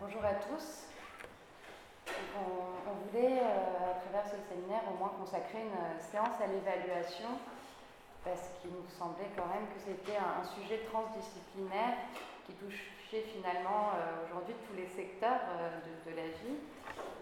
bonjour 0.00 0.24
à 0.24 0.34
tous. 0.34 0.84
on, 2.08 2.92
voulait, 3.08 3.40
euh, 3.40 3.90
à 3.90 3.94
travers 4.00 4.26
ce 4.28 4.36
séminaire, 4.48 4.82
au 4.92 4.98
moins 4.98 5.12
consacrer 5.18 5.60
une 5.60 5.72
euh, 5.72 5.98
séance 5.98 6.36
à 6.40 6.46
l'évaluation, 6.46 7.40
parce 8.24 8.52
qu'il 8.60 8.70
nous 8.70 8.86
semblait 8.98 9.32
quand 9.36 9.46
même 9.48 9.66
que 9.72 9.80
c'était 9.80 10.18
un, 10.18 10.44
sujet 10.44 10.84
transdisciplinaire 10.90 11.96
qui 12.46 12.52
touchait 12.54 13.24
finalement 13.32 13.92
aujourd'hui 14.26 14.54
tous 14.66 14.76
les 14.76 14.88
secteurs 14.88 15.40
de, 16.04 16.12
la 16.12 16.28
vie, 16.42 16.60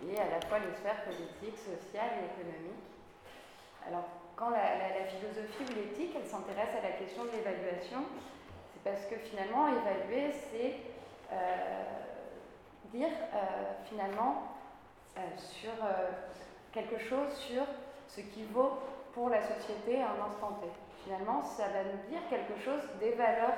et 0.03 0.19
à 0.19 0.31
la 0.31 0.41
fois 0.47 0.59
les 0.59 0.73
sphères 0.75 1.05
politiques, 1.05 1.59
sociales 1.59 2.23
et 2.23 2.27
économiques. 2.31 2.91
Alors, 3.87 4.07
quand 4.35 4.51
la, 4.51 5.07
philosophie 5.07 5.63
ou 5.63 5.75
l'éthique, 5.75 6.17
elle 6.17 6.27
s'intéresse 6.27 6.75
à 6.75 6.83
la 6.83 6.95
question 6.99 7.25
de 7.27 7.31
l'évaluation, 7.31 8.03
c'est 8.73 8.83
parce 8.83 9.07
que 9.07 9.17
finalement, 9.17 9.69
évaluer, 9.69 10.33
c'est 10.51 10.81
euh, 11.33 12.06
dire 12.97 13.09
euh, 13.35 13.39
finalement 13.85 14.43
euh, 15.17 15.21
sur 15.37 15.73
quelque 16.73 16.99
chose 16.99 17.33
sur 17.35 17.63
ce 18.09 18.21
qui 18.21 18.45
vaut 18.45 18.73
pour 19.13 19.29
la 19.31 19.43
société 19.43 20.03
à 20.03 20.09
un 20.09 20.27
instant 20.29 20.59
T. 20.61 20.67
Finalement, 21.05 21.43
ça 21.43 21.65
va 21.69 21.85
nous 21.85 22.11
dire 22.11 22.21
quelque 22.29 22.59
chose 22.61 22.83
des 23.01 23.13
valeurs 23.13 23.57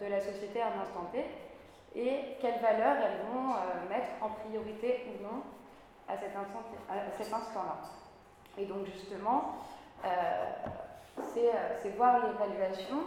de 0.00 0.06
la 0.06 0.20
société 0.20 0.62
à 0.62 0.68
un 0.68 0.80
instant 0.80 1.10
T 1.12 1.24
et 1.94 2.36
quelles 2.40 2.60
valeurs 2.60 2.96
elles 2.96 3.26
vont 3.32 3.52
mettre 3.90 4.08
en 4.22 4.30
priorité 4.30 5.06
ou 5.08 5.22
non 5.22 5.42
à 6.08 6.16
cet, 6.16 7.32
instant-là. 7.32 7.76
Et 8.56 8.64
donc 8.64 8.86
justement, 8.86 9.56
c'est 11.34 11.90
voir 11.96 12.26
l'évaluation 12.26 13.00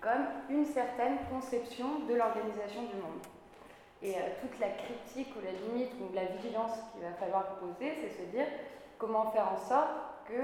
comme 0.00 0.26
une 0.50 0.66
certaine 0.66 1.18
conception 1.30 2.00
de 2.08 2.14
l'organisation 2.14 2.82
du 2.82 2.96
monde. 2.96 3.22
Et 4.04 4.16
euh, 4.16 4.20
toute 4.42 4.58
la 4.60 4.68
critique 4.68 5.34
ou 5.34 5.40
la 5.42 5.52
limite 5.52 5.92
ou 5.98 6.14
la 6.14 6.26
vigilance 6.26 6.72
qu'il 6.92 7.00
va 7.00 7.12
falloir 7.14 7.56
poser, 7.56 7.94
c'est 8.02 8.10
se 8.10 8.30
dire 8.30 8.46
comment 8.98 9.30
faire 9.30 9.50
en 9.50 9.56
sorte 9.56 9.88
que 10.28 10.34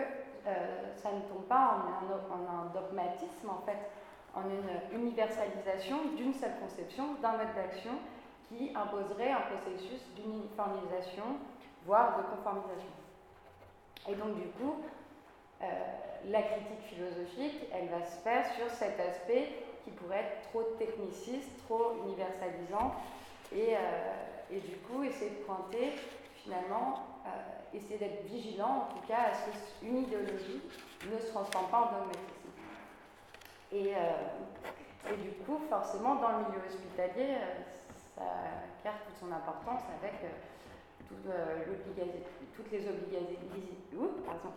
euh, 0.46 0.96
ça 0.96 1.12
ne 1.12 1.20
tombe 1.28 1.44
pas 1.44 1.76
en 1.76 2.34
un, 2.34 2.72
dogmatisme, 2.72 3.50
en 3.50 3.60
fait, 3.66 3.76
en 4.34 4.44
une 4.48 4.98
universalisation 4.98 5.98
d'une 6.16 6.32
seule 6.32 6.58
conception, 6.58 7.14
d'un 7.20 7.32
mode 7.32 7.54
d'action 7.54 7.92
qui 8.48 8.72
imposerait 8.74 9.30
un 9.30 9.42
processus 9.42 10.00
d'uniformisation, 10.16 11.24
voire 11.84 12.16
de 12.16 12.22
conformisation. 12.34 12.90
Et 14.08 14.14
donc 14.14 14.36
du 14.36 14.48
coup, 14.52 14.76
euh, 15.62 15.66
la 16.30 16.42
critique 16.42 16.80
philosophique, 16.88 17.68
elle 17.74 17.88
va 17.88 18.02
se 18.06 18.16
faire 18.22 18.46
sur 18.54 18.70
cet 18.70 18.98
aspect 18.98 19.48
qui 19.84 19.90
pourrait 19.90 20.20
être 20.20 20.48
trop 20.48 20.62
techniciste, 20.78 21.50
trop 21.66 21.92
universalisant, 22.06 22.94
et, 23.52 23.76
euh, 23.76 24.50
et 24.50 24.60
du 24.60 24.76
coup 24.78 25.02
essayer 25.02 25.30
de 25.30 25.44
pointer 25.44 25.92
finalement, 26.42 27.06
euh, 27.26 27.76
essayer 27.76 27.98
d'être 27.98 28.24
vigilant 28.24 28.88
en 28.88 28.94
tout 28.94 29.06
cas 29.06 29.30
à 29.30 29.34
ce 29.34 29.80
qu'une 29.80 29.98
idéologie 29.98 30.62
ne 31.10 31.18
se 31.18 31.28
transforme 31.28 31.70
pas 31.70 31.78
en 31.78 31.98
dogmatisme. 31.98 32.26
Et, 33.72 33.92
et, 33.92 35.16
du 35.16 35.30
coup, 35.44 35.60
forcément, 35.68 36.16
dans 36.16 36.30
le 36.30 36.36
milieu 36.38 36.66
hospitalier, 36.66 37.36
ça 38.16 38.22
garde 38.82 38.96
toute 39.06 39.16
son 39.20 39.32
importance 39.32 39.82
avec 40.02 40.14
euh, 41.28 41.64
toutes 42.54 42.70
les 42.72 42.86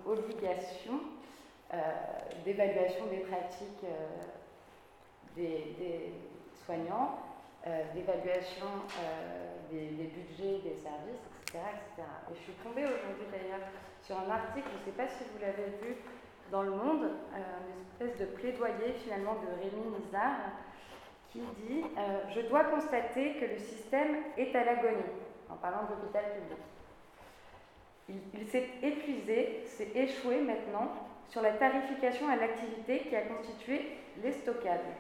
obligations 0.06 1.00
euh, 1.74 1.78
d'évaluation 2.46 3.06
des 3.08 3.20
pratiques 3.20 3.84
euh, 3.86 4.08
des, 5.36 6.14
soignants, 6.66 7.18
d'évaluation 7.94 8.68
des, 9.72 10.12
budgets 10.12 10.60
des 10.64 10.76
services, 10.76 11.24
etc., 11.42 11.60
etc. 11.72 12.08
Et 12.30 12.36
je 12.36 12.42
suis 12.42 12.54
tombée 12.64 12.84
aujourd'hui 12.84 13.26
d'ailleurs 13.32 13.68
sur 14.02 14.20
un 14.20 14.30
article, 14.30 14.68
je 14.74 14.80
ne 14.80 14.86
sais 14.86 14.98
pas 14.98 15.08
si 15.08 15.24
vous 15.24 15.40
l'avez 15.40 15.72
vu, 15.82 15.96
dans 16.52 16.64
le 16.64 16.72
monde, 16.72 17.10
une 17.34 18.08
espèce 18.08 18.20
de 18.20 18.26
plaidoyer 18.34 18.94
finalement 19.04 19.36
de 19.36 19.48
Rémi 19.62 19.98
Nizar, 19.98 20.36
qui 21.32 21.40
dit 21.40 21.84
Je 22.36 22.42
dois 22.42 22.66
constater 22.66 23.36
que 23.36 23.46
le 23.46 23.58
système 23.58 24.18
est 24.38 24.56
à 24.56 24.64
l'agonie 24.66 25.12
en 25.50 25.56
parlant 25.56 25.84
de 25.84 26.02
l'hôpital 26.02 26.26
public. 26.34 26.58
Il, 28.34 28.48
s'est 28.48 28.68
épuisé, 28.82 29.64
s'est 29.66 29.92
échoué 29.96 30.42
maintenant 30.42 30.92
sur 31.30 31.42
la 31.42 31.54
tarification 31.54 32.28
à 32.28 32.36
l'activité 32.36 33.00
qui 33.00 33.16
a 33.16 33.22
constitué 33.22 33.98
les 34.22 34.34
stockables. 34.34 34.94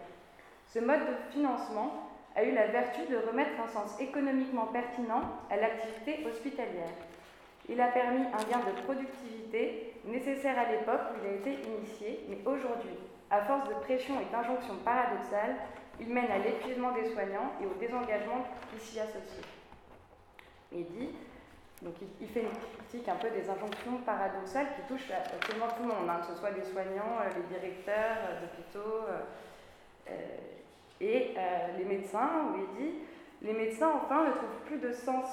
Ce 0.67 0.79
mode 0.79 1.01
de 1.01 1.31
financement 1.31 2.09
a 2.35 2.43
eu 2.43 2.51
la 2.51 2.67
vertu 2.67 3.01
de 3.09 3.17
remettre 3.17 3.51
un 3.63 3.67
sens 3.67 3.99
économiquement 3.99 4.67
pertinent 4.67 5.21
à 5.49 5.57
l'activité 5.57 6.25
hospitalière. 6.25 6.93
Il 7.69 7.79
a 7.79 7.87
permis 7.87 8.21
un 8.21 8.51
gain 8.51 8.63
de 8.65 8.81
productivité 8.83 9.93
nécessaire 10.05 10.57
à 10.57 10.71
l'époque 10.71 11.01
où 11.13 11.23
il 11.23 11.29
a 11.29 11.35
été 11.35 11.67
initié, 11.67 12.25
mais 12.29 12.39
aujourd'hui, 12.45 12.97
à 13.29 13.41
force 13.41 13.69
de 13.69 13.75
pression 13.75 14.15
et 14.19 14.31
d'injonctions 14.31 14.77
paradoxales, 14.83 15.55
il 15.99 16.09
mène 16.09 16.31
à 16.31 16.39
l'épuisement 16.39 16.91
des 16.91 17.05
soignants 17.05 17.53
et 17.61 17.65
au 17.65 17.73
désengagement 17.79 18.45
qui 18.71 18.83
s'y 18.83 18.99
associe 18.99 19.45
et 20.75 20.83
dit, 20.83 21.09
donc 21.81 21.93
il, 22.21 22.27
fait 22.27 22.41
une 22.41 22.49
critique 22.49 23.07
un 23.09 23.15
peu 23.15 23.29
des 23.29 23.49
injonctions 23.49 23.97
paradoxales 24.05 24.67
qui 24.75 24.93
touchent 24.93 25.11
absolument 25.11 25.67
tout 25.77 25.83
le 25.83 25.89
monde, 25.89 26.09
hein, 26.09 26.21
que 26.21 26.33
ce 26.33 26.39
soit 26.39 26.51
les 26.51 26.63
soignants, 26.63 27.19
euh, 27.21 27.29
les 27.35 27.59
directeurs 27.59 28.17
euh, 28.25 28.41
d'hôpitaux 28.41 29.05
euh, 30.09 30.13
et 31.03 31.35
les 31.77 31.85
médecins, 31.85 32.29
où 32.49 32.57
il 32.57 32.83
dit 32.83 32.93
Les 33.41 33.53
médecins, 33.53 33.91
enfin, 33.95 34.25
ne 34.25 34.31
trouvent 34.31 34.61
plus 34.65 34.79
de 34.79 34.91
sens 34.91 35.27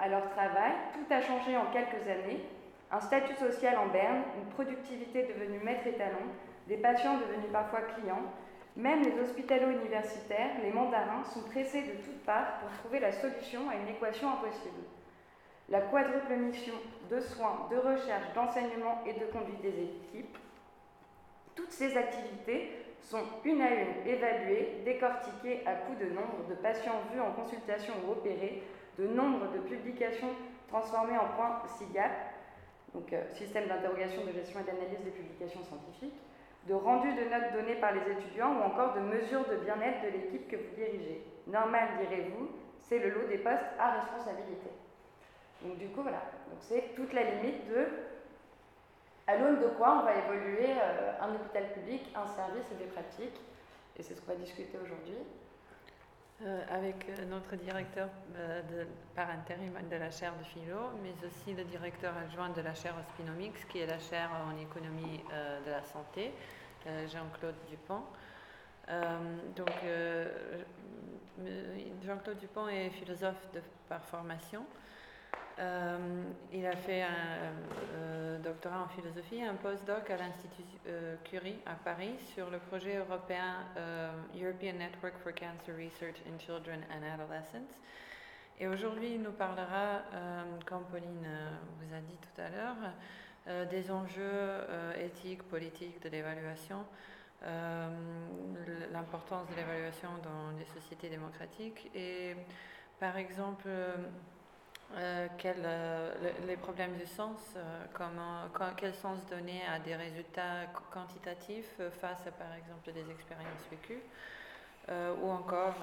à 0.00 0.08
leur 0.08 0.28
travail, 0.30 0.72
tout 0.94 1.12
a 1.12 1.20
changé 1.20 1.56
en 1.56 1.66
quelques 1.72 2.06
années, 2.08 2.40
un 2.90 3.00
statut 3.00 3.34
social 3.34 3.78
en 3.78 3.86
berne, 3.86 4.22
une 4.38 4.50
productivité 4.52 5.24
devenue 5.24 5.60
maître 5.64 5.86
étalon, 5.86 6.26
des 6.68 6.76
patients 6.76 7.14
devenus 7.14 7.50
parfois 7.50 7.80
clients, 7.82 8.22
même 8.76 9.02
les 9.02 9.20
hospitalo-universitaires, 9.20 10.56
les 10.62 10.70
mandarins, 10.70 11.24
sont 11.24 11.42
pressés 11.42 11.82
de 11.82 12.02
toutes 12.04 12.22
parts 12.24 12.58
pour 12.60 12.70
trouver 12.78 13.00
la 13.00 13.12
solution 13.12 13.68
à 13.68 13.76
une 13.76 13.88
équation 13.88 14.30
impossible. 14.30 14.82
La 15.68 15.80
quadruple 15.82 16.36
mission 16.36 16.74
de 17.10 17.20
soins, 17.20 17.68
de 17.70 17.76
recherche, 17.76 18.32
d'enseignement 18.34 19.02
et 19.06 19.12
de 19.12 19.26
conduite 19.26 19.60
des 19.60 19.68
équipes, 19.68 20.38
toutes 21.54 21.72
ces 21.72 21.96
activités 21.96 22.81
sont 23.02 23.24
une 23.44 23.60
à 23.60 23.70
une 23.70 24.06
évaluées, 24.06 24.82
décortiquées 24.84 25.62
à 25.66 25.74
coup 25.74 25.94
de 25.94 26.06
nombre 26.10 26.46
de 26.48 26.54
patients 26.54 27.02
vus 27.12 27.20
en 27.20 27.32
consultation 27.32 27.94
ou 28.06 28.12
opérés, 28.12 28.62
de 28.98 29.06
nombre 29.06 29.50
de 29.52 29.58
publications 29.58 30.30
transformées 30.68 31.18
en 31.18 31.28
points 31.36 31.62
SIGAP, 31.66 32.10
donc 32.94 33.12
euh, 33.12 33.22
système 33.32 33.68
d'interrogation, 33.68 34.24
de 34.24 34.32
gestion 34.32 34.60
et 34.60 34.64
d'analyse 34.64 35.00
des 35.04 35.10
publications 35.10 35.62
scientifiques, 35.64 36.20
de 36.68 36.74
rendu 36.74 37.08
de 37.12 37.24
notes 37.24 37.52
données 37.54 37.80
par 37.80 37.92
les 37.92 38.12
étudiants 38.12 38.54
ou 38.58 38.62
encore 38.62 38.94
de 38.94 39.00
mesures 39.00 39.44
de 39.48 39.56
bien-être 39.56 40.02
de 40.04 40.16
l'équipe 40.16 40.48
que 40.48 40.56
vous 40.56 40.74
dirigez. 40.76 41.22
Normal, 41.46 41.88
direz-vous, 42.00 42.48
c'est 42.78 42.98
le 42.98 43.10
lot 43.10 43.26
des 43.28 43.38
postes 43.38 43.72
à 43.78 44.00
responsabilité. 44.00 44.70
Donc 45.62 45.78
du 45.78 45.88
coup, 45.88 46.02
voilà. 46.02 46.22
C'est 46.60 46.94
toute 46.94 47.12
la 47.12 47.22
limite 47.22 47.68
de 47.68 47.86
à 49.26 49.36
l'aune 49.36 49.60
de 49.60 49.68
quoi 49.68 50.00
on 50.00 50.04
va 50.04 50.14
évoluer 50.14 50.70
euh, 50.70 51.12
un 51.20 51.34
hôpital 51.34 51.72
public, 51.72 52.02
un 52.14 52.26
service 52.26 52.64
et 52.72 52.74
des 52.76 52.90
pratiques. 52.90 53.40
Et 53.96 54.02
c'est 54.02 54.14
ce 54.14 54.20
qu'on 54.20 54.32
va 54.32 54.38
discuter 54.38 54.78
aujourd'hui. 54.82 55.16
Euh, 56.44 56.64
avec 56.70 57.08
euh, 57.08 57.24
notre 57.26 57.54
directeur 57.54 58.08
par 59.14 59.30
intérim 59.30 59.74
de 59.88 59.96
la 59.96 60.10
chaire 60.10 60.34
de 60.36 60.44
philo, 60.44 60.90
mais 61.02 61.14
aussi 61.26 61.54
le 61.54 61.64
directeur 61.64 62.14
adjoint 62.16 62.48
de 62.50 62.60
la 62.62 62.74
chaire 62.74 62.94
Ospinomics, 62.98 63.68
qui 63.68 63.78
est 63.78 63.86
la 63.86 64.00
chaire 64.00 64.30
en 64.44 64.58
économie 64.60 65.20
de 65.64 65.70
la 65.70 65.84
santé, 65.84 66.32
Jean-Claude 67.06 67.54
Dupont. 67.68 68.02
donc, 69.54 69.70
Jean-Claude 72.04 72.38
Dupont 72.38 72.66
est 72.66 72.90
philosophe 72.90 73.46
par 73.88 74.02
formation. 74.04 74.64
Euh, 75.58 76.24
il 76.52 76.66
a 76.66 76.74
fait 76.74 77.02
un 77.02 77.52
euh, 77.94 78.38
doctorat 78.38 78.82
en 78.82 78.88
philosophie 78.88 79.36
et 79.36 79.44
un 79.44 79.54
postdoc 79.54 80.08
à 80.10 80.16
l'Institut 80.16 80.62
euh, 80.86 81.16
Curie 81.24 81.58
à 81.66 81.74
Paris 81.74 82.14
sur 82.34 82.50
le 82.50 82.58
projet 82.58 82.96
européen 82.96 83.58
European 84.34 84.72
Network 84.78 85.14
for 85.22 85.32
Cancer 85.32 85.76
Research 85.76 86.16
in 86.26 86.38
Children 86.38 86.80
and 86.90 87.02
Adolescents. 87.14 87.80
Et 88.58 88.66
aujourd'hui, 88.66 89.14
il 89.14 89.22
nous 89.22 89.32
parlera, 89.32 90.02
comme 90.66 90.84
Pauline 90.84 91.26
vous 91.80 91.94
a 91.94 92.00
dit 92.00 92.18
tout 92.18 92.40
à 92.40 92.48
l'heure, 92.48 93.66
des 93.68 93.90
enjeux 93.90 94.60
éthiques, 95.00 95.42
politiques 95.44 96.00
de 96.02 96.10
l'évaluation, 96.10 96.84
l'importance 98.92 99.48
de 99.48 99.56
l'évaluation 99.56 100.10
dans 100.22 100.56
les 100.56 100.66
sociétés 100.66 101.08
démocratiques 101.08 101.90
et, 101.94 102.36
par 103.00 103.16
exemple, 103.16 103.68
euh, 104.96 105.28
euh, 105.44 106.14
les 106.46 106.56
problèmes 106.56 106.96
du 106.96 107.06
sens, 107.06 107.38
euh, 107.56 107.84
comment, 107.94 108.48
quel 108.76 108.94
sens 108.94 109.18
donner 109.30 109.62
à 109.66 109.78
des 109.78 109.96
résultats 109.96 110.66
quantitatifs 110.92 111.80
face 112.00 112.26
à 112.26 112.30
par 112.30 112.52
exemple 112.54 112.92
des 112.92 113.10
expériences 113.10 113.66
vécues? 113.70 114.02
ou 115.22 115.30
encore, 115.30 115.76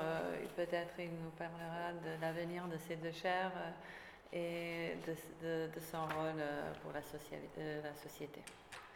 peut-être 0.58 1.00
il 1.00 1.12
nous 1.12 1.30
parlera 1.38 1.94
de 2.04 2.22
l'avenir 2.22 2.68
de 2.68 2.78
ces 2.78 2.98
deux 2.98 3.14
chaires 3.14 3.54
et 4.34 4.98
de, 5.08 5.68
de, 5.74 5.80
son 5.80 6.02
rôle 6.02 6.44
pour 6.82 6.92
la, 6.92 7.00
la 7.00 7.96
société. 7.96 8.42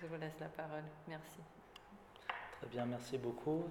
Je 0.01 0.07
vous 0.07 0.17
laisse 0.17 0.37
la 0.41 0.49
parole. 0.49 0.83
Merci. 1.07 1.39
Très 2.59 2.67
bien, 2.67 2.85
merci 2.85 3.17
beaucoup. 3.17 3.63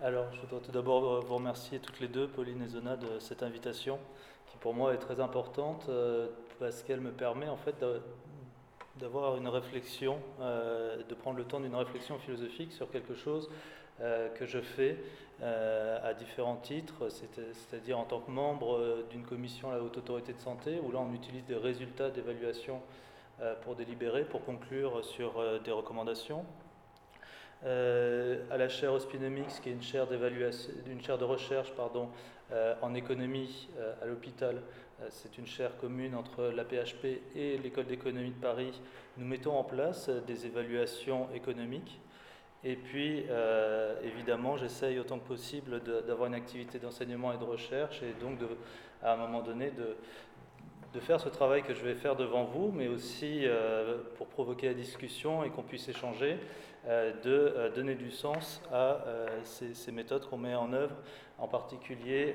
Alors, 0.00 0.32
je 0.32 0.40
voudrais 0.42 0.60
tout 0.60 0.70
d'abord 0.70 1.20
vous 1.20 1.34
remercier 1.34 1.80
toutes 1.80 1.98
les 1.98 2.08
deux, 2.08 2.28
Pauline 2.28 2.62
et 2.62 2.68
Zona, 2.68 2.96
de 2.96 3.18
cette 3.18 3.42
invitation 3.42 3.98
qui 4.52 4.58
pour 4.58 4.74
moi 4.74 4.94
est 4.94 4.98
très 4.98 5.18
importante 5.18 5.90
parce 6.60 6.84
qu'elle 6.84 7.00
me 7.00 7.10
permet 7.10 7.48
en 7.48 7.56
fait 7.56 7.74
d'avoir 8.96 9.36
une 9.36 9.48
réflexion, 9.48 10.18
euh, 10.40 11.02
de 11.08 11.14
prendre 11.14 11.38
le 11.38 11.44
temps 11.44 11.60
d'une 11.60 11.74
réflexion 11.74 12.18
philosophique 12.18 12.72
sur 12.72 12.90
quelque 12.90 13.14
chose 13.14 13.50
euh, 14.00 14.28
que 14.30 14.46
je 14.46 14.60
fais 14.60 14.96
euh, 15.42 15.98
à 16.08 16.14
différents 16.14 16.56
titres, 16.56 17.08
c'est-à-dire 17.08 17.98
en 17.98 18.04
tant 18.04 18.20
que 18.20 18.30
membre 18.30 19.04
d'une 19.10 19.24
commission 19.24 19.70
à 19.70 19.76
la 19.76 19.82
Haute 19.82 19.96
Autorité 19.96 20.32
de 20.32 20.40
Santé, 20.40 20.78
où 20.80 20.92
là 20.92 21.00
on 21.00 21.12
utilise 21.14 21.44
des 21.46 21.56
résultats 21.56 22.10
d'évaluation 22.10 22.80
pour 23.62 23.74
délibérer, 23.74 24.24
pour 24.24 24.44
conclure 24.44 25.04
sur 25.04 25.32
des 25.64 25.72
recommandations. 25.72 26.44
À 27.64 28.56
la 28.56 28.68
chaire 28.68 28.92
Ospinomics, 28.92 29.60
qui 29.62 29.68
est 29.68 29.72
une 29.72 29.82
chaire, 29.82 30.06
une 30.86 31.02
chaire 31.02 31.18
de 31.18 31.24
recherche 31.24 31.72
pardon, 31.74 32.08
en 32.82 32.94
économie 32.94 33.68
à 34.02 34.06
l'hôpital, 34.06 34.62
euh, 35.02 35.06
c'est 35.10 35.38
une 35.38 35.46
chaire 35.46 35.76
commune 35.78 36.14
entre 36.14 36.44
la 36.44 36.64
PHP 36.64 37.20
et 37.34 37.58
l'École 37.58 37.86
d'économie 37.86 38.30
de 38.30 38.40
Paris. 38.40 38.80
Nous 39.16 39.26
mettons 39.26 39.56
en 39.56 39.64
place 39.64 40.08
des 40.26 40.46
évaluations 40.46 41.28
économiques. 41.34 42.00
Et 42.64 42.76
puis, 42.76 43.24
euh, 43.28 44.00
évidemment, 44.04 44.56
j'essaye 44.56 44.98
autant 44.98 45.18
que 45.18 45.26
possible 45.26 45.80
d'avoir 46.06 46.28
une 46.28 46.34
activité 46.34 46.78
d'enseignement 46.78 47.32
et 47.32 47.38
de 47.38 47.44
recherche, 47.44 48.02
et 48.02 48.14
donc, 48.20 48.38
à 49.02 49.14
un 49.14 49.16
moment 49.16 49.42
donné, 49.42 49.72
de, 49.72 51.00
faire 51.00 51.20
ce 51.20 51.28
travail 51.28 51.62
que 51.62 51.74
je 51.74 51.82
vais 51.82 51.94
faire 51.94 52.14
devant 52.14 52.44
vous, 52.44 52.70
mais 52.70 52.86
aussi 52.86 53.40
euh, 53.46 53.98
pour 54.16 54.28
provoquer 54.28 54.68
la 54.68 54.74
discussion 54.74 55.42
et 55.42 55.48
qu'on 55.48 55.62
puisse 55.62 55.88
échanger, 55.88 56.38
de 56.86 57.70
donner 57.74 57.94
du 57.94 58.10
sens 58.10 58.60
à 58.72 59.04
ces, 59.44 59.74
ces, 59.74 59.92
méthodes 59.92 60.28
qu'on 60.28 60.38
met 60.38 60.54
en 60.54 60.72
œuvre, 60.72 60.96
en 61.38 61.46
particulier 61.46 62.34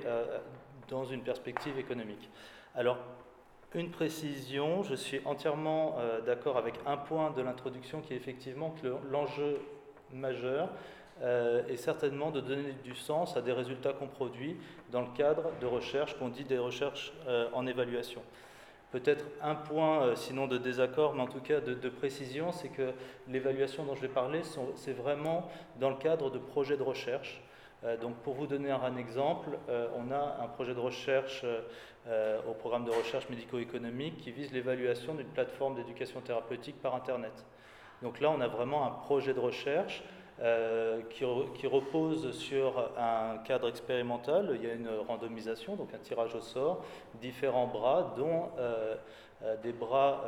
dans 0.88 1.03
une 1.03 1.21
perspective 1.21 1.77
économique. 1.77 2.29
Alors, 2.75 2.97
une 3.73 3.91
précision, 3.91 4.83
je 4.83 4.95
suis 4.95 5.21
entièrement 5.25 5.95
euh, 5.99 6.21
d'accord 6.21 6.57
avec 6.57 6.75
un 6.85 6.97
point 6.97 7.31
de 7.31 7.41
l'introduction 7.41 8.01
qui 8.01 8.13
est 8.13 8.17
effectivement 8.17 8.73
que 8.81 8.95
l'enjeu 9.11 9.59
majeur 10.13 10.69
euh, 11.21 11.67
est 11.67 11.75
certainement 11.75 12.31
de 12.31 12.39
donner 12.39 12.73
du 12.83 12.95
sens 12.95 13.35
à 13.35 13.41
des 13.41 13.51
résultats 13.51 13.91
qu'on 13.91 14.07
produit 14.07 14.55
dans 14.91 15.01
le 15.01 15.09
cadre 15.15 15.51
de 15.59 15.65
recherche, 15.65 16.17
qu'on 16.17 16.29
dit 16.29 16.45
des 16.45 16.57
recherches 16.57 17.11
euh, 17.27 17.49
en 17.53 17.67
évaluation. 17.67 18.21
Peut-être 18.99 19.25
un 19.44 19.53
point, 19.53 20.15
sinon 20.15 20.47
de 20.47 20.57
désaccord, 20.57 21.13
mais 21.13 21.21
en 21.21 21.27
tout 21.27 21.39
cas 21.39 21.59
de, 21.59 21.89
précision, 21.89 22.51
c'est 22.51 22.69
que 22.69 22.94
l'évaluation 23.27 23.83
dont 23.83 23.95
je 23.95 24.01
vais 24.01 24.07
parler, 24.07 24.41
c'est 24.75 24.94
vraiment 24.94 25.47
dans 25.79 25.89
le 25.89 25.97
cadre 25.97 26.31
de 26.31 26.39
projets 26.39 26.77
de 26.77 26.83
recherche. 26.83 27.44
donc 28.01 28.15
pour 28.23 28.33
vous 28.33 28.47
donner 28.47 28.71
un, 28.71 28.97
exemple, 28.97 29.49
on 29.67 30.11
a 30.11 30.38
un 30.41 30.47
projet 30.47 30.73
de 30.73 30.79
recherche 30.79 31.45
euh, 32.09 32.39
au 32.49 32.53
programme 32.53 32.85
de 32.85 32.91
recherche 32.91 33.27
médico-économique 33.27 34.15
qui 34.19 34.31
vise 34.31 34.53
l'évaluation 34.53 35.13
d'une 35.13 35.27
plateforme 35.27 35.75
d'éducation 35.75 36.21
thérapeutique 36.21 36.81
par 36.81 36.95
Internet. 36.95 37.33
Donc 38.01 38.21
là, 38.21 38.31
on 38.31 38.39
a 38.39 38.47
vraiment 38.47 38.88
un 38.88 38.91
projet 38.91 39.33
de 39.33 39.41
recherche 39.41 40.03
euh, 40.42 41.01
qui, 41.10 41.68
repose 41.68 42.31
sur 42.38 42.92
un 42.98 43.38
cadre 43.39 43.69
expérimental. 43.69 44.51
Il 44.56 44.68
y 44.68 44.69
a 44.69 44.74
une 44.74 44.89
randomisation, 45.07 45.75
donc 45.75 45.94
un 45.94 46.00
tirage 46.00 46.36
au 46.36 46.42
sort, 46.42 46.84
différents 47.22 47.68
bras, 47.68 48.13
dont 48.18 48.50
euh, 48.60 48.95
des 49.63 49.72
bras 49.74 50.24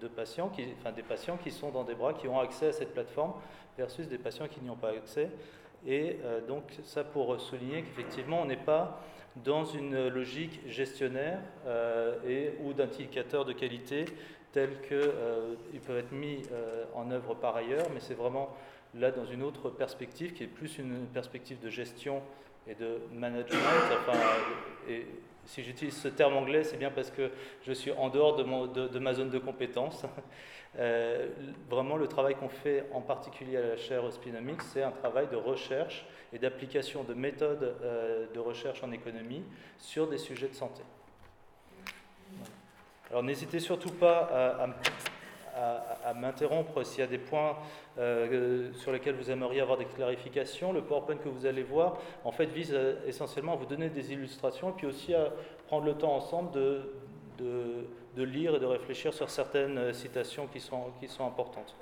de 0.00 0.08
patients, 0.08 0.48
qui, 0.48 0.66
enfin 0.80 0.92
des 0.92 1.02
patients 1.02 1.36
qui 1.36 1.50
sont 1.50 1.70
dans 1.70 1.84
des 1.84 1.94
bras 1.94 2.14
qui 2.14 2.26
ont 2.26 2.40
accès 2.40 2.68
à 2.68 2.72
cette 2.72 2.94
plateforme 2.94 3.34
versus 3.76 4.08
des 4.08 4.18
patients 4.18 4.48
qui 4.48 4.60
n'y 4.60 4.70
ont 4.70 4.76
pas 4.76 4.90
accès. 4.90 5.28
Et 5.86 6.18
donc 6.48 6.62
ça 6.84 7.04
pour 7.04 7.38
souligner 7.38 7.82
qu'effectivement, 7.82 8.40
on 8.40 8.46
n'est 8.46 8.56
pas 8.56 9.00
dans 9.44 9.64
une 9.64 10.08
logique 10.08 10.60
gestionnaire 10.68 11.40
euh, 11.66 12.16
et, 12.26 12.52
ou 12.62 12.72
d'indicateurs 12.72 13.44
de 13.44 13.52
qualité 13.52 14.04
tels 14.52 14.80
qu'ils 14.80 14.96
euh, 14.96 15.54
peuvent 15.86 15.98
être 15.98 16.12
mis 16.12 16.42
euh, 16.52 16.84
en 16.94 17.10
œuvre 17.10 17.34
par 17.34 17.56
ailleurs, 17.56 17.86
mais 17.92 18.00
c'est 18.00 18.14
vraiment 18.14 18.48
là 18.94 19.10
dans 19.10 19.26
une 19.26 19.42
autre 19.42 19.70
perspective 19.70 20.32
qui 20.32 20.44
est 20.44 20.48
plus 20.48 20.78
une 20.78 21.06
perspective 21.06 21.60
de 21.60 21.70
gestion 21.70 22.22
et 22.66 22.74
de 22.74 23.00
management. 23.12 23.58
Enfin, 24.00 24.18
et 24.88 25.06
si 25.48 25.62
j'utilise 25.62 25.96
ce 25.96 26.08
terme 26.08 26.36
anglais, 26.36 26.62
c'est 26.62 26.76
bien 26.76 26.90
parce 26.90 27.10
que 27.10 27.30
je 27.62 27.72
suis 27.72 27.90
en 27.92 28.10
dehors 28.10 28.36
de, 28.36 28.98
ma 28.98 29.14
zone 29.14 29.30
de 29.30 29.38
compétence. 29.38 30.04
Euh, 30.78 31.28
vraiment, 31.70 31.96
le 31.96 32.06
travail 32.06 32.34
qu'on 32.34 32.50
fait 32.50 32.84
en 32.92 33.00
particulier 33.00 33.56
à 33.56 33.62
la 33.68 33.76
chaire 33.78 34.04
Ospinomics, 34.04 34.60
c'est 34.60 34.82
un 34.82 34.90
travail 34.90 35.26
de 35.28 35.34
recherche 35.34 36.04
et 36.30 36.38
d'application 36.38 37.04
de 37.04 37.14
méthodes 37.14 37.74
euh, 37.82 38.26
de 38.34 38.38
recherche 38.38 38.84
en 38.84 38.92
économie 38.92 39.42
sur 39.78 40.06
des 40.06 40.18
sujets 40.18 40.46
de 40.46 40.54
santé. 40.54 40.82
Alors 43.10 43.22
n'hésitez 43.22 43.60
surtout 43.60 43.90
pas 43.90 44.28
à, 44.60 44.68
m'interrompre 46.14 46.84
s'il 46.84 47.00
y 47.00 47.02
a 47.02 47.06
des 47.06 47.18
points 47.18 47.56
euh, 47.98 48.72
sur 48.74 48.92
lesquels 48.92 49.14
vous 49.14 49.30
aimeriez 49.30 49.60
avoir 49.60 49.78
des 49.78 49.84
clarifications. 49.84 50.72
Le 50.72 50.82
PowerPoint 50.82 51.16
que 51.16 51.28
vous 51.28 51.46
allez 51.46 51.62
voir, 51.62 51.98
en 52.24 52.32
fait, 52.32 52.46
vise 52.46 52.76
essentiellement 53.06 53.54
à 53.54 53.56
vous 53.56 53.66
donner 53.66 53.88
des 53.90 54.12
illustrations 54.12 54.70
et 54.70 54.72
puis 54.72 54.86
aussi 54.86 55.14
à 55.14 55.30
prendre 55.66 55.84
le 55.84 55.94
temps 55.94 56.14
ensemble 56.14 56.52
de, 56.52 56.94
de, 57.38 58.22
lire 58.22 58.56
et 58.56 58.58
de 58.58 58.66
réfléchir 58.66 59.14
sur 59.14 59.30
certaines 59.30 59.78
euh, 59.78 59.92
citations 59.92 60.46
qui 60.48 60.60
sont, 60.60 60.90
qui 60.98 61.06
sont 61.06 61.26
importantes. 61.26 61.76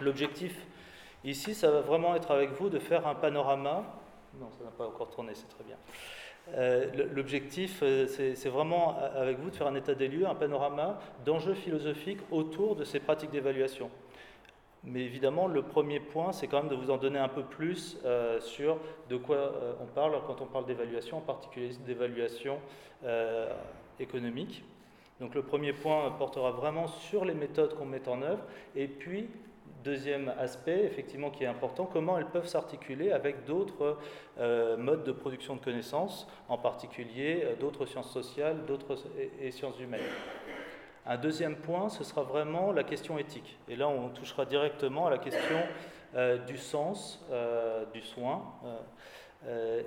L'objectif 0.00 0.66
ici, 1.22 1.54
ça 1.54 1.70
va 1.70 1.80
vraiment 1.80 2.16
être 2.16 2.30
avec 2.32 2.50
vous 2.52 2.68
de 2.68 2.78
faire 2.78 3.06
un 3.06 3.14
panorama. 3.14 3.84
Non, 4.40 4.48
ça 4.58 4.64
n'a 4.64 4.70
pas 4.70 4.86
encore 4.86 5.10
tourné, 5.10 5.32
c'est 5.34 5.48
très 5.48 5.62
bien. 5.62 5.76
Euh, 6.52 7.06
l'objectif, 7.14 7.80
euh, 7.82 8.06
c'est 8.06 8.48
vraiment 8.48 8.98
avec 8.98 9.38
vous 9.38 9.50
de 9.50 9.56
faire 9.56 9.66
un 9.66 9.74
état 9.74 9.94
des 9.94 10.08
lieux, 10.08 10.26
un 10.26 10.34
panorama 10.34 10.98
d'enjeux 11.24 11.54
philosophiques 11.54 12.20
autour 12.30 12.76
de 12.76 12.84
ces 12.84 13.00
pratiques 13.00 13.30
d'évaluation. 13.30 13.90
Mais 14.84 15.00
évidemment, 15.00 15.46
le 15.46 15.62
premier 15.62 15.98
point, 15.98 16.32
c'est 16.32 16.46
quand 16.46 16.60
même 16.60 16.70
de 16.70 16.76
vous 16.76 16.90
en 16.90 16.98
donner 16.98 17.18
un 17.18 17.28
peu 17.28 17.42
plus 17.42 17.96
sur 18.40 18.76
de 19.08 19.16
quoi 19.16 19.50
on 19.80 19.86
parle 19.86 20.12
quand 20.26 20.42
on 20.42 20.44
parle 20.44 20.66
d'évaluation, 20.66 21.16
en 21.16 21.22
particulier 21.22 21.70
d'évaluation 21.86 22.58
économique. 23.98 24.62
Donc 25.20 25.34
le 25.34 25.42
premier 25.42 25.72
point 25.72 26.10
portera 26.10 26.50
vraiment 26.50 26.86
sur 26.86 27.24
les 27.24 27.32
méthodes 27.32 27.74
qu'on 27.76 27.86
met 27.86 28.06
en 28.08 28.20
œuvre. 28.20 28.42
Et 28.76 28.86
puis, 28.86 29.30
deuxième 29.84 30.32
aspect, 30.38 30.84
effectivement, 30.84 31.30
qui 31.30 31.44
est 31.44 31.46
important, 31.46 31.84
comment 31.84 32.18
elles 32.18 32.26
peuvent 32.26 32.48
s'articuler 32.48 33.12
avec 33.12 33.44
d'autres 33.44 33.98
euh, 34.40 34.76
modes 34.76 35.04
de 35.04 35.12
production 35.12 35.54
de 35.54 35.60
connaissances, 35.60 36.26
en 36.48 36.58
particulier 36.58 37.42
euh, 37.44 37.54
d'autres 37.56 37.86
sciences 37.86 38.10
sociales 38.10 38.64
d'autres, 38.66 38.96
et, 39.40 39.50
sciences 39.50 39.78
humaines. 39.78 40.00
Un 41.06 41.18
deuxième 41.18 41.56
point, 41.56 41.90
ce 41.90 42.02
sera 42.02 42.22
vraiment 42.22 42.72
la 42.72 42.82
question 42.82 43.18
éthique. 43.18 43.58
Et 43.68 43.76
là, 43.76 43.86
on 43.86 44.08
touchera 44.08 44.46
directement 44.46 45.06
à 45.06 45.10
la 45.10 45.18
question 45.18 45.58
euh, 46.16 46.38
du 46.38 46.56
sens, 46.56 47.24
du 47.92 48.00
soin. 48.00 48.42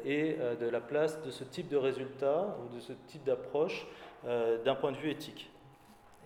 et 0.06 0.38
de 0.62 0.70
la 0.70 0.80
place 0.80 1.20
de 1.24 1.32
ce 1.32 1.44
type 1.44 1.68
de 1.68 1.78
résultat 1.78 2.56
ou 2.62 2.76
de 2.76 2.80
ce 2.80 2.94
type 3.08 3.24
d'approche 3.24 3.88
d'un 4.24 4.76
point 4.76 4.92
de 4.92 4.98
vue 4.98 5.10
éthique. 5.10 5.50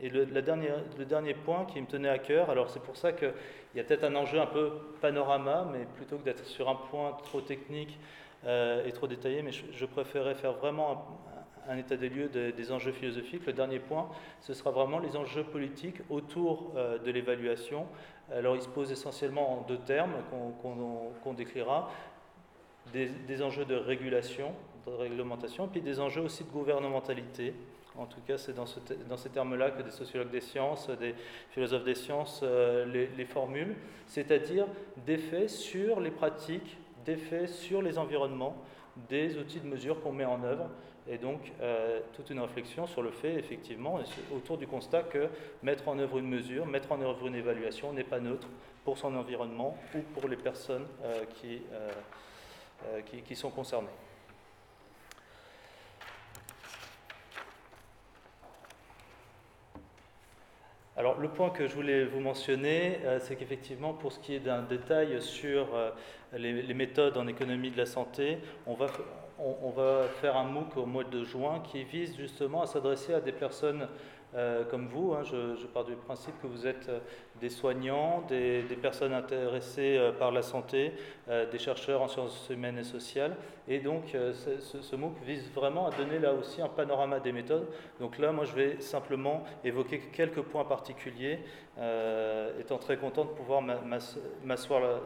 Et 0.03 0.09
le, 0.09 0.25
dernier, 0.41 0.69
le, 0.97 1.05
dernier, 1.05 1.35
point 1.35 1.65
qui 1.65 1.79
me 1.79 1.85
tenait 1.85 2.09
à 2.09 2.17
cœur, 2.17 2.49
alors 2.49 2.71
c'est 2.71 2.81
pour 2.81 2.97
ça 2.97 3.13
qu'il 3.13 3.31
y 3.75 3.79
a 3.79 3.83
peut-être 3.83 4.03
un 4.03 4.15
enjeu 4.15 4.39
un 4.39 4.47
peu 4.47 4.71
panorama, 4.99 5.67
mais 5.71 5.85
plutôt 5.95 6.17
que 6.17 6.23
d'être 6.23 6.43
sur 6.45 6.67
un 6.69 6.75
point 6.75 7.15
trop 7.23 7.39
technique 7.39 7.99
euh, 8.45 8.83
et 8.83 8.91
trop 8.93 9.05
détaillé, 9.05 9.43
mais 9.43 9.51
je, 9.51 9.85
préférerais 9.85 10.33
faire 10.33 10.53
vraiment 10.53 11.19
un, 11.69 11.77
état 11.77 11.97
des 11.97 12.09
lieux 12.09 12.29
des 12.29 12.71
enjeux 12.71 12.91
philosophiques. 12.91 13.45
Le 13.45 13.53
dernier 13.53 13.77
point, 13.77 14.09
ce 14.39 14.55
sera 14.55 14.71
vraiment 14.71 14.97
les 14.97 15.15
enjeux 15.15 15.43
politiques 15.43 16.01
autour 16.09 16.71
euh, 16.75 16.97
de 16.97 17.11
l'évaluation. 17.11 17.85
Alors 18.33 18.55
il 18.55 18.61
se 18.63 18.69
pose 18.69 18.91
essentiellement 18.91 19.59
en 19.59 19.61
deux 19.61 19.77
termes 19.77 20.13
qu'on 20.63 21.33
décrira. 21.33 21.91
Des, 22.91 23.09
des, 23.09 23.43
enjeux 23.43 23.65
de 23.65 23.75
régulation, 23.75 24.53
de 24.87 24.91
réglementation, 24.91 25.67
puis 25.67 25.81
des 25.81 25.99
enjeux 25.99 26.23
aussi 26.23 26.43
de 26.43 26.49
gouvernementalité, 26.49 27.53
en 27.97 28.05
tout 28.05 28.21
cas, 28.25 28.37
c'est 28.37 28.53
dans, 28.53 28.65
ces 28.65 29.29
termes-là 29.29 29.71
que 29.71 29.81
des 29.81 29.91
sociologues 29.91 30.31
des 30.31 30.41
sciences, 30.41 30.89
des 30.89 31.13
philosophes 31.49 31.83
des 31.83 31.95
sciences 31.95 32.41
euh, 32.43 32.85
les, 32.85 33.25
formulent, 33.25 33.75
c'est-à-dire 34.07 34.67
d'effets 35.05 35.47
sur 35.47 35.99
les 35.99 36.11
pratiques, 36.11 36.77
d'effets 37.05 37.47
sur 37.47 37.81
les 37.81 37.97
environnements, 37.97 38.55
des 39.09 39.37
outils 39.37 39.59
de 39.59 39.67
mesure 39.67 40.01
qu'on 40.01 40.13
met 40.13 40.25
en 40.25 40.43
œuvre, 40.43 40.69
et 41.07 41.17
donc 41.17 41.51
euh, 41.61 41.99
toute 42.15 42.29
une 42.29 42.39
réflexion 42.39 42.87
sur 42.87 43.01
le 43.01 43.11
fait, 43.11 43.33
effectivement, 43.33 43.99
autour 44.33 44.57
du 44.57 44.67
constat 44.67 45.03
que 45.03 45.27
mettre 45.63 45.87
en 45.87 45.99
œuvre 45.99 46.19
une 46.19 46.29
mesure, 46.29 46.65
mettre 46.65 46.91
en 46.91 47.01
œuvre 47.01 47.27
une 47.27 47.35
évaluation 47.35 47.91
n'est 47.91 48.03
pas 48.03 48.19
neutre 48.19 48.47
pour 48.85 48.97
son 48.97 49.15
environnement 49.15 49.77
ou 49.95 49.99
pour 50.13 50.29
les 50.29 50.37
personnes 50.37 50.87
euh, 51.03 51.25
qui 53.25 53.35
sont 53.35 53.49
concernés. 53.49 53.89
Alors 61.01 61.19
le 61.19 61.29
point 61.29 61.49
que 61.49 61.65
je 61.65 61.73
voulais 61.73 62.05
vous 62.05 62.19
mentionner, 62.19 62.99
c'est 63.21 63.35
qu'effectivement 63.35 63.91
pour 63.91 64.11
ce 64.11 64.19
qui 64.19 64.35
est 64.35 64.39
d'un 64.39 64.61
détail 64.61 65.19
sur 65.19 65.69
les, 66.31 66.75
méthodes 66.75 67.17
en 67.17 67.25
économie 67.25 67.71
de 67.71 67.77
la 67.77 67.87
santé, 67.87 68.37
on 68.67 68.75
va, 68.75 68.85
on, 69.39 69.71
va 69.71 70.03
faire 70.21 70.37
un 70.37 70.43
MOOC 70.43 70.77
au 70.77 70.85
mois 70.85 71.03
de 71.03 71.23
juin 71.23 71.59
qui 71.63 71.83
vise 71.85 72.15
justement 72.15 72.61
à 72.61 72.67
s'adresser 72.67 73.15
à 73.15 73.19
des 73.19 73.31
personnes 73.31 73.87
euh, 74.33 74.63
comme 74.63 74.87
vous. 74.87 75.13
Hein. 75.13 75.23
je, 75.23 75.65
pars 75.67 75.83
du 75.83 75.95
principe 75.95 76.33
que 76.41 76.47
vous 76.47 76.65
êtes 76.65 76.87
euh, 76.87 76.99
des 77.41 77.49
soignants, 77.49 78.23
des, 78.29 78.63
personnes 78.81 79.11
intéressées 79.13 79.97
euh, 79.97 80.13
par 80.13 80.31
la 80.31 80.41
santé, 80.41 80.93
des 81.51 81.59
chercheurs 81.59 82.01
en 82.01 82.07
sciences 82.07 82.49
humaines 82.49 82.77
et 82.77 82.83
sociales. 82.83 83.35
Et 83.67 83.79
donc 83.79 84.11
ce, 84.13 84.59
ce, 84.59 84.95
MOOC 84.95 85.13
vise 85.23 85.51
vraiment 85.53 85.87
à 85.87 85.91
donner 85.91 86.19
là 86.19 86.33
aussi 86.33 86.61
un 86.61 86.67
panorama 86.67 87.19
des 87.19 87.31
méthodes. 87.31 87.67
Donc 87.99 88.17
là, 88.17 88.31
moi, 88.31 88.45
je 88.45 88.53
vais 88.53 88.81
simplement 88.81 89.43
évoquer 89.63 89.99
quelques 90.11 90.41
points 90.41 90.65
particuliers, 90.65 91.39
étant 92.59 92.77
très 92.77 92.97
content 92.97 93.25
de 93.25 93.29
pouvoir 93.29 93.61
m'asseoir 94.43 95.01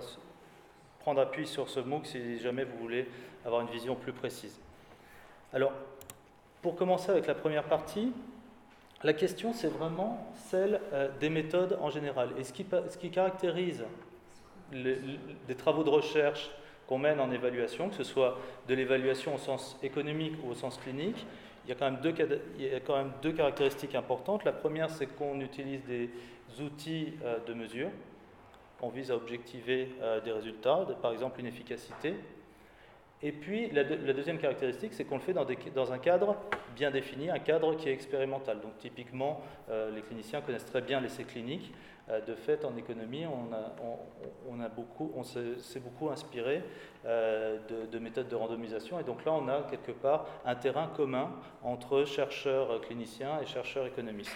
prendre 0.99 1.21
appui 1.21 1.45
sur 1.45 1.69
ce 1.69 1.79
MOOC 1.79 2.07
si 2.07 2.39
jamais 2.39 2.63
vous 2.63 2.77
voulez 2.77 3.07
avoir 3.45 3.61
une 3.61 3.69
vision 3.69 3.95
plus 3.95 4.13
précise. 4.13 4.59
Alors, 5.53 5.73
pour 6.61 6.75
commencer 6.75 7.11
avec 7.11 7.27
la 7.27 7.35
première 7.35 7.65
partie, 7.65 8.11
la 9.05 9.13
question 9.13 9.53
c'est 9.53 9.67
vraiment 9.67 10.33
celle 10.49 10.81
euh, 10.91 11.09
des 11.19 11.29
méthodes 11.29 11.77
en 11.79 11.89
général. 11.89 12.29
Et 12.39 12.43
ce 12.43 12.51
qui, 12.51 13.11
caractérise 13.11 13.85
les, 14.71 15.55
travaux 15.55 15.83
de 15.83 15.89
recherche 15.89 16.49
qu'on 16.87 16.97
mène 16.97 17.19
en 17.19 17.31
évaluation, 17.31 17.89
que 17.89 17.95
ce 17.95 18.03
soit 18.03 18.37
de 18.67 18.73
l'évaluation 18.73 19.35
au 19.35 19.37
sens 19.37 19.77
économique 19.83 20.33
ou 20.43 20.49
au 20.49 20.55
sens 20.55 20.77
clinique, 20.77 21.25
il 21.65 21.69
y 21.69 21.71
a 21.71 21.75
quand 21.75 21.89
même 21.89 22.01
deux, 22.01 22.13
il 22.57 22.65
y 22.65 22.75
a 22.75 22.79
quand 22.79 22.97
même 22.97 23.11
deux 23.21 23.31
caractéristiques 23.31 23.95
importantes. 23.95 24.43
La 24.43 24.51
première, 24.51 24.89
c'est 24.89 25.07
qu'on 25.07 25.39
utilise 25.39 25.83
des 25.85 26.09
outils 26.61 27.13
euh, 27.23 27.37
de 27.47 27.53
mesure. 27.53 27.89
On 28.81 28.89
vise 28.89 29.11
à 29.11 29.15
objectiver 29.15 29.89
euh, 30.01 30.19
des 30.21 30.31
résultats, 30.31 30.85
par 31.01 31.11
exemple 31.13 31.39
une 31.39 31.47
efficacité. 31.47 32.15
Et 33.21 33.31
puis, 33.31 33.69
la, 33.71 33.83
deuxième 33.83 34.37
caractéristique, 34.37 34.93
c'est 34.93 35.05
qu'on 35.05 35.15
le 35.15 35.21
fait 35.21 35.33
dans, 35.33 35.93
un 35.93 35.97
cadre 35.97 36.35
bien 36.75 36.91
défini, 36.91 37.29
un 37.29 37.39
cadre 37.39 37.75
qui 37.75 37.89
est 37.89 37.93
expérimental. 37.93 38.59
Donc, 38.59 38.77
typiquement, 38.77 39.41
euh, 39.69 39.89
les 39.91 40.01
cliniciens 40.01 40.41
connaissent 40.41 40.65
très 40.65 40.81
bien 40.81 40.99
l'essai 40.99 41.23
clinique. 41.23 41.73
Euh, 42.09 42.21
de 42.21 42.35
fait, 42.35 42.65
en 42.65 42.75
économie, 42.77 43.25
on, 43.25 44.61
a, 44.61 45.23
s'est 45.57 45.79
beaucoup 45.79 46.09
inspiré 46.11 46.61
euh, 47.05 47.57
de, 47.67 47.87
de, 47.87 47.99
méthodes 47.99 48.27
de 48.27 48.35
randomisation. 48.35 48.99
Et 48.99 49.03
donc 49.03 49.25
là, 49.25 49.31
on 49.31 49.47
a 49.47 49.63
quelque 49.63 49.91
part 49.91 50.27
un 50.45 50.55
terrain 50.55 50.87
commun 50.95 51.31
entre 51.63 52.03
chercheurs 52.05 52.79
cliniciens 52.81 53.39
et 53.41 53.47
chercheurs 53.47 53.87
économistes. 53.87 54.35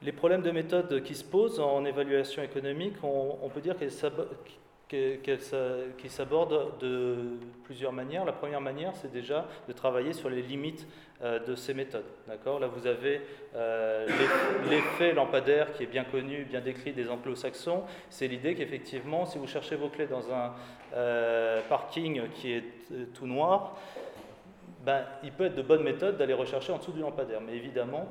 Les 0.00 0.12
problèmes 0.12 0.42
de 0.42 0.52
méthode 0.52 1.02
qui 1.02 1.16
se 1.16 1.24
posent 1.24 1.58
en 1.58 1.84
évaluation 1.84 2.40
économique, 2.40 2.94
on, 3.02 3.48
peut 3.48 3.60
dire 3.60 3.76
qu'elles 3.76 3.90
qui 4.88 6.08
s'aborde 6.08 6.78
de 6.80 7.38
plusieurs 7.64 7.92
manières. 7.92 8.24
La 8.24 8.32
première 8.32 8.60
manière, 8.60 8.94
c'est 8.96 9.12
déjà 9.12 9.46
de 9.68 9.72
travailler 9.72 10.12
sur 10.14 10.30
les 10.30 10.40
limites 10.40 10.86
euh, 11.22 11.38
de 11.40 11.54
ces 11.54 11.74
méthodes. 11.74 12.06
Là, 12.26 12.36
vous 12.68 12.86
avez 12.86 13.20
euh, 13.54 14.06
l'effet 14.70 15.12
lampadaire 15.12 15.72
qui 15.72 15.82
est 15.82 15.86
bien 15.86 16.04
connu, 16.04 16.44
bien 16.44 16.60
décrit 16.60 16.92
des 16.92 17.10
anglo-saxons. 17.10 17.82
C'est 18.08 18.28
l'idée 18.28 18.54
qu'effectivement, 18.54 19.26
si 19.26 19.36
vous 19.36 19.46
cherchez 19.46 19.76
vos 19.76 19.88
clés 19.88 20.06
dans 20.06 20.32
un 20.32 20.54
euh, 20.94 21.60
parking 21.68 22.22
qui 22.34 22.52
est 22.52 22.64
tout 23.14 23.26
noir, 23.26 23.76
ben, 24.86 25.04
il 25.22 25.32
peut 25.32 25.46
être 25.46 25.56
de 25.56 25.62
bonne 25.62 25.82
méthode 25.82 26.16
d'aller 26.16 26.34
rechercher 26.34 26.72
en 26.72 26.78
dessous 26.78 26.92
du 26.92 27.00
lampadaire. 27.00 27.42
Mais 27.42 27.56
évidemment, 27.56 28.08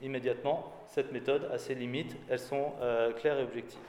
immédiatement, 0.00 0.72
cette 0.86 1.12
méthode 1.12 1.50
a 1.52 1.58
ses 1.58 1.74
limites. 1.74 2.16
Elles 2.30 2.38
sont 2.38 2.72
claires 3.16 3.38
et 3.38 3.42
objectives. 3.42 3.80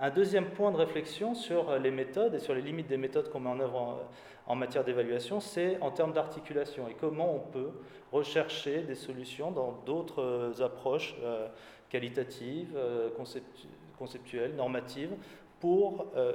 Un 0.00 0.10
deuxième 0.10 0.46
point 0.46 0.72
de 0.72 0.76
réflexion 0.76 1.34
sur 1.34 1.78
les 1.78 1.92
méthodes 1.92 2.34
et 2.34 2.40
sur 2.40 2.52
les 2.52 2.62
limites 2.62 2.88
des 2.88 2.96
méthodes 2.96 3.30
qu'on 3.30 3.38
met 3.38 3.50
en 3.50 3.60
œuvre 3.60 4.00
en, 4.48 4.56
matière 4.56 4.82
d'évaluation, 4.82 5.38
c'est 5.38 5.80
en 5.80 5.92
termes 5.92 6.12
d'articulation 6.12 6.88
et 6.88 6.94
comment 6.94 7.32
on 7.32 7.38
peut 7.38 7.70
rechercher 8.10 8.82
des 8.82 8.96
solutions 8.96 9.52
dans 9.52 9.70
d'autres 9.86 10.60
approches 10.60 11.14
euh, 11.22 11.46
qualitatives, 11.90 12.72
euh, 12.74 13.08
conceptuelles, 13.96 14.56
normatives, 14.56 15.12
pour 15.60 16.06
euh, 16.16 16.32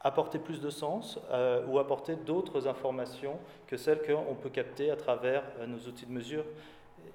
apporter 0.00 0.38
plus 0.38 0.62
de 0.62 0.70
sens 0.70 1.20
ou 1.68 1.78
apporter 1.78 2.16
d'autres 2.16 2.66
informations 2.66 3.38
que 3.66 3.76
celles 3.76 4.00
qu'on 4.02 4.34
peut 4.34 4.48
capter 4.48 4.90
à 4.90 4.96
travers 4.96 5.44
nos 5.68 5.78
outils 5.78 6.06
de 6.06 6.12
mesure, 6.12 6.44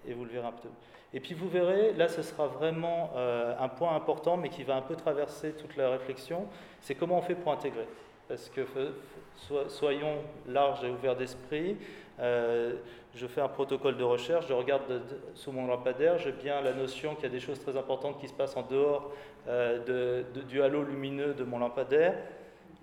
et 0.06 0.14
vous 0.14 0.24
le 0.24 0.32
verrez 0.32 0.48
un 0.48 0.52
peu. 0.52 0.70
Et 1.14 1.20
puis 1.20 1.34
vous 1.34 1.48
verrez, 1.48 1.94
là 1.94 2.08
ce 2.08 2.22
sera 2.22 2.48
vraiment 2.48 3.12
euh, 3.16 3.56
un 3.60 3.70
point 3.70 3.96
important, 3.96 4.38
mais 4.38 4.50
qui 4.50 4.64
va 4.64 4.76
un 4.76 4.82
peu 4.82 4.96
traverser 4.96 5.54
toute 5.54 5.78
la 5.78 5.90
réflexion, 5.90 6.48
c'est 6.82 6.96
comment 6.96 7.18
on 7.18 7.22
fait 7.22 7.36
pour 7.36 7.52
intégrer. 7.52 7.88
Parce 8.28 8.50
que 8.50 8.66
soyons 9.70 10.18
larges 10.48 10.84
et 10.84 10.90
ouverts 10.90 11.16
d'esprit. 11.16 11.78
Euh, 12.20 12.76
je 13.16 13.26
fais 13.26 13.42
un 13.42 13.48
protocole 13.48 13.98
de 13.98 14.04
recherche, 14.04 14.48
je 14.48 14.54
regarde 14.54 15.02
sous 15.34 15.52
mon 15.52 15.66
lampadaire, 15.66 16.18
j'ai 16.18 16.32
bien 16.32 16.62
la 16.62 16.74
notion 16.74 17.16
qu'il 17.16 17.24
y 17.24 17.28
a 17.28 17.32
des 17.32 17.40
choses 17.40 17.60
très 17.60 17.78
importantes 17.78 18.20
qui 18.20 18.28
se 18.28 18.34
passent 18.34 18.58
en 18.58 18.64
dehors 18.64 19.12
euh, 19.48 20.24
du 20.50 20.62
halo 20.62 20.84
lumineux 20.84 21.34
de 21.34 21.44
mon 21.44 21.60
lampadaire. 21.60 22.16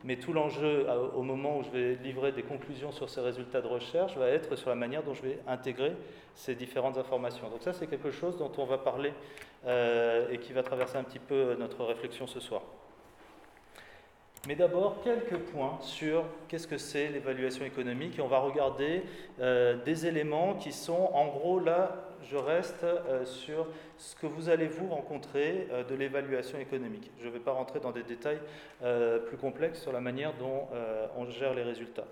Mais 0.04 0.16
tout 0.16 0.34
l'enjeu 0.34 0.86
au 1.14 1.22
moment 1.22 1.58
où 1.58 1.62
je 1.62 1.70
vais 1.70 1.94
livrer 1.94 2.30
des 2.30 2.42
conclusions 2.42 2.92
sur 2.92 3.08
ces 3.08 3.22
résultats 3.22 3.62
de 3.62 3.66
recherche 3.66 4.16
va 4.18 4.28
être 4.28 4.54
sur 4.54 4.68
la 4.68 4.76
manière 4.76 5.02
dont 5.02 5.14
je 5.14 5.22
vais 5.22 5.38
intégrer 5.46 5.92
ces 6.34 6.54
différentes 6.54 6.98
informations. 6.98 7.48
Donc 7.48 7.62
ça, 7.62 7.72
c'est 7.72 7.86
quelque 7.86 8.10
chose 8.10 8.36
dont 8.36 8.52
on 8.58 8.66
va 8.66 8.76
parler 8.76 9.14
euh, 9.66 10.28
et 10.30 10.38
qui 10.38 10.52
va 10.52 10.62
traverser 10.62 10.98
un 10.98 11.04
petit 11.04 11.18
peu 11.18 11.56
notre 11.58 11.84
réflexion 11.84 12.26
ce 12.26 12.38
soir. 12.38 12.60
Mais 14.46 14.56
d'abord, 14.56 15.02
quelques 15.02 15.38
points 15.38 15.78
sur 15.80 16.24
qu'est-ce 16.48 16.68
que 16.68 16.76
c'est 16.76 17.08
l'évaluation 17.08 17.64
économique. 17.64 18.18
Et 18.18 18.22
on 18.22 18.28
va 18.28 18.40
regarder 18.40 19.02
euh, 19.40 19.82
des 19.84 20.06
éléments 20.06 20.54
qui 20.54 20.70
sont, 20.70 21.10
en 21.14 21.28
gros, 21.28 21.58
là, 21.58 22.03
je 22.24 22.36
reste 22.36 22.84
euh, 22.84 23.24
sur 23.24 23.66
ce 23.96 24.16
que 24.16 24.26
vous 24.26 24.48
allez 24.48 24.66
vous 24.66 24.88
rencontrer 24.88 25.68
euh, 25.70 25.84
de 25.84 25.94
l'évaluation 25.94 26.58
économique. 26.58 27.10
Je 27.20 27.26
ne 27.26 27.30
vais 27.30 27.40
pas 27.40 27.52
rentrer 27.52 27.80
dans 27.80 27.92
des 27.92 28.02
détails 28.02 28.40
plus 29.28 29.36
complexes 29.36 29.80
sur 29.80 29.92
la 29.92 30.00
manière 30.00 30.34
dont 30.34 30.68
on 31.16 31.26
gère 31.26 31.54
les 31.54 31.62
résultats. 31.62 32.06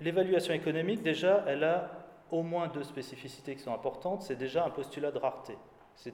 L'évaluation 0.00 0.52
économique, 0.52 1.02
déjà, 1.02 1.44
elle 1.46 1.64
a 1.64 1.90
au 2.30 2.42
moins 2.42 2.68
deux 2.68 2.82
spécificités 2.82 3.54
qui 3.54 3.62
sont 3.62 3.72
importantes. 3.72 4.22
C'est 4.22 4.36
déjà 4.36 4.64
un 4.64 4.70
postulat 4.70 5.10
de 5.10 5.18
rareté. 5.18 5.56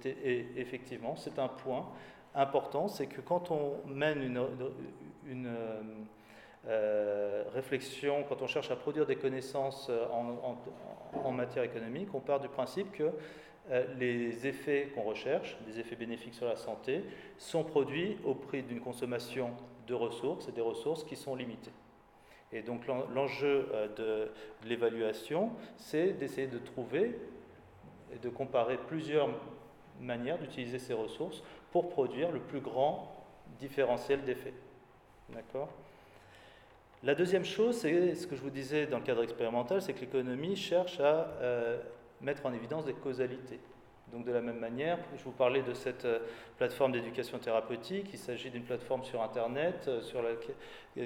Et 0.04 0.46
effectivement, 0.56 1.16
c'est 1.16 1.38
un 1.38 1.48
point 1.48 1.86
important, 2.34 2.88
c'est 2.88 3.06
que 3.06 3.20
quand 3.20 3.50
on 3.50 3.80
mène 3.86 4.22
une, 4.22 5.46
euh, 5.46 5.80
euh, 6.68 7.44
réflexion, 7.54 8.24
quand 8.28 8.42
on 8.42 8.46
cherche 8.46 8.70
à 8.70 8.76
produire 8.76 9.06
des 9.06 9.16
connaissances 9.16 9.88
euh, 9.90 10.06
en, 11.24 11.32
matière 11.32 11.64
économique, 11.64 12.08
on 12.14 12.20
part 12.20 12.40
du 12.40 12.48
principe 12.48 12.92
que 12.92 13.10
les 13.98 14.48
effets 14.48 14.90
qu'on 14.94 15.02
recherche, 15.02 15.56
des 15.64 15.78
effets 15.78 15.94
bénéfiques 15.94 16.34
sur 16.34 16.46
la 16.46 16.56
santé, 16.56 17.04
sont 17.38 17.62
produits 17.62 18.18
au 18.24 18.34
prix 18.34 18.62
d'une 18.62 18.80
consommation 18.80 19.50
de 19.86 19.94
ressources 19.94 20.48
et 20.48 20.52
des 20.52 20.60
ressources 20.60 21.04
qui 21.04 21.14
sont 21.14 21.36
limitées. 21.36 21.70
Et 22.52 22.62
donc 22.62 22.86
l'enjeu 23.14 23.68
de 23.96 24.32
l'évaluation, 24.64 25.50
c'est 25.76 26.12
d'essayer 26.14 26.48
de 26.48 26.58
trouver 26.58 27.16
et 28.12 28.18
de 28.18 28.28
comparer 28.28 28.76
plusieurs 28.76 29.28
manières 30.00 30.38
d'utiliser 30.38 30.78
ces 30.78 30.94
ressources 30.94 31.42
pour 31.70 31.88
produire 31.90 32.32
le 32.32 32.40
plus 32.40 32.60
grand 32.60 33.12
différentiel 33.58 34.24
d'effet. 34.24 34.54
D'accord? 35.28 35.68
La 37.02 37.14
deuxième 37.14 37.46
chose, 37.46 37.78
c'est 37.78 38.14
ce 38.14 38.26
que 38.26 38.36
je 38.36 38.42
vous 38.42 38.50
disais 38.50 38.86
dans 38.86 38.98
le 38.98 39.04
cadre 39.04 39.22
expérimental, 39.22 39.80
c'est 39.80 39.94
que 39.94 40.00
l'économie 40.00 40.54
cherche 40.54 41.00
à 41.00 41.28
euh, 41.40 41.78
mettre 42.20 42.44
en 42.44 42.52
évidence 42.52 42.84
des 42.84 42.92
causalités. 42.92 43.58
Donc 44.12 44.26
de 44.26 44.32
la 44.32 44.42
même 44.42 44.58
manière, 44.58 44.98
je 45.16 45.24
vous 45.24 45.30
parlais 45.30 45.62
de 45.62 45.72
cette 45.72 46.04
euh, 46.04 46.18
plateforme 46.58 46.92
d'éducation 46.92 47.38
thérapeutique. 47.38 48.10
Il 48.12 48.18
s'agit 48.18 48.50
d'une 48.50 48.64
plateforme 48.64 49.02
sur 49.02 49.22
Internet 49.22 49.86
euh, 49.88 50.02
sur 50.02 50.20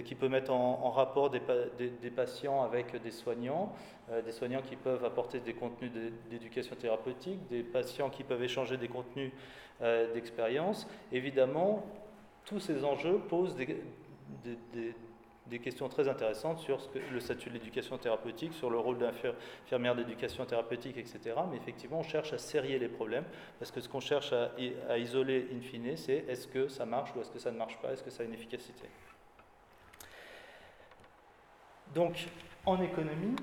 qui 0.04 0.16
peut 0.16 0.28
mettre 0.28 0.50
en, 0.52 0.90
rapport 0.90 1.30
des, 1.30 1.38
patients 2.10 2.64
avec 2.64 3.00
des 3.00 3.12
soignants, 3.12 3.72
des 4.24 4.32
soignants 4.32 4.62
qui 4.62 4.74
peuvent 4.74 5.04
apporter 5.04 5.38
des 5.38 5.52
contenus 5.52 5.92
d'éducation 6.28 6.74
thérapeutique, 6.74 7.46
des 7.48 7.62
patients 7.62 8.10
qui 8.10 8.24
peuvent 8.24 8.42
échanger 8.42 8.78
des 8.78 8.88
contenus 8.88 9.30
d'expérience. 10.14 10.88
Évidemment, 11.12 11.84
tous 12.46 12.60
ces 12.60 12.82
enjeux 12.82 13.18
posent 13.28 13.54
des, 13.56 13.76
questions 15.58 15.88
très 15.88 16.08
intéressantes 16.08 16.58
sur 16.58 16.78
le 17.12 17.20
statut 17.20 17.48
de 17.48 17.54
l'éducation 17.54 17.98
thérapeutique, 17.98 18.52
sur 18.54 18.70
le 18.70 18.78
rôle 18.78 18.98
d'infirmière 18.98 19.94
d'éducation 19.94 20.44
thérapeutique, 20.44 20.96
etc. 20.96 21.20
Mais 21.50 21.56
effectivement, 21.56 22.00
on 22.00 22.02
cherche 22.02 22.32
à 22.32 22.38
serrer 22.38 22.78
les 22.78 22.88
problèmes, 22.88 23.24
parce 23.58 23.70
que 23.70 23.80
ce 23.80 23.88
qu'on 23.88 24.00
cherche 24.00 24.32
à, 24.32 24.52
à, 24.88 24.98
isoler 24.98 25.48
in 25.54 25.60
fine, 25.60 25.96
c'est 25.96 26.24
est-ce 26.28 26.46
que 26.48 26.68
ça 26.68 26.86
marche 26.86 27.14
ou 27.14 27.20
est-ce 27.20 27.30
que 27.30 27.38
ça 27.38 27.52
ne 27.52 27.58
marche 27.58 27.78
pas, 27.80 27.92
est-ce 27.92 28.02
que 28.02 28.10
ça 28.10 28.22
a 28.22 28.26
une 28.26 28.34
efficacité. 28.34 28.88
Donc, 31.94 32.26
en 32.66 32.80
économie, 32.82 33.36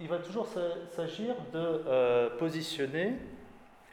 il 0.00 0.08
va 0.08 0.18
toujours 0.18 0.46
s'agir 0.90 1.34
de 1.52 2.28
positionner 2.38 3.14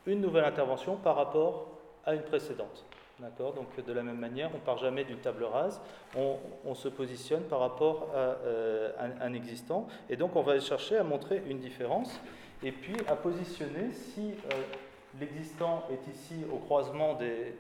une 0.06 0.22
nouvelle 0.22 0.46
intervention 0.46 0.98
par 0.98 1.16
rapport 1.16 1.72
à 2.06 2.14
une 2.14 2.22
précédente. 2.22 2.86
D'accord 3.20 3.54
Donc 3.54 3.68
de 3.82 3.94
la 3.94 4.04
même 4.04 4.20
manière, 4.20 4.50
on 4.54 4.58
ne 4.58 4.64
part 4.64 4.78
jamais 4.78 5.06
d'une 5.06 5.20
table 5.20 5.46
rase, 5.46 5.80
on, 6.18 6.76
se 6.76 6.90
positionne 6.90 7.44
par 7.44 7.62
rapport 7.62 8.10
à 8.14 8.18
euh, 8.18 8.92
un, 9.22 9.34
existant, 9.34 9.88
et 10.10 10.18
donc 10.18 10.36
on 10.36 10.42
va 10.42 10.60
chercher 10.60 10.98
à 10.98 11.04
montrer 11.04 11.42
une 11.48 11.60
différence, 11.60 12.20
et 12.62 12.74
puis 12.74 12.96
à 13.08 13.16
positionner 13.16 13.94
si 13.94 14.32
euh, 14.32 14.56
l'existant 15.18 15.86
est 15.90 16.12
ici 16.12 16.44
au 16.52 16.58
croisement 16.58 17.14
des, 17.14 17.56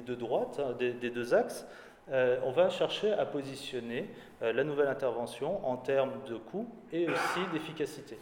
deux 0.00 0.16
droites, 0.16 0.58
hein, 0.64 0.74
des, 0.78 1.10
deux 1.10 1.34
axes, 1.34 1.66
euh, 2.10 2.40
on 2.44 2.52
va 2.52 2.70
chercher 2.70 3.12
à 3.12 3.26
positionner 3.26 4.08
la 4.40 4.64
nouvelle 4.64 4.88
intervention 4.88 5.64
en 5.68 5.76
termes 5.76 6.24
de 6.26 6.36
coût 6.36 6.66
et 6.90 7.06
aussi 7.06 7.40
d'efficacité. 7.52 8.18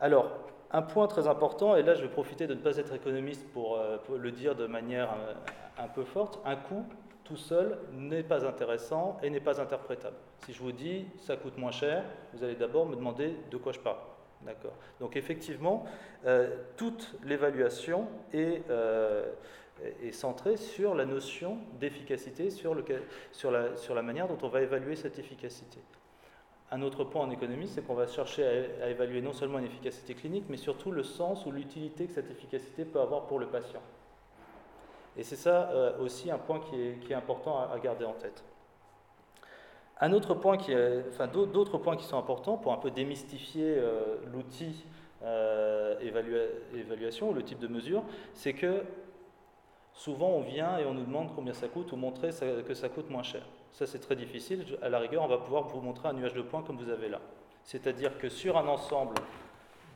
Alors, 0.00 0.32
un 0.72 0.82
point 0.82 1.06
très 1.06 1.26
important, 1.28 1.76
et 1.76 1.82
là 1.82 1.94
je 1.94 2.02
vais 2.02 2.08
profiter 2.08 2.46
de 2.46 2.54
ne 2.54 2.60
pas 2.60 2.76
être 2.76 2.94
économiste 2.94 3.46
pour, 3.52 3.76
euh, 3.76 3.98
le 4.16 4.30
dire 4.30 4.54
de 4.54 4.66
manière 4.66 5.10
euh, 5.12 5.34
un 5.78 5.88
peu 5.88 6.04
forte, 6.04 6.40
un 6.44 6.56
coût 6.56 6.84
tout 7.24 7.36
seul 7.36 7.78
n'est 7.92 8.22
pas 8.22 8.44
intéressant 8.46 9.18
et 9.22 9.30
n'est 9.30 9.40
pas 9.40 9.60
interprétable. 9.60 10.16
Si 10.44 10.52
je 10.52 10.60
vous 10.60 10.72
dis 10.72 11.06
ça 11.18 11.36
coûte 11.36 11.56
moins 11.56 11.70
cher, 11.70 12.04
vous 12.32 12.42
allez 12.42 12.56
d'abord 12.56 12.86
me 12.86 12.96
demander 12.96 13.36
de 13.50 13.56
quoi 13.56 13.72
je 13.72 13.78
parle. 13.78 13.98
D'accord. 14.42 14.74
Donc 14.98 15.16
effectivement, 15.16 15.84
euh, 16.26 16.56
toute 16.76 17.14
l'évaluation 17.24 18.08
est, 18.32 18.62
centrée 20.12 20.56
sur 20.56 20.94
la 20.94 21.04
notion 21.04 21.58
d'efficacité, 21.80 22.50
sur 22.50 22.74
la 23.50 24.02
manière 24.02 24.28
dont 24.28 24.38
on 24.42 24.48
va 24.48 24.62
évaluer 24.62 24.96
cette 24.96 25.18
efficacité. 25.18 25.80
Un 26.72 26.80
autre 26.80 27.04
point 27.04 27.26
en 27.26 27.30
économie, 27.30 27.68
c'est 27.68 27.86
qu'on 27.86 27.94
va 27.94 28.06
chercher 28.06 28.66
à, 28.82 28.88
évaluer 28.88 29.20
non 29.20 29.34
seulement 29.34 29.58
une 29.58 29.66
efficacité 29.66 30.14
clinique, 30.14 30.46
mais 30.48 30.56
surtout 30.56 30.90
le 30.90 31.02
sens 31.02 31.44
ou 31.44 31.52
l'utilité 31.52 32.06
que 32.06 32.12
cette 32.12 32.30
efficacité 32.30 32.86
peut 32.86 32.98
avoir 32.98 33.26
pour 33.26 33.38
le 33.38 33.46
patient. 33.46 33.82
Et 35.18 35.22
c'est 35.22 35.36
ça 35.36 35.68
euh, 35.70 35.98
aussi 35.98 36.30
un 36.30 36.38
point 36.38 36.60
qui 36.60 37.12
est, 37.12 37.14
important 37.14 37.58
à, 37.70 37.78
garder 37.78 38.06
en 38.06 38.14
tête. 38.14 38.42
Un 40.00 40.14
autre 40.14 40.32
point 40.32 40.56
qui 40.56 40.72
est, 40.72 41.04
enfin, 41.10 41.26
d'autres 41.26 41.76
points 41.76 41.96
qui 41.96 42.06
sont 42.06 42.16
importants 42.16 42.56
pour 42.56 42.72
un 42.72 42.78
peu 42.78 42.90
démystifier 42.90 43.74
euh, 43.76 44.16
l'outil 44.32 44.86
euh, 45.22 46.00
évaluation 46.00 47.28
ou 47.28 47.34
le 47.34 47.42
type 47.42 47.58
de 47.58 47.68
mesure, 47.68 48.02
c'est 48.32 48.54
que 48.54 48.82
souvent 49.92 50.30
on 50.30 50.40
vient 50.40 50.78
et 50.78 50.86
on 50.86 50.94
nous 50.94 51.04
demande 51.04 51.34
combien 51.34 51.52
ça 51.52 51.68
coûte 51.68 51.92
ou 51.92 51.96
montrer 51.96 52.30
que 52.66 52.72
ça 52.72 52.88
coûte 52.88 53.10
moins 53.10 53.22
cher. 53.22 53.42
Ça, 53.72 53.86
c'est 53.86 53.98
très 53.98 54.16
difficile. 54.16 54.64
À 54.82 54.88
la 54.88 54.98
rigueur, 54.98 55.22
on 55.22 55.28
va 55.28 55.38
pouvoir 55.38 55.64
vous 55.64 55.80
montrer 55.80 56.08
un 56.08 56.12
nuage 56.12 56.34
de 56.34 56.42
points 56.42 56.62
comme 56.62 56.76
vous 56.76 56.90
avez 56.90 57.08
là. 57.08 57.20
C'est-à-dire 57.64 58.18
que 58.18 58.28
sur 58.28 58.58
un 58.58 58.68
ensemble 58.68 59.14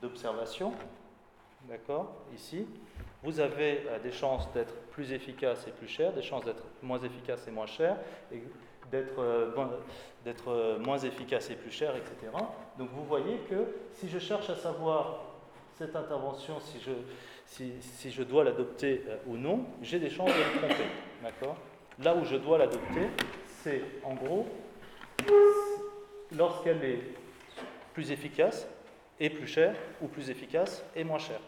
d'observations, 0.00 0.72
d'accord, 1.68 2.14
ici, 2.34 2.66
vous 3.22 3.40
avez 3.40 3.82
euh, 3.88 3.98
des 3.98 4.12
chances 4.12 4.50
d'être 4.52 4.74
plus 4.92 5.12
efficace 5.12 5.66
et 5.66 5.72
plus 5.72 5.88
cher, 5.88 6.12
des 6.12 6.22
chances 6.22 6.44
d'être 6.44 6.62
moins 6.82 7.00
efficace 7.00 7.46
et 7.48 7.50
moins 7.50 7.66
cher, 7.66 7.96
et 8.32 8.42
d'être 8.90 9.18
euh, 9.18 9.50
euh, 10.46 10.78
moins 10.78 10.98
efficace 10.98 11.50
et 11.50 11.56
plus 11.56 11.70
cher, 11.70 11.94
etc. 11.96 12.32
Donc 12.78 12.90
vous 12.92 13.04
voyez 13.04 13.38
que 13.50 13.66
si 13.92 14.08
je 14.08 14.18
cherche 14.18 14.48
à 14.48 14.54
savoir 14.54 15.24
cette 15.76 15.96
intervention, 15.96 16.54
si 16.60 18.10
je, 18.10 18.22
dois 18.22 18.44
l'adopter 18.44 19.02
ou 19.26 19.36
non, 19.36 19.66
j'ai 19.82 19.98
des 19.98 20.08
chances 20.08 20.30
de 20.30 20.38
me 20.38 20.58
tromper. 20.58 20.86
D'accord? 21.22 21.56
Là 22.02 22.14
où 22.14 22.24
je 22.24 22.36
dois 22.36 22.58
l'adopter, 22.58 23.08
en 24.04 24.14
gros 24.14 24.46
lorsqu'elle 26.36 26.84
est 26.84 27.00
plus 27.94 28.10
efficace 28.10 28.68
et 29.18 29.30
plus 29.30 29.46
chère, 29.46 29.74
ou 30.02 30.08
plus 30.08 30.30
efficace 30.30 30.84
et 30.94 31.04
moins 31.04 31.18
chère. 31.18 31.40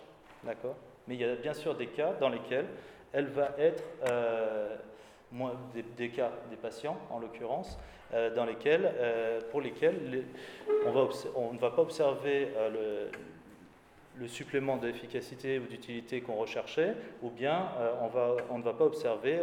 D'accord? 0.45 0.77
Mais 1.07 1.15
il 1.15 1.21
y 1.21 1.25
a 1.25 1.35
bien 1.37 1.55
sûr 1.55 1.75
des 1.75 1.89
cas 1.89 2.15
dans 2.15 2.29
lesquels 2.29 2.67
elle 3.13 3.27
va 3.27 3.51
être, 3.59 3.83
euh, 4.11 4.77
moins, 5.33 5.55
des, 5.97 6.09
cas 6.09 6.31
des 6.51 6.57
patients 6.57 6.99
en 7.11 7.19
l'occurrence, 7.19 7.79
euh, 8.15 8.35
dans 8.35 8.45
lesquels, 8.45 8.91
euh, 8.97 9.41
pour 9.51 9.61
lesquels 9.61 10.25
on, 11.35 11.53
ne 11.53 11.59
va 11.59 11.71
pas 11.71 11.83
observer 11.83 12.49
le, 12.73 13.11
le 14.17 14.29
supplément 14.29 14.77
d'efficacité 14.77 15.59
ou 15.59 15.67
d'utilité 15.67 16.21
qu'on 16.21 16.37
recherchait, 16.37 16.95
ou 17.23 17.31
bien 17.31 17.69
on, 18.51 18.59
ne 18.59 18.63
va 18.63 18.73
pas 18.73 18.85
observer 18.85 19.39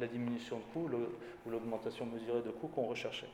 la 0.00 0.06
diminution 0.06 0.58
de 0.58 0.64
coût 0.72 0.88
ou 1.46 1.50
l'augmentation 1.50 2.06
mesurée 2.06 2.42
de 2.42 2.50
coût 2.50 2.68
qu'on 2.68 2.86
recherchait. 2.86 3.30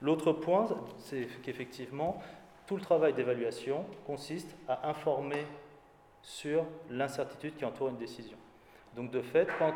L'autre 0.00 0.32
point, 0.32 0.66
c'est 0.98 1.28
qu'effectivement, 1.42 2.20
tout 2.66 2.76
le 2.76 2.82
travail 2.82 3.12
d'évaluation 3.12 3.84
consiste 4.06 4.56
à 4.68 4.88
informer 4.88 5.46
sur 6.22 6.64
l'incertitude 6.90 7.56
qui 7.56 7.64
entoure 7.64 7.88
une 7.88 7.98
décision. 7.98 8.36
Donc 8.96 9.10
de 9.10 9.20
fait, 9.20 9.48
quand 9.58 9.74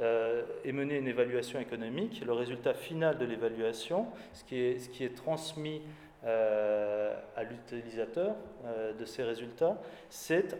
euh, 0.00 0.42
est 0.64 0.72
menée 0.72 0.98
une 0.98 1.08
évaluation 1.08 1.60
économique, 1.60 2.22
le 2.24 2.32
résultat 2.32 2.74
final 2.74 3.18
de 3.18 3.24
l'évaluation, 3.24 4.06
ce, 4.32 4.44
qui 4.44 4.56
est, 4.56 5.16
transmis 5.16 5.82
euh, 6.24 7.14
à 7.36 7.44
l'utilisateur 7.44 8.34
euh, 8.64 8.92
de 8.92 9.04
ces 9.04 9.22
résultats, 9.22 9.76
c'est 10.08 10.56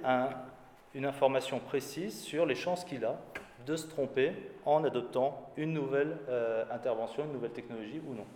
une 0.94 1.04
information 1.04 1.60
précise 1.60 2.20
sur 2.20 2.44
les 2.44 2.54
chances 2.54 2.84
qu'il 2.84 3.04
a 3.04 3.18
de 3.66 3.76
se 3.76 3.86
tromper 3.86 4.32
en 4.64 4.84
adoptant 4.84 5.50
une 5.56 5.72
nouvelle 5.72 6.16
euh, 6.28 6.64
intervention, 6.70 7.24
une 7.24 7.32
nouvelle 7.32 7.52
technologie 7.52 8.00
ou 8.06 8.14
non. 8.14 8.26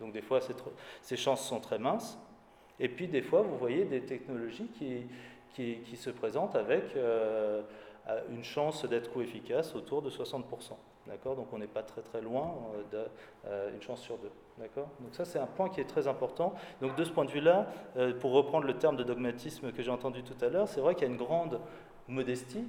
Donc 0.00 0.12
des 0.12 0.22
fois, 0.22 0.40
ces 1.02 1.16
chances 1.16 1.46
sont 1.46 1.60
très 1.60 1.78
minces. 1.78 2.18
Et 2.80 2.88
puis 2.88 3.06
des 3.06 3.22
fois, 3.22 3.42
vous 3.42 3.56
voyez 3.56 3.84
des 3.84 4.02
technologies 4.02 4.68
qui, 4.68 5.06
qui, 5.54 5.96
se 5.96 6.10
présentent 6.10 6.56
avec 6.56 6.96
euh, 6.96 7.62
une 8.30 8.42
chance 8.42 8.84
d'être 8.86 9.12
co-efficace 9.12 9.74
autour 9.76 10.02
de 10.02 10.10
60%. 10.10 10.42
D'accord? 11.06 11.36
Donc 11.36 11.52
on 11.52 11.58
n'est 11.58 11.66
pas 11.66 11.82
très 11.82 12.00
très 12.00 12.20
loin 12.20 12.54
euh, 13.46 13.70
d'une 13.70 13.82
chance 13.82 14.00
sur 14.00 14.18
deux. 14.18 14.30
D'accord? 14.58 14.88
Donc 15.00 15.14
ça 15.14 15.24
c'est 15.24 15.38
un 15.38 15.46
point 15.46 15.68
qui 15.68 15.80
est 15.80 15.88
très 15.88 16.08
important. 16.08 16.54
Donc 16.80 16.96
de 16.96 17.04
ce 17.04 17.10
point 17.10 17.24
de 17.24 17.30
vue-là, 17.30 17.66
pour 18.20 18.32
reprendre 18.32 18.66
le 18.66 18.74
terme 18.74 18.96
de 18.96 19.04
dogmatisme 19.04 19.70
que 19.72 19.82
j'ai 19.82 19.90
entendu 19.90 20.22
tout 20.22 20.44
à 20.44 20.48
l'heure, 20.48 20.68
c'est 20.68 20.80
vrai 20.80 20.94
qu'il 20.94 21.06
y 21.06 21.10
a 21.10 21.12
une 21.12 21.20
grande 21.20 21.60
modestie 22.08 22.66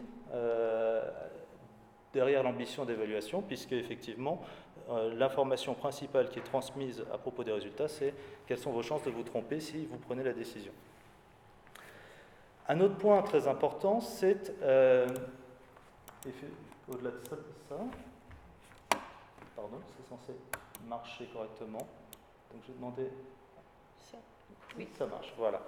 derrière 2.14 2.44
l'ambition 2.44 2.86
d'évaluation, 2.86 3.42
puisque 3.42 3.74
effectivement, 3.74 4.42
euh, 4.90 5.14
l'information 5.16 5.74
principale 5.74 6.30
qui 6.30 6.40
est 6.40 6.44
transmise 6.44 7.04
à 7.14 7.18
propos 7.18 7.44
des 7.44 7.52
résultats, 7.52 7.88
c'est 7.88 8.14
quelles 8.48 8.60
sont 8.60 8.72
vos 8.72 8.84
chances 8.84 9.04
de 9.04 9.12
vous 9.12 9.24
tromper 9.24 9.60
si 9.60 9.86
vous 9.86 9.98
prenez 9.98 10.24
la 10.24 10.34
décision. 10.34 10.72
Un 12.68 12.80
autre 12.80 12.96
point 12.96 13.22
très 13.24 13.48
important, 13.48 14.00
c'est, 14.00 14.54
euh, 14.62 15.08
au-delà 16.88 17.12
de 17.12 17.20
ça, 17.68 17.78
pardon, 19.56 19.80
c'est 19.98 20.08
censé 20.08 20.34
marcher 20.88 21.26
correctement. 21.34 21.88
Donc 22.52 22.62
je 22.64 22.68
vais 22.68 22.78
demander... 22.78 23.10
Ça, 24.00 24.18
oui. 24.78 24.88
ça 24.98 25.06
marche, 25.08 25.34
voilà. 25.38 25.62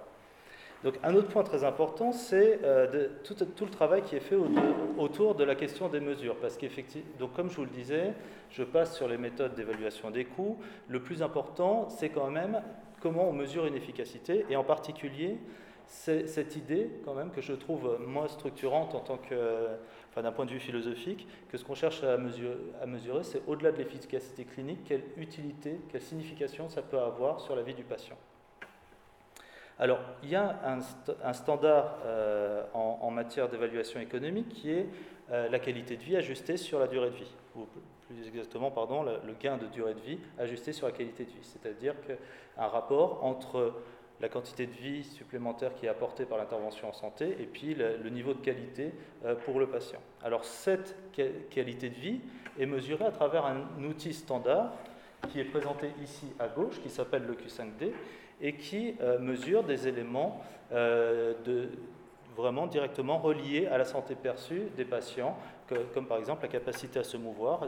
Un 1.02 1.14
autre 1.14 1.28
point 1.28 1.42
très 1.42 1.64
important, 1.64 2.12
c'est 2.12 2.60
euh, 2.62 3.08
tout, 3.24 3.64
le 3.64 3.70
travail 3.70 4.02
qui 4.02 4.14
est 4.14 4.20
fait 4.20 4.36
autour 4.98 5.34
de 5.34 5.42
la 5.42 5.54
question 5.54 5.88
des 5.88 6.00
mesures. 6.00 6.36
Parce 6.36 6.56
qu'effectivement, 6.56 7.28
comme 7.34 7.50
je 7.50 7.56
vous 7.56 7.64
le 7.64 7.70
disais, 7.70 8.12
je 8.50 8.62
passe 8.62 8.94
sur 8.94 9.08
les 9.08 9.16
méthodes 9.16 9.54
d'évaluation 9.54 10.10
des 10.10 10.24
coûts. 10.24 10.58
Le 10.88 11.00
plus 11.00 11.22
important, 11.22 11.88
c'est 11.88 12.10
quand 12.10 12.30
même 12.30 12.62
comment 13.00 13.28
on 13.28 13.32
mesure 13.32 13.66
une 13.66 13.74
efficacité, 13.74 14.44
et 14.50 14.56
en 14.56 14.64
particulier 14.64 15.38
cette 15.86 16.56
idée 16.56 16.90
quand 17.04 17.14
même 17.14 17.30
que 17.30 17.40
je 17.40 17.52
trouve 17.52 17.98
moins 18.04 18.26
structurante 18.26 18.94
en 18.96 19.00
tant 19.00 19.18
que, 19.18 19.68
d'un 20.20 20.32
point 20.32 20.44
de 20.44 20.50
vue 20.50 20.58
philosophique, 20.58 21.28
que 21.48 21.56
ce 21.56 21.64
qu'on 21.64 21.76
cherche 21.76 22.02
à 22.02 22.16
mesurer, 22.16 22.56
à 22.82 22.86
mesurer 22.86 23.22
c'est 23.22 23.42
au-delà 23.46 23.70
de 23.70 23.78
l'efficacité 23.78 24.44
clinique, 24.44 24.80
quelle 24.84 25.04
utilité, 25.16 25.78
quelle 25.90 26.02
signification 26.02 26.68
ça 26.68 26.82
peut 26.82 26.98
avoir 26.98 27.40
sur 27.40 27.54
la 27.54 27.62
vie 27.62 27.74
du 27.74 27.84
patient. 27.84 28.16
Alors, 29.78 30.00
il 30.22 30.30
y 30.30 30.36
a 30.36 30.58
un, 30.64 31.32
standard 31.34 31.98
euh, 32.04 32.62
en, 32.72 33.10
matière 33.10 33.48
d'évaluation 33.48 34.00
économique 34.00 34.48
qui 34.48 34.70
est 34.70 34.86
euh, 35.30 35.48
la 35.50 35.58
qualité 35.58 35.96
de 35.96 36.02
vie 36.02 36.16
ajustée 36.16 36.56
sur 36.56 36.78
la 36.78 36.86
durée 36.86 37.10
de 37.10 37.16
vie, 37.16 37.34
ou 37.54 37.66
plus 38.06 38.26
exactement, 38.26 38.70
pardon, 38.70 39.02
le, 39.02 39.32
gain 39.38 39.58
de 39.58 39.66
durée 39.66 39.92
de 39.92 40.00
vie 40.00 40.18
ajusté 40.38 40.72
sur 40.72 40.86
la 40.86 40.92
qualité 40.92 41.24
de 41.24 41.30
vie, 41.30 41.42
c'est-à-dire 41.42 41.94
qu'un 42.06 42.66
rapport 42.66 43.22
entre 43.22 43.74
la 44.20 44.30
quantité 44.30 44.66
de 44.66 44.72
vie 44.72 45.04
supplémentaire 45.04 45.74
qui 45.74 45.84
est 45.84 45.90
apportée 45.90 46.24
par 46.24 46.38
l'intervention 46.38 46.88
en 46.88 46.94
santé 46.94 47.36
et 47.38 47.44
puis 47.44 47.74
le, 47.74 48.08
niveau 48.08 48.32
de 48.32 48.40
qualité 48.40 48.92
euh, 49.26 49.34
pour 49.34 49.60
le 49.60 49.66
patient. 49.66 50.00
Alors 50.22 50.46
cette 50.46 50.96
qualité 51.50 51.90
de 51.90 51.94
vie 51.94 52.20
est 52.58 52.64
mesurée 52.64 53.04
à 53.04 53.10
travers 53.10 53.44
un 53.44 53.84
outil 53.84 54.14
standard 54.14 54.72
qui 55.28 55.40
est 55.40 55.44
présenté 55.44 55.90
ici 56.02 56.26
à 56.38 56.48
gauche, 56.48 56.80
qui 56.80 56.88
s'appelle 56.88 57.24
le 57.24 57.34
Q5D, 57.34 57.92
et 58.40 58.54
qui 58.54 58.94
euh, 59.00 59.18
mesure 59.18 59.64
des 59.64 59.88
éléments 59.88 60.40
euh, 60.72 61.34
de, 61.44 61.70
vraiment 62.36 62.66
directement 62.66 63.18
reliées 63.18 63.66
à 63.66 63.78
la 63.78 63.84
santé 63.84 64.14
perçue 64.14 64.64
des 64.76 64.84
patients, 64.84 65.36
comme 65.94 66.06
par 66.06 66.18
exemple 66.18 66.42
la 66.42 66.48
capacité 66.48 66.98
à 66.98 67.04
se 67.04 67.16
mouvoir, 67.16 67.64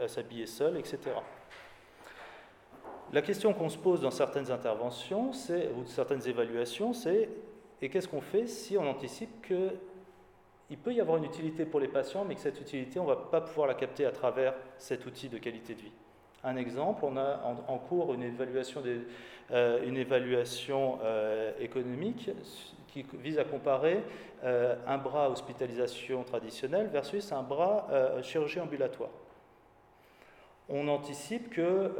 à 0.00 0.08
s'habiller 0.08 0.46
seul, 0.46 0.76
etc. 0.78 0.98
La 3.12 3.20
question 3.20 3.52
qu'on 3.52 3.68
se 3.68 3.76
pose 3.76 4.00
dans 4.00 4.12
certaines 4.12 4.50
interventions 4.50 5.30
ou 5.30 5.86
certaines 5.86 6.26
évaluations, 6.28 6.92
c'est 6.92 7.28
et 7.82 7.88
qu'est-ce 7.88 8.08
qu'on 8.08 8.20
fait 8.20 8.46
si 8.46 8.78
on 8.78 8.88
anticipe 8.88 9.44
qu'il 9.44 10.78
peut 10.78 10.94
y 10.94 11.00
avoir 11.00 11.18
une 11.18 11.24
utilité 11.24 11.66
pour 11.66 11.80
les 11.80 11.88
patients, 11.88 12.24
mais 12.24 12.36
que 12.36 12.40
cette 12.40 12.60
utilité, 12.60 13.00
on 13.00 13.04
ne 13.04 13.08
va 13.08 13.16
pas 13.16 13.40
pouvoir 13.40 13.66
la 13.66 13.74
capter 13.74 14.06
à 14.06 14.12
travers 14.12 14.54
cet 14.78 15.04
outil 15.04 15.28
de 15.28 15.38
qualité 15.38 15.74
de 15.74 15.80
vie? 15.80 15.92
Un 16.44 16.56
exemple, 16.56 17.04
on 17.04 17.16
a 17.16 17.40
en, 17.68 17.78
cours 17.78 18.14
une 18.14 18.24
évaluation, 18.24 18.82
euh, 18.84 19.02
euh, 19.52 21.52
économique 21.60 22.30
qui 22.88 23.06
vise 23.14 23.38
à 23.38 23.44
comparer 23.44 24.02
euh, 24.42 24.74
un 24.86 24.98
bras 24.98 25.30
hospitalisation 25.30 26.24
traditionnelle 26.24 26.88
versus 26.88 27.30
un 27.30 27.42
bras 27.42 27.86
chirurgie 28.22 28.60
ambulatoire. 28.60 29.10
On 30.68 30.88
anticipe 30.88 31.50
que 31.50 31.92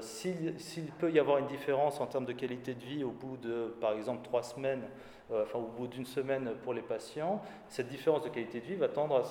s'il 0.00 0.86
peut 0.98 1.10
y 1.10 1.18
avoir 1.18 1.38
une 1.38 1.46
différence 1.46 2.00
en 2.00 2.06
termes 2.06 2.26
de 2.26 2.32
qualité 2.32 2.74
de 2.74 2.84
vie 2.84 3.02
au 3.02 3.10
bout 3.10 3.36
de, 3.36 3.74
par 3.80 3.94
exemple, 3.94 4.22
trois 4.22 4.42
semaines, 4.42 4.82
enfin 5.30 5.58
au 5.58 5.66
bout 5.66 5.88
d'une 5.88 6.04
semaine 6.04 6.52
pour 6.62 6.74
les 6.74 6.82
patients, 6.82 7.42
cette 7.68 7.88
différence 7.88 8.22
de 8.22 8.28
qualité 8.28 8.60
de 8.60 8.66
vie 8.66 8.74
va 8.74 8.88
tendre 8.88 9.24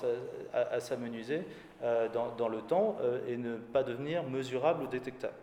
à, 0.52 0.80
s'amenuiser 0.80 1.42
euh, 1.82 2.08
dans, 2.08 2.48
le 2.48 2.58
temps 2.62 2.96
et 3.26 3.36
ne 3.36 3.56
pas 3.56 3.82
devenir 3.82 4.22
mesurable 4.24 4.84
ou 4.84 4.86
détectable. 4.86 5.34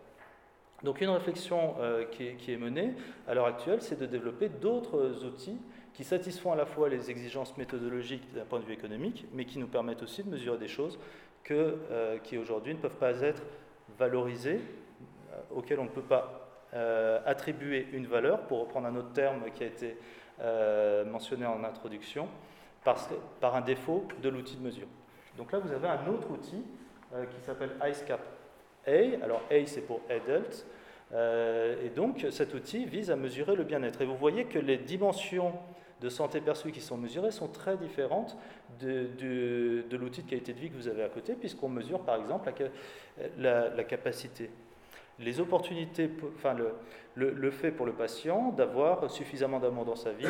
Donc 0.83 1.01
une 1.01 1.09
réflexion 1.09 1.75
qui 2.11 2.27
est, 2.27 2.35
qui, 2.35 2.51
est, 2.51 2.57
menée 2.57 2.93
à 3.27 3.33
l'heure 3.33 3.45
actuelle, 3.47 3.81
c'est 3.81 3.97
de 3.97 4.05
développer 4.05 4.49
d'autres 4.49 5.23
outils 5.25 5.57
qui 5.93 6.03
satisfont 6.03 6.51
à 6.51 6.55
la 6.55 6.65
fois 6.65 6.89
les 6.89 7.09
exigences 7.09 7.57
méthodologiques 7.57 8.33
d'un 8.33 8.43
point 8.43 8.59
de 8.59 8.65
vue 8.65 8.73
économique, 8.73 9.25
mais 9.33 9.45
qui 9.45 9.57
nous 9.57 9.67
permettent 9.67 10.03
aussi 10.03 10.23
de 10.23 10.29
mesurer 10.29 10.57
des 10.57 10.67
choses 10.67 10.99
euh, 11.51 12.17
qui 12.23 12.37
aujourd'hui 12.37 12.73
ne 12.73 12.79
peuvent 12.79 12.95
pas 12.95 13.21
être 13.21 13.43
valorisés, 13.99 14.59
euh, 15.31 15.37
auxquels 15.55 15.79
on 15.79 15.83
ne 15.83 15.89
peut 15.89 16.01
pas 16.01 16.49
euh, 16.73 17.19
attribuer 17.25 17.87
une 17.93 18.07
valeur, 18.07 18.41
pour 18.47 18.61
reprendre 18.61 18.87
un 18.87 18.95
autre 18.95 19.13
terme 19.13 19.43
qui 19.53 19.63
a 19.63 19.67
été 19.67 19.97
mentionné 21.09 21.45
en 21.45 21.63
introduction, 21.63 22.27
par 22.83 23.55
un 23.55 23.61
défaut 23.61 24.05
de 24.21 24.27
l'outil 24.27 24.57
de 24.57 24.63
mesure. 24.63 24.87
Donc 25.37 25.51
là, 25.51 25.59
vous 25.59 25.71
avez 25.71 25.87
un 25.87 26.07
autre 26.07 26.29
outil 26.31 26.63
qui 27.11 27.45
s'appelle 27.45 27.71
IceCap 27.83 28.19
A. 28.87 29.23
Alors 29.23 29.41
A, 29.51 29.65
c'est 29.65 29.81
pour 29.81 30.01
Adult. 30.09 30.65
et 31.13 31.89
donc, 31.89 32.25
cet 32.31 32.53
outil 32.53 32.85
vise 32.85 33.11
à 33.11 33.15
mesurer 33.15 33.55
le 33.55 33.63
bien-être. 33.63 34.01
Et 34.01 34.05
vous 34.05 34.17
voyez 34.17 34.45
que 34.45 34.59
les 34.59 34.77
dimensions 34.77 35.53
de 36.01 36.09
santé 36.09 36.41
perçue 36.41 36.71
qui 36.71 36.81
sont 36.81 36.97
mesurées 36.97 37.31
sont 37.31 37.47
très 37.47 37.77
différentes 37.77 38.37
de, 38.79 39.85
l'outil 39.91 40.23
de 40.23 40.29
qualité 40.29 40.53
de 40.53 40.59
vie 40.59 40.69
que 40.69 40.75
vous 40.75 40.87
avez 40.87 41.03
à 41.03 41.09
côté, 41.09 41.33
puisqu'on 41.33 41.69
mesure 41.69 42.01
par 42.01 42.17
exemple 42.17 42.51
la, 43.37 43.83
capacité. 43.83 44.49
Les 45.19 45.39
opportunités, 45.39 46.09
enfin 46.35 46.55
le, 47.15 47.51
fait 47.51 47.71
pour 47.71 47.85
le 47.85 47.93
patient 47.93 48.51
d'avoir 48.51 49.09
suffisamment 49.09 49.59
d'amour 49.59 49.85
dans 49.85 49.95
sa 49.95 50.11
vie, 50.11 50.27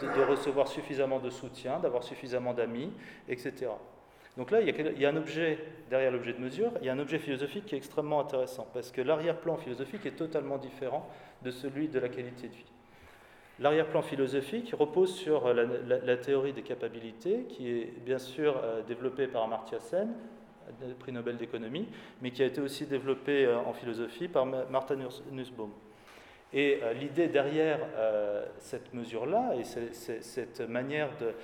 de, 0.00 0.22
recevoir 0.22 0.68
suffisamment 0.68 1.18
de 1.18 1.30
soutien, 1.30 1.78
d'avoir 1.78 2.02
suffisamment 2.02 2.54
d'amis, 2.54 2.92
etc. 3.28 3.70
Donc 4.36 4.50
là, 4.50 4.62
il 4.62 4.98
y, 4.98 5.04
a, 5.04 5.10
un 5.10 5.16
objet, 5.16 5.58
derrière 5.90 6.10
l'objet 6.10 6.32
de 6.32 6.38
mesure, 6.38 6.72
il 6.80 6.86
y 6.86 6.88
a 6.88 6.92
un 6.92 6.98
objet 6.98 7.18
philosophique 7.18 7.66
qui 7.66 7.74
est 7.74 7.78
extrêmement 7.78 8.20
intéressant, 8.20 8.66
parce 8.72 8.90
que 8.90 9.02
l'arrière-plan 9.02 9.58
philosophique 9.58 10.06
est 10.06 10.16
totalement 10.16 10.56
différent 10.56 11.06
de 11.42 11.50
celui 11.50 11.88
de 11.88 11.98
la 11.98 12.08
qualité 12.08 12.48
de 12.48 12.54
vie. 12.54 12.72
L'arrière-plan 13.58 14.00
philosophique 14.00 14.74
repose 14.78 15.14
sur 15.14 15.52
la, 15.52 16.16
théorie 16.16 16.54
des 16.54 16.62
capacités, 16.62 17.44
qui 17.48 17.70
est 17.70 17.92
bien 18.04 18.18
sûr 18.18 18.56
euh, 18.56 18.82
développée 18.82 19.26
par 19.26 19.42
Amartya 19.42 19.78
Sen, 19.78 20.08
prix 20.98 21.12
Nobel 21.12 21.36
d'économie, 21.36 21.86
mais 22.22 22.30
qui 22.30 22.42
a 22.42 22.46
été 22.46 22.62
aussi 22.62 22.86
développée 22.86 23.44
euh, 23.44 23.58
en 23.58 23.74
philosophie 23.74 24.28
par 24.28 24.46
Martha 24.46 24.96
Nussbaum. 25.30 25.70
Et 26.54 26.80
euh, 26.82 26.94
l'idée 26.94 27.28
derrière 27.28 27.80
cette 28.58 28.94
mesure-là 28.94 29.54
et 29.58 29.64
cette 29.64 30.60
manière 30.62 31.10
de, 31.20 31.34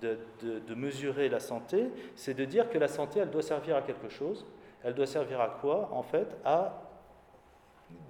de, 0.00 0.74
mesurer 0.74 1.28
la 1.28 1.40
santé, 1.40 1.88
c'est 2.14 2.34
de 2.34 2.44
dire 2.44 2.70
que 2.70 2.78
la 2.78 2.88
santé, 2.88 3.20
elle 3.20 3.30
doit 3.30 3.42
servir 3.42 3.76
à 3.76 3.82
quelque 3.82 4.08
chose. 4.08 4.46
Elle 4.82 4.94
doit 4.94 5.06
servir 5.06 5.40
à 5.40 5.48
quoi? 5.48 5.90
En 5.92 6.02
fait, 6.02 6.36
à 6.44 6.82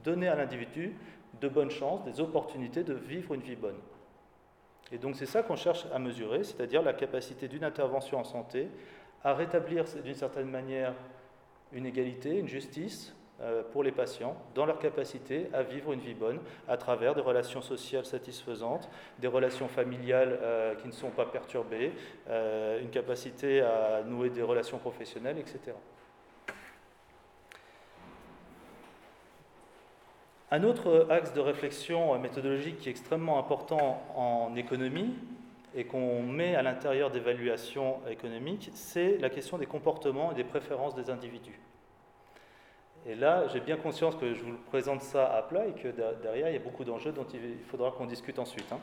donner 0.03 0.29
à 0.29 0.35
l'individu 0.35 0.97
de 1.41 1.49
bonnes 1.49 1.71
chances, 1.71 2.05
des 2.05 2.21
opportunités 2.21 2.85
de 2.85 2.95
vivre 2.95 3.35
une 3.35 3.43
vie 3.43 3.57
bonne. 3.57 3.79
Et 4.93 4.99
donc 4.99 5.17
c'est 5.17 5.27
ça 5.27 5.43
qu'on 5.43 5.57
cherche 5.57 5.87
à 5.93 5.99
mesurer, 5.99 6.45
c'est-à-dire 6.45 6.83
la 6.83 6.93
capacité 6.93 7.49
d'une 7.49 7.65
intervention 7.65 8.19
en 8.19 8.25
santé 8.25 8.69
à 9.23 9.35
rétablir 9.35 9.85
d'une 10.05 10.15
certaine 10.15 10.51
manière 10.51 10.95
une 11.73 11.87
égalité, 11.87 12.39
une 12.39 12.49
justice 12.49 13.15
pour 13.73 13.83
les 13.83 13.93
patients 13.93 14.37
dans 14.55 14.65
leur 14.65 14.79
capacité 14.79 15.49
à 15.53 15.63
vivre 15.63 15.93
une 15.93 16.01
vie 16.01 16.15
bonne 16.15 16.39
à 16.69 16.77
travers 16.77 17.15
des 17.15 17.21
relations 17.21 17.63
sociales 17.63 18.05
satisfaisantes, 18.05 18.89
des 19.19 19.27
relations 19.27 19.69
familiales 19.69 20.39
euh, 20.41 20.75
qui 20.77 20.87
ne 20.87 20.93
sont 20.93 21.11
pas 21.11 21.27
perturbées, 21.27 21.93
euh, 22.29 22.81
une 22.81 22.91
capacité 22.91 23.61
à 23.61 24.03
nouer 24.05 24.31
des 24.31 24.43
relations 24.43 24.79
professionnelles, 24.79 25.39
etc. 25.39 25.77
Un 30.51 30.63
autre 30.63 31.09
axe 31.11 31.33
de 31.33 31.41
réflexion 31.41 32.17
méthodologique 32.19 32.79
qui 32.79 32.89
est 32.89 32.93
extrêmement 32.93 33.41
important 33.41 34.03
en 34.15 34.55
économie 34.55 35.15
et 35.75 35.85
qu'on 35.85 36.23
met 36.23 36.55
à 36.55 36.63
l'intérieur 36.63 37.11
d'évaluations 37.11 37.97
économiques, 38.09 38.71
c'est 38.75 39.19
la 39.19 39.31
question 39.31 39.59
des 39.59 39.67
comportements 39.67 40.31
et 40.31 40.35
des 40.37 40.45
préférences 40.45 40.95
des 40.95 41.11
individus. 41.11 41.59
Et 43.07 43.15
là, 43.15 43.47
j'ai 43.49 43.61
bien 43.61 43.77
conscience 43.77 44.17
que 44.17 44.33
je 44.33 44.43
vous 44.43 44.57
présente 44.71 45.03
ça 45.03 45.27
à 45.27 45.43
plat 45.43 45.67
et 45.67 45.73
que 45.73 45.89
derrière, 46.23 46.49
il 46.49 46.55
y 46.55 46.57
a 46.57 46.61
beaucoup 46.61 46.85
d'enjeux 46.85 47.13
dont 47.13 47.27
il 47.35 47.59
faudra 47.67 47.91
qu'on 47.91 48.07
discute 48.07 48.39
ensuite. 48.39 48.71
Hein. 48.73 48.81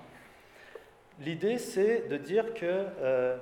L'idée, 1.20 1.58
c'est 1.58 2.08
de 2.08 2.18
dire 2.18 2.54
qu'il 2.54 2.68
euh, 2.68 3.38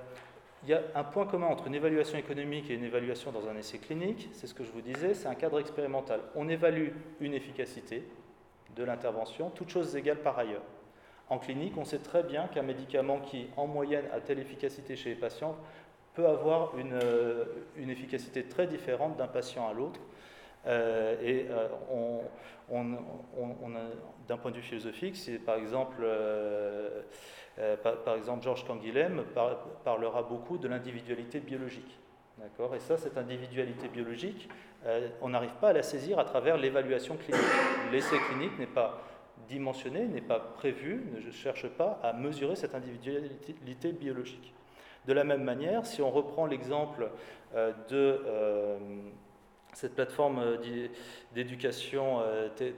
y 0.68 0.74
a 0.74 0.82
un 0.96 1.04
point 1.04 1.26
commun 1.26 1.48
entre 1.48 1.68
une 1.68 1.76
évaluation 1.76 2.18
économique 2.18 2.70
et 2.70 2.76
une 2.76 2.84
évaluation 2.84 3.32
dans 3.32 3.48
un 3.50 3.58
essai 3.58 3.78
clinique, 3.78 4.30
c'est 4.32 4.48
ce 4.48 4.54
que 4.54 4.64
je 4.64 4.72
vous 4.72 4.82
disais, 4.82 5.14
c'est 5.14 5.28
un 5.28 5.36
cadre 5.36 5.60
expérimental. 5.60 6.22
On 6.36 6.48
évalue 6.48 6.90
une 7.20 7.34
efficacité, 7.34 8.04
de 8.76 8.84
l'intervention, 8.84 9.50
toutes 9.50 9.70
choses 9.70 9.96
égales 9.96 10.22
par 10.22 10.40
ailleurs. 10.40 10.64
En 11.30 11.38
clinique, 11.38 11.74
on 11.78 11.86
sait 11.86 12.00
très 12.00 12.24
bien 12.24 12.48
qu'un 12.48 12.64
médicament 12.64 13.20
qui, 13.20 13.48
en 13.58 13.68
moyenne, 13.68 14.06
a 14.14 14.20
telle 14.20 14.40
efficacité 14.40 14.96
chez 14.96 15.10
les 15.10 15.16
patients 15.16 15.56
peut 16.16 16.28
avoir 16.28 16.78
une, 16.78 16.94
euh, 16.94 17.46
une 17.76 17.90
efficacité 17.90 18.44
très 18.44 18.68
différente 18.68 19.18
d'un 19.18 19.28
patient 19.28 19.68
à 19.68 19.74
l'autre. 19.74 20.00
Euh, 20.70 21.16
et 21.22 21.48
euh, 21.50 21.68
on, 21.92 22.22
d'un 24.28 24.38
point 24.38 24.52
de 24.52 24.58
vue 24.58 24.62
philosophique, 24.62 25.18
c'est 25.18 25.40
par 25.40 25.56
exemple, 25.56 26.06
par, 27.84 28.16
exemple 28.16 28.44
Georges 28.44 28.66
Canguilhem 28.66 29.24
parlera 29.84 30.24
beaucoup 30.24 30.58
de 30.58 30.68
l'individualité 30.68 31.40
biologique. 31.40 32.00
D'accord? 32.40 32.74
Et 32.74 32.80
ça, 32.80 32.98
cette 32.98 33.18
individualité 33.18 33.90
biologique, 33.90 34.48
euh, 34.86 35.10
on 35.22 35.30
n'arrive 35.30 35.56
pas 35.60 35.70
à 35.70 35.74
la 35.74 35.84
saisir 35.84 36.20
à 36.20 36.24
travers 36.24 36.58
l'évaluation 36.58 37.18
clinique. 37.18 37.42
L'essai 37.92 38.18
clinique 38.30 38.58
n'est 38.58 38.66
pas 38.66 39.02
dimensionné, 39.48 40.06
n'est 40.06 40.22
pas 40.22 40.40
prévu, 40.40 41.04
ne 41.14 41.32
cherche 41.32 41.68
pas 41.68 42.00
à 42.02 42.14
mesurer 42.14 42.56
cette 42.56 42.76
individualité 42.76 43.92
biologique. 43.92 44.54
De 45.06 45.14
la 45.14 45.24
même 45.24 45.44
manière, 45.44 45.86
si 45.86 46.02
on 46.02 46.12
reprend 46.12 46.46
l'exemple 46.46 47.10
euh, 47.56 47.74
de 47.90 48.22
euh, 48.26 48.78
cette 49.74 49.96
plateforme 49.96 50.58
d'éducation 51.34 52.22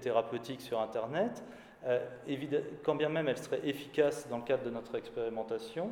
thérapeutique 0.02 0.62
sur 0.62 0.80
Internet, 0.80 1.44
quand 2.84 2.96
bien 2.96 3.10
même 3.10 3.28
elle 3.28 3.38
serait 3.38 3.62
efficace 3.64 4.28
dans 4.30 4.38
le 4.38 4.44
cadre 4.44 4.64
de 4.64 4.70
notre 4.70 4.96
expérimentation, 4.96 5.92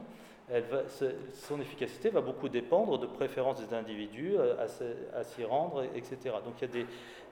son 1.34 1.62
efficacité 1.62 2.10
va 2.10 2.22
beaucoup 2.22 2.50
dépendre 2.50 2.98
de 2.98 3.06
préférences 3.06 3.66
des 3.66 3.74
individus 3.76 4.36
euh, 4.36 4.56
à, 5.14 5.24
s'y 5.24 5.44
rendre, 5.44 5.84
etc. 5.96 6.18
Donc 6.44 6.56
il 6.62 6.80
y 6.80 6.82
a 6.82 6.86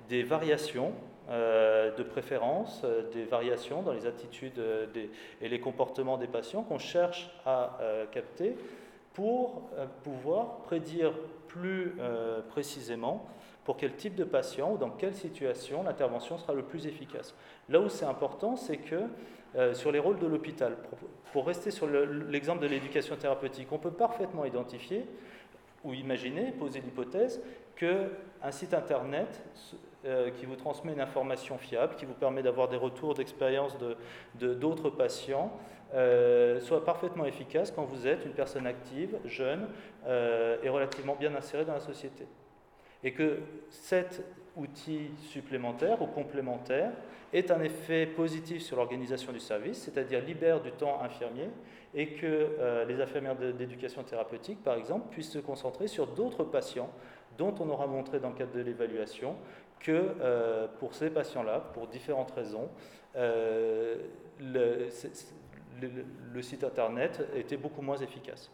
des, 0.08 0.24
variations 0.24 0.94
euh, 1.30 1.96
de 1.96 2.04
préférences, 2.04 2.82
euh, 2.84 3.10
des 3.12 3.24
variations 3.24 3.82
dans 3.82 3.94
les 3.94 4.06
attitudes 4.06 4.62
et 5.42 5.50
les 5.50 5.60
comportements 5.60 6.18
des 6.18 6.28
patients 6.28 6.64
qu'on 6.64 6.78
cherche 6.78 7.32
à 7.46 7.80
capter 8.12 8.56
pour 9.14 9.64
pouvoir 10.04 10.58
prédire 10.58 11.12
plus 11.48 11.96
précisément 12.50 13.28
pour 13.68 13.76
quel 13.76 13.98
type 13.98 14.16
de 14.16 14.24
patient 14.24 14.72
ou 14.72 14.78
dans 14.78 14.92
quelle 14.92 15.14
situation 15.14 15.84
l'intervention 15.84 16.38
sera 16.38 16.54
le 16.54 16.62
plus 16.62 16.88
efficace. 16.88 17.36
Là 17.68 17.82
où 17.82 17.90
c'est 17.90 18.06
important, 18.06 18.56
c'est 18.56 18.78
que 18.78 18.96
euh, 19.58 19.74
sur 19.74 19.92
les 19.92 20.00
rôles 20.00 20.20
de 20.20 20.26
l'hôpital. 20.26 20.78
Pour, 21.34 21.46
rester 21.46 21.70
sur 21.70 21.86
l'exemple 21.86 22.62
de 22.62 22.68
l'éducation 22.68 23.18
thérapeutique, 23.18 23.68
on 23.74 23.78
peut 23.78 23.92
parfaitement 23.92 24.46
identifier 24.46 25.06
ou 25.84 25.94
imaginer, 25.94 26.54
poser 26.54 26.80
l'hypothèse 26.80 27.42
qu'un 27.76 28.52
site 28.52 28.74
internet 28.74 29.44
qui 30.38 30.46
vous 30.46 30.56
transmet 30.56 30.94
une 30.94 31.02
information 31.02 31.58
fiable, 31.58 31.96
qui 31.96 32.06
vous 32.06 32.14
permet 32.14 32.42
d'avoir 32.42 32.70
des 32.70 32.78
retours 32.78 33.16
d'expérience 33.16 33.78
de 34.40 34.54
d'autres 34.54 34.90
patients, 34.90 35.52
soit 36.62 36.86
parfaitement 36.86 37.26
efficace 37.26 37.72
quand 37.72 37.84
vous 37.84 38.08
êtes 38.08 38.26
une 38.26 38.34
personne 38.34 38.66
active, 38.66 39.18
jeune 39.26 39.68
et 40.08 40.70
relativement 40.70 41.16
bien 41.16 41.36
insérée 41.36 41.66
dans 41.66 41.74
la 41.74 41.82
société. 41.82 42.26
Et 43.04 43.14
que 43.14 43.40
cet 43.70 44.24
outil 44.56 45.12
supplémentaire 45.30 46.02
ou 46.02 46.08
complémentaire 46.08 46.92
ait 47.34 47.52
un 47.52 47.62
effet 47.62 48.06
positif 48.06 48.62
sur 48.62 48.78
l'organisation 48.78 49.32
du 49.32 49.40
service, 49.40 49.84
c'est-à-dire 49.84 50.22
libère 50.22 50.62
du 50.62 50.72
temps 50.72 51.02
infirmier 51.02 51.50
et 51.94 52.14
que 52.14 52.26
euh, 52.26 52.86
les 52.86 53.02
infirmières 53.02 53.36
d'éducation 53.36 54.04
thérapeutique, 54.04 54.64
par 54.64 54.76
exemple, 54.76 55.10
puissent 55.10 55.32
se 55.32 55.40
concentrer 55.40 55.88
sur 55.88 56.08
d'autres 56.08 56.44
patients 56.44 56.90
dont 57.38 57.54
on 57.60 57.70
aura 57.70 57.88
montré 57.88 58.20
dans 58.20 58.30
le 58.30 58.36
cadre 58.36 58.54
de 58.54 58.62
l'évaluation 58.62 59.36
que 59.80 59.92
euh, 59.92 60.68
pour 60.80 60.94
ces 60.94 61.10
patients-là, 61.10 61.60
pour 61.74 61.88
différentes 61.88 62.32
raisons, 62.32 62.70
euh, 63.16 63.96
le, 64.40 64.90
site 66.42 66.64
Internet 66.64 67.28
était 67.36 67.58
beaucoup 67.58 67.82
moins 67.82 67.98
efficace. 67.98 68.52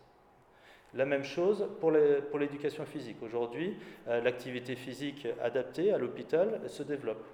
La 0.96 1.06
même 1.06 1.24
chose 1.24 1.68
pour 1.80 1.92
l'éducation 1.92 2.86
physique. 2.86 3.18
Aujourd'hui, 3.24 3.78
l'activité 4.08 4.76
physique 4.76 5.28
adaptée 5.42 5.92
à 5.92 5.98
l'hôpital 5.98 6.62
se 6.68 6.84
développe 6.84 7.26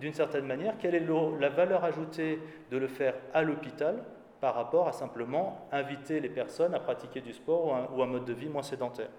d'une 0.00 0.12
certaine 0.12 0.46
manière, 0.46 0.74
quelle 0.78 0.94
est 0.94 1.06
la 1.40 1.48
valeur 1.48 1.84
ajoutée 1.84 2.38
de 2.70 2.76
le 2.76 2.86
faire 2.86 3.14
à 3.34 3.42
l'hôpital 3.42 4.04
par 4.40 4.54
rapport 4.54 4.88
à 4.88 4.92
simplement 4.92 5.66
inviter 5.72 6.20
les 6.20 6.28
personnes 6.28 6.74
à 6.74 6.80
pratiquer 6.80 7.20
du 7.20 7.32
sport 7.32 7.88
ou 7.94 8.02
un, 8.02 8.06
mode 8.06 8.24
de 8.24 8.32
vie 8.32 8.48
moins 8.48 8.62
sédentaire? 8.62 9.10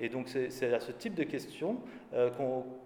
Et 0.00 0.08
donc 0.08 0.28
c'est 0.28 0.72
à 0.72 0.78
ce 0.78 0.92
type 0.92 1.16
de 1.16 1.24
questions 1.24 1.78
euh, 2.14 2.30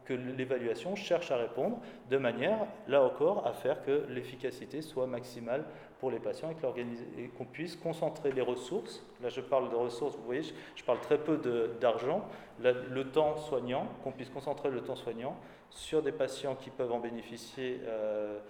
que 0.07 0.15
l'évaluation 0.15 0.97
cherche 0.97 1.31
à 1.31 1.37
répondre 1.37 1.79
de 2.09 2.17
manière, 2.17 2.67
là 2.89 3.03
encore, 3.03 3.47
à 3.47 3.53
faire 3.53 3.85
que 3.85 4.07
l'efficacité 4.09 4.81
soit 4.81 5.07
maximale 5.07 5.67
pour 6.03 6.11
les 6.11 6.19
patients 6.19 6.51
et 6.51 7.29
qu'on 7.39 7.45
puisse 7.45 7.77
concentrer 7.77 8.33
les 8.33 8.41
ressources. 8.41 9.07
Là, 9.23 9.29
je 9.29 9.41
parle 9.41 9.71
de 9.71 9.77
ressources, 9.77 10.17
vous 10.17 10.25
voyez, 10.25 10.43
je, 10.75 10.83
parle 10.83 10.99
très 10.99 11.17
peu 11.17 11.41
d'argent. 11.81 12.27
Le 12.61 13.05
temps 13.05 13.37
soignant, 13.37 13.87
qu'on 14.03 14.11
puisse 14.11 14.29
concentrer 14.29 14.69
le 14.69 14.81
temps 14.81 14.97
soignant 14.97 15.37
sur 15.71 16.03
des 16.03 16.11
patients 16.11 16.57
qui 16.57 16.71
peuvent 16.71 16.91
en 16.91 16.99
bénéficier 16.99 17.81
euh, 17.85 18.41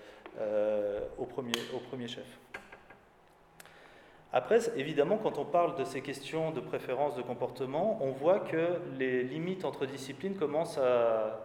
euh, 0.41 1.01
au, 1.19 1.27
premier, 1.27 1.53
au 1.77 1.79
premier 1.91 2.09
chef. 2.09 2.25
Après, 4.33 4.59
évidemment, 4.79 5.19
quand 5.19 5.37
on 5.37 5.45
parle 5.45 5.77
de 5.77 5.85
ces 5.85 6.01
questions 6.01 6.53
de 6.53 6.61
préférence 6.61 7.17
de 7.17 7.23
comportement, 7.23 7.99
on 8.01 8.13
voit 8.13 8.41
que 8.41 8.81
les 8.99 9.25
limites 9.25 9.67
entre 9.67 9.85
disciplines 9.85 10.37
commencent 10.37 10.79
à, 10.79 11.39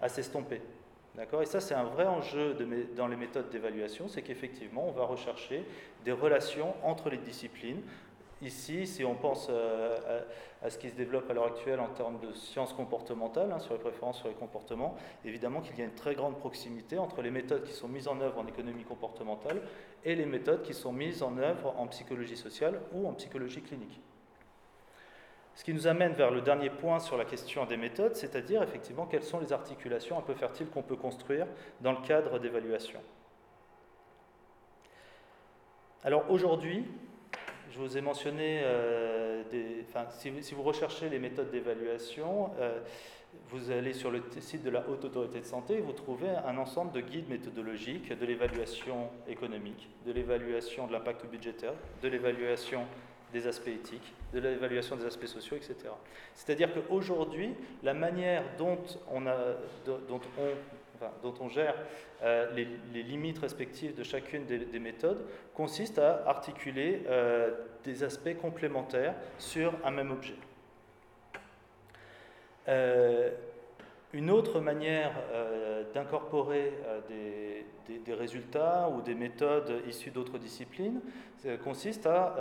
à, 0.00 0.08
s'estomper. 0.08 0.62
D'accord 1.20 1.42
Et 1.42 1.46
ça, 1.46 1.60
c'est 1.60 1.74
un 1.74 1.84
vrai 1.84 2.06
enjeu 2.06 2.56
dans 2.96 3.06
les 3.06 3.16
méthodes 3.16 3.50
d'évaluation, 3.50 4.08
c'est 4.08 4.22
qu'effectivement, 4.22 4.88
on 4.88 4.92
va 4.92 5.04
rechercher 5.04 5.66
des 6.02 6.12
relations 6.12 6.74
entre 6.82 7.10
les 7.10 7.18
disciplines 7.18 7.82
Ici, 8.42 8.86
si 8.86 9.04
on 9.04 9.14
pense 9.16 9.48
euh, 9.50 10.22
à, 10.62 10.70
ce 10.70 10.78
qui 10.78 10.88
se 10.88 10.94
développe 10.94 11.30
à 11.30 11.34
l'heure 11.34 11.48
actuelle 11.48 11.78
en 11.78 11.88
termes 11.88 12.18
de 12.20 12.32
sciences 12.32 12.72
comportementales, 12.72 13.52
hein, 13.52 13.58
sur 13.58 13.74
les 13.74 13.80
préférences 13.80 14.16
sur 14.16 14.28
les 14.28 14.34
comportements, 14.34 14.96
évidemment 15.26 15.60
qu'il 15.60 15.78
y 15.78 15.82
a 15.82 15.84
une 15.84 15.94
très 15.94 16.14
grande 16.14 16.38
proximité 16.38 16.96
entre 16.96 17.20
les 17.20 17.30
méthodes 17.30 17.64
qui 17.64 17.74
sont 17.74 17.88
mises 17.88 18.08
en 18.08 18.18
œuvre 18.22 18.38
en 18.38 18.46
économie 18.46 18.84
comportementale 18.84 19.60
et 20.06 20.14
les 20.14 20.24
méthodes 20.24 20.62
qui 20.62 20.72
sont 20.72 20.94
mises 20.94 21.22
en 21.22 21.36
œuvre 21.36 21.74
en 21.76 21.86
psychologie 21.88 22.38
sociale 22.38 22.80
ou 22.94 23.06
en 23.06 23.12
psychologie 23.12 23.60
clinique. 23.60 24.00
Ce 25.54 25.64
qui 25.64 25.74
nous 25.74 25.86
amène 25.86 26.12
vers 26.12 26.30
le 26.30 26.40
dernier 26.40 26.70
point 26.70 27.00
sur 27.00 27.16
la 27.16 27.24
question 27.24 27.66
des 27.66 27.76
méthodes, 27.76 28.14
c'est-à-dire 28.14 28.62
effectivement 28.62 29.06
quelles 29.06 29.24
sont 29.24 29.40
les 29.40 29.52
articulations 29.52 30.18
un 30.18 30.22
peu 30.22 30.34
fertiles 30.34 30.68
qu'on 30.68 30.82
peut 30.82 30.96
construire 30.96 31.46
dans 31.80 31.92
le 31.92 32.06
cadre 32.06 32.38
d'évaluation. 32.38 33.00
Alors 36.02 36.30
aujourd'hui, 36.30 36.86
je 37.70 37.78
vous 37.78 37.98
ai 37.98 38.00
mentionné, 38.00 38.62
euh, 38.64 39.42
des, 39.50 39.84
si, 40.40 40.54
vous 40.54 40.62
recherchez 40.62 41.08
les 41.08 41.18
méthodes 41.18 41.50
d'évaluation, 41.50 42.50
euh, 42.58 42.80
vous 43.48 43.70
allez 43.70 43.92
sur 43.92 44.10
le 44.10 44.22
site 44.40 44.62
de 44.62 44.70
la 44.70 44.88
Haute 44.88 45.04
Autorité 45.04 45.40
de 45.40 45.44
Santé 45.44 45.74
et 45.74 45.80
vous 45.80 45.92
trouvez 45.92 46.30
un 46.30 46.56
ensemble 46.56 46.92
de 46.92 47.00
guides 47.00 47.28
méthodologiques 47.28 48.18
de 48.18 48.26
l'évaluation 48.26 49.10
économique, 49.28 49.88
de 50.06 50.12
l'évaluation 50.12 50.86
de 50.86 50.92
l'impact 50.92 51.26
budgétaire, 51.26 51.74
de 52.02 52.08
l'évaluation 52.08 52.86
des 53.32 53.46
aspects 53.46 53.68
éthiques, 53.68 54.12
de 54.32 54.40
l'évaluation 54.40 54.96
des 54.96 55.06
aspects 55.06 55.26
sociaux, 55.26 55.56
etc. 55.56 55.76
C'est-à-dire 56.34 56.70
qu'aujourd'hui, 56.72 57.54
la 57.82 57.94
manière 57.94 58.42
dont 58.58 58.78
on, 59.10 59.20
gère 61.48 61.74
euh, 62.22 62.50
les, 62.54 63.02
limites 63.02 63.38
respectives 63.38 63.94
de 63.94 64.02
chacune 64.02 64.44
des, 64.46 64.78
méthodes, 64.78 65.24
consiste 65.54 65.98
à 65.98 66.22
articuler 66.26 67.02
euh, 67.08 67.50
des 67.84 68.04
aspects 68.04 68.36
complémentaires 68.40 69.14
sur 69.38 69.72
un 69.84 69.90
même 69.90 70.10
objet. 70.10 70.36
Euh, 72.68 73.30
une 74.12 74.30
autre 74.30 74.60
manière 74.60 75.12
d'incorporer 75.94 76.72
des, 77.08 77.64
des, 77.98 78.14
résultats 78.14 78.88
ou 78.88 79.02
des 79.02 79.14
méthodes 79.14 79.82
issues 79.86 80.10
d'autres 80.10 80.38
disciplines 80.38 81.00
consiste 81.62 82.06
à 82.06 82.36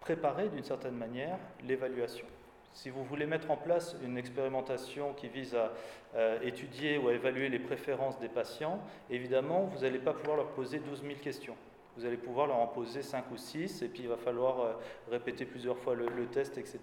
préparer 0.00 0.48
d'une 0.48 0.64
certaine 0.64 0.96
manière 0.96 1.38
l'évaluation. 1.64 2.26
Si 2.74 2.88
vous 2.88 3.04
voulez 3.04 3.26
mettre 3.26 3.50
en 3.50 3.56
place 3.56 3.96
une 4.02 4.16
expérimentation 4.16 5.12
qui 5.12 5.28
vise 5.28 5.54
à 5.54 5.72
euh, 6.16 6.40
étudier 6.42 6.98
ou 6.98 7.08
à 7.08 7.12
évaluer 7.12 7.48
les 7.48 7.58
préférences 7.58 8.18
des 8.18 8.28
patients, 8.28 8.80
évidemment, 9.10 9.64
vous 9.64 9.80
n'allez 9.80 9.98
pas 9.98 10.14
pouvoir 10.14 10.38
leur 10.38 10.48
poser 10.48 10.78
12 10.78 11.02
000 11.02 11.14
questions. 11.22 11.56
Vous 11.96 12.06
allez 12.06 12.16
pouvoir 12.16 12.46
leur 12.46 12.56
en 12.56 12.66
poser 12.66 13.02
5 13.02 13.30
ou 13.32 13.36
6, 13.36 13.82
et 13.82 13.88
puis 13.88 14.02
il 14.04 14.08
va 14.08 14.16
falloir 14.16 14.60
euh, 14.60 14.72
répéter 15.10 15.44
plusieurs 15.44 15.76
fois 15.76 15.94
le, 15.94 16.26
test, 16.26 16.56
etc. 16.56 16.80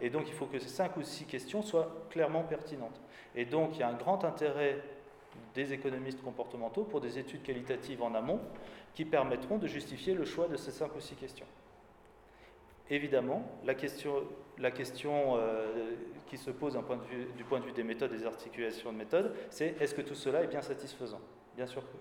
Et 0.00 0.10
donc, 0.10 0.28
il 0.28 0.32
faut 0.34 0.46
que 0.46 0.58
ces 0.58 0.68
5 0.68 0.96
ou 0.96 1.02
6 1.02 1.24
questions 1.24 1.62
soient 1.62 2.06
clairement 2.10 2.42
pertinentes. 2.42 3.00
Et 3.34 3.44
donc, 3.44 3.70
il 3.74 3.80
y 3.80 3.82
a 3.82 3.88
un 3.88 3.94
grand 3.94 4.24
intérêt 4.24 4.80
des 5.54 5.72
économistes 5.72 6.22
comportementaux 6.22 6.84
pour 6.84 7.00
des 7.00 7.18
études 7.18 7.42
qualitatives 7.42 8.02
en 8.02 8.14
amont 8.14 8.40
qui 8.94 9.04
permettront 9.04 9.58
de 9.58 9.66
justifier 9.66 10.14
le 10.14 10.24
choix 10.24 10.46
de 10.46 10.56
ces 10.56 10.70
5 10.70 10.94
ou 10.94 11.00
6 11.00 11.16
questions. 11.16 11.46
Évidemment, 12.90 13.42
la 13.64 13.74
question, 13.74 14.22
la 14.58 14.70
question 14.70 15.36
euh, 15.36 15.94
qui 16.26 16.36
se 16.36 16.50
pose 16.50 16.78
du 17.36 17.44
point 17.44 17.58
de 17.58 17.64
vue 17.64 17.72
des 17.72 17.82
méthodes 17.82 18.12
des 18.12 18.26
articulations 18.26 18.92
de 18.92 18.98
méthodes, 18.98 19.34
c'est 19.50 19.74
est-ce 19.80 19.94
que 19.94 20.02
tout 20.02 20.14
cela 20.14 20.42
est 20.42 20.48
bien 20.48 20.62
satisfaisant? 20.62 21.20
Bien 21.56 21.66
sûr 21.66 21.82
que 21.82 21.96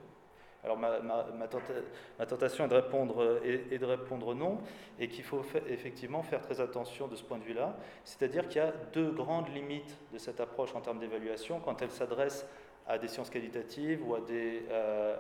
alors 0.63 0.77
ma, 0.77 2.25
tentation 2.25 2.65
est 2.65 2.67
de, 2.69 2.75
répondre, 2.75 3.41
est, 3.43 3.77
de 3.77 3.85
répondre 3.85 4.33
non, 4.33 4.59
et 4.97 5.09
qu'il 5.09 5.23
faut 5.23 5.41
effectivement 5.67 6.23
faire 6.23 6.41
très 6.41 6.61
attention 6.61 7.07
de 7.07 7.15
ce 7.15 7.23
point 7.23 7.37
de 7.37 7.43
vue-là. 7.43 7.75
C'est-à-dire 8.05 8.47
qu'il 8.47 8.61
y 8.61 8.65
a 8.65 8.73
deux 8.93 9.11
grandes 9.11 9.53
limites 9.53 9.97
de 10.13 10.17
cette 10.17 10.39
approche 10.39 10.73
en 10.73 10.79
termes 10.79 10.99
d'évaluation 10.99 11.59
quand 11.59 11.81
elle 11.81 11.91
s'adresse 11.91 12.47
à 12.87 12.97
des 12.97 13.09
sciences 13.09 13.29
qualitatives 13.29 14.07
ou, 14.07 14.15
à 14.15 14.21
des, 14.21 14.63
euh, 14.69 15.15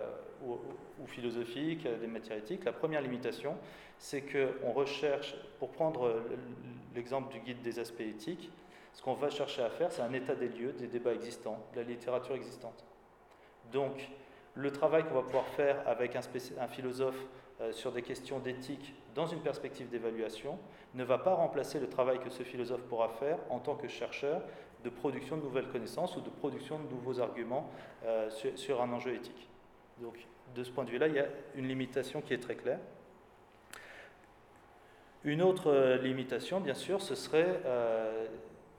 ou, 0.45 1.07
philosophiques, 1.07 1.87
des 1.87 2.07
matières 2.07 2.37
éthiques. 2.37 2.63
La 2.63 2.73
première 2.73 3.01
limitation, 3.01 3.57
c'est 3.97 4.21
qu'on 4.21 4.71
recherche, 4.71 5.35
pour 5.59 5.71
prendre 5.71 6.21
l'exemple 6.95 7.33
du 7.33 7.39
guide 7.39 7.61
des 7.61 7.79
aspects 7.79 8.01
éthiques, 8.01 8.49
ce 8.93 9.01
qu'on 9.01 9.13
va 9.13 9.29
chercher 9.29 9.63
à 9.63 9.69
faire, 9.69 9.91
c'est 9.91 10.01
un 10.01 10.13
état 10.13 10.35
des 10.35 10.47
lieux 10.47 10.71
des 10.73 10.87
débats 10.87 11.13
existants, 11.13 11.57
de 11.73 11.81
la 11.81 11.85
littérature 11.85 12.35
existante. 12.35 12.85
Donc, 13.71 14.07
le 14.55 14.71
travail 14.71 15.03
qu'on 15.03 15.15
va 15.15 15.21
pouvoir 15.21 15.47
faire 15.47 15.81
avec 15.87 16.15
un, 16.15 16.67
philosophe 16.67 17.19
euh, 17.61 17.71
sur 17.71 17.91
des 17.91 18.01
questions 18.01 18.39
d'éthique 18.39 18.93
dans 19.15 19.25
une 19.25 19.39
perspective 19.39 19.89
d'évaluation 19.89 20.59
ne 20.93 21.03
va 21.03 21.17
pas 21.17 21.33
remplacer 21.33 21.79
le 21.79 21.87
travail 21.87 22.19
que 22.19 22.29
ce 22.29 22.43
philosophe 22.43 22.81
pourra 22.83 23.09
faire 23.09 23.39
en 23.49 23.59
tant 23.59 23.75
que 23.75 23.87
chercheur 23.87 24.41
de 24.83 24.89
production 24.89 25.37
de 25.37 25.43
nouvelles 25.43 25.69
connaissances 25.69 26.15
ou 26.17 26.21
de 26.21 26.29
production 26.29 26.77
de 26.79 26.89
nouveaux 26.89 27.19
arguments 27.19 27.69
euh, 28.05 28.29
sur, 28.29 28.81
un 28.81 28.91
enjeu 28.91 29.15
éthique. 29.15 29.49
Donc, 30.01 30.27
de 30.55 30.63
ce 30.63 30.71
point 30.71 30.83
de 30.83 30.89
vue-là, 30.89 31.07
il 31.07 31.15
y 31.15 31.19
a 31.19 31.27
une 31.55 31.67
limitation 31.67 32.21
qui 32.21 32.33
est 32.33 32.39
très 32.39 32.55
claire. 32.55 32.79
Une 35.23 35.41
autre 35.41 35.71
euh, 35.71 35.97
limitation, 35.97 36.59
bien 36.59 36.73
sûr, 36.73 37.01
ce 37.01 37.15
serait 37.15 37.61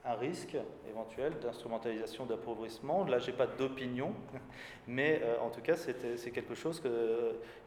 un 0.05 0.15
risque 0.15 0.57
éventuel 0.89 1.39
d'instrumentalisation, 1.39 2.27
d'appauvrissement. 2.27 3.05
Là, 3.05 3.19
je 3.19 3.31
n'ai 3.31 3.37
pas 3.37 3.47
d'opinion, 3.47 4.13
mais 4.87 5.23
en 5.41 5.49
tout 5.51 5.63
cas, 5.63 5.77
c'est 5.77 6.31
quelque 6.31 6.55
chose 6.55 6.83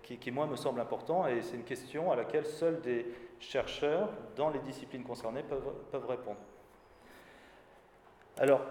qui, 0.03 0.17
qui, 0.17 0.31
moi, 0.31 0.45
me 0.45 0.55
semble 0.55 0.79
important 0.79 1.25
et 1.27 1.41
c'est 1.41 1.55
une 1.55 1.63
question 1.63 2.11
à 2.11 2.15
laquelle 2.15 2.45
seuls 2.45 2.79
des 2.81 3.07
chercheurs 3.39 4.09
dans 4.35 4.49
les 4.49 4.59
disciplines 4.59 5.03
concernées 5.03 5.43
peuvent, 5.43 5.73
peuvent 5.91 6.07
répondre. 6.07 6.39
Alors, 8.37 8.61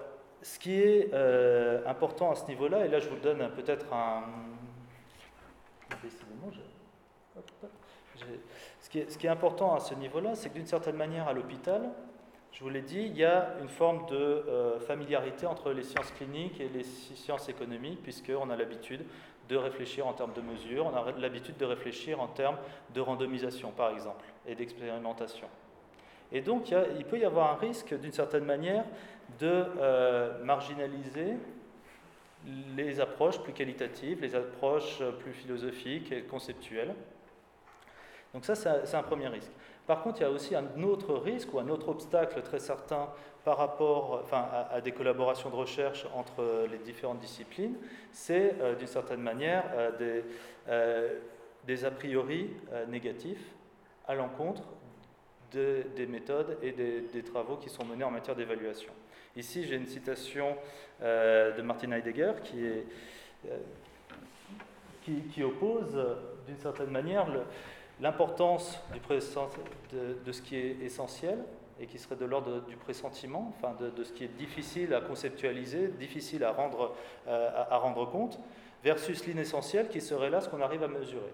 ce 0.43 0.59
qui 0.59 0.81
est 0.81 1.11
euh, 1.13 1.83
important 1.87 2.31
à 2.31 2.37
ce 2.37 2.47
niveau-là, 2.47 2.87
et 2.87 2.89
là 2.89 3.01
je 3.01 3.09
vous 3.09 3.19
donne 3.19 3.51
peut-être 3.55 3.93
un... 3.93 4.23
Ce 8.81 8.91
qui, 8.91 9.01
est, 9.01 9.11
ce 9.11 9.19
qui 9.19 9.27
est 9.27 9.31
important 9.31 9.75
à 9.75 9.81
ce 9.81 9.95
niveau-là, 9.95 10.35
c'est 10.37 10.49
que 10.49 10.55
d'une 10.55 10.67
certaine 10.67 10.97
manière, 10.97 11.27
à 11.27 11.33
l'hôpital, 11.33 11.91
je 12.57 12.65
vous 12.65 12.71
l'ai 12.71 12.81
dit, 12.81 13.03
il 13.03 13.17
y 13.19 13.25
a 13.25 13.51
une 13.61 13.69
forme 13.69 14.07
de 14.07 14.17
euh, 14.17 14.81
familiarité 14.81 15.45
entre 15.45 15.73
les 15.73 15.83
sciences 15.83 16.11
cliniques 16.13 16.59
et 16.59 16.71
les 16.71 16.85
sciences 16.85 17.51
économiques, 17.51 18.03
puisqu'on 18.03 18.49
a 18.49 18.57
l'habitude 18.57 19.05
de 19.51 19.57
réfléchir 19.57 20.07
en 20.07 20.15
termes 20.15 20.33
de 20.33 20.41
mesures, 20.41 20.87
on 20.87 20.97
a 20.97 21.13
l'habitude 21.19 21.59
de 21.59 21.67
réfléchir 21.67 22.19
en 22.19 22.29
termes 22.29 22.57
de 22.95 23.01
randomisation, 23.03 23.73
par 23.73 23.91
exemple, 23.91 24.25
et 24.47 24.55
d'expérimentation. 24.55 25.47
Et 26.33 26.41
donc, 26.41 26.71
il, 26.71 27.05
peut 27.05 27.19
y 27.19 27.27
avoir 27.27 27.53
un 27.53 27.57
risque, 27.57 27.95
d'une 28.01 28.13
certaine 28.13 28.45
manière, 28.45 28.85
de 29.39 29.67
euh, 29.79 30.43
marginaliser 30.43 31.35
les 32.75 33.01
approches 33.01 33.39
plus 33.41 33.53
qualitatives, 33.53 34.23
les 34.23 34.35
approches 34.35 35.03
plus 35.21 35.33
philosophiques 35.35 36.11
et 36.11 36.23
conceptuelles. 36.23 36.95
Donc 38.33 38.47
ça, 38.47 38.55
c'est 38.55 38.97
un 38.97 39.03
premier 39.03 39.29
risque. 39.29 39.53
Par 39.87 40.03
contre, 40.03 40.21
il 40.21 40.23
y 40.25 40.27
a 40.27 40.31
aussi 40.31 40.55
un 40.57 40.83
autre 40.83 41.15
risque 41.15 41.55
ou 41.55 41.61
un 41.61 41.69
autre 41.69 41.89
obstacle 41.89 42.43
très 42.43 42.59
certain 42.59 43.09
par 43.45 43.59
rapport 43.59 44.25
à, 44.33 44.81
des 44.81 44.91
collaborations 44.91 45.51
de 45.51 45.55
recherche 45.55 46.05
entre 46.15 46.67
les 46.69 46.79
différentes 46.79 47.21
disciplines, 47.21 47.77
c'est 48.11 48.57
euh, 48.61 48.75
d'une 48.75 48.89
certaine 48.89 49.21
manière 49.21 49.63
euh, 49.77 50.25
des, 51.67 51.85
euh, 51.85 51.87
a 51.87 51.91
priori 51.93 52.51
négatifs 52.89 53.55
à 54.09 54.17
l'encontre 54.17 54.65
des 55.53 56.07
méthodes 56.09 56.59
et 56.61 56.73
des, 56.73 57.23
travaux 57.23 57.57
qui 57.57 57.71
sont 57.71 57.85
menés 57.85 58.05
en 58.05 58.11
matière 58.11 58.35
d'évaluation. 58.35 58.93
Ici, 59.37 59.65
j'ai 59.65 59.77
une 59.77 59.87
citation 59.87 60.57
de 61.01 61.63
Martin 61.63 61.93
Heidegger 61.93 62.33
qui, 62.43 62.65
qui 65.33 65.43
oppose 65.43 65.99
d'une 66.47 66.59
certaine 66.59 66.91
manière 66.91 67.31
le, 67.31 67.41
l'importance 68.01 68.79
de, 69.93 70.33
ce 70.33 70.43
qui 70.43 70.57
est 70.57 70.77
essentiel 70.83 71.39
et 71.81 71.87
qui 71.87 71.99
serait 71.99 72.17
de 72.17 72.25
l'ordre 72.25 72.61
du 72.67 72.77
pressentiment, 72.77 73.55
enfin 73.57 73.75
de, 73.79 74.05
ce 74.05 74.13
qui 74.13 74.25
est 74.25 74.37
difficile 74.37 74.95
à 74.95 75.01
conceptualiser, 75.01 75.89
difficile 75.89 76.45
à 76.45 76.53
rendre, 76.53 76.95
euh, 77.29 77.51
à, 77.71 77.77
rendre 77.79 78.07
compte, 78.11 78.39
versus 78.83 79.27
l'inessentiel 79.27 79.89
qui 79.89 80.01
serait 80.01 80.31
là 80.31 80.41
ce 80.41 80.49
qu'on 80.49 80.61
arrive 80.61 80.83
à 80.83 80.89
mesurer. 80.89 81.33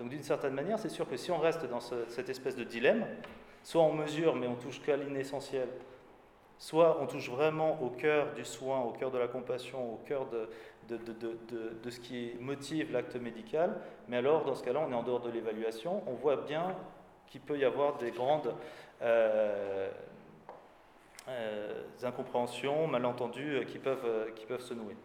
Donc 0.00 0.08
d'une 0.08 0.22
certaine 0.22 0.54
manière, 0.54 0.78
c'est 0.78 0.88
sûr 0.88 1.08
que 1.08 1.16
si 1.16 1.30
on 1.30 1.38
reste 1.38 1.66
dans 1.66 1.80
cette 1.80 2.28
espèce 2.28 2.56
de 2.56 2.64
dilemme, 2.64 3.06
soit 3.62 3.82
on 3.82 3.92
mesure 3.92 4.34
mais 4.34 4.46
on 4.46 4.54
touche 4.54 4.80
qu'à 4.82 4.96
l'inessentiel, 4.96 5.68
soit 6.62 6.98
on 7.00 7.06
touche 7.08 7.28
vraiment 7.28 7.82
au 7.82 7.90
cœur 7.90 8.34
du 8.34 8.44
soin, 8.44 8.82
au 8.82 8.92
cœur 8.92 9.10
de 9.10 9.18
la 9.18 9.26
compassion, 9.26 9.94
au 9.94 9.96
cœur 10.06 10.28
de, 10.28 11.90
ce 11.90 11.98
qui 11.98 12.34
motive 12.38 12.92
l'acte 12.92 13.16
médical, 13.16 13.80
mais 14.06 14.18
alors 14.18 14.44
dans 14.44 14.54
ce 14.54 14.62
cas-là, 14.62 14.80
on 14.86 14.92
est 14.92 14.94
en 14.94 15.02
dehors 15.02 15.18
de 15.18 15.28
l'évaluation, 15.28 16.04
on 16.06 16.12
voit 16.12 16.36
bien 16.36 16.76
qu'il 17.26 17.40
peut 17.40 17.58
y 17.58 17.64
avoir 17.64 17.98
des 17.98 18.12
grandes 18.12 18.54
euh, 19.02 19.90
euh, 21.28 21.82
incompréhensions, 22.04 22.86
malentendus 22.86 23.56
euh, 23.56 23.64
qui 23.64 23.80
peuvent, 23.80 24.32
qui 24.36 24.46
peuvent 24.46 24.62
se 24.62 24.74
nouer. 24.74 24.96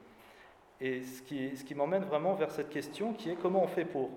Et 0.80 1.02
ce 1.02 1.24
qui, 1.24 1.58
ce 1.58 1.64
qui 1.64 1.74
m'emmène 1.74 2.04
vraiment 2.04 2.36
vers 2.36 2.52
cette 2.52 2.70
question 2.70 3.14
qui 3.14 3.32
est 3.32 3.36
comment 3.36 3.64
on 3.64 3.68
fait 3.68 3.86
pour 3.86 4.12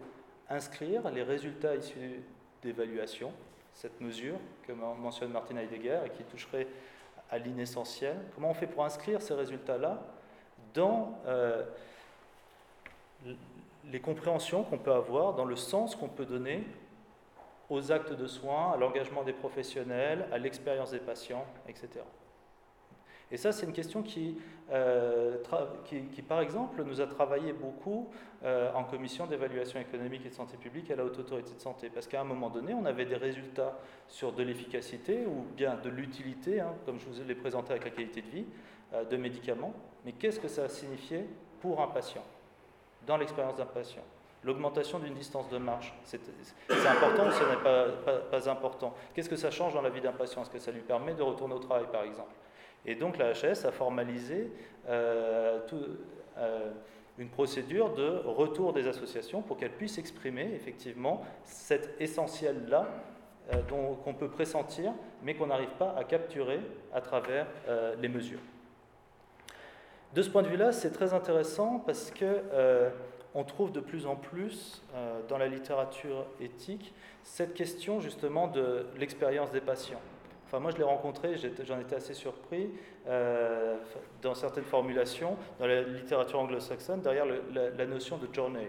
inscrire 0.50 1.10
les 1.10 1.22
résultats 1.22 1.74
issus 1.74 2.20
d'évaluation, 2.60 3.32
cette 3.72 3.98
mesure 4.02 4.36
que 4.66 4.72
mentionne 4.72 5.32
Martin 5.32 5.56
Heidegger 5.56 6.00
et 6.04 6.10
qui 6.10 6.22
toucherait 6.24 6.66
à 7.30 7.38
l'inessentiel, 7.38 8.16
comment 8.34 8.50
on 8.50 8.54
fait 8.54 8.66
pour 8.66 8.84
inscrire 8.84 9.22
ces 9.22 9.34
résultats-là 9.34 10.02
dans 10.74 11.18
euh, 11.26 11.64
les 13.90 14.00
compréhensions 14.00 14.64
qu'on 14.64 14.78
peut 14.78 14.92
avoir, 14.92 15.34
dans 15.34 15.44
le 15.44 15.56
sens 15.56 15.96
qu'on 15.96 16.08
peut 16.08 16.26
donner 16.26 16.66
aux 17.68 17.92
actes 17.92 18.12
de 18.12 18.26
soins, 18.26 18.72
à 18.72 18.76
l'engagement 18.76 19.22
des 19.22 19.32
professionnels, 19.32 20.26
à 20.32 20.38
l'expérience 20.38 20.90
des 20.90 20.98
patients, 20.98 21.46
etc. 21.68 21.88
Et 23.32 23.36
ça, 23.36 23.52
c'est 23.52 23.64
une 23.64 23.72
question 23.72 24.02
qui, 24.02 24.36
euh, 24.72 25.36
qui, 25.84 26.22
par 26.22 26.40
exemple, 26.40 26.82
nous 26.82 27.00
a 27.00 27.06
travaillé 27.06 27.52
beaucoup 27.52 28.08
euh, 28.44 28.72
en 28.74 28.84
commission 28.84 29.26
d'évaluation 29.26 29.78
économique 29.78 30.26
et 30.26 30.30
de 30.30 30.34
santé 30.34 30.56
publique 30.56 30.90
à 30.90 30.96
la 30.96 31.04
Haute 31.04 31.18
Autorité 31.18 31.54
de 31.54 31.60
Santé. 31.60 31.90
Parce 31.90 32.08
qu'à 32.08 32.20
un 32.20 32.24
moment 32.24 32.50
donné, 32.50 32.74
on 32.74 32.84
avait 32.84 33.04
des 33.04 33.16
résultats 33.16 33.78
sur 34.08 34.32
de 34.32 34.42
l'efficacité 34.42 35.26
ou 35.26 35.46
bien 35.56 35.76
de 35.76 35.88
l'utilité, 35.88 36.60
hein, 36.60 36.74
comme 36.86 36.98
je 36.98 37.06
vous 37.06 37.22
l'ai 37.26 37.34
présenté 37.34 37.70
avec 37.72 37.84
la 37.84 37.90
qualité 37.90 38.22
de 38.22 38.28
vie, 38.28 38.46
de 39.08 39.16
médicaments. 39.16 39.72
Mais 40.04 40.12
qu'est-ce 40.12 40.40
que 40.40 40.48
ça 40.48 40.64
a 40.64 40.68
signifié 40.68 41.24
pour 41.60 41.80
un 41.80 41.86
patient, 41.86 42.24
dans 43.06 43.16
l'expérience 43.16 43.56
d'un 43.56 43.66
patient? 43.66 44.02
L'augmentation 44.42 44.98
d'une 44.98 45.14
distance 45.14 45.50
de 45.50 45.58
marche, 45.58 45.92
c'est 46.02 46.18
important 46.86 47.28
ou 47.28 47.30
ce 47.30 47.44
n'est 47.44 47.62
pas, 47.62 47.84
pas, 48.30 48.48
important? 48.48 48.94
Qu'est-ce 49.14 49.28
que 49.28 49.36
ça 49.36 49.50
change 49.50 49.74
dans 49.74 49.82
la 49.82 49.90
vie 49.90 50.00
d'un 50.00 50.12
patient? 50.12 50.40
Est-ce 50.40 50.50
que 50.50 50.58
ça 50.58 50.72
lui 50.72 50.80
permet 50.80 51.12
de 51.12 51.22
retourner 51.22 51.54
au 51.54 51.58
travail, 51.58 51.84
par 51.92 52.04
exemple? 52.04 52.32
Et 52.86 52.94
donc 52.94 53.18
la 53.18 53.32
HS 53.32 53.66
a 53.66 53.72
formalisé 53.72 54.50
euh, 54.88 55.60
euh, 56.38 56.70
une 57.18 57.28
procédure 57.28 57.92
de 57.92 58.22
retour 58.24 58.72
des 58.72 58.86
associations 58.88 59.42
pour 59.42 59.58
qu'elles 59.58 59.72
puissent 59.72 59.98
exprimer 59.98 60.50
effectivement 60.54 61.22
cet 61.44 62.00
essentiel-là 62.00 62.88
euh, 63.52 63.56
qu'on 64.04 64.14
peut 64.14 64.30
pressentir, 64.30 64.92
mais 65.22 65.34
qu'on 65.34 65.48
n'arrive 65.48 65.74
pas 65.78 65.94
à 65.98 66.04
capturer 66.04 66.60
à 66.94 67.00
travers 67.00 67.46
les 68.00 68.08
mesures. 68.08 68.40
De 70.14 70.22
ce 70.22 70.30
point 70.30 70.42
de 70.42 70.48
vue-là, 70.48 70.72
c'est 70.72 70.90
très 70.90 71.12
intéressant 71.12 71.82
parce 71.84 72.10
que 72.10 72.42
on 73.32 73.44
trouve 73.44 73.70
de 73.70 73.80
plus 73.80 74.06
en 74.06 74.16
plus 74.16 74.82
dans 75.28 75.38
la 75.38 75.46
littérature 75.46 76.26
éthique 76.40 76.92
cette 77.22 77.54
question 77.54 78.00
justement 78.00 78.48
de 78.48 78.86
l'expérience 78.98 79.52
des 79.52 79.60
patients. 79.60 80.00
Enfin, 80.50 80.58
moi, 80.58 80.72
je 80.72 80.78
l'ai 80.78 80.82
rencontré, 80.82 81.36
j'en 81.62 81.78
étais 81.78 81.94
assez 81.94 82.12
surpris 82.12 82.70
euh, 83.06 83.76
dans 84.20 84.34
certaines 84.34 84.64
formulations 84.64 85.36
dans 85.60 85.66
la 85.68 85.82
littérature 85.82 86.40
anglo-saxonne 86.40 87.02
derrière 87.02 87.24
la, 87.24 87.86
notion 87.86 88.18
de 88.18 88.26
journey, 88.34 88.66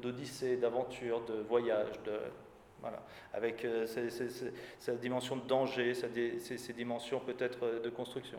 d'odyssée, 0.00 0.56
d'aventure, 0.56 1.24
de 1.24 1.40
voyage, 1.48 1.90
de 2.04 2.12
voilà, 2.80 3.02
avec 3.34 3.66
sa 4.78 4.92
dimension 4.92 5.34
de 5.34 5.46
danger, 5.48 5.94
ses 5.94 6.72
dimensions 6.72 7.18
peut-être 7.18 7.82
de 7.82 7.90
construction. 7.90 8.38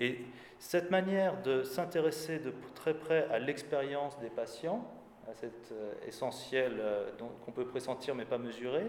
Et 0.00 0.18
cette 0.58 0.90
manière 0.90 1.40
de 1.42 1.62
s'intéresser 1.62 2.40
de 2.40 2.52
très 2.74 2.94
près 2.94 3.28
à 3.30 3.38
l'expérience 3.38 4.18
des 4.18 4.30
patients, 4.30 4.84
à 5.30 5.34
cet 5.34 5.72
euh, 5.72 5.92
essentiel 6.06 6.78
euh, 6.80 7.10
qu'on 7.44 7.52
peut 7.52 7.66
pressentir 7.66 8.14
mais 8.14 8.24
pas 8.24 8.38
mesurer, 8.38 8.86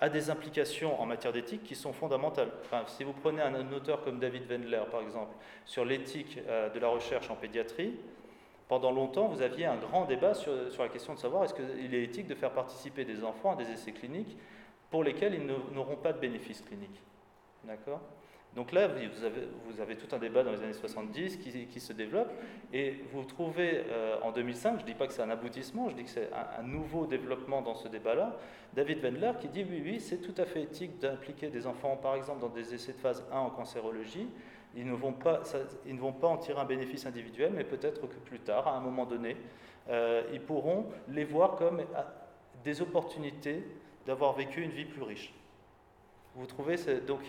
a 0.00 0.08
des 0.08 0.30
implications 0.30 1.00
en 1.00 1.06
matière 1.06 1.32
d'éthique 1.32 1.62
qui 1.62 1.74
sont 1.74 1.92
fondamentales. 1.92 2.50
Si 2.86 3.04
vous 3.04 3.12
prenez 3.12 3.42
un, 3.42 3.72
auteur 3.72 4.02
comme 4.02 4.18
David 4.18 4.50
Wendler, 4.50 4.82
par 4.90 5.02
exemple, 5.02 5.34
sur 5.66 5.84
l'éthique 5.84 6.38
euh, 6.48 6.70
de 6.70 6.78
la 6.78 6.88
recherche 6.88 7.30
en 7.30 7.36
pédiatrie, 7.36 7.94
pendant 8.66 8.92
longtemps, 8.92 9.26
vous 9.26 9.42
aviez 9.42 9.66
un 9.66 9.76
grand 9.76 10.06
débat 10.06 10.32
sur, 10.32 10.72
sur 10.72 10.82
la 10.82 10.88
question 10.88 11.14
de 11.14 11.18
savoir 11.18 11.44
est-ce 11.44 11.54
qu'il 11.54 11.94
est 11.94 12.04
éthique 12.04 12.28
de 12.28 12.34
faire 12.34 12.52
participer 12.52 13.04
des 13.04 13.24
enfants 13.24 13.52
à 13.52 13.56
des 13.56 13.70
essais 13.70 13.92
cliniques 13.92 14.36
pour 14.90 15.04
lesquels 15.04 15.34
ils 15.34 15.46
n'auront 15.74 15.96
pas 15.96 16.12
de 16.12 16.18
bénéfices 16.18 16.62
cliniques. 16.62 17.02
D'accord? 17.64 18.00
Donc 18.56 18.72
là, 18.72 18.88
vous 18.88 19.80
avez, 19.80 19.96
tout 19.96 20.14
un 20.14 20.18
débat 20.18 20.42
dans 20.42 20.50
les 20.50 20.60
années 20.62 20.72
70 20.72 21.36
qui, 21.36 21.80
se 21.80 21.92
développe, 21.92 22.32
et 22.72 22.96
vous 23.12 23.22
trouvez 23.24 23.84
euh, 23.88 24.16
en 24.22 24.32
2005, 24.32 24.78
je 24.78 24.82
ne 24.82 24.86
dis 24.86 24.94
pas 24.94 25.06
que 25.06 25.12
c'est 25.12 25.22
un 25.22 25.30
aboutissement, 25.30 25.88
je 25.88 25.94
dis 25.94 26.02
que 26.04 26.10
c'est 26.10 26.30
un, 26.58 26.64
nouveau 26.64 27.06
développement 27.06 27.62
dans 27.62 27.76
ce 27.76 27.86
débat-là, 27.86 28.36
David 28.74 29.04
Wendler 29.04 29.32
qui 29.40 29.48
dit 29.48 29.64
oui, 29.68 29.80
oui, 29.84 30.00
c'est 30.00 30.18
tout 30.18 30.34
à 30.36 30.46
fait 30.46 30.62
éthique 30.62 30.98
d'impliquer 30.98 31.48
des 31.48 31.66
enfants, 31.68 31.96
par 31.96 32.16
exemple, 32.16 32.40
dans 32.40 32.48
des 32.48 32.74
essais 32.74 32.92
de 32.92 32.98
phase 32.98 33.24
1 33.32 33.38
en 33.38 33.50
cancérologie. 33.50 34.28
Ils 34.76 34.86
ne 34.86 34.94
vont 34.94 35.12
pas, 35.12 35.42
ils 35.86 35.94
ne 35.94 36.00
vont 36.00 36.12
pas 36.12 36.28
en 36.28 36.36
tirer 36.36 36.60
un 36.60 36.64
bénéfice 36.64 37.06
individuel, 37.06 37.52
mais 37.54 37.64
peut-être 37.64 38.00
que 38.00 38.16
plus 38.24 38.40
tard, 38.40 38.66
à 38.66 38.76
un 38.76 38.80
moment 38.80 39.04
donné, 39.04 39.36
euh, 39.88 40.22
ils 40.32 40.40
pourront 40.40 40.86
les 41.08 41.24
voir 41.24 41.56
comme 41.56 41.80
euh, 41.80 42.02
des 42.64 42.82
opportunités 42.82 43.64
d'avoir 44.06 44.32
vécu 44.32 44.62
une 44.62 44.70
vie 44.70 44.84
plus 44.84 45.02
riche. 45.02 45.32
Vous 46.34 46.46
trouvez 46.46 46.76
donc 47.06 47.20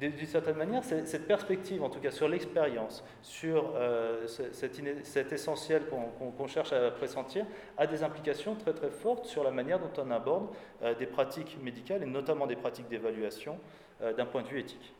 d'une 0.00 0.26
certaine 0.26 0.56
manière, 0.56 0.84
cette 0.84 1.26
perspective, 1.26 1.82
en 1.82 1.90
tout 1.90 1.98
cas 1.98 2.10
sur 2.10 2.28
l'expérience, 2.28 3.02
sur 3.20 3.72
euh, 3.74 4.26
cet, 4.26 5.32
essentiel 5.32 5.82
qu'on 5.86 6.46
cherche 6.46 6.72
à 6.72 6.90
pressentir, 6.90 7.44
a 7.76 7.86
des 7.86 8.02
implications 8.04 8.54
très 8.54 8.72
très 8.72 8.90
fortes 8.90 9.26
sur 9.26 9.42
la 9.42 9.50
manière 9.50 9.80
dont 9.80 9.90
on 9.98 10.10
aborde 10.10 10.48
euh, 10.82 10.94
des 10.94 11.06
pratiques 11.06 11.58
médicales 11.62 12.02
et 12.02 12.06
notamment 12.06 12.46
des 12.46 12.56
pratiques 12.56 12.88
d'évaluation 12.88 13.58
euh, 14.02 14.12
d'un 14.12 14.26
point 14.26 14.42
de 14.42 14.48
vue 14.48 14.60
éthique. 14.60 14.94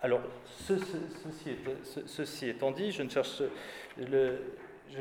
Alors, 0.00 0.20
ceci, 0.66 2.48
étant 2.48 2.70
dit, 2.70 2.92
je 2.92 3.02
ne 3.02 3.08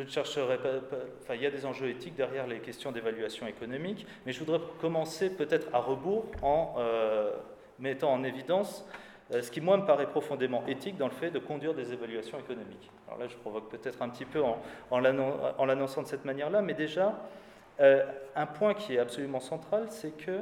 chercherai 0.08 0.58
pas, 0.58 0.70
enfin, 1.22 1.36
il 1.36 1.42
y 1.42 1.46
a 1.46 1.52
des 1.52 1.66
enjeux 1.66 1.90
éthiques 1.90 2.16
derrière 2.16 2.48
les 2.48 2.60
questions 2.60 2.94
d'évaluation 2.94 3.46
économique, 3.46 4.08
mais 4.26 4.32
je 4.32 4.40
voudrais 4.40 4.62
commencer 4.80 5.30
peut-être 5.30 5.68
à 5.74 5.80
rebours 5.80 6.26
en, 6.42 6.76
mettant 7.80 8.14
en 8.14 8.24
évidence 8.24 8.86
euh, 9.32 9.42
ce 9.42 9.52
qui, 9.52 9.62
moi, 9.62 9.78
me 9.78 9.86
paraît 9.86 10.08
profondément 10.08 10.66
éthique 10.68 10.98
dans 10.98 11.08
le 11.08 11.14
fait 11.14 11.32
de 11.32 11.40
conduire 11.40 11.74
des 11.74 11.94
évaluations 11.94 12.40
économiques. 12.40 12.92
Alors 13.08 13.20
là, 13.20 13.28
je 13.28 13.36
provoque 13.38 13.70
peut-être 13.70 14.02
un 14.02 14.10
petit 14.10 14.26
peu 14.26 14.42
en, 14.42 15.00
l'annonçant 15.00 16.02
de 16.02 16.08
cette 16.08 16.26
manière-là, 16.26 16.62
mais 16.62 16.74
déjà, 16.74 17.20
euh, 17.80 18.06
un 18.36 18.46
point 18.46 18.74
qui 18.74 18.96
est 18.96 19.00
absolument 19.00 19.40
central, 19.40 19.88
c'est 19.90 20.16
que 20.18 20.42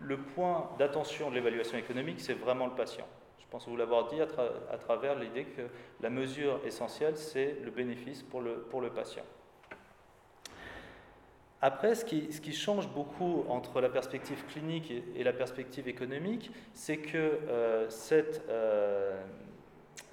le 0.00 0.16
point 0.16 0.70
d'attention 0.78 1.30
de 1.30 1.36
l'évaluation 1.36 1.78
économique, 1.78 2.20
c'est 2.20 2.34
vraiment 2.34 2.66
le 2.66 2.74
patient. 2.74 3.06
Je 3.38 3.46
pense 3.48 3.68
vous 3.68 3.76
l'avoir 3.76 4.08
dit 4.08 4.20
à, 4.20 4.78
travers 4.78 5.14
l'idée 5.14 5.44
que 5.44 5.62
la 6.00 6.10
mesure 6.10 6.60
essentielle, 6.66 7.16
c'est 7.16 7.58
le 7.62 7.70
bénéfice 7.70 8.22
pour 8.22 8.40
le, 8.40 8.62
pour 8.70 8.80
le 8.80 8.90
patient. 8.90 9.24
Après, 11.64 11.94
ce 11.94 12.04
qui, 12.04 12.52
change 12.52 12.88
beaucoup 12.88 13.44
entre 13.48 13.80
la 13.80 13.88
perspective 13.88 14.44
clinique 14.46 14.92
et, 15.14 15.22
la 15.22 15.32
perspective 15.32 15.86
économique, 15.86 16.50
c'est 16.74 16.96
que 16.96 17.16
euh, 17.16 17.88
cette, 17.88 18.42
euh, 18.48 19.22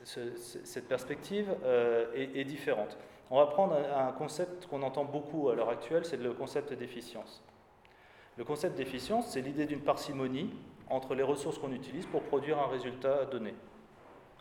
cette 0.03 0.87
perspective 0.87 1.51
euh, 1.63 2.05
est, 2.13 2.43
différente. 2.43 2.99
On 3.31 3.37
va 3.37 3.47
prendre 3.47 3.75
un 3.75 4.11
concept 4.11 4.67
qu'on 4.67 4.83
entend 4.83 5.05
beaucoup 5.05 5.49
à 5.49 5.55
l'heure 5.55 5.69
actuelle, 5.69 6.05
c'est 6.05 6.17
le 6.17 6.33
concept 6.33 6.71
d'efficience. 6.73 7.43
Le 8.37 8.43
concept 8.43 8.77
d'efficience, 8.77 9.31
c'est 9.31 9.41
l'idée 9.41 9.65
d'une 9.65 9.81
parcimonie 9.81 10.51
entre 10.87 11.15
les 11.15 11.23
ressources 11.23 11.57
qu'on 11.57 11.73
utilise 11.73 12.05
pour 12.05 12.21
produire 12.21 12.59
un 12.59 12.67
résultat 12.67 13.25
donné. 13.25 13.55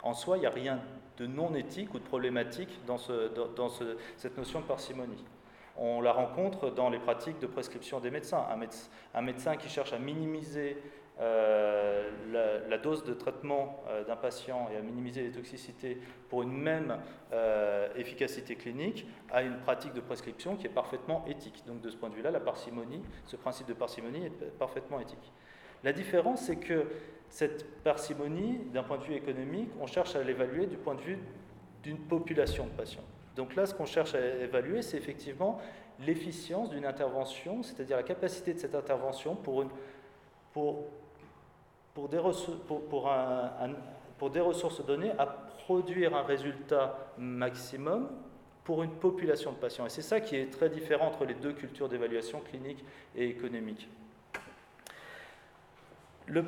En 0.02 0.12
soi, 0.12 0.36
il 0.36 0.40
n'y 0.40 0.46
a 0.46 0.50
rien 0.50 0.80
de 1.16 1.26
non 1.26 1.54
éthique 1.54 1.94
ou 1.94 1.98
de 1.98 2.04
problématique 2.04 2.80
dans, 2.86 2.98
cette 2.98 4.36
notion 4.36 4.60
de 4.60 4.66
parcimonie. 4.66 5.24
On 5.78 6.00
la 6.00 6.12
rencontre 6.12 6.70
dans 6.70 6.90
les 6.90 6.98
pratiques 6.98 7.38
de 7.38 7.46
prescription 7.46 8.00
des 8.00 8.10
médecins. 8.10 8.44
Un, 9.14 9.22
médecin, 9.22 9.56
qui 9.56 9.68
cherche 9.68 9.92
à 9.92 9.98
minimiser 9.98 10.76
euh, 11.20 12.10
la, 12.68 12.78
dose 12.78 13.04
de 13.04 13.14
traitement 13.14 13.82
euh, 13.88 14.04
d'un 14.04 14.16
patient 14.16 14.68
et 14.72 14.76
à 14.76 14.82
minimiser 14.82 15.22
les 15.22 15.30
toxicités 15.32 15.98
pour 16.28 16.42
une 16.42 16.52
même 16.52 16.98
euh, 17.32 17.88
efficacité 17.96 18.54
clinique 18.54 19.06
a 19.30 19.42
une 19.42 19.58
pratique 19.58 19.92
de 19.94 20.00
prescription 20.00 20.56
qui 20.56 20.66
est 20.66 20.70
parfaitement 20.70 21.24
éthique. 21.26 21.64
Donc 21.66 21.80
de 21.80 21.90
ce 21.90 21.96
point 21.96 22.08
de 22.10 22.14
vue-là, 22.14 22.30
la 22.30 22.40
parcimonie, 22.40 23.02
ce 23.24 23.36
principe 23.36 23.66
de 23.66 23.74
parcimonie 23.74 24.26
est 24.26 24.58
parfaitement 24.58 25.00
éthique. 25.00 25.32
La 25.84 25.92
différence, 25.92 26.42
c'est 26.42 26.56
que 26.56 26.86
cette 27.28 27.82
parcimonie, 27.82 28.58
d'un 28.72 28.82
point 28.82 28.98
de 28.98 29.04
vue 29.04 29.14
économique, 29.14 29.70
on 29.80 29.86
cherche 29.86 30.16
à 30.16 30.22
l'évaluer 30.22 30.66
du 30.66 30.76
point 30.76 30.94
de 30.94 31.00
vue 31.00 31.18
d'une 31.82 31.98
population 31.98 32.64
de 32.64 32.70
patients. 32.70 33.04
Donc 33.38 33.54
là, 33.54 33.64
ce 33.66 33.72
qu'on 33.72 33.86
cherche 33.86 34.16
à 34.16 34.20
évaluer, 34.20 34.82
c'est 34.82 34.96
effectivement 34.96 35.60
l'efficience 36.00 36.70
d'une 36.70 36.84
intervention, 36.84 37.62
c'est-à-dire 37.62 37.96
la 37.96 38.02
capacité 38.02 38.52
de 38.52 38.58
cette 38.58 38.74
intervention 38.74 39.36
pour, 39.36 39.64
des 42.10 42.18
ressources 44.40 44.84
données 44.84 45.12
à 45.16 45.26
produire 45.26 46.16
un 46.16 46.22
résultat 46.22 47.12
maximum 47.16 48.08
pour 48.64 48.82
une 48.82 48.90
population 48.90 49.52
de 49.52 49.56
patients. 49.56 49.86
Et 49.86 49.90
c'est 49.90 50.02
ça 50.02 50.20
qui 50.20 50.34
est 50.34 50.50
très 50.50 50.68
différent 50.68 51.06
entre 51.06 51.24
les 51.24 51.34
deux 51.34 51.52
cultures 51.52 51.88
d'évaluation 51.88 52.40
clinique 52.40 52.84
et 53.14 53.28
économique. 53.28 53.88
Le, 56.26 56.42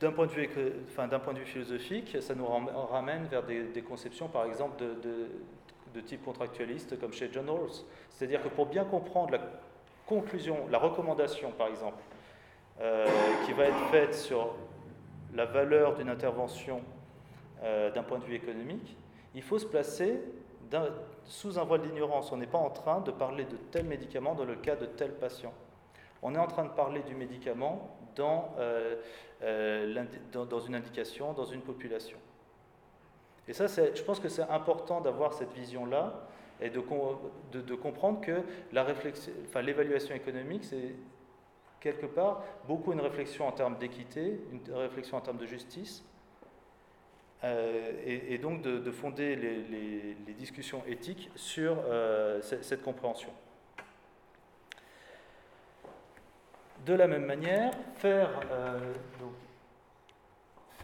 d'un 0.00 0.12
point, 0.12 0.26
de 0.26 0.32
vue, 0.32 0.48
enfin, 0.88 1.08
point 1.18 1.32
de 1.32 1.38
vue 1.38 1.46
philosophique, 1.46 2.16
ça 2.20 2.34
nous 2.34 2.46
ramène 2.46 3.26
vers 3.26 3.42
des, 3.42 3.82
conceptions, 3.82 4.28
par 4.28 4.44
exemple, 4.44 4.76
de, 4.78 6.00
type 6.00 6.24
contractualiste, 6.24 6.98
comme 7.00 7.12
chez 7.12 7.28
John 7.32 7.50
Rawls. 7.50 7.84
C'est-à-dire 8.10 8.42
que 8.42 8.48
pour 8.48 8.66
bien 8.66 8.84
comprendre 8.84 9.32
la 9.32 9.40
conclusion, 10.06 10.68
la 10.70 10.78
recommandation, 10.78 11.50
par 11.50 11.66
exemple, 11.68 12.02
euh, 12.80 13.06
qui 13.44 13.52
va 13.52 13.64
être 13.64 13.86
faite 13.90 14.14
sur 14.14 14.54
la 15.34 15.44
valeur 15.44 15.96
d'une 15.96 16.08
intervention 16.08 16.80
euh, 17.64 17.90
d'un 17.90 18.04
point 18.04 18.18
de 18.18 18.24
vue 18.24 18.36
économique, 18.36 18.96
il 19.34 19.42
faut 19.42 19.58
se 19.58 19.66
placer 19.66 20.20
sous 21.24 21.58
un 21.58 21.64
voile 21.64 21.82
d'ignorance. 21.82 22.30
On 22.30 22.36
n'est 22.36 22.46
pas 22.46 22.58
en 22.58 22.70
train 22.70 23.00
de 23.00 23.10
parler 23.10 23.44
de 23.44 23.56
tel 23.56 23.86
médicament 23.86 24.34
dans 24.34 24.44
le 24.44 24.54
cas 24.54 24.76
de 24.76 24.86
tel 24.86 25.12
patient. 25.14 25.52
On 26.22 26.34
est 26.34 26.38
en 26.38 26.46
train 26.46 26.64
de 26.64 26.70
parler 26.70 27.02
du 27.02 27.14
médicament 27.14 27.96
dans, 28.16 28.54
euh, 28.58 28.96
euh, 29.42 30.04
dans, 30.32 30.60
une 30.60 30.74
indication, 30.74 31.32
dans 31.32 31.44
une 31.44 31.62
population. 31.62 32.18
Et 33.46 33.52
ça, 33.52 33.66
je 33.66 34.02
pense 34.02 34.20
que 34.20 34.28
c'est 34.28 34.42
important 34.42 35.00
d'avoir 35.00 35.32
cette 35.32 35.52
vision-là 35.52 36.26
et 36.60 36.70
de, 36.70 36.82
de, 37.52 37.74
comprendre 37.74 38.20
que 38.20 38.42
l'évaluation 38.72 40.14
économique, 40.14 40.64
c'est 40.64 40.94
quelque 41.80 42.06
part 42.06 42.42
beaucoup 42.66 42.92
une 42.92 43.00
réflexion 43.00 43.46
en 43.46 43.52
termes 43.52 43.78
d'équité, 43.78 44.40
une 44.52 44.74
réflexion 44.74 45.16
en 45.16 45.20
termes 45.20 45.38
de 45.38 45.46
justice, 45.46 46.04
euh, 47.44 47.92
et, 48.04 48.36
donc 48.38 48.60
de, 48.62 48.90
fonder 48.90 49.36
les, 49.36 50.34
discussions 50.34 50.82
éthiques 50.86 51.30
sur 51.36 51.76
cette 52.42 52.82
compréhension. 52.82 53.30
De 56.88 56.94
la 56.94 57.06
même 57.06 57.26
manière, 57.26 57.72
faire, 57.96 58.30
euh, 58.50 58.78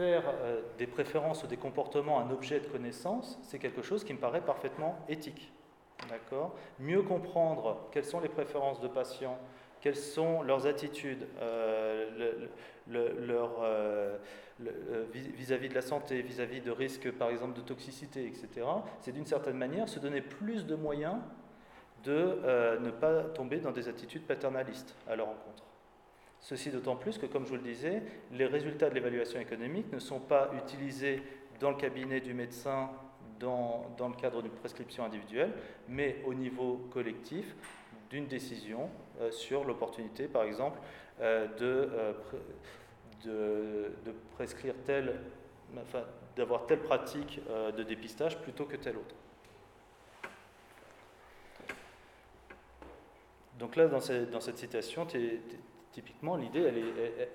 euh, 0.01 0.61
des 0.77 0.87
préférences 0.87 1.43
ou 1.45 1.47
des 1.47 1.57
comportements 1.57 2.21
un 2.21 2.31
objet 2.31 2.61
de 2.61 2.67
connaissance, 2.67 3.39
c'est 3.43 3.59
quelque 3.59 3.81
chose 3.81 4.05
qui 4.05 4.13
me 4.13 4.19
paraît 4.19 4.43
parfaitement 4.43 4.99
éthique. 5.09 5.51
Mieux 6.79 7.01
comprendre 7.01 7.89
quelles 7.91 8.05
sont 8.05 8.21
les 8.21 8.29
préférences 8.29 8.83
de 8.83 8.89
patients, 8.89 9.39
quelles 9.81 9.97
sont 9.97 10.43
leurs 10.43 10.67
attitudes 10.67 11.27
euh, 11.41 12.37
vis-à-vis 15.11 15.71
de 15.71 15.75
la 15.75 15.81
santé, 15.81 16.21
vis-à-vis 16.21 16.61
de 16.61 16.71
risques, 16.71 17.11
par 17.13 17.31
exemple, 17.31 17.57
de 17.57 17.63
toxicité, 17.63 18.27
etc., 18.27 18.67
c'est 19.01 19.13
d'une 19.13 19.25
certaine 19.25 19.57
manière 19.57 19.89
se 19.89 20.01
donner 20.01 20.21
plus 20.21 20.67
de 20.67 20.75
moyens 20.75 21.17
de 22.05 22.79
ne 22.79 22.91
pas 22.91 23.23
tomber 23.23 23.57
dans 23.57 23.73
des 23.73 23.89
attitudes 23.89 24.27
paternalistes 24.27 24.95
à 25.09 25.17
leur 25.17 25.29
encontre. 25.31 25.65
Ceci 26.45 26.71
d'autant 26.71 26.95
plus 26.95 27.17
que, 27.17 27.25
comme 27.25 27.45
je 27.45 27.49
vous 27.49 27.57
le 27.57 27.63
disais, 27.63 28.03
les 28.31 28.45
résultats 28.45 28.91
de 28.91 28.95
l'évaluation 28.95 29.41
économique 29.41 29.91
ne 29.91 29.99
sont 29.99 30.21
pas 30.21 30.51
utilisés 30.55 31.23
dans 31.59 31.71
le 31.71 31.77
cabinet 31.77 32.21
du 32.21 32.35
médecin 32.35 32.91
dans, 33.41 33.91
dans 33.97 34.09
le 34.11 34.15
cadre 34.15 34.43
d'une 34.43 34.53
prescription 34.53 35.07
individuelle, 35.07 35.55
mais 35.89 36.19
au 36.27 36.35
niveau 36.35 36.87
collectif 36.93 37.57
d'une 38.11 38.27
décision 38.27 38.91
euh, 39.23 39.31
sur 39.31 39.65
l'opportunité, 39.65 40.29
par 40.29 40.43
exemple, 40.43 40.79
euh, 41.23 41.47
de, 41.57 41.91
euh, 41.95 42.13
de, 43.25 43.93
de, 44.05 44.15
prescrire 44.35 44.75
telle, 44.85 45.19
enfin, 45.81 46.05
d'avoir 46.37 46.67
telle 46.67 46.81
pratique 46.81 47.41
de 47.75 47.83
dépistage 47.83 48.39
plutôt 48.43 48.67
que 48.67 48.77
telle 48.77 48.99
autre. 48.99 49.15
Donc 53.59 53.77
là, 53.77 53.87
dans, 53.87 54.01
dans 54.31 54.41
cette 54.41 54.59
citation, 54.59 55.07
Typiquement, 55.95 56.35
l'idée, 56.35 56.61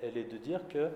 elle 0.02 0.18
est, 0.18 0.30
de 0.30 0.36
dire 0.36 0.60
que 0.68 0.90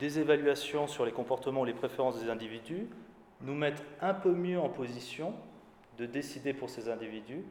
des 0.00 0.18
évaluations 0.18 0.88
sur 0.88 1.04
les 1.04 1.12
comportements 1.12 1.60
ou 1.60 1.64
les 1.64 1.72
préférences 1.72 2.20
des 2.20 2.28
individus 2.28 2.88
nous 3.42 3.54
mettent 3.54 3.84
un 4.00 4.14
peu 4.14 4.32
mieux 4.32 4.58
en 4.58 4.68
position 4.68 5.32
de 5.96 6.06
décider 6.06 6.52
pour 6.52 6.70
ces 6.70 6.88
individus 6.88 7.44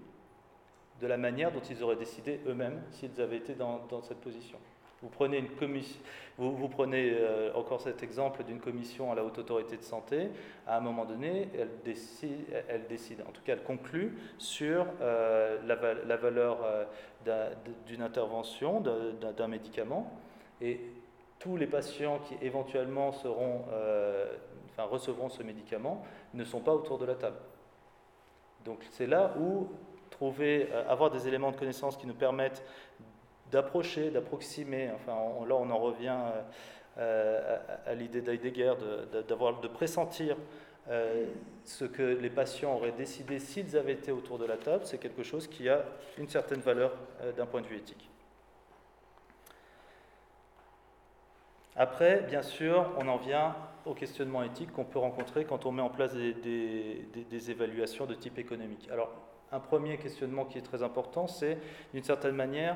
de 1.00 1.08
la 1.08 1.16
manière 1.16 1.54
dont 1.54 1.62
ils 1.62 1.82
auraient 1.82 1.96
décidé 1.96 2.42
eux-mêmes 2.46 2.84
s'ils 2.92 3.22
avaient 3.22 3.38
été 3.38 3.56
dans 3.56 4.02
cette 4.02 4.20
position. 4.20 4.60
Vous 5.02 5.10
prenez, 5.10 7.12
euh, 7.12 7.52
encore 7.56 7.82
cet 7.82 8.04
exemple 8.04 8.44
d'une 8.44 8.60
commission 8.60 9.12
à 9.12 9.16
la 9.16 9.24
haute 9.24 9.40
autorité 9.40 9.76
de 9.76 9.82
santé, 9.82 10.30
à 10.68 10.78
un 10.78 10.80
moment 10.80 11.06
donné, 11.06 11.50
elle 11.58 11.72
décide, 11.84 12.46
elle 12.68 12.86
décide 12.86 13.22
en 13.28 13.32
tout 13.32 13.42
cas 13.44 13.54
elle 13.54 13.64
conclut 13.64 14.16
sur 14.38 14.86
euh, 15.02 15.58
la, 15.66 16.18
valeur 16.18 16.60
euh, 16.64 16.86
d'une 17.88 18.04
intervention, 18.04 18.82
d'un 18.82 19.48
médicament, 19.48 20.12
et 20.62 20.80
tous 21.40 21.58
les 21.58 21.68
patients 21.68 22.20
qui 22.20 22.36
éventuellement 22.46 23.12
seront, 23.12 23.66
enfin, 24.70 24.84
recevront 24.84 25.30
ce 25.30 25.42
médicament 25.42 26.06
ne 26.36 26.44
sont 26.44 26.60
pas 26.60 26.74
autour 26.74 27.00
de 27.00 27.06
la 27.06 27.16
table. 27.16 27.38
Donc 28.64 28.86
c'est 28.92 29.08
là 29.08 29.34
où 29.40 29.68
trouver, 30.12 30.70
avoir 30.88 31.10
des 31.10 31.28
éléments 31.28 31.50
de 31.50 31.58
connaissance 31.58 31.98
qui 31.98 32.06
nous 32.06 32.14
permettent 32.14 32.64
d'approcher, 33.52 34.10
d'approximer. 34.12 34.90
Enfin, 34.96 35.14
là, 35.48 35.56
on 35.56 35.70
en 35.70 35.78
revient 35.78 36.18
euh, 36.98 37.58
à, 37.86 37.94
l'idée 37.94 38.22
d'Heidegger, 38.22 38.74
de, 39.14 39.68
pressentir 39.68 40.36
euh, 40.90 41.26
ce 41.64 41.86
que 41.86 42.02
les 42.02 42.30
patients 42.30 42.74
auraient 42.74 42.92
décidé 42.92 43.40
s'ils 43.40 43.78
avaient 43.78 43.94
été 43.94 44.12
autour 44.12 44.38
de 44.38 44.46
la 44.46 44.58
table. 44.58 44.84
C'est 44.86 44.98
quelque 44.98 45.24
chose 45.24 45.48
qui 45.48 45.70
a 45.70 45.84
une 46.18 46.28
certaine 46.28 46.60
valeur 46.60 46.94
euh, 47.22 47.32
d'un 47.32 47.46
point 47.46 47.62
de 47.62 47.68
vue 47.68 47.78
éthique. 47.78 48.10
Après, 51.76 52.22
bien 52.22 52.42
sûr, 52.42 52.92
on 52.98 53.08
en 53.08 53.18
vient 53.18 53.56
au 53.86 53.94
questionnement 53.94 54.44
éthique 54.44 54.74
qu'on 54.74 54.84
peut 54.84 55.00
rencontrer 55.00 55.46
quand 55.46 55.66
on 55.66 55.72
met 55.72 55.82
en 55.82 55.90
place 55.90 56.14
des, 56.14 57.50
évaluations 57.50 58.06
de 58.06 58.14
type 58.14 58.38
économique. 58.38 58.90
Alors, 58.92 59.12
un 59.52 59.60
premier 59.60 59.98
questionnement 59.98 60.46
qui 60.46 60.58
est 60.58 60.62
très 60.62 60.84
important, 60.84 61.28
c'est 61.28 61.58
d'une 61.94 62.04
certaine 62.04 62.36
manière 62.36 62.76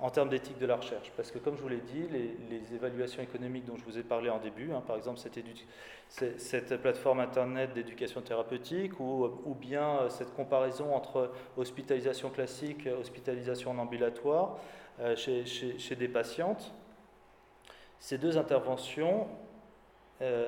en 0.00 0.10
termes 0.10 0.28
d'éthique 0.28 0.58
de 0.58 0.66
la 0.66 0.76
recherche. 0.76 1.10
Parce 1.16 1.30
que 1.30 1.38
comme 1.38 1.56
je 1.56 1.62
vous 1.62 1.68
l'ai 1.68 1.80
dit, 1.80 2.06
les, 2.50 2.74
évaluations 2.74 3.22
économiques 3.22 3.64
dont 3.64 3.76
je 3.76 3.84
vous 3.84 3.98
ai 3.98 4.02
parlé 4.02 4.28
en 4.28 4.38
début, 4.38 4.72
hein, 4.72 4.82
par 4.86 4.96
exemple 4.96 5.18
cette, 5.18 6.76
plateforme 6.82 7.20
Internet 7.20 7.72
d'éducation 7.72 8.20
thérapeutique, 8.20 9.00
ou, 9.00 9.56
bien 9.58 9.98
euh, 9.98 10.08
cette 10.10 10.34
comparaison 10.34 10.94
entre 10.94 11.30
hospitalisation 11.56 12.30
classique 12.30 12.88
hospitalisation 12.98 13.70
en 13.70 13.78
ambulatoire, 13.78 14.58
chez, 15.14 15.44
chez, 15.44 15.94
des 15.94 16.08
patientes, 16.08 16.72
ces 18.00 18.16
deux 18.16 18.38
interventions 18.38 19.26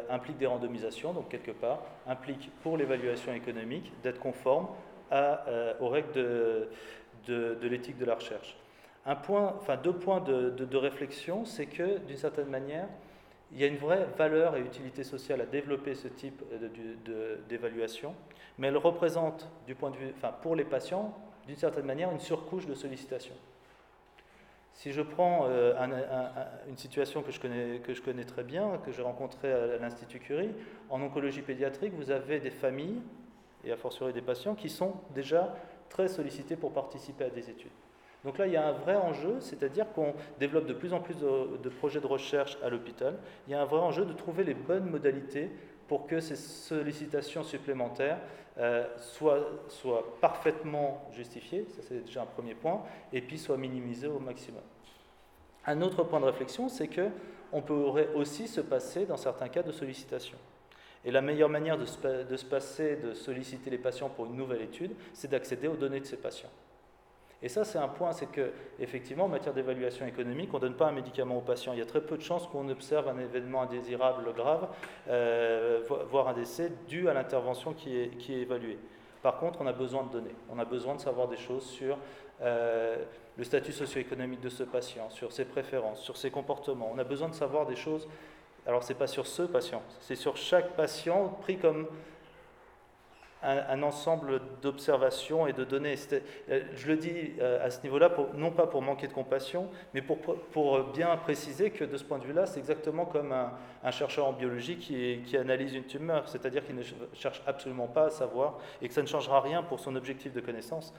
impliquent 0.09 0.39
des 0.39 0.47
randomisations, 0.47 1.13
donc 1.13 1.29
quelque 1.29 1.51
part, 1.51 1.83
impliquent 2.07 2.51
pour 2.63 2.79
l'évaluation 2.79 3.35
économique 3.35 3.93
d'être 4.03 4.19
conforme 4.19 4.69
aux 5.81 5.89
règles 5.89 6.13
de, 7.27 7.69
l'éthique 7.69 7.99
de 7.99 8.05
la 8.05 8.15
recherche. 8.15 8.57
Un 9.07 9.17
point, 9.17 9.55
enfin, 9.59 9.77
deux 9.77 9.93
points 9.93 10.21
de, 10.21 10.77
réflexion, 10.77 11.45
c'est 11.45 11.67
que 11.67 11.99
d'une 11.99 12.17
certaine 12.17 12.49
manière, 12.49 12.89
il 13.53 13.59
y 13.59 13.65
a 13.65 13.67
une 13.67 13.79
vraie 13.79 14.07
valeur 14.19 14.57
et 14.57 14.61
utilité 14.61 15.05
sociale 15.05 15.41
à 15.41 15.47
développer 15.47 15.95
ce 15.95 16.09
type 16.09 16.43
d'évaluation, 17.49 18.15
mais 18.59 18.69
elle 18.69 18.77
représente, 18.77 19.49
du 19.67 19.75
point 19.75 19.91
de 19.91 19.97
vue, 19.97 20.13
enfin, 20.17 20.33
pour 20.43 20.55
les 20.55 20.65
patients, 20.65 21.17
d'une 21.47 21.57
certaine 21.57 21.87
manière, 21.87 22.11
une 22.11 22.21
surcouche 22.21 22.67
de 22.67 22.75
sollicitation. 22.75 23.35
Si 24.79 24.93
je 24.93 25.03
prends 25.03 25.47
euh, 25.49 25.75
une 26.69 26.77
situation 26.77 27.23
que 27.23 27.33
je, 27.33 27.41
connais, 27.41 27.81
que 27.81 27.95
je 27.95 28.01
connais 28.01 28.25
très 28.25 28.45
bien, 28.45 28.79
que 28.85 28.93
j'ai 28.93 29.03
rencontrée 29.03 29.53
à 29.53 29.77
l'Institut 29.79 30.21
Curie, 30.21 30.53
en 30.89 31.03
oncologie 31.03 31.43
pédiatrique, 31.43 31.95
vous 31.95 32.13
avez 32.13 32.39
des 32.39 32.53
familles, 32.53 33.01
et 33.65 33.73
a 33.73 33.77
fortiori 33.77 34.13
des 34.13 34.23
patients, 34.23 34.55
qui 34.55 34.69
sont 34.69 34.95
déjà 35.15 35.57
très 35.89 36.07
sollicités 36.07 36.55
pour 36.55 36.73
participer 36.73 37.25
à 37.25 37.31
des 37.31 37.51
études. 37.51 37.73
Donc 38.25 38.39
là, 38.39 38.47
il 38.47 38.53
y 38.53 38.57
a 38.57 38.67
un 38.67 38.73
vrai 38.73 38.97
enjeu, 38.97 39.37
c'est-à-dire 39.41 39.87
qu'on 39.93 40.13
développe 40.41 40.67
de 40.67 40.73
plus 40.73 40.93
en 40.93 41.01
plus 41.01 41.17
de, 41.19 41.69
projets 41.69 42.01
de 42.01 42.07
recherche 42.07 42.59
à 42.63 42.69
l'hôpital. 42.69 43.15
Il 43.47 43.53
y 43.53 43.55
a 43.55 43.63
un 43.63 43.65
vrai 43.65 43.81
enjeu 43.81 44.05
de 44.05 44.13
trouver 44.13 44.45
les 44.45 44.55
bonnes 44.55 44.91
modalités 44.91 45.51
pour 45.87 46.07
que 46.07 46.21
ces 46.21 46.37
sollicitations 46.37 47.45
supplémentaires 47.45 48.19
euh, 48.59 48.87
soient, 48.99 49.63
parfaitement 50.21 51.09
justifiées, 51.13 51.67
ça 51.69 51.81
c'est 51.83 52.05
déjà 52.05 52.23
un 52.23 52.27
premier 52.27 52.55
point, 52.55 52.83
et 53.13 53.23
puis 53.23 53.39
soient 53.39 53.57
minimisées 53.57 54.09
au 54.09 54.19
maximum. 54.19 54.63
Un 55.65 55.81
autre 55.81 56.03
point 56.03 56.21
de 56.21 56.25
réflexion, 56.25 56.69
c'est 56.69 56.89
qu'on 56.89 57.63
pourrait 57.63 58.09
aussi 58.15 58.49
se 58.49 58.61
passer, 58.61 59.07
dans 59.07 59.17
certains 59.17 59.49
cas, 59.49 59.63
de 59.63 59.71
sollicitation. 59.71 60.37
Et 61.05 61.13
la 61.13 61.21
meilleure 61.21 61.49
manière 61.49 61.79
de 61.79 61.87
se 61.87 62.45
passer, 62.45 62.97
de 62.97 63.15
solliciter 63.15 63.71
les 63.71 63.79
patients 63.79 64.09
pour 64.09 64.27
une 64.27 64.35
nouvelle 64.35 64.63
étude, 64.63 64.91
c'est 65.15 65.31
d'accéder 65.31 65.69
aux 65.69 65.77
données 65.77 66.01
de 66.01 66.07
ces 66.07 66.17
patients. 66.17 66.51
Et 67.41 67.49
ça, 67.49 67.65
c'est 67.65 67.79
un 67.79 67.89
point, 67.89 68.13
c'est 68.13 68.31
que 68.31 68.51
effectivement, 68.81 69.25
en 69.25 69.29
matière 69.29 69.55
d'évaluation 69.55 70.07
économique, 70.07 70.51
on 70.53 70.57
ne 70.57 70.63
donne 70.63 70.75
pas 70.75 70.89
un 70.89 70.93
médicament 70.93 71.37
au 71.37 71.41
patient. 71.41 71.73
Il 71.73 71.79
y 71.79 71.83
a 71.83 71.87
très 71.87 72.01
peu 72.01 72.17
de 72.17 72.23
chances 72.23 72.49
qu'on 72.49 72.69
observe 72.69 73.09
un 73.09 73.19
événement 73.19 73.63
indésirable 73.63 74.33
grave, 74.35 74.69
euh, 75.09 75.83
voire 76.11 76.29
un 76.29 76.35
décès, 76.35 76.73
dû 76.89 77.09
à 77.09 77.15
l'intervention 77.15 77.75
qui 77.75 77.97
est, 77.97 78.29
évaluée. 78.31 78.79
Par 79.23 79.39
contre, 79.39 79.61
on 79.61 79.67
a 79.67 79.73
besoin 79.73 80.05
de 80.05 80.11
données. 80.11 80.35
On 80.51 80.59
a 80.59 80.65
besoin 80.65 80.97
de 80.97 81.01
savoir 81.01 81.29
des 81.29 81.37
choses 81.37 81.65
sur 81.65 81.97
euh, 82.41 82.97
le 83.37 83.45
statut 83.45 83.73
socio-économique 83.73 84.41
de 84.41 84.49
ce 84.49 84.65
patient, 84.65 85.09
sur 85.11 85.31
ses 85.31 85.45
préférences, 85.45 86.01
sur 86.01 86.17
ses 86.17 86.31
comportements. 86.31 86.91
On 86.93 86.99
a 86.99 87.05
besoin 87.05 87.29
de 87.29 87.35
savoir 87.35 87.67
des 87.67 87.77
choses. 87.77 88.09
Alors, 88.67 88.83
ce 88.83 88.93
n'est 88.93 88.99
pas 88.99 89.07
sur 89.07 89.27
ce 89.27 89.43
patient, 89.43 89.83
c'est 90.01 90.17
sur 90.17 90.37
chaque 90.37 90.73
patient 90.73 91.29
pris 91.41 91.57
comme 91.57 91.87
un, 93.43 93.83
ensemble 93.83 94.41
d'observations 94.63 95.47
et 95.47 95.53
de 95.53 95.65
données. 95.65 95.95
Euh, 96.13 96.61
je 96.75 96.89
le 96.89 96.97
dis 96.97 97.33
euh, 97.41 97.65
à 97.65 97.71
ce 97.71 97.83
niveau-là, 97.83 98.11
non 98.35 98.51
pas 98.51 98.67
pour 98.67 98.83
manquer 98.83 99.07
de 99.07 99.13
compassion, 99.13 99.69
mais 99.95 100.03
pour, 100.03 100.19
bien 100.93 101.17
préciser 101.17 101.71
que 101.71 101.85
de 101.85 101.97
ce 101.97 102.05
point 102.05 102.19
de 102.19 102.25
vue-là, 102.25 102.47
c'est 102.47 102.59
exactement 102.59 103.05
comme 103.05 103.33
un, 103.33 103.91
chercheur 103.91 104.27
en 104.27 104.33
biologie 104.33 104.77
qui, 104.77 105.37
analyse 105.37 105.75
une 105.75 105.85
tumeur, 105.85 106.29
c'est-à-dire 106.29 106.65
qu'il 106.67 106.77
ne 106.77 106.83
cherche 107.15 107.43
absolument 107.47 107.87
pas 107.87 108.07
à 108.07 108.11
savoir 108.11 108.59
et 108.83 108.89
que 108.89 108.95
ça 108.95 109.03
ne 109.03 109.07
changera 109.07 109.41
rien 109.41 109.63
pour 109.63 109.81
son 109.81 109.95
objectif 109.97 110.33
de 110.33 110.41
connaissance 110.41 110.93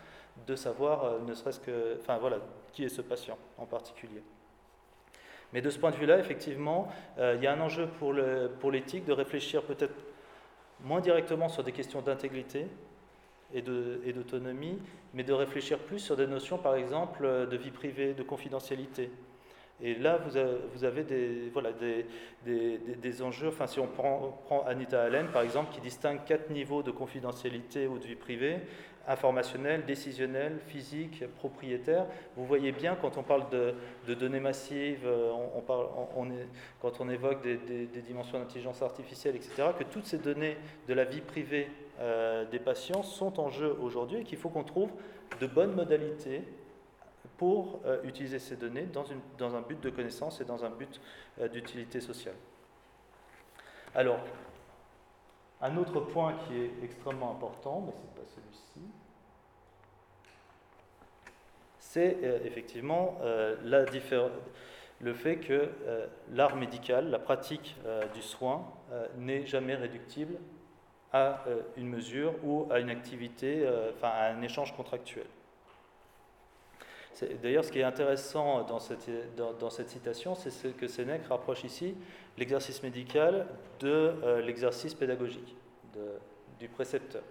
de 0.47 0.55
savoir, 0.55 1.03
euh, 1.03 1.19
ne 1.27 1.33
serait-ce 1.33 1.59
que, 1.59 1.97
enfin 1.99 2.17
voilà, 2.17 2.37
qui 2.71 2.85
est 2.85 2.89
ce 2.89 3.01
patient 3.01 3.37
en 3.57 3.65
particulier. 3.65 4.23
Mais 5.51 5.61
de 5.61 5.69
ce 5.69 5.79
point 5.79 5.91
de 5.91 5.95
vue-là, 5.95 6.19
effectivement, 6.19 6.87
il 7.17 7.41
y 7.41 7.47
a 7.47 7.53
un 7.53 7.59
enjeu 7.59 7.87
pour 7.97 8.71
l'éthique 8.71 9.05
de 9.05 9.13
réfléchir 9.13 9.63
peut-être 9.63 9.95
moins 10.84 11.01
directement 11.01 11.49
sur 11.49 11.63
des 11.63 11.71
questions 11.71 12.01
d'intégrité 12.01 12.67
et 13.53 13.61
d'autonomie, 13.61 14.80
mais 15.13 15.23
de 15.23 15.34
réfléchir 15.34 15.80
plus 15.80 15.99
sur 15.99 16.15
des 16.15 16.27
notions, 16.27 16.57
par 16.57 16.75
exemple, 16.75 17.47
de 17.49 17.57
vie 17.57 17.71
privée, 17.71 18.13
de 18.13 18.23
confidentialité. 18.23 19.09
Et 19.82 19.95
là, 19.95 20.19
vous 20.73 20.84
avez, 20.84 21.03
des, 21.03 21.49
voilà, 21.53 21.71
des, 21.71 22.05
des, 22.45 23.21
enjeux, 23.21 23.47
enfin 23.47 23.65
si 23.65 23.80
on 23.80 23.88
prend, 23.88 24.65
Anita 24.67 25.01
Allen, 25.03 25.27
par 25.27 25.41
exemple, 25.41 25.73
qui 25.73 25.80
distingue 25.80 26.19
quatre 26.25 26.49
niveaux 26.49 26.84
de 26.84 26.91
confidentialité 26.91 27.88
ou 27.88 27.97
de 27.97 28.05
vie 28.05 28.15
privée, 28.15 28.57
informationnel, 29.10 29.86
décisionnel, 29.86 30.60
physique, 30.68 31.24
propriétaire. 31.38 32.05
Vous 32.38 32.45
voyez 32.45 32.72
bien 32.72 32.95
quand 32.95 33.18
on 33.18 33.24
parle 33.24 33.49
de, 33.49 34.14
données 34.14 34.39
massives, 34.39 35.05
euh, 35.05 35.34
quand 36.80 37.01
on 37.01 37.10
évoque 37.10 37.41
des, 37.41 37.88
dimensions 38.01 38.39
d'intelligence 38.39 38.82
artificielle, 38.82 39.36
etc., 39.36 39.70
que 39.78 39.84
toutes 39.84 40.05
ces 40.05 40.20
données 40.20 40.57
de 40.88 40.93
la 40.93 41.05
vie 41.05 41.22
privée 41.22 41.70
euh, 41.99 42.45
des 42.45 42.60
patients 42.60 43.01
sont 43.01 43.39
en 43.39 43.49
jeu 43.49 43.76
aujourd'hui 43.82 44.20
et 44.20 44.24
qu'il 44.24 44.38
faut 44.38 44.49
qu'on 44.49 44.64
trouve 44.64 44.91
de 45.41 45.47
bonnes 45.47 45.74
modalités 45.74 46.43
pour 47.38 47.80
euh, 47.86 48.03
utiliser 48.03 48.38
ces 48.38 48.57
données 48.57 48.88
dans, 48.93 49.55
un 49.55 49.62
but 49.62 49.82
de 49.82 49.89
connaissance 49.89 50.39
et 50.39 50.45
dans 50.45 50.64
un 50.64 50.70
but 50.70 51.01
d'utilité 51.51 51.99
sociale. 51.99 52.36
Alors, 53.95 54.20
un 55.62 55.76
autre 55.78 55.99
point 55.99 56.34
qui 56.34 56.57
est 56.57 56.72
extrêmement 56.84 57.32
important, 57.32 57.84
mais 57.86 57.91
ce 57.91 58.01
n'est 58.01 58.24
pas 58.24 58.32
celui-ci, 58.36 58.82
c'est 61.89 62.17
euh, 62.23 62.37
effectivement 62.45 63.17
euh, 63.23 63.55
le 65.01 65.13
fait 65.13 65.37
que 65.37 65.69
euh, 65.87 66.05
l'art 66.31 66.55
médical, 66.55 67.09
la 67.09 67.17
pratique 67.17 67.75
du 68.13 68.21
soin, 68.21 68.65
n'est 69.17 69.45
jamais 69.45 69.75
réductible 69.75 70.35
à 71.13 71.45
une 71.77 71.87
mesure 71.87 72.33
ou 72.43 72.67
à 72.71 72.79
une 72.79 72.89
activité, 72.89 73.67
enfin 73.95 74.09
à 74.09 74.31
un 74.31 74.41
échange 74.41 74.75
contractuel. 74.75 75.25
D'ailleurs, 77.41 77.63
ce 77.63 77.71
qui 77.71 77.79
est 77.79 77.83
intéressant 77.83 78.63
dans 78.63 78.79
cette, 78.79 79.89
citation, 79.89 80.35
c'est 80.35 80.49
ce 80.49 80.67
que 80.67 80.87
Sénèque 80.87 81.27
rapproche 81.27 81.63
ici 81.63 81.95
l'exercice 82.37 82.81
médical 82.81 83.47
de 83.79 84.13
l'exercice 84.43 84.95
pédagogique, 84.95 85.55
du 86.59 86.67
précepteur. 86.67 87.23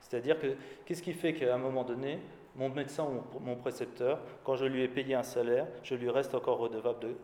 C'est-à-dire 0.00 0.38
que 0.38 0.54
qu'est-ce 0.84 1.02
qui 1.02 1.14
fait 1.14 1.32
qu'à 1.32 1.54
un 1.54 1.58
moment 1.58 1.84
donné, 1.84 2.20
mon 2.56 2.68
médecin 2.68 3.04
ou 3.04 3.40
mon 3.40 3.56
précepteur, 3.56 4.18
quand 4.44 4.56
je 4.56 4.64
lui 4.64 4.82
ai 4.82 4.88
payé 4.88 5.14
un 5.14 5.22
salaire, 5.22 5.66
je 5.82 5.94
lui 5.94 6.10
reste 6.10 6.34
encore 6.34 6.58
redevable, 6.58 7.00
de, 7.00 7.16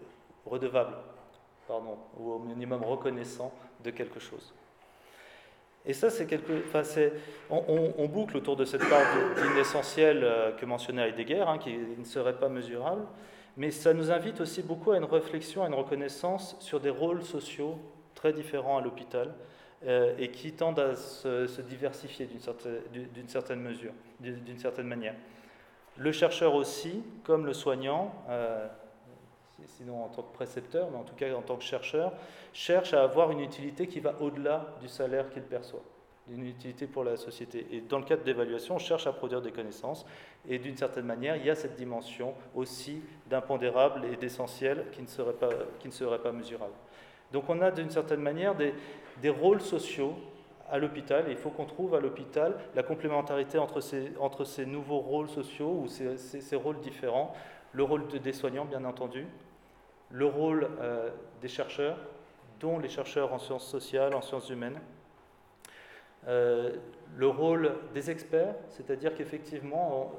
redevable 0.46 0.94
pardon, 1.66 1.96
ou 2.18 2.32
au 2.32 2.38
minimum 2.38 2.82
reconnaissant 2.84 3.52
de 3.82 3.90
quelque 3.90 4.20
chose. 4.20 4.52
Et 5.84 5.92
ça, 5.92 6.10
c'est 6.10 6.26
quelque. 6.26 6.62
Enfin, 6.68 6.82
on, 7.50 7.92
on, 7.98 8.06
boucle 8.06 8.36
autour 8.36 8.54
de 8.54 8.64
cette 8.64 8.88
part 8.88 9.04
d'inessentiel 9.34 10.22
euh, 10.22 10.52
que 10.52 10.64
mentionnait 10.64 11.08
Heidegger, 11.08 11.44
hein, 11.46 11.58
qui 11.58 11.76
ne 11.76 12.04
serait 12.04 12.38
pas 12.38 12.48
mesurable, 12.48 13.02
mais 13.56 13.72
ça 13.72 13.92
nous 13.92 14.12
invite 14.12 14.40
aussi 14.40 14.62
beaucoup 14.62 14.92
à 14.92 14.96
une 14.96 15.04
réflexion, 15.04 15.64
à 15.64 15.66
une 15.66 15.74
reconnaissance 15.74 16.56
sur 16.60 16.78
des 16.78 16.90
rôles 16.90 17.24
sociaux 17.24 17.78
très 18.14 18.32
différents 18.32 18.78
à 18.78 18.80
l'hôpital 18.80 19.34
euh, 19.84 20.14
et 20.18 20.30
qui 20.30 20.52
tendent 20.52 20.78
à 20.78 20.94
se, 20.94 21.60
diversifier 21.62 22.26
d'une 22.26 23.28
certaine, 23.28 23.60
mesure, 23.60 23.92
d'une 24.22 24.58
certaine 24.58 24.86
manière. 24.86 25.14
Le 25.98 26.12
chercheur 26.12 26.54
aussi, 26.54 27.02
comme 27.24 27.44
le 27.44 27.52
soignant, 27.52 28.14
euh, 28.28 28.66
sinon 29.66 30.04
en 30.04 30.08
tant 30.08 30.22
que 30.22 30.32
précepteur, 30.32 30.90
mais 30.90 30.96
en 30.96 31.04
tout 31.04 31.14
cas 31.14 31.32
en 31.34 31.42
tant 31.42 31.56
que 31.56 31.64
chercheur, 31.64 32.12
cherche 32.52 32.94
à 32.94 33.02
avoir 33.02 33.30
une 33.30 33.40
utilité 33.40 33.86
qui 33.86 34.00
va 34.00 34.14
au-delà 34.20 34.74
du 34.80 34.88
salaire 34.88 35.28
qu'il 35.30 35.42
perçoit, 35.42 35.82
une 36.30 36.46
utilité 36.46 36.86
pour 36.86 37.04
la 37.04 37.16
société. 37.16 37.66
Et 37.70 37.80
dans 37.82 37.98
le 37.98 38.04
cadre 38.04 38.22
d'évaluation, 38.22 38.76
on 38.76 38.78
cherche 38.78 39.06
à 39.06 39.12
produire 39.12 39.42
des 39.42 39.52
connaissances, 39.52 40.06
et 40.48 40.58
d'une 40.58 40.76
certaine 40.76 41.04
manière, 41.04 41.36
il 41.36 41.44
y 41.44 41.50
a 41.50 41.54
cette 41.54 41.76
dimension 41.76 42.34
aussi 42.54 43.02
d'impondérable 43.28 44.06
et 44.06 44.16
d'essentiel 44.16 44.86
qui, 44.92 45.02
ne 45.02 45.08
serait 45.08 45.34
pas, 45.34 45.50
qui 45.78 45.88
ne 45.88 45.92
serait 45.92 46.20
pas 46.20 46.32
mesurable. 46.32 46.74
Donc 47.32 47.44
on 47.48 47.60
a 47.60 47.70
d'une 47.70 47.90
certaine 47.90 48.20
manière 48.20 48.54
des, 48.54 48.74
des 49.20 49.30
rôles 49.30 49.60
sociaux 49.60 50.14
à 50.72 50.78
l'hôpital. 50.78 51.28
Et 51.28 51.30
il 51.30 51.36
faut 51.36 51.50
qu'on 51.50 51.66
trouve 51.66 51.94
à 51.94 52.00
l'hôpital 52.00 52.56
la 52.74 52.82
complémentarité 52.82 53.58
entre 53.58 53.80
ces, 53.80 54.12
entre 54.18 54.44
ces 54.44 54.66
nouveaux 54.66 54.98
rôles 54.98 55.28
sociaux 55.28 55.78
ou 55.82 55.86
ces, 55.86 56.16
ces, 56.16 56.56
rôles 56.56 56.80
différents. 56.80 57.34
Le 57.72 57.84
rôle 57.84 58.08
des 58.08 58.32
soignants, 58.32 58.64
bien 58.64 58.84
entendu, 58.84 59.26
le 60.10 60.26
rôle 60.26 60.68
euh, 60.80 61.10
des 61.40 61.48
chercheurs, 61.48 61.98
dont 62.58 62.78
les 62.78 62.88
chercheurs 62.88 63.32
en 63.32 63.38
sciences 63.38 63.68
sociales, 63.68 64.14
en 64.14 64.22
sciences 64.22 64.48
humaines, 64.50 64.80
euh, 66.26 66.72
le 67.16 67.28
rôle 67.28 67.74
des 67.94 68.10
experts, 68.10 68.54
c'est-à-dire 68.68 69.14
qu'effectivement, 69.14 70.12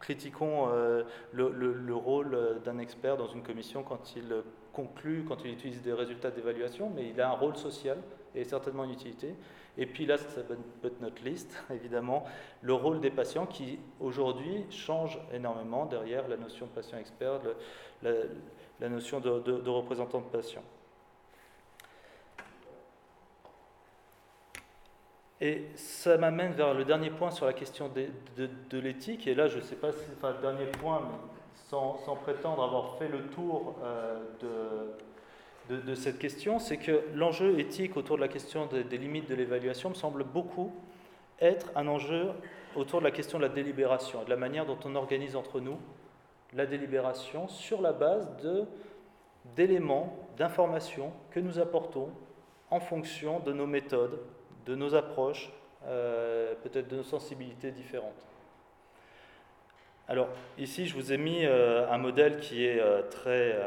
critiquons 0.00 0.68
euh, 0.72 1.04
le, 1.32 1.50
le, 1.50 1.94
rôle 1.94 2.60
d'un 2.64 2.78
expert 2.78 3.16
dans 3.16 3.28
une 3.28 3.42
commission 3.42 3.84
quand 3.84 4.16
il 4.16 4.42
conclut 4.72 5.24
quand 5.26 5.44
il 5.44 5.52
utilise 5.52 5.82
des 5.82 5.92
résultats 5.92 6.30
d'évaluation, 6.30 6.90
mais 6.94 7.08
il 7.08 7.20
a 7.20 7.28
un 7.28 7.34
rôle 7.34 7.56
social 7.56 7.98
et 8.34 8.44
certainement 8.44 8.84
une 8.84 8.92
utilité. 8.92 9.34
Et 9.78 9.86
puis 9.86 10.04
last 10.04 10.38
but 10.82 11.00
not 11.00 11.12
least, 11.24 11.62
évidemment, 11.70 12.24
le 12.60 12.74
rôle 12.74 13.00
des 13.00 13.10
patients 13.10 13.46
qui 13.46 13.78
aujourd'hui 14.00 14.64
change 14.70 15.18
énormément 15.32 15.86
derrière 15.86 16.28
la 16.28 16.36
notion 16.36 16.66
de 16.66 16.70
patient 16.72 16.98
expert, 16.98 17.40
la, 18.02 18.88
notion 18.88 19.20
de, 19.20 19.70
représentant 19.70 20.20
de 20.20 20.26
patient. 20.26 20.62
Et 25.40 25.66
ça 25.74 26.16
m'amène 26.18 26.52
vers 26.52 26.72
le 26.72 26.84
dernier 26.84 27.10
point 27.10 27.32
sur 27.32 27.46
la 27.46 27.52
question 27.52 27.88
de, 27.88 28.78
l'éthique. 28.78 29.26
Et 29.26 29.34
là, 29.34 29.48
je 29.48 29.56
ne 29.56 29.62
sais 29.62 29.74
pas 29.74 29.90
si 29.90 29.98
c'est 29.98 30.26
le 30.28 30.40
dernier 30.40 30.66
point, 30.66 31.02
sans, 31.72 32.16
prétendre 32.22 32.62
avoir 32.62 32.96
fait 32.98 33.08
le 33.08 33.22
tour 33.28 33.76
euh, 33.82 34.18
de, 35.70 35.94
cette 35.94 36.18
question, 36.18 36.58
c'est 36.58 36.76
que 36.76 37.02
l'enjeu 37.14 37.58
éthique 37.58 37.96
autour 37.96 38.16
de 38.16 38.20
la 38.20 38.28
question 38.28 38.66
des 38.66 38.98
limites 38.98 39.28
de 39.28 39.34
l'évaluation 39.34 39.88
me 39.88 39.94
semble 39.94 40.22
beaucoup 40.22 40.70
être 41.40 41.70
un 41.74 41.88
enjeu 41.88 42.28
autour 42.76 42.98
de 42.98 43.04
la 43.04 43.10
question 43.10 43.38
de 43.38 43.44
la 43.44 43.48
délibération 43.48 44.20
et 44.20 44.24
de 44.26 44.30
la 44.30 44.36
manière 44.36 44.66
dont 44.66 44.78
on 44.84 44.94
organise 44.96 45.34
entre 45.34 45.60
nous 45.60 45.78
la 46.52 46.66
délibération 46.66 47.48
sur 47.48 47.80
la 47.80 47.92
base 47.92 48.28
d'éléments, 49.56 50.14
d'informations 50.36 51.10
que 51.30 51.40
nous 51.40 51.58
apportons 51.58 52.10
en 52.70 52.80
fonction 52.80 53.40
de 53.40 53.52
nos 53.52 53.66
méthodes, 53.66 54.20
de 54.66 54.74
nos 54.74 54.94
approches, 54.94 55.50
euh, 55.86 56.54
peut-être 56.62 56.88
de 56.88 56.96
nos 56.96 57.02
sensibilités 57.02 57.70
différentes. 57.70 58.26
Alors 60.08 60.28
ici, 60.58 60.86
je 60.86 60.94
vous 60.94 61.12
ai 61.12 61.18
mis 61.18 61.44
euh, 61.44 61.90
un 61.90 61.98
modèle 61.98 62.40
qui 62.40 62.64
est, 62.64 62.80
euh, 62.80 63.02
très, 63.08 63.58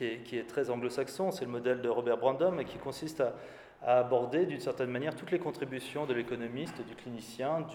est, 0.00 0.22
qui 0.22 0.38
est 0.38 0.46
très 0.46 0.70
anglo-saxon, 0.70 1.30
c'est 1.30 1.44
le 1.44 1.50
modèle 1.50 1.82
de 1.82 1.88
Robert 1.88 2.16
Brandom, 2.16 2.60
et 2.60 2.64
qui 2.64 2.78
consiste 2.78 3.20
à, 3.20 3.34
aborder 3.82 4.46
d'une 4.46 4.60
certaine 4.60 4.90
manière 4.90 5.16
toutes 5.16 5.30
les 5.30 5.38
contributions 5.38 6.04
de 6.04 6.12
l'économiste, 6.12 6.84
du 6.86 6.94
clinicien, 6.94 7.66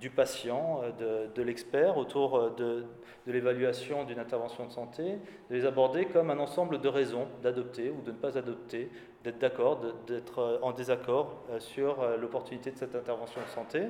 du, 0.00 0.10
patient, 0.10 0.82
de, 0.98 1.42
l'expert 1.42 1.96
autour 1.96 2.50
de, 2.50 2.84
l'évaluation 3.28 4.02
d'une 4.04 4.18
intervention 4.18 4.66
de 4.66 4.72
santé, 4.72 5.18
de 5.48 5.54
les 5.54 5.64
aborder 5.64 6.06
comme 6.06 6.30
un 6.30 6.40
ensemble 6.40 6.80
de 6.80 6.88
raisons 6.88 7.28
d'adopter 7.40 7.90
ou 7.90 8.02
de 8.02 8.10
ne 8.10 8.16
pas 8.16 8.36
adopter 8.36 8.90
d'être 9.22 9.38
d'accord, 9.38 9.80
d'être 10.06 10.38
euh, 10.38 10.58
en 10.62 10.72
désaccord 10.72 11.44
euh, 11.50 11.60
sur 11.60 12.00
euh, 12.00 12.16
l'opportunité 12.16 12.70
de 12.70 12.76
cette 12.76 12.94
intervention 12.94 13.40
de 13.40 13.46
santé, 13.54 13.84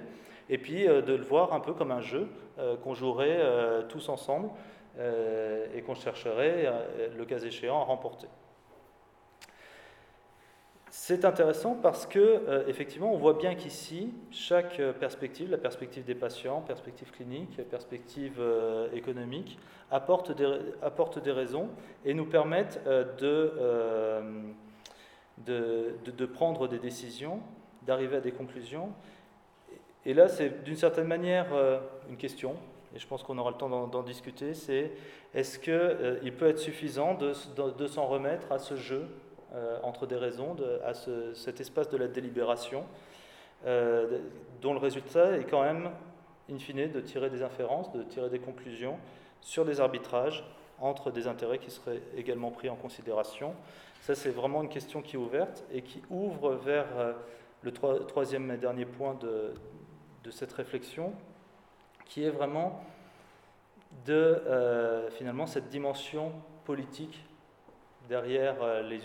et 0.52 0.58
puis 0.58 0.84
de 0.84 1.14
le 1.14 1.24
voir 1.24 1.54
un 1.54 1.60
peu 1.60 1.72
comme 1.72 1.90
un 1.90 2.02
jeu 2.02 2.28
qu'on 2.84 2.94
jouerait 2.94 3.40
tous 3.88 4.08
ensemble 4.08 4.50
et 4.98 5.80
qu'on 5.82 5.94
chercherait, 5.94 6.70
le 7.16 7.24
cas 7.24 7.38
échéant, 7.38 7.80
à 7.80 7.84
remporter. 7.84 8.28
C'est 10.90 11.24
intéressant 11.24 11.74
parce 11.74 12.04
que, 12.04 12.68
effectivement, 12.68 13.14
on 13.14 13.16
voit 13.16 13.32
bien 13.32 13.54
qu'ici, 13.54 14.12
chaque 14.30 14.76
perspective, 15.00 15.50
la 15.50 15.56
perspective 15.56 16.04
des 16.04 16.14
patients, 16.14 16.60
perspective 16.60 17.10
clinique, 17.10 17.56
perspective 17.70 18.38
économique, 18.92 19.58
apporte 19.90 20.32
des, 20.32 20.46
apporte 20.82 21.18
des 21.18 21.32
raisons 21.32 21.70
et 22.04 22.12
nous 22.12 22.26
permettent 22.26 22.84
de 23.18 24.52
de, 25.46 26.26
prendre 26.26 26.68
des 26.68 26.78
décisions, 26.78 27.40
d'arriver 27.86 28.16
à 28.16 28.20
des 28.20 28.32
conclusions. 28.32 28.92
Et 30.04 30.14
là, 30.14 30.28
c'est 30.28 30.64
d'une 30.64 30.76
certaine 30.76 31.06
manière 31.06 31.46
euh, 31.52 31.78
une 32.08 32.16
question, 32.16 32.56
et 32.94 32.98
je 32.98 33.06
pense 33.06 33.22
qu'on 33.22 33.38
aura 33.38 33.50
le 33.50 33.56
temps 33.56 33.86
d'en 33.86 34.02
discuter, 34.02 34.52
c'est 34.52 34.90
est-ce 35.32 35.58
qu'il 35.58 35.72
euh, 35.72 36.30
peut 36.36 36.48
être 36.48 36.58
suffisant 36.58 37.14
de, 37.14 37.86
s'en 37.86 38.06
remettre 38.06 38.50
à 38.50 38.58
ce 38.58 38.74
jeu 38.76 39.06
euh, 39.54 39.78
entre 39.82 40.06
des 40.06 40.16
raisons, 40.16 40.56
à 40.84 40.92
cet 40.94 41.60
espace 41.60 41.88
de 41.88 41.96
la 41.96 42.08
délibération, 42.08 42.84
dont 43.64 44.72
le 44.72 44.80
résultat 44.80 45.36
est 45.36 45.44
quand 45.44 45.62
même, 45.62 45.90
in 46.50 46.58
fine, 46.58 46.90
de 46.90 47.00
tirer 47.00 47.30
des 47.30 47.44
inférences, 47.44 47.92
de 47.92 48.02
tirer 48.02 48.28
des 48.28 48.40
conclusions 48.40 48.98
sur 49.40 49.64
des 49.64 49.80
arbitrages 49.80 50.44
entre 50.80 51.12
des 51.12 51.28
intérêts 51.28 51.58
qui 51.58 51.70
seraient 51.70 52.02
également 52.16 52.50
pris 52.50 52.68
en 52.68 52.74
considération. 52.74 53.54
Ça, 54.00 54.16
c'est 54.16 54.30
vraiment 54.30 54.64
une 54.64 54.68
question 54.68 55.00
qui 55.00 55.14
est 55.14 55.18
ouverte 55.18 55.64
et 55.72 55.82
qui 55.82 56.02
ouvre 56.10 56.54
vers 56.54 56.86
le 57.62 57.70
troisième 57.72 58.50
et 58.50 58.56
dernier 58.56 58.84
point 58.84 59.14
de, 59.14 59.54
cette 60.30 60.52
réflexion, 60.52 61.12
qui 62.06 62.24
est 62.24 62.30
vraiment 62.30 62.84
de 64.06 64.14
euh, 64.14 65.10
finalement 65.10 65.46
cette 65.46 65.68
dimension 65.68 66.32
politique 66.64 67.24
derrière, 68.08 68.62
euh, 68.62 68.98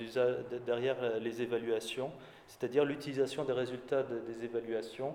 derrière 0.65 1.19
les 1.19 1.41
évaluations, 1.41 2.11
c'est-à-dire 2.47 2.85
l'utilisation 2.85 3.43
des 3.43 3.53
résultats 3.53 4.03
des 4.03 4.43
évaluations 4.43 5.13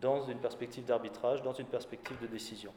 dans 0.00 0.22
une 0.22 0.38
perspective 0.38 0.84
d'arbitrage, 0.84 1.42
dans 1.42 1.52
une 1.52 1.66
perspective 1.66 2.20
de 2.20 2.26
décision. 2.26 2.72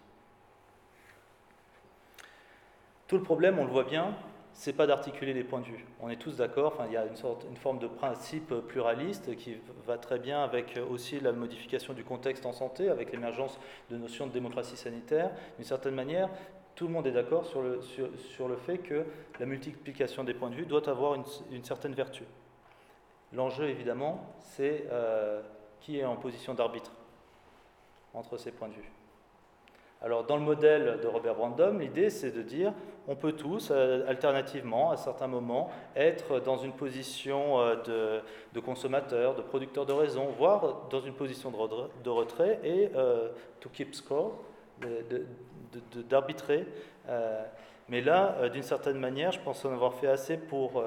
Tout 3.07 3.17
le 3.17 3.23
problème, 3.23 3.59
on 3.59 3.65
le 3.65 3.71
voit 3.71 3.84
bien, 3.84 4.15
c'est 4.56 4.74
pas 4.74 4.88
d'articuler 4.88 5.34
les 5.34 5.43
points 5.43 5.60
de 5.60 5.66
vue. 5.66 5.86
On 5.99 6.10
est 6.10 6.16
tous 6.16 6.38
d'accord, 6.38 6.82
il 6.88 6.93
y 6.93 6.97
a 6.97 7.06
une, 7.06 7.18
sorte, 7.18 7.45
une 7.49 7.58
forme 7.58 7.78
de 7.78 7.88
principe 7.88 8.53
pluraliste 8.68 9.36
qui 9.36 9.58
va 9.86 9.97
très 9.97 10.18
bien 10.18 10.43
avec 10.43 10.80
aussi 10.89 11.20
la 11.20 11.34
modification 11.34 11.93
du 11.93 12.06
contexte 12.06 12.45
en 12.45 12.53
santé, 12.53 12.89
avec 12.89 13.12
l'émergence 13.12 13.60
de 13.91 13.97
notions 13.97 14.28
de 14.28 14.32
démocratie 14.32 14.78
sanitaire. 14.78 15.32
D'une 15.58 15.66
certaine 15.66 15.93
manière, 15.93 16.30
tout 16.74 16.88
le 16.88 16.93
monde 16.93 17.06
est 17.06 17.12
d'accord 17.12 17.45
sur 17.45 17.62
le, 17.62 17.82
sur, 17.82 18.47
le 18.47 18.56
fait 18.56 18.78
que 18.78 19.06
la 19.39 19.45
multiplication 19.45 20.24
des 20.24 20.34
points 20.34 20.49
de 20.49 20.56
vue 20.56 20.66
doit 20.66 20.89
avoir 20.89 21.16
une, 21.16 21.64
certaine 21.64 21.93
vertu. 21.93 22.24
L'enjeu, 23.34 23.68
évidemment, 23.68 24.34
c'est 24.39 24.86
euh, 24.89 25.41
qui 25.82 25.99
est 25.99 26.06
en 26.06 26.16
position 26.16 26.53
d'arbitre 26.53 26.91
entre 28.14 28.38
ces 28.38 28.51
points 28.51 28.70
de 28.70 28.74
vue. 28.74 28.91
Alors, 30.06 30.24
dans 30.24 30.38
le 30.38 30.43
modèle 30.43 30.99
de 31.01 31.08
Robert 31.08 31.34
Brandom, 31.34 31.80
l'idée 31.80 32.12
c'est 32.12 32.30
de 32.30 32.43
dire 32.43 32.74
on 33.08 33.16
peut 33.16 33.32
tous, 33.32 33.70
euh, 33.72 34.08
alternativement, 34.08 34.91
à 34.91 34.97
certains 34.97 35.26
moments, 35.26 35.72
être 35.95 36.39
dans 36.39 36.58
une 36.58 36.74
position 36.74 37.60
euh, 37.60 38.22
de, 38.53 38.60
consommateur, 38.60 39.34
de 39.34 39.41
producteur 39.41 39.88
de 39.88 39.93
raison, 39.93 40.28
voire 40.28 40.88
dans 40.91 41.01
une 41.01 41.16
position 41.16 41.49
de, 41.49 42.10
retrait 42.10 42.60
et 42.64 42.91
euh, 42.95 43.30
to 43.60 43.70
keep 43.70 43.95
score, 43.95 44.43
d'arbitrer. 46.08 46.68
mais 47.89 48.01
là, 48.01 48.49
d'une 48.49 48.64
certaine 48.64 48.99
manière, 48.99 49.32
je 49.32 49.39
pense 49.39 49.66
en 49.66 49.74
avoir 49.74 49.95
fait 49.95 50.08
assez 50.08 50.38
pour 50.38 50.84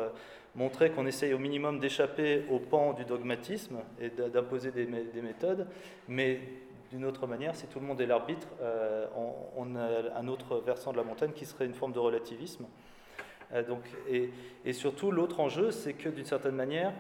montrer 0.55 0.91
qu'on 0.91 1.07
essaye 1.07 1.33
au 1.35 1.39
minimum 1.39 1.81
d'échapper 1.81 2.45
au 2.51 2.59
pan 2.59 2.93
du 2.93 3.05
dogmatisme 3.05 3.79
et 4.01 4.11
d'imposer 4.11 4.71
des, 4.71 4.87
des 4.87 5.23
méthodes, 5.23 5.67
mais 6.07 6.41
d'une 6.91 7.05
autre 7.05 7.27
manière, 7.27 7.55
si 7.55 7.67
tout 7.67 7.81
le 7.81 7.87
monde 7.87 8.01
est 8.01 8.07
l'arbitre, 8.07 8.49
euh, 8.61 9.07
on, 9.57 9.77
a 9.77 10.19
un 10.19 10.29
autre 10.29 10.57
versant 10.59 10.93
de 10.93 10.97
la 10.97 11.05
montagne 11.05 11.33
qui 11.33 11.45
serait 11.45 11.67
une 11.67 11.75
forme 11.75 11.93
de 11.93 11.99
relativisme. 11.99 12.67
Euh, 13.53 13.63
et, 14.65 14.73
surtout, 14.73 15.11
l'autre 15.11 15.41
enjeu, 15.41 15.71
c'est 15.71 15.95
que 15.95 16.09
d'une 16.09 16.25
certaine 16.25 16.55
manière, 16.55 16.93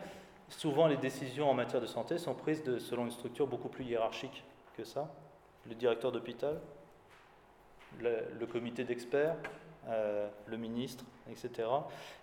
souvent 0.48 0.86
les 0.86 0.96
décisions 0.96 1.50
en 1.50 1.54
matière 1.54 1.80
de 1.80 1.86
santé 1.86 2.18
sont 2.18 2.34
prises 2.34 2.62
selon 2.78 3.04
une 3.04 3.10
structure 3.10 3.46
beaucoup 3.46 3.68
plus 3.68 3.84
hiérarchique 3.84 4.44
que 4.76 4.84
ça. 4.84 5.10
Le 5.66 5.74
directeur 5.74 6.12
d'hôpital, 6.12 6.60
le, 8.00 8.46
comité 8.46 8.84
d'experts, 8.84 9.36
euh, 9.88 10.28
le 10.46 10.56
ministre, 10.58 11.04
etc. 11.30 11.68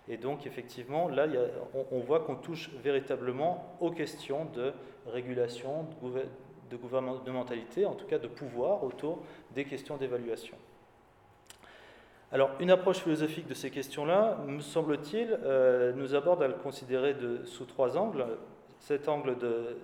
Et 0.08 0.16
donc, 0.16 0.46
effectivement, 0.46 1.08
là, 1.08 1.26
on, 1.74 1.86
on, 1.96 2.00
voit 2.00 2.20
qu'on 2.20 2.36
touche 2.36 2.70
véritablement 2.82 3.76
aux 3.80 3.90
questions 3.90 4.44
de 4.46 4.72
régulation, 5.06 5.86
de, 6.02 6.22
de 6.70 6.76
gouvernementalité, 6.76 7.86
en 7.86 7.94
tout 7.94 8.06
cas 8.06 8.18
de 8.18 8.28
pouvoir 8.28 8.84
autour 8.84 9.20
des 9.54 9.64
questions 9.64 9.96
d'évaluation. 9.96 10.56
Alors, 12.32 12.50
une 12.58 12.70
approche 12.70 12.98
philosophique 12.98 13.46
de 13.46 13.54
ces 13.54 13.70
questions-là, 13.70 14.38
me 14.46 14.60
semble-t-il, 14.60 15.38
euh, 15.44 15.92
nous 15.92 16.14
aborde 16.14 16.42
à 16.42 16.48
le 16.48 16.54
considérer 16.54 17.14
sous 17.44 17.66
trois 17.66 17.96
angles. 17.96 18.26
Cet 18.80 19.08
angle 19.08 19.38
de, 19.38 19.76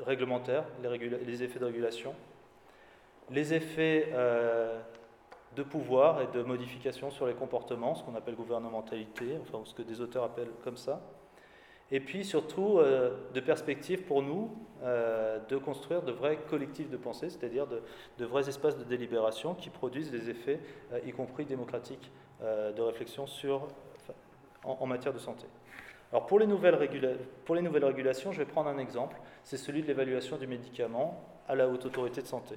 réglementaire, 0.00 0.64
les, 0.82 1.42
effets 1.42 1.58
de 1.58 1.64
régulation, 1.64 2.14
les 3.30 3.54
effets 3.54 4.10
euh, 4.12 4.78
de 5.56 5.62
pouvoir 5.62 6.22
et 6.22 6.26
de 6.28 6.42
modification 6.42 7.10
sur 7.10 7.26
les 7.26 7.34
comportements, 7.34 7.94
ce 7.94 8.04
qu'on 8.04 8.14
appelle 8.14 8.34
gouvernementalité, 8.34 9.38
enfin 9.40 9.62
ce 9.64 9.74
que 9.74 9.82
des 9.82 10.00
auteurs 10.00 10.24
appellent 10.24 10.52
comme 10.64 10.76
ça, 10.76 11.00
et 11.92 12.00
puis 12.00 12.24
surtout 12.24 12.78
euh, 12.78 13.10
de 13.34 13.40
perspectives 13.40 14.02
pour 14.02 14.22
nous 14.22 14.50
euh, 14.82 15.38
de 15.48 15.58
construire 15.58 16.02
de 16.02 16.10
vrais 16.10 16.38
collectifs 16.50 16.90
de 16.90 16.96
pensée, 16.96 17.30
c'est-à-dire 17.30 17.68
de, 17.68 18.24
vrais 18.24 18.48
espaces 18.48 18.76
de 18.76 18.82
délibération 18.82 19.54
qui 19.54 19.70
produisent 19.70 20.10
des 20.10 20.28
effets, 20.28 20.58
euh, 20.92 20.98
y 21.06 21.12
compris 21.12 21.44
démocratiques, 21.44 22.10
de 22.42 22.82
réflexion 22.82 23.28
sur, 23.28 23.68
en, 24.64 24.84
matière 24.84 25.14
de 25.14 25.20
santé. 25.20 25.46
Alors 26.10 26.26
pour 26.26 26.40
les 26.40 26.46
nouvelles 26.48 26.74
régulations, 26.74 28.32
je 28.32 28.38
vais 28.38 28.44
prendre 28.44 28.68
un 28.68 28.78
exemple, 28.78 29.16
c'est 29.44 29.56
celui 29.56 29.82
de 29.82 29.86
l'évaluation 29.86 30.38
du 30.38 30.48
médicament 30.48 31.22
à 31.46 31.54
la 31.54 31.68
haute 31.68 31.86
autorité 31.86 32.20
de 32.20 32.26
santé. 32.26 32.56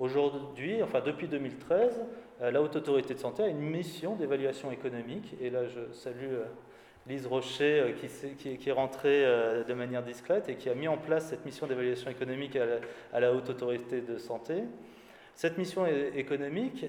Aujourd'hui, 0.00 0.82
enfin 0.82 1.00
depuis 1.00 1.28
2013, 1.28 2.02
la 2.40 2.60
Haute 2.60 2.74
Autorité 2.74 3.14
de 3.14 3.20
Santé 3.20 3.44
a 3.44 3.46
une 3.46 3.60
mission 3.60 4.16
d'évaluation 4.16 4.72
économique, 4.72 5.36
et 5.40 5.48
là 5.48 5.68
je 5.68 5.92
salue 5.92 6.34
Lise 7.06 7.26
Rocher 7.26 7.94
qui, 7.98 8.68
est 8.68 8.72
rentrée 8.72 9.24
de 9.66 9.74
manière 9.74 10.02
discrète 10.02 10.48
et 10.48 10.54
qui 10.54 10.68
a 10.68 10.74
mis 10.74 10.86
en 10.88 10.96
place 10.96 11.26
cette 11.26 11.44
mission 11.44 11.66
d'évaluation 11.66 12.10
économique 12.10 12.56
à 13.12 13.20
la 13.20 13.32
Haute 13.32 13.50
Autorité 13.50 14.00
de 14.00 14.18
Santé. 14.18 14.62
Cette 15.34 15.56
mission 15.56 15.86
économique, 15.86 16.84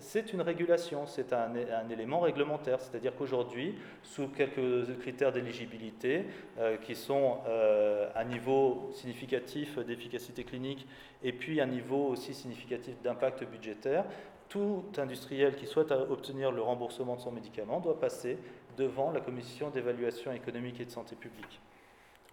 c'est 0.00 0.32
une 0.32 0.42
régulation, 0.42 1.06
c'est 1.06 1.32
un, 1.32 1.52
élément 1.88 2.20
réglementaire, 2.20 2.80
c'est-à-dire 2.80 3.14
qu'aujourd'hui, 3.16 3.76
sous 4.02 4.28
quelques 4.28 4.98
critères 4.98 5.32
d'éligibilité, 5.32 6.24
euh, 6.58 6.76
qui 6.78 6.94
sont 6.96 7.38
euh, 7.46 8.10
un 8.16 8.24
niveau 8.24 8.90
significatif 8.92 9.78
d'efficacité 9.78 10.42
clinique 10.42 10.86
et 11.22 11.32
puis 11.32 11.60
un 11.60 11.66
niveau 11.66 12.08
aussi 12.08 12.34
significatif 12.34 13.00
d'impact 13.02 13.44
budgétaire, 13.44 14.04
tout 14.48 14.84
industriel 14.98 15.56
qui 15.56 15.66
souhaite 15.66 15.90
obtenir 15.92 16.50
le 16.50 16.60
remboursement 16.60 17.16
de 17.16 17.20
son 17.20 17.32
médicament 17.32 17.80
doit 17.80 17.98
passer 17.98 18.36
devant 18.76 19.12
la 19.12 19.20
commission 19.20 19.70
d'évaluation 19.70 20.32
économique 20.32 20.80
et 20.80 20.84
de 20.84 20.90
santé 20.90 21.16
publique. 21.16 21.60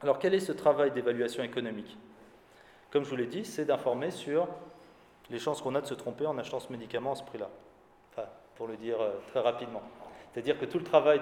Alors 0.01 0.19
quel 0.19 0.33
est 0.33 0.39
ce 0.39 0.51
travail 0.51 0.91
d'évaluation 0.91 1.43
économique? 1.43 1.97
Comme 2.89 3.03
je 3.03 3.09
vous 3.09 3.15
l'ai 3.15 3.27
dit, 3.27 3.45
c'est 3.45 3.65
d'informer 3.65 4.11
sur 4.11 4.47
les 5.29 5.39
chances 5.39 5.61
qu'on 5.61 5.75
a 5.75 5.81
de 5.81 5.85
se 5.85 5.93
tromper 5.93 6.25
en 6.25 6.37
achetant 6.37 6.59
ce 6.59 6.71
médicament 6.71 7.13
à 7.13 7.15
ce 7.15 7.23
prix-là. 7.23 7.49
Pour 8.55 8.67
le 8.67 8.75
dire 8.75 9.01
euh, 9.01 9.13
très 9.27 9.39
rapidement. 9.39 9.81
C'est-à-dire 10.31 10.59
que 10.59 10.65
tout 10.65 10.77
le 10.77 10.83
travail 10.83 11.21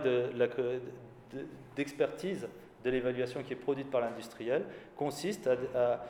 d'expertise 1.75 2.49
de, 2.83 2.89
l'évaluation 2.89 3.43
qui 3.43 3.53
est 3.53 3.55
produite 3.55 3.89
par 3.89 4.01
l'industriel 4.01 4.65
consiste 4.97 5.49
à, 5.75 6.05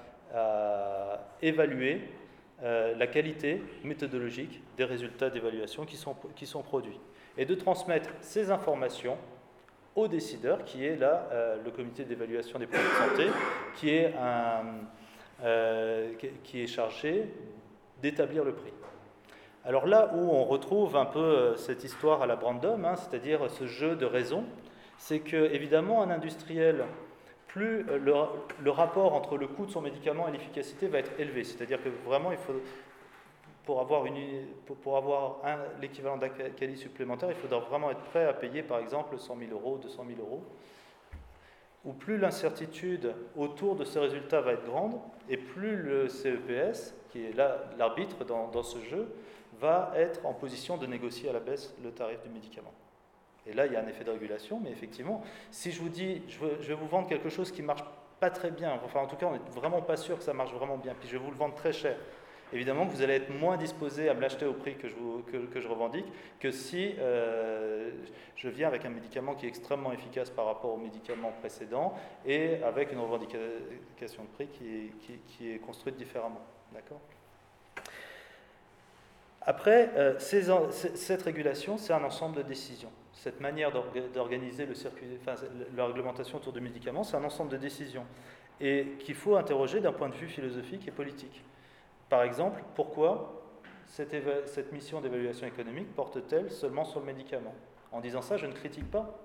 évaluer 1.41 2.01
euh, 2.63 2.95
la 2.95 3.07
qualité 3.07 3.61
méthodologique 3.83 4.61
des 4.77 4.85
résultats 4.85 5.29
d'évaluation 5.29 5.85
qui 5.85 6.45
sont 6.45 6.63
produits 6.63 6.99
et 7.39 7.45
de 7.45 7.55
transmettre 7.55 8.09
ces 8.21 8.51
informations 8.51 9.17
au 9.95 10.07
décideur, 10.07 10.63
qui 10.65 10.85
est 10.85 10.95
là 10.95 11.27
euh, 11.31 11.57
le 11.63 11.71
comité 11.71 12.03
d'évaluation 12.03 12.59
des 12.59 12.67
produits 12.67 12.87
de 12.87 13.09
santé, 13.09 13.27
qui 13.75 13.89
est, 13.89 14.13
un, 14.13 14.61
qui 16.43 16.61
est 16.61 16.67
chargé 16.67 17.33
d'établir 18.01 18.43
le 18.43 18.53
prix. 18.53 18.73
Alors 19.65 19.87
là 19.87 20.11
où 20.13 20.19
on 20.19 20.43
retrouve 20.43 20.95
un 20.95 21.05
peu 21.05 21.19
euh, 21.19 21.55
cette 21.55 21.83
histoire 21.83 22.21
à 22.21 22.27
la 22.27 22.35
Brandom, 22.35 22.85
hein, 22.85 22.95
c'est-à-dire 22.95 23.49
ce 23.49 23.67
jeu 23.67 23.95
de 23.95 24.05
raison, 24.05 24.43
c'est 24.97 25.19
que 25.19 25.53
évidemment 25.53 26.01
un 26.03 26.09
industriel, 26.09 26.85
plus 27.49 27.85
euh, 27.89 27.97
le, 28.61 28.71
rapport 28.71 29.13
entre 29.13 29.37
le 29.37 29.47
coût 29.47 29.65
de 29.65 29.71
son 29.71 29.81
médicament 29.81 30.27
et 30.27 30.31
l'efficacité 30.31 30.87
va 30.87 30.99
être 30.99 31.11
élevé. 31.19 31.43
C'est-à-dire 31.43 31.81
que 31.83 31.89
vraiment, 32.05 32.31
il 32.31 32.37
faut, 32.37 32.53
pour 34.75 34.97
avoir, 34.97 35.35
l'équivalent 35.81 36.17
d'un 36.17 36.75
supplémentaire, 36.75 37.29
il 37.29 37.35
faudra 37.35 37.59
vraiment 37.59 37.91
être 37.91 38.01
prêt 38.01 38.25
à 38.25 38.33
payer 38.33 38.63
par 38.63 38.79
exemple 38.79 39.19
100 39.19 39.37
000 39.37 39.51
euros, 39.51 39.77
200 39.77 40.05
000 40.07 40.19
euros 40.19 40.43
ou 41.85 41.93
plus 41.93 42.17
l'incertitude 42.17 43.13
autour 43.37 43.75
de 43.75 43.85
ces 43.85 43.99
résultats 43.99 44.41
va 44.41 44.53
être 44.53 44.65
grande, 44.65 44.99
et 45.29 45.37
plus 45.37 45.77
le 45.77 46.09
CEPS, 46.09 46.93
qui 47.09 47.25
est 47.25 47.33
l'arbitre 47.77 48.25
dans, 48.25 48.63
ce 48.63 48.79
jeu, 48.79 49.13
va 49.59 49.91
être 49.95 50.25
en 50.25 50.33
position 50.33 50.77
de 50.77 50.85
négocier 50.85 51.29
à 51.29 51.33
la 51.33 51.39
baisse 51.39 51.73
le 51.83 51.91
tarif 51.91 52.21
du 52.21 52.29
médicament. 52.29 52.73
Et 53.45 53.53
là, 53.53 53.65
il 53.65 53.73
y 53.73 53.75
a 53.75 53.81
un 53.81 53.87
effet 53.87 54.03
de 54.03 54.11
régulation, 54.11 54.59
mais 54.61 54.71
effectivement, 54.71 55.23
si 55.51 55.71
je 55.71 55.79
vous 55.79 55.89
dis, 55.89 56.21
je, 56.27 56.67
vais 56.67 56.73
vous 56.73 56.87
vendre 56.87 57.07
quelque 57.07 57.29
chose 57.29 57.51
qui 57.51 57.61
ne 57.61 57.67
marche 57.67 57.83
pas 58.19 58.29
très 58.29 58.51
bien, 58.51 58.77
enfin 58.83 58.99
en 58.99 59.07
tout 59.07 59.15
cas, 59.15 59.27
on 59.27 59.33
n'est 59.33 59.39
vraiment 59.55 59.81
pas 59.81 59.95
sûr 59.95 60.17
que 60.17 60.23
ça 60.23 60.33
marche 60.33 60.51
vraiment 60.51 60.77
bien, 60.77 60.93
puis 60.99 61.07
je 61.07 61.13
vais 61.17 61.23
vous 61.23 61.31
le 61.31 61.37
vendre 61.37 61.55
très 61.55 61.71
cher, 61.71 61.95
évidemment 62.53 62.87
que 62.87 62.91
vous 62.91 63.01
allez 63.01 63.15
être 63.15 63.29
moins 63.29 63.57
disposé 63.57 64.09
à 64.09 64.13
me 64.13 64.21
l'acheter 64.21 64.45
au 64.45 64.53
prix 64.53 64.75
que 64.75 64.87
je, 64.87 64.95
que, 65.51 65.59
je 65.59 65.67
revendique 65.67 66.05
que 66.39 66.51
si 66.51 66.93
euh, 66.99 67.91
je 68.35 68.49
viens 68.49 68.67
avec 68.67 68.85
un 68.85 68.89
médicament 68.89 69.35
qui 69.35 69.45
est 69.45 69.49
extrêmement 69.49 69.91
efficace 69.91 70.29
par 70.29 70.45
rapport 70.45 70.73
au 70.73 70.77
médicament 70.77 71.31
précédent 71.39 71.93
et 72.25 72.63
avec 72.63 72.91
une 72.91 72.99
revendication 72.99 74.23
de 74.23 74.27
prix 74.33 74.47
qui 74.47 75.53
est, 75.53 75.59
construite 75.59 75.95
différemment. 75.95 76.41
D'accord? 76.73 77.01
Après, 79.41 79.89
euh, 79.95 80.19
cette 80.19 81.21
régulation, 81.21 81.77
c'est 81.77 81.93
un 81.93 82.03
ensemble 82.03 82.37
de 82.37 82.41
décisions. 82.43 82.91
Cette 83.13 83.41
manière 83.41 83.71
d'organiser 84.13 84.65
le 84.65 84.75
circuit, 84.75 85.07
enfin, 85.21 85.35
la 85.75 85.87
réglementation 85.87 86.37
autour 86.37 86.53
du 86.53 86.61
médicament, 86.61 87.03
c'est 87.03 87.17
un 87.17 87.23
ensemble 87.23 87.51
de 87.51 87.57
décisions 87.57 88.05
et 88.61 88.95
qu'il 88.99 89.15
faut 89.15 89.35
interroger 89.35 89.79
d'un 89.79 89.93
point 89.93 90.09
de 90.09 90.15
vue 90.15 90.27
philosophique 90.27 90.87
et 90.87 90.91
politique. 90.91 91.43
Par 92.09 92.23
exemple, 92.23 92.61
pourquoi 92.75 93.43
cette, 93.85 94.71
mission 94.71 95.01
d'évaluation 95.01 95.47
économique 95.47 95.93
porte-t-elle 95.95 96.51
seulement 96.51 96.85
sur 96.85 96.99
le 96.99 97.05
médicament? 97.05 97.53
En 97.91 98.01
disant 98.01 98.21
ça, 98.21 98.37
je 98.37 98.45
ne 98.45 98.53
critique 98.53 98.89
pas. 98.89 99.19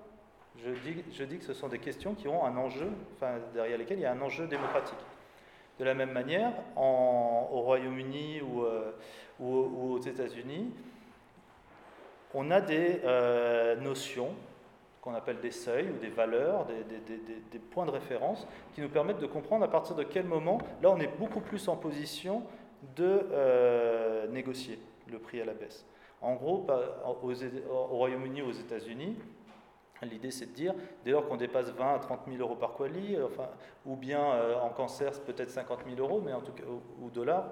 Je 0.57 1.25
dis, 1.25 1.37
que 1.37 1.43
ce 1.43 1.53
sont 1.53 1.67
des 1.67 1.79
questions 1.79 2.13
qui 2.13 2.27
ont 2.27 2.45
un 2.45 2.55
enjeu, 2.55 2.89
derrière 3.53 3.77
lesquelles 3.77 3.99
il 3.99 4.03
y 4.03 4.05
a 4.05 4.11
un 4.11 4.21
enjeu 4.21 4.47
démocratique. 4.47 4.97
De 5.79 5.83
la 5.83 5.93
même 5.93 6.11
manière, 6.11 6.53
au 6.77 7.61
Royaume-Uni 7.61 8.41
ou, 8.41 8.63
euh, 8.63 8.93
aux 9.39 9.99
États-Unis, 9.99 10.71
on 12.33 12.51
a 12.51 12.61
des 12.61 13.01
euh, 13.03 13.75
notions 13.77 14.33
qu'on 15.01 15.13
appelle 15.13 15.39
des 15.39 15.51
seuils 15.51 15.89
ou 15.89 15.97
des 15.99 16.09
valeurs, 16.09 16.65
des, 16.65 17.59
points 17.59 17.85
de 17.85 17.91
référence 17.91 18.47
qui 18.73 18.81
nous 18.81 18.89
permettent 18.89 19.19
de 19.19 19.27
comprendre 19.27 19.63
à 19.63 19.69
partir 19.69 19.95
de 19.95 20.03
quel 20.03 20.25
moment, 20.25 20.57
là 20.81 20.89
on 20.89 20.99
est 20.99 21.19
beaucoup 21.19 21.41
plus 21.41 21.67
en 21.67 21.75
position 21.75 22.41
de 22.95 23.21
euh, 23.31 24.27
négocier 24.27 24.79
le 25.07 25.19
prix 25.19 25.41
à 25.41 25.45
la 25.45 25.53
baisse. 25.53 25.85
En 26.21 26.35
gros, 26.35 26.65
au 27.05 27.97
Royaume-Uni 27.97 28.41
aux 28.41 28.51
États-Unis, 28.51 29.15
l'idée 30.03 30.31
c'est 30.31 30.47
de 30.47 30.51
dire, 30.51 30.73
dès 31.03 31.11
lors 31.11 31.27
qu'on 31.27 31.37
dépasse 31.37 31.69
20 31.69 31.95
à 31.95 31.99
30 31.99 32.21
000 32.27 32.37
euros 32.39 32.55
par 32.55 32.73
quali, 32.73 33.17
enfin, 33.21 33.47
ou 33.85 33.95
bien 33.95 34.21
euh, 34.21 34.55
en 34.59 34.69
cancer 34.69 35.11
peut-être 35.21 35.49
50 35.49 35.79
000 35.87 35.99
euros, 35.99 36.21
mais 36.23 36.33
en 36.33 36.41
tout 36.41 36.51
cas, 36.51 36.63
ou, 37.01 37.09
dollars, 37.09 37.45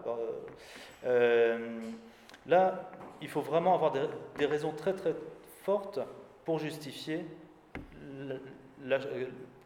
euh, 1.06 1.80
là, 2.48 2.90
il 3.22 3.30
faut 3.30 3.42
vraiment 3.42 3.76
avoir 3.76 3.92
des, 3.92 4.46
raisons 4.46 4.72
très 4.72 4.94
très 4.94 5.16
fortes 5.64 6.00
pour 6.46 6.60
justifier 6.60 7.26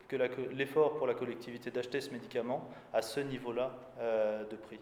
que 0.08 0.16
l'effort 0.54 0.96
pour 0.98 1.08
la 1.08 1.14
collectivité 1.14 1.72
d'acheter 1.72 2.02
ce 2.02 2.12
médicament 2.12 2.70
à 2.94 3.02
ce 3.02 3.20
niveau-là 3.20 3.72
de 4.50 4.56
prix. 4.56 4.80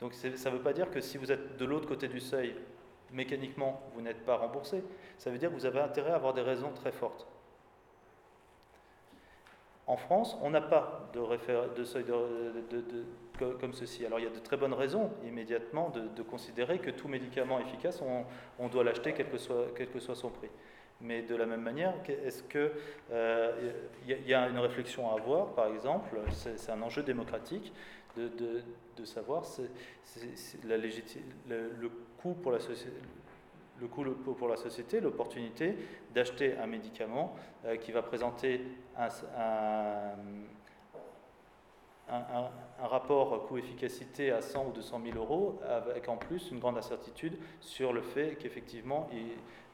Donc 0.00 0.14
ça 0.14 0.28
ne 0.28 0.56
veut 0.56 0.62
pas 0.62 0.72
dire 0.72 0.90
que 0.90 1.00
si 1.00 1.16
vous 1.16 1.32
êtes 1.32 1.56
de 1.56 1.64
l'autre 1.64 1.88
côté 1.88 2.08
du 2.08 2.20
seuil, 2.20 2.54
mécaniquement, 3.12 3.80
vous 3.94 4.00
n'êtes 4.00 4.24
pas 4.24 4.36
remboursé. 4.36 4.82
Ça 5.18 5.30
veut 5.30 5.38
dire 5.38 5.50
que 5.50 5.54
vous 5.54 5.66
avez 5.66 5.80
intérêt 5.80 6.10
à 6.10 6.16
avoir 6.16 6.34
des 6.34 6.42
raisons 6.42 6.72
très 6.72 6.92
fortes. 6.92 7.26
En 9.86 9.96
France, 9.96 10.36
on 10.42 10.50
n'a 10.50 10.60
pas 10.60 11.08
de, 11.14 11.84
seuil 11.84 12.04
comme 13.38 13.72
ceci. 13.72 14.04
Alors 14.04 14.18
il 14.18 14.24
y 14.24 14.28
a 14.28 14.30
de 14.30 14.40
très 14.40 14.56
bonnes 14.56 14.74
raisons 14.74 15.12
immédiatement 15.24 15.90
de, 15.90 16.22
considérer 16.22 16.80
que 16.80 16.90
tout 16.90 17.06
médicament 17.06 17.60
efficace, 17.60 18.02
on, 18.58 18.68
doit 18.68 18.82
l'acheter 18.82 19.14
quel, 19.14 19.28
que 19.28 19.38
soit 20.00 20.16
son 20.16 20.30
prix. 20.30 20.50
Mais 21.00 21.22
de 21.22 21.36
la 21.36 21.46
même 21.46 21.60
manière, 21.60 21.94
est-ce 22.08 22.42
qu'il 22.42 22.70
euh, 23.12 23.72
y, 24.06 24.34
a 24.34 24.48
une 24.48 24.58
réflexion 24.58 25.10
à 25.10 25.18
avoir, 25.18 25.48
par 25.48 25.66
exemple, 25.68 26.18
c'est 26.32 26.72
un 26.72 26.82
enjeu 26.82 27.02
démocratique, 27.02 27.72
de, 28.16 28.62
savoir 29.04 29.44
la 30.64 30.76
le, 30.76 31.90
coût 32.18 32.34
pour 32.34 32.52
la 32.52 32.60
société 32.60 32.96
le 33.78 33.88
coût 33.88 34.04
pour 34.32 34.48
la 34.48 34.56
société, 34.56 35.00
l'opportunité 35.00 35.76
d'acheter 36.14 36.56
un 36.56 36.66
médicament 36.66 37.34
euh, 37.66 37.76
qui 37.76 37.92
va 37.92 38.02
présenter 38.02 38.62
un, 38.96 39.10
un, 42.08 42.86
rapport 42.86 43.46
coût-efficacité 43.46 44.30
à 44.30 44.40
100 44.40 44.68
ou 44.68 44.72
200 44.72 45.00
000 45.04 45.18
euros, 45.18 45.60
avec 45.68 46.08
en 46.08 46.16
plus 46.16 46.50
une 46.50 46.58
grande 46.58 46.78
incertitude 46.78 47.38
sur 47.60 47.92
le 47.92 48.02
fait 48.02 48.36
qu'effectivement, 48.38 49.08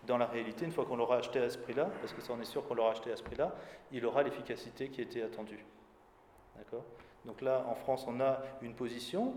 dans 0.06 0.18
la 0.18 0.26
réalité, 0.26 0.64
une 0.64 0.72
fois 0.72 0.84
qu'on 0.84 0.96
l'aura 0.96 1.16
acheté 1.16 1.38
à 1.38 1.50
ce 1.50 1.58
prix-là, 1.58 1.90
parce 2.00 2.12
que 2.12 2.22
ça 2.22 2.32
on 2.32 2.40
est 2.40 2.44
sûr 2.44 2.66
qu'on 2.66 2.74
l'aura 2.74 2.92
acheté 2.92 3.12
à 3.12 3.16
ce 3.16 3.22
prix-là, 3.22 3.54
il 3.92 4.04
aura 4.06 4.22
l'efficacité 4.22 4.88
qui 4.88 5.02
était 5.02 5.22
attendue. 5.22 5.64
D'accord? 6.56 6.84
Donc 7.24 7.40
là, 7.40 7.64
en 7.68 7.74
France, 7.74 8.04
on 8.08 8.20
a 8.20 8.42
une 8.62 8.74
position 8.74 9.34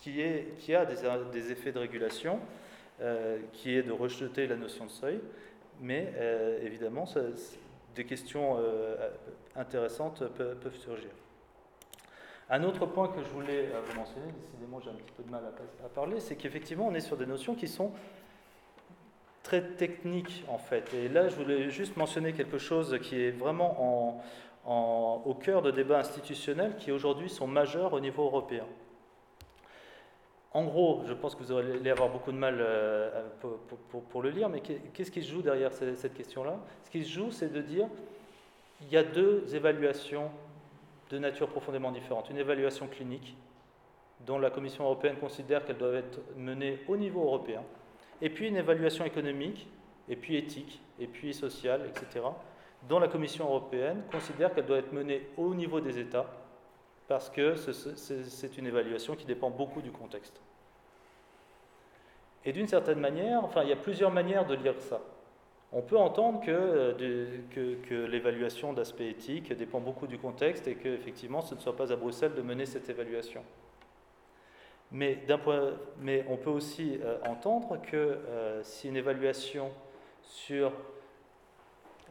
qui, 0.00 0.74
a 0.74 0.84
des, 0.84 1.52
effets 1.52 1.72
de 1.72 1.78
régulation, 1.78 2.40
euh, 3.00 3.38
qui 3.52 3.76
est 3.76 3.82
de 3.82 3.92
rejeter 3.92 4.46
la 4.46 4.56
notion 4.56 4.86
de 4.86 4.90
seuil, 4.90 5.20
mais 5.80 6.12
euh, 6.16 6.60
évidemment, 6.62 7.06
des 7.94 8.04
questions 8.04 8.56
euh, 8.58 8.96
intéressantes 9.56 10.24
peuvent, 10.36 10.76
surgir. 10.76 11.10
Un 12.50 12.62
autre 12.64 12.84
point 12.84 13.08
que 13.08 13.22
je 13.22 13.28
voulais 13.30 13.70
vous 13.86 13.96
mentionner, 13.96 14.26
décidément 14.42 14.78
j'ai 14.78 14.90
un 14.90 14.94
petit 14.94 15.12
peu 15.16 15.22
de 15.22 15.30
mal 15.30 15.42
à 15.82 15.88
parler, 15.88 16.20
c'est 16.20 16.36
qu'effectivement 16.36 16.86
on 16.88 16.94
est 16.94 17.00
sur 17.00 17.16
des 17.16 17.24
notions 17.24 17.54
qui 17.54 17.66
sont 17.66 17.90
très 19.42 19.62
techniques 19.62 20.44
en 20.48 20.58
fait. 20.58 20.92
Et 20.92 21.08
là 21.08 21.30
je 21.30 21.36
voulais 21.36 21.70
juste 21.70 21.96
mentionner 21.96 22.34
quelque 22.34 22.58
chose 22.58 22.98
qui 23.00 23.18
est 23.18 23.30
vraiment 23.30 23.82
en, 23.82 24.22
au 24.66 25.34
cœur 25.42 25.62
de 25.62 25.70
débats 25.70 25.98
institutionnels 25.98 26.76
qui 26.78 26.90
aujourd'hui 26.90 27.28
sont 27.28 27.46
majeurs 27.46 27.92
au 27.92 28.00
niveau 28.00 28.24
européen. 28.24 28.64
en 30.52 30.64
gros, 30.64 31.02
je 31.06 31.12
pense 31.12 31.34
que 31.34 31.42
vous 31.42 31.52
allez 31.52 31.90
avoir 31.90 32.08
beaucoup 32.08 32.32
de 32.32 32.36
mal 32.36 32.64
pour, 34.10 34.22
le 34.22 34.30
lire, 34.30 34.48
mais 34.48 34.60
qu'est-ce 34.60 35.10
qui 35.10 35.22
se 35.22 35.30
joue 35.30 35.42
derrière 35.42 35.72
cette 35.72 36.14
question-là? 36.14 36.58
Ce 36.84 36.90
qui 36.90 37.04
se 37.04 37.10
joue, 37.10 37.30
c'est 37.30 37.52
de 37.52 37.60
dire 37.60 37.88
il 38.80 38.88
y 38.88 38.96
a 38.96 39.02
deux 39.02 39.54
évaluations 39.54 40.30
de 41.10 41.18
nature 41.18 41.48
profondément 41.48 41.92
différente. 41.92 42.30
Une 42.30 42.38
évaluation 42.38 42.86
clinique, 42.86 43.36
dont 44.26 44.38
la 44.38 44.50
Commission 44.50 44.84
européenne 44.84 45.16
considère 45.16 45.64
qu'elle 45.64 45.76
doit 45.76 45.94
être 45.94 46.20
menée 46.36 46.80
au 46.88 46.96
niveau 46.96 47.22
européen, 47.22 47.62
et 48.22 48.30
puis 48.30 48.48
une 48.48 48.56
évaluation 48.56 49.04
économique, 49.04 49.68
et 50.08 50.16
puis 50.16 50.36
éthique, 50.36 50.80
et 50.98 51.06
puis 51.06 51.34
sociale, 51.34 51.82
etc., 51.88 52.24
dont 52.88 52.98
la 52.98 53.08
Commission 53.08 53.46
européenne 53.46 54.02
considère 54.10 54.54
qu'elle 54.54 54.66
doit 54.66 54.78
être 54.78 54.92
menée 54.92 55.28
au 55.36 55.54
niveau 55.54 55.80
des 55.80 55.98
États, 55.98 56.26
parce 57.08 57.30
que 57.30 57.54
c'est 57.56 58.58
une 58.58 58.66
évaluation 58.66 59.14
qui 59.14 59.26
dépend 59.26 59.50
beaucoup 59.50 59.82
du 59.82 59.90
contexte. 59.90 60.40
Et 62.44 62.52
d'une 62.52 62.66
certaine 62.66 63.00
manière, 63.00 63.44
enfin, 63.44 63.62
il 63.62 63.70
y 63.70 63.72
a 63.72 63.76
plusieurs 63.76 64.10
manières 64.10 64.46
de 64.46 64.54
lire 64.54 64.74
ça. 64.80 65.00
On 65.72 65.82
peut 65.82 65.96
entendre 65.96 66.40
que, 66.40 66.94
que, 67.88 68.04
l'évaluation 68.04 68.72
d'aspect 68.72 69.08
éthique 69.08 69.52
dépend 69.52 69.80
beaucoup 69.80 70.06
du 70.06 70.18
contexte 70.18 70.68
et 70.68 70.76
qu'effectivement 70.76 71.40
ce 71.40 71.56
ne 71.56 71.60
soit 71.60 71.74
pas 71.74 71.92
à 71.92 71.96
Bruxelles 71.96 72.34
de 72.34 72.42
mener 72.42 72.64
cette 72.64 72.88
évaluation. 72.88 73.42
Mais 74.92 75.26
on 76.28 76.36
peut 76.36 76.50
aussi 76.50 77.00
euh, 77.02 77.16
entendre 77.26 77.80
que 77.82 77.96
euh, 77.96 78.62
si 78.62 78.88
une 78.88 78.96
évaluation 78.96 79.72
sur 80.22 80.72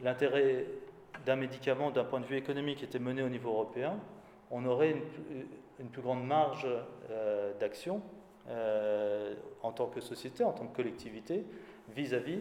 l'intérêt 0.02 0.66
d'un 1.26 1.36
médicament 1.36 1.90
d'un 1.90 2.04
point 2.04 2.20
de 2.20 2.26
vue 2.26 2.36
économique 2.36 2.82
était 2.82 2.98
menée 2.98 3.22
au 3.22 3.28
niveau 3.28 3.50
européen, 3.50 3.98
on 4.50 4.64
aurait 4.66 4.94
une, 5.78 5.88
plus 5.88 6.02
grande 6.02 6.26
marge 6.26 6.66
euh, 7.10 7.52
d'action 7.58 8.02
en 9.62 9.72
tant 9.72 9.86
que 9.86 10.02
société, 10.02 10.44
en 10.44 10.52
tant 10.52 10.66
que 10.66 10.76
collectivité, 10.76 11.46
vis-à-vis 11.96 12.40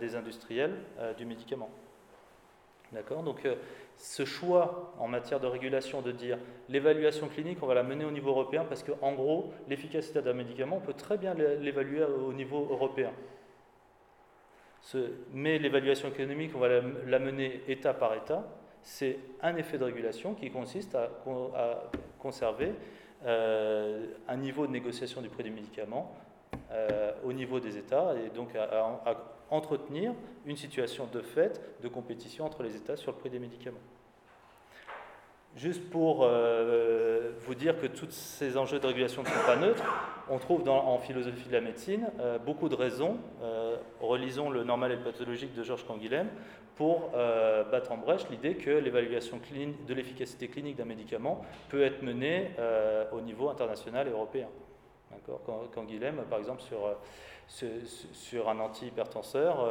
des 0.00 0.16
industriels 0.16 0.74
du 1.16 1.24
médicament. 1.24 1.70
D'accord? 2.90 3.22
Donc 3.22 3.46
ce 3.96 4.24
choix 4.24 4.92
en 4.98 5.08
matière 5.08 5.40
de 5.40 5.46
régulation 5.46 6.02
de 6.02 6.12
dire 6.12 6.38
l'évaluation 6.68 7.28
clinique, 7.28 7.58
on 7.62 7.66
va 7.66 7.74
la 7.74 7.82
mener 7.82 8.04
au 8.04 8.10
niveau 8.10 8.30
européen 8.30 8.64
parce 8.68 8.82
qu'en 8.82 9.12
gros, 9.12 9.52
l'efficacité 9.68 10.20
d'un 10.22 10.34
médicament, 10.34 10.76
on 10.76 10.80
peut 10.80 10.92
très 10.92 11.18
bien 11.18 11.34
l'évaluer 11.34 12.04
au 12.04 12.32
niveau 12.32 12.68
européen. 12.70 13.10
Mais 15.32 15.58
l'évaluation 15.58 16.08
économique, 16.08 16.52
on 16.54 16.58
va 16.58 16.68
la, 17.06 17.18
mener 17.18 17.62
État 17.68 17.94
par 17.94 18.14
État. 18.14 18.46
C'est 18.82 19.18
un 19.42 19.56
effet 19.56 19.78
de 19.78 19.84
régulation 19.84 20.34
qui 20.34 20.50
consiste 20.50 20.94
à, 20.94 21.10
conserver 22.18 22.72
euh, 23.24 24.06
un 24.28 24.36
niveau 24.36 24.66
de 24.66 24.72
négociation 24.72 25.20
du 25.22 25.28
prix 25.28 25.42
du 25.42 25.50
médicament 25.50 26.14
euh, 26.70 27.12
au 27.24 27.32
niveau 27.32 27.60
des 27.60 27.76
États 27.78 28.14
et 28.14 28.30
donc 28.30 28.54
à, 28.54 29.00
entretenir 29.50 30.12
une 30.44 30.56
situation 30.56 31.08
de 31.12 31.20
fait 31.20 31.60
de 31.82 31.88
compétition 31.88 32.44
entre 32.44 32.62
les 32.62 32.74
États 32.76 32.96
sur 32.96 33.12
le 33.12 33.18
prix 33.18 33.30
des 33.30 33.38
médicaments. 33.38 33.78
Juste 35.56 35.88
pour 35.88 36.18
euh, 36.22 37.32
vous 37.40 37.54
dire 37.54 37.80
que 37.80 37.86
tous 37.86 38.10
ces 38.10 38.58
enjeux 38.58 38.78
de 38.78 38.86
régulation 38.86 39.22
ne 39.22 39.26
sont 39.26 39.46
pas 39.46 39.56
neutres, 39.56 39.84
on 40.28 40.38
trouve 40.38 40.68
en 40.68 40.98
philosophie 40.98 41.48
de 41.48 41.52
la 41.52 41.62
médecine 41.62 42.10
euh, 42.20 42.38
beaucoup 42.38 42.68
de 42.68 42.74
raisons, 42.74 43.16
euh, 43.42 43.76
relisons 43.98 44.50
le 44.50 44.64
normal 44.64 44.92
et 44.92 44.96
pathologique 44.98 45.54
de 45.54 45.62
Georges 45.62 45.86
Canguilhem, 45.86 46.28
pour 46.74 47.12
battre 47.72 47.92
en 47.92 47.96
brèche 47.96 48.28
l'idée 48.28 48.56
que 48.56 48.68
l'évaluation 48.68 49.40
de 49.88 49.94
l'efficacité 49.94 50.48
clinique 50.48 50.76
d'un 50.76 50.84
médicament 50.84 51.40
peut 51.70 51.82
être 51.82 52.02
menée 52.02 52.50
au 53.12 53.22
niveau 53.22 53.48
international 53.48 54.06
et 54.08 54.10
européen. 54.10 54.46
Canguilhem, 55.74 56.16
par 56.28 56.38
exemple, 56.38 56.60
sur 57.48 58.48
un 58.50 58.60
antihypertenseur 58.60 59.70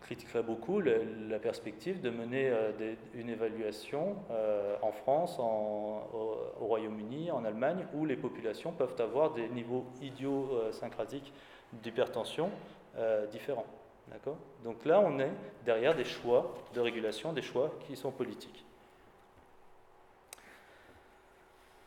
critiquerait 0.00 0.42
beaucoup 0.42 0.80
la, 0.80 1.38
perspective 1.38 2.00
de 2.00 2.10
mener 2.10 2.48
euh, 2.48 2.94
une 3.14 3.28
évaluation 3.28 4.16
en 4.82 4.92
France, 4.92 5.38
au, 5.38 6.38
Royaume-Uni, 6.60 7.30
en 7.30 7.44
Allemagne, 7.44 7.86
où 7.94 8.04
les 8.04 8.16
populations 8.16 8.72
peuvent 8.72 8.96
avoir 8.98 9.32
des 9.32 9.48
niveaux 9.48 9.84
idiosyncratiques 10.02 11.32
d'hypertension 11.72 12.50
différents. 13.30 13.66
Donc 14.64 14.84
là, 14.84 15.00
on 15.00 15.18
est 15.18 15.32
derrière 15.64 15.94
des 15.94 16.04
choix 16.04 16.54
de 16.74 16.80
régulation, 16.80 17.32
des 17.32 17.42
choix 17.42 17.72
qui 17.86 17.96
sont 17.96 18.10
politiques. 18.10 18.64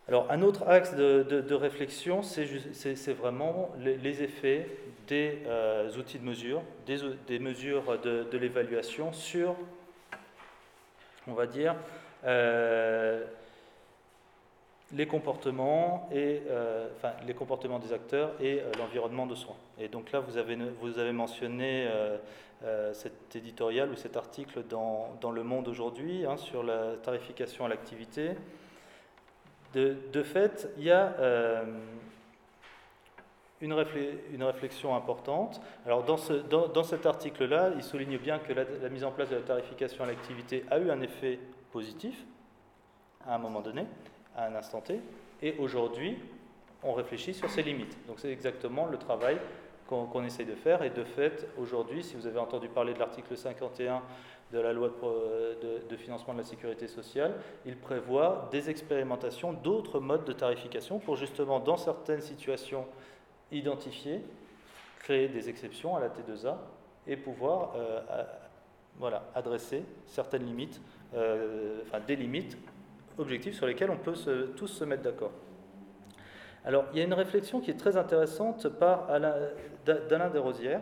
Alors, 0.08 0.30
un 0.32 0.42
autre 0.42 0.68
axe 0.68 0.96
de, 0.96 1.54
réflexion, 1.54 2.22
c'est 2.24 3.14
vraiment 3.14 3.72
les, 3.80 4.24
effets 4.24 4.68
des 5.08 5.40
euh, 5.46 5.92
outils 5.98 6.20
de 6.20 6.26
mesure, 6.26 6.62
des, 6.86 7.40
mesures 7.40 8.00
de, 8.00 8.38
l'évaluation 8.38 9.12
sur, 9.14 9.56
on 11.28 11.34
va 11.34 11.46
dire, 11.46 11.76
euh, 12.26 13.26
les 14.92 15.08
comportements 15.08 16.10
et 16.14 16.44
euh, 16.50 16.88
les 17.26 17.34
comportements 17.34 17.80
des 17.80 17.94
acteurs 17.94 18.32
et 18.40 18.62
l'environnement 18.78 19.26
de 19.26 19.36
soins. 19.36 19.56
Et 19.80 19.88
donc 19.88 20.12
là, 20.12 20.20
vous 20.20 20.38
avez, 20.38 21.12
mentionné 21.12 21.90
cet 22.94 23.36
éditorial 23.36 23.90
ou 23.90 23.96
cet 23.96 24.16
article 24.16 24.64
dans, 24.70 25.32
Le 25.32 25.44
Monde 25.44 25.68
aujourd'hui 25.68 26.26
hein, 26.26 26.38
sur 26.38 26.64
la 26.64 26.96
tarification 27.02 27.66
à 27.66 27.70
l'activité. 27.70 28.32
De, 29.74 30.24
fait, 30.24 30.70
il 30.78 30.84
y 30.84 30.92
a 30.92 31.16
une, 33.64 34.44
réflexion 34.44 34.96
importante. 34.96 35.62
Alors, 35.86 36.04
dans, 36.04 36.84
cet 36.84 37.06
article-là, 37.06 37.72
il 37.76 37.84
souligne 37.84 38.18
bien 38.18 38.40
que 38.40 38.54
la, 38.54 38.90
mise 38.90 39.04
en 39.04 39.12
place 39.12 39.30
de 39.30 39.36
la 39.36 39.42
tarification 39.42 40.04
à 40.04 40.08
l'activité 40.08 40.66
a 40.70 40.80
eu 40.80 40.92
un 40.92 41.02
effet 41.02 41.40
positif 41.72 42.26
à 43.26 43.36
un 43.36 43.38
moment 43.38 43.62
donné, 43.62 43.86
à 44.36 44.48
un 44.48 44.56
instant 44.56 44.82
T, 44.82 45.00
et 45.42 45.56
aujourd'hui, 45.60 46.18
on 46.84 46.94
réfléchit 46.94 47.34
sur 47.34 47.50
ses 47.50 47.64
limites. 47.64 47.98
Donc, 48.06 48.20
c'est 48.20 48.32
exactement 48.32 48.86
le 48.86 48.98
travail 48.98 49.38
qu'on 49.88 50.24
essaye 50.24 50.46
de 50.46 50.56
faire. 50.56 50.84
Et 50.84 50.90
de 50.90 51.04
fait, 51.04 51.48
aujourd'hui, 51.58 52.04
si 52.04 52.16
vous 52.16 52.28
avez 52.28 52.40
entendu 52.40 52.68
parler 52.68 52.94
de 52.94 53.00
l'article 53.00 53.38
51 53.38 54.02
de 54.52 54.60
la 54.60 54.74
loi 54.74 54.90
de, 55.90 55.96
financement 55.96 56.34
de 56.34 56.40
la 56.40 56.44
sécurité 56.44 56.88
sociale, 56.88 57.34
il 57.66 57.78
prévoit 57.78 58.50
des 58.52 58.70
expérimentations 58.70 59.54
d'autres 59.54 60.00
modes 60.00 60.26
de 60.26 60.34
tarification 60.34 61.00
pour 61.00 61.16
justement, 61.16 61.60
dans 61.60 61.78
certaines 61.78 62.22
situations, 62.22 62.86
identifier, 63.54 64.22
créer 65.00 65.28
des 65.28 65.50
exceptions 65.50 65.96
à 65.96 66.00
la 66.00 66.10
T2A 66.10 66.58
et 67.08 67.18
pouvoir 67.18 67.74
euh, 67.76 68.02
voilà, 68.98 69.24
adresser 69.36 69.84
certaines 70.08 70.46
limites, 70.46 70.82
euh, 71.14 71.82
enfin 71.84 72.00
des 72.00 72.16
limites 72.16 72.58
objectives 73.18 73.54
sur 73.54 73.68
lesquelles 73.68 73.92
on 73.92 73.98
peut 73.98 74.14
tous 74.56 74.68
se 74.68 74.84
mettre 74.84 75.04
d'accord. 75.04 75.32
Alors, 76.66 76.86
il 76.94 76.98
y 76.98 77.02
a 77.02 77.04
une 77.04 77.14
réflexion 77.14 77.60
qui 77.60 77.72
est 77.72 77.78
très 77.78 77.98
intéressante 77.98 78.70
par 78.70 79.08
d'Alain 79.86 80.30
Desrosières, 80.30 80.82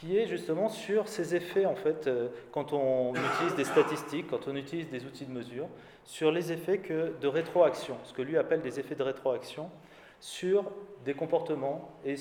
qui 0.00 0.16
est 0.16 0.26
justement 0.26 0.70
sur 0.70 1.08
ces 1.08 1.34
effets, 1.34 1.66
en 1.66 1.74
fait, 1.74 2.06
euh, 2.06 2.28
quand 2.52 2.72
on 2.72 3.12
utilise 3.14 3.54
des 3.54 3.64
statistiques, 3.64 4.28
quand 4.28 4.48
on 4.48 4.56
utilise 4.56 4.88
des 4.88 5.04
outils 5.04 5.26
de 5.26 5.30
mesure, 5.30 5.68
sur 6.04 6.32
les 6.32 6.52
effets 6.52 6.78
de 6.78 7.28
rétroaction, 7.28 7.98
ce 8.04 8.14
que 8.14 8.22
lui 8.22 8.38
appelle 8.38 8.62
des 8.62 8.80
effets 8.80 8.94
de 8.94 9.02
rétroaction, 9.02 9.70
sur 10.18 10.64
des 11.04 11.12
comportements, 11.12 11.90
et 12.04 12.14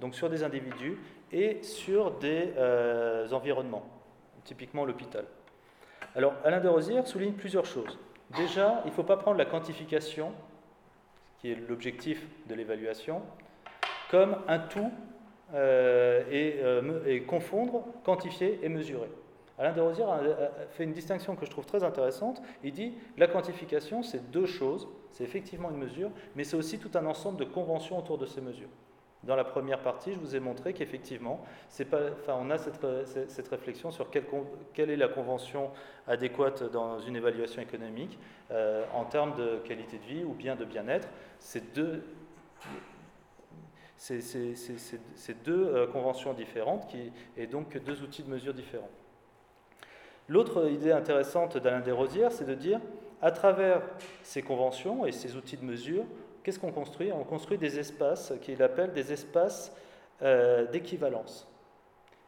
donc 0.00 0.14
sur 0.14 0.30
des 0.30 0.44
individus 0.44 0.98
et 1.30 1.62
sur 1.62 2.12
des 2.12 2.52
euh, 2.56 3.30
environnements, 3.30 3.84
typiquement 4.44 4.86
l'hôpital. 4.86 5.26
Alors, 6.14 6.32
Alain 6.42 6.60
de 6.60 6.68
Rosière 6.68 7.06
souligne 7.06 7.34
plusieurs 7.34 7.66
choses. 7.66 7.98
Déjà, 8.34 8.80
il 8.86 8.88
ne 8.88 8.94
faut 8.94 9.04
pas 9.04 9.18
prendre 9.18 9.36
la 9.36 9.44
quantification, 9.44 10.32
qui 11.38 11.52
est 11.52 11.68
l'objectif 11.68 12.26
de 12.48 12.54
l'évaluation, 12.54 13.20
comme 14.10 14.36
un 14.48 14.58
tout 14.58 14.90
euh, 15.54 16.22
euh, 16.32 17.06
et, 17.06 17.22
confondre, 17.22 17.84
quantifier 18.04 18.58
et 18.62 18.68
mesurer. 18.68 19.10
Alain 19.58 19.72
de 19.72 19.80
Rosière 19.80 20.10
a, 20.10 20.20
fait 20.70 20.84
une 20.84 20.92
distinction 20.92 21.36
que 21.36 21.46
je 21.46 21.50
trouve 21.50 21.64
très 21.64 21.82
intéressante. 21.82 22.42
Il 22.62 22.72
dit 22.72 22.94
la 23.16 23.26
quantification, 23.26 24.02
c'est 24.02 24.30
deux 24.30 24.46
choses. 24.46 24.88
C'est 25.12 25.24
effectivement 25.24 25.70
une 25.70 25.78
mesure, 25.78 26.10
mais 26.34 26.44
c'est 26.44 26.56
aussi 26.56 26.78
tout 26.78 26.90
un 26.94 27.06
ensemble 27.06 27.38
de 27.38 27.44
conventions 27.44 27.98
autour 27.98 28.18
de 28.18 28.26
ces 28.26 28.40
mesures. 28.40 28.68
Dans 29.22 29.34
la 29.34 29.44
première 29.44 29.80
partie, 29.80 30.12
je 30.12 30.18
vous 30.18 30.36
ai 30.36 30.40
montré 30.40 30.72
qu'effectivement, 30.72 31.44
on 32.28 32.50
a 32.50 32.58
cette, 32.58 33.48
réflexion 33.48 33.90
sur 33.90 34.08
quelle, 34.10 34.90
est 34.90 34.96
la 34.96 35.08
convention 35.08 35.70
adéquate 36.06 36.70
dans 36.70 37.00
une 37.00 37.16
évaluation 37.16 37.62
économique 37.62 38.18
euh, 38.50 38.84
en 38.94 39.04
termes 39.04 39.34
de 39.34 39.56
qualité 39.64 39.98
de 39.98 40.04
vie 40.04 40.24
ou 40.24 40.32
bien 40.32 40.54
de 40.54 40.64
bien-être. 40.64 41.08
C'est 41.38 41.74
deux, 41.74 42.04
c'est 43.96 45.42
deux 45.44 45.66
euh, 45.66 45.86
conventions 45.86 46.34
différentes 46.34 46.86
et 47.36 47.46
donc 47.46 47.76
deux 47.78 48.02
outils 48.02 48.22
de 48.22 48.30
mesure 48.30 48.54
différents. 48.54 48.90
L'autre 50.28 50.68
idée 50.68 50.92
intéressante 50.92 51.56
d'Alain 51.56 51.80
Desrosières, 51.80 52.32
c'est 52.32 52.46
de 52.46 52.54
dire, 52.54 52.80
à 53.22 53.30
travers 53.30 53.82
ces 54.22 54.42
conventions 54.42 55.06
et 55.06 55.12
ces 55.12 55.36
outils 55.36 55.56
de 55.56 55.64
mesure, 55.64 56.04
qu'est-ce 56.42 56.58
qu'on 56.58 56.72
construit? 56.72 57.12
On 57.12 57.24
construit 57.24 57.58
des 57.58 57.78
espaces 57.78 58.32
qu'il 58.42 58.62
appelle 58.62 58.92
des 58.92 59.12
espaces 59.12 59.72
euh, 60.22 60.66
d'équivalence. 60.66 61.48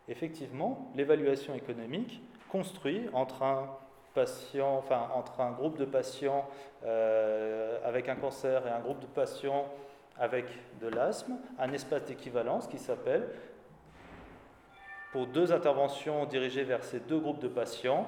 Effectivement, 0.09 0.91
l'évaluation 0.95 1.55
économique 1.55 2.23
construit 2.49 3.09
entre 3.13 3.43
un 3.43 3.69
groupe 5.53 5.77
de 5.77 5.85
patients 5.85 6.49
euh, 6.85 7.79
avec 7.85 8.09
un 8.09 8.17
cancer 8.17 8.67
et 8.67 8.71
un 8.71 8.81
groupe 8.81 9.01
de 9.01 9.07
patients 9.07 9.67
avec 10.19 10.47
de 10.81 10.89
l'asthme, 10.89 11.37
un 11.59 11.73
espace 11.73 12.05
d'équivalence 12.05 12.67
qui 12.67 12.79
s'appelle, 12.79 13.29
pour 15.13 15.27
deux 15.27 15.53
interventions 15.53 16.27
dirigées 16.27 16.65
vers 16.65 16.85
ces 16.85 17.01
deux 17.01 17.19
groupes 17.19 17.41
de 17.41 17.49
patients, 17.49 18.07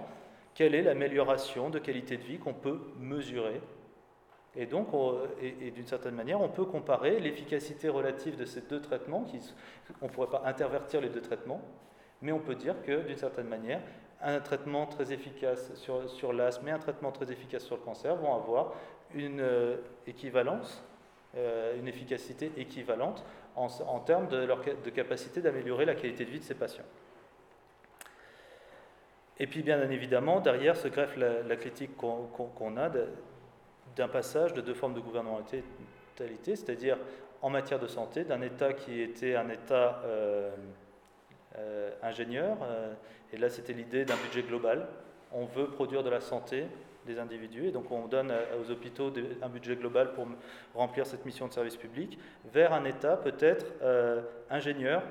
quelle 0.54 0.74
est 0.74 0.82
l'amélioration 0.82 1.70
de 1.70 1.78
qualité 1.78 2.16
de 2.16 2.22
vie 2.22 2.38
qu'on 2.38 2.52
peut 2.52 2.80
mesurer. 2.98 3.61
Et 4.56 4.66
donc, 4.66 4.88
et, 5.40 5.70
d'une 5.70 5.86
certaine 5.86 6.14
manière, 6.14 6.40
on 6.40 6.48
peut 6.48 6.64
comparer 6.64 7.20
l'efficacité 7.20 7.88
relative 7.88 8.36
de 8.36 8.44
ces 8.44 8.62
deux 8.62 8.80
traitements, 8.80 9.22
qui, 9.22 9.38
on 10.02 10.06
ne 10.06 10.11
pourrait 10.11 10.28
pas 10.28 10.42
intervertir 10.44 11.00
les 11.00 11.08
deux 11.08 11.22
traitements, 11.22 11.62
mais 12.20 12.32
on 12.32 12.40
peut 12.40 12.56
dire 12.56 12.82
que 12.82 13.06
d'une 13.06 13.16
certaine 13.16 13.46
manière, 13.46 13.80
un 14.22 14.40
traitement 14.40 14.86
très 14.86 15.12
efficace 15.12 15.72
sur, 15.74 16.11
sur 16.11 16.32
l'asthme 16.32 16.68
et 16.68 16.72
un 16.72 16.78
traitement 16.78 17.12
très 17.12 17.32
efficace 17.32 17.64
sur 17.64 17.76
le 17.76 17.82
cancer 17.82 18.16
vont 18.16 18.34
avoir 18.34 18.74
une 19.14 19.40
euh, 19.40 19.76
équivalence, 20.06 20.84
euh, 21.37 21.78
une 21.78 21.89
efficacité 21.89 22.51
équivalente 22.57 23.24
en, 23.57 24.01
termes 24.01 24.28
de 24.28 24.91
capacité 24.91 25.41
d'améliorer 25.41 25.85
la 25.85 25.95
qualité 25.95 26.24
de 26.24 26.31
vie 26.31 26.39
de 26.39 26.45
ces 26.45 26.55
patients. 26.55 26.85
Et 29.41 29.47
puis, 29.47 29.62
bien 29.62 29.81
évidemment, 29.91 30.41
derrière 30.41 30.76
se 30.76 30.87
greffe 30.87 31.16
la, 31.16 31.57
critique 31.57 31.97
qu'on 31.97 32.76
a 32.76 32.91
d'un 33.97 34.09
passage 34.09 34.53
de 34.53 34.61
deux 34.61 34.74
formes 34.74 34.93
de 34.93 35.01
gouvernementalité, 35.01 35.64
c'est-à-dire 36.45 36.99
en 37.41 37.49
matière 37.49 37.78
de 37.78 37.87
santé, 37.87 38.24
d'un 38.24 38.43
État 38.43 38.74
qui 38.74 39.01
était 39.01 39.37
un 39.37 39.49
État 39.49 40.03
euh, 40.05 40.51
euh, 41.57 41.91
ingénieur, 42.03 42.59
et 43.33 43.39
là 43.39 43.49
c'était 43.49 43.72
l'idée 43.72 44.05
d'un 44.05 44.16
budget 44.16 44.43
global. 44.43 44.87
On 45.33 45.47
veut 45.47 45.68
produire 45.68 46.03
de 46.03 46.11
la 46.11 46.20
santé 46.20 46.66
des 47.12 47.18
individus, 47.18 47.66
et 47.66 47.70
donc 47.72 47.90
on 47.90 48.06
donne 48.06 48.32
aux 48.61 48.70
hôpitaux 48.70 49.12
un 49.42 49.48
budget 49.48 49.76
global 49.76 50.12
pour 50.12 50.26
remplir 50.74 51.06
cette 51.06 51.24
mission 51.24 51.48
de 51.48 51.52
service 51.52 51.76
public, 51.76 52.18
vers 52.52 52.72
un 52.72 52.84
État 52.84 53.16
peut-être 53.16 53.66
ingénieur 54.50 55.02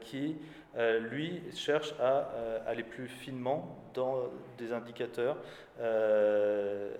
qui 0.00 0.36
euh, 0.76 1.00
lui 1.00 1.42
cherche 1.52 1.94
à 1.98 2.30
euh, 2.32 2.58
aller 2.64 2.84
plus 2.84 3.08
finement 3.08 3.76
dans 3.92 4.30
des 4.56 4.72
indicateurs. 4.72 5.36
Euh, 5.80 6.94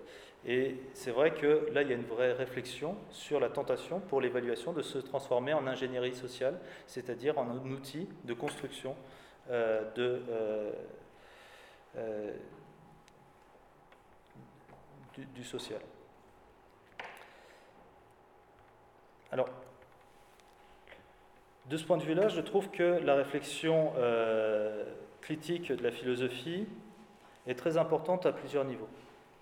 et 0.45 0.77
c'est 0.93 1.13
vrai 1.13 1.33
que 1.35 1.69
là, 1.73 1.83
il 1.83 1.89
y 1.89 1.93
a 1.93 1.95
une 1.95 2.05
vraie 2.05 2.33
réflexion 2.33 2.97
sur 3.11 3.39
la 3.39 3.49
tentation 3.49 4.01
pour 4.01 4.21
l'évaluation 4.21 4.73
de 4.73 4.83
se 4.83 4.99
transformer 4.99 5.55
en 5.55 5.69
ingénierie 5.69 6.15
sociale, 6.15 6.59
c'est-à-dire 6.87 7.39
en 7.39 7.55
outil 7.67 8.09
de 8.25 8.35
construction 8.35 8.97
de, 9.51 10.23
social. 15.43 15.81
Alors, 19.33 19.49
de 21.69 21.77
ce 21.77 21.85
point 21.85 21.99
de 21.99 22.03
vue-là, 22.03 22.29
je 22.29 22.41
trouve 22.41 22.69
que 22.71 22.99
la 23.05 23.15
réflexion 23.15 23.93
euh, 23.97 24.85
critique 25.21 25.71
de 25.71 25.83
la 25.83 25.93
philosophie 25.93 26.67
est 27.47 27.55
très 27.55 27.77
importante 27.77 28.27
à 28.27 28.33
plusieurs 28.33 28.65
niveaux. 28.65 28.89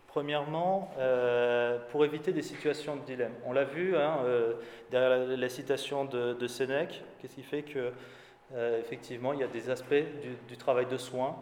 Premièrement, 0.08 0.90
euh, 0.98 1.78
pour 1.90 2.04
éviter 2.04 2.32
des 2.32 2.42
situations 2.42 2.96
de 2.96 3.02
dilemme. 3.02 3.32
On 3.46 3.52
l'a 3.52 3.64
vu 3.64 3.96
hein, 3.96 4.18
euh, 4.24 4.54
derrière 4.90 5.26
la, 5.38 5.48
citation 5.48 6.04
de, 6.04 6.46
Sénèque, 6.46 7.02
qu'est-ce 7.18 7.34
qui 7.34 7.42
fait 7.42 7.62
que 7.62 7.92
effectivement 8.78 9.34
il 9.34 9.40
y 9.40 9.44
a 9.44 9.48
des 9.48 9.68
aspects 9.68 9.92
du, 10.22 10.30
du 10.48 10.56
travail 10.56 10.86
de 10.86 10.96
soins 10.96 11.36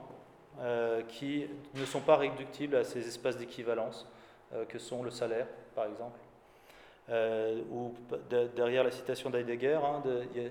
qui 1.06 1.46
ne 1.76 1.84
sont 1.84 2.00
pas 2.00 2.16
réductibles 2.16 2.74
à 2.74 2.82
ces 2.82 3.06
espaces 3.06 3.36
d'équivalence 3.36 4.08
que 4.68 4.78
sont 4.78 5.02
le 5.02 5.10
salaire, 5.10 5.46
par 5.74 5.86
exemple. 5.86 6.18
ou 7.70 7.94
derrière 8.30 8.84
la 8.84 8.90
citation 8.90 9.30
d'Heidegger, 9.30 9.80
hein, 9.82 10.02
de, 10.04 10.50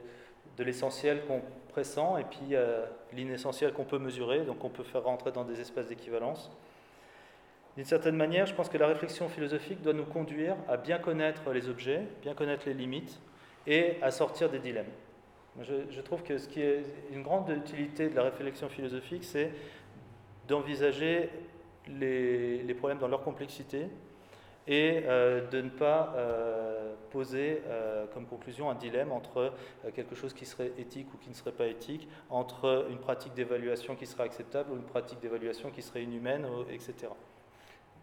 de 0.57 0.63
l'essentiel 0.63 1.25
qu'on 1.25 1.41
pressent 1.69 2.17
et 2.17 2.23
puis 2.23 2.53
euh, 2.55 2.85
l'inessentiel 3.13 3.73
qu'on 3.73 3.83
peut 3.83 3.99
mesurer, 3.99 4.41
donc 4.41 4.63
on 4.63 4.69
peut 4.69 4.83
faire 4.83 5.03
rentrer 5.03 5.31
dans 5.31 5.43
des 5.43 5.59
espaces 5.59 5.87
d'équivalence. 5.87 6.51
D'une 7.75 7.85
certaine 7.85 8.15
manière, 8.15 8.45
je 8.45 8.53
pense 8.53 8.69
que 8.69 8.77
la 8.77 8.87
réflexion 8.87 9.27
philosophique 9.27 9.81
doit 9.81 9.93
nous 9.93 10.05
conduire 10.05 10.55
à 10.69 10.77
bien 10.77 10.97
connaître 10.97 11.51
les 11.51 11.67
objets, 11.67 12.03
bien 12.21 12.33
connaître 12.33 12.63
les 12.65 12.73
limites 12.73 13.19
et 13.67 13.97
à 14.01 14.11
sortir 14.11 14.49
des 14.49 14.59
dilemmes. 14.59 14.91
Je, 15.61 16.01
trouve 16.01 16.21
que 16.21 16.37
ce 16.37 16.47
qui 16.49 16.61
est 16.61 16.83
une 17.13 17.23
grande 17.23 17.49
utilité 17.49 18.09
de 18.09 18.15
la 18.15 18.23
réflexion 18.23 18.67
philosophique, 18.67 19.23
c'est 19.23 19.51
d'envisager 20.47 21.29
les, 21.87 22.73
problèmes 22.73 22.99
dans 22.99 23.07
leur 23.07 23.23
complexité 23.23 23.87
et 24.67 25.03
euh, 25.05 25.47
de 25.47 25.61
ne 25.61 25.69
pas 25.69 26.13
euh, 26.15 26.95
poser 27.11 27.61
euh, 27.67 28.05
comme 28.13 28.25
conclusion 28.25 28.69
un 28.69 28.75
dilemme 28.75 29.11
entre 29.11 29.53
quelque 29.93 30.15
chose 30.15 30.33
qui 30.33 30.45
serait 30.45 30.71
éthique 30.77 31.07
ou 31.13 31.17
qui 31.17 31.29
ne 31.29 31.35
serait 31.35 31.51
pas 31.51 31.67
éthique, 31.67 32.07
entre 32.29 32.87
une 32.89 32.97
pratique 32.97 33.33
d'évaluation 33.35 33.95
qui 33.95 34.07
serait 34.07 34.23
acceptable 34.23 34.71
ou 34.71 34.75
une 34.75 34.83
pratique 34.83 35.19
d'évaluation 35.19 35.69
qui 35.69 35.81
serait 35.81 36.03
inhumaine, 36.03 36.47
etc. 36.71 36.93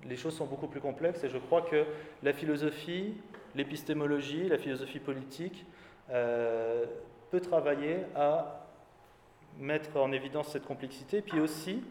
Les 0.09 0.16
choses 0.16 0.37
sont 0.37 0.47
beaucoup 0.47 0.68
plus 0.68 0.80
complexes 0.80 1.22
et 1.24 1.28
je 1.28 1.39
crois 1.39 1.62
que 1.62 1.85
la 2.22 2.33
philosophie, 2.33 3.14
l'épistémologie, 3.55 4.49
la 4.49 4.59
philosophie 4.59 5.01
politique 5.01 5.64
peut 6.09 7.41
travailler 7.41 7.99
à 8.14 8.62
mettre 9.59 9.97
en 9.97 10.12
évidence 10.12 10.49
cette 10.49 10.66
complexité, 10.66 11.22
puis 11.22 11.41
aussi, 11.41 11.83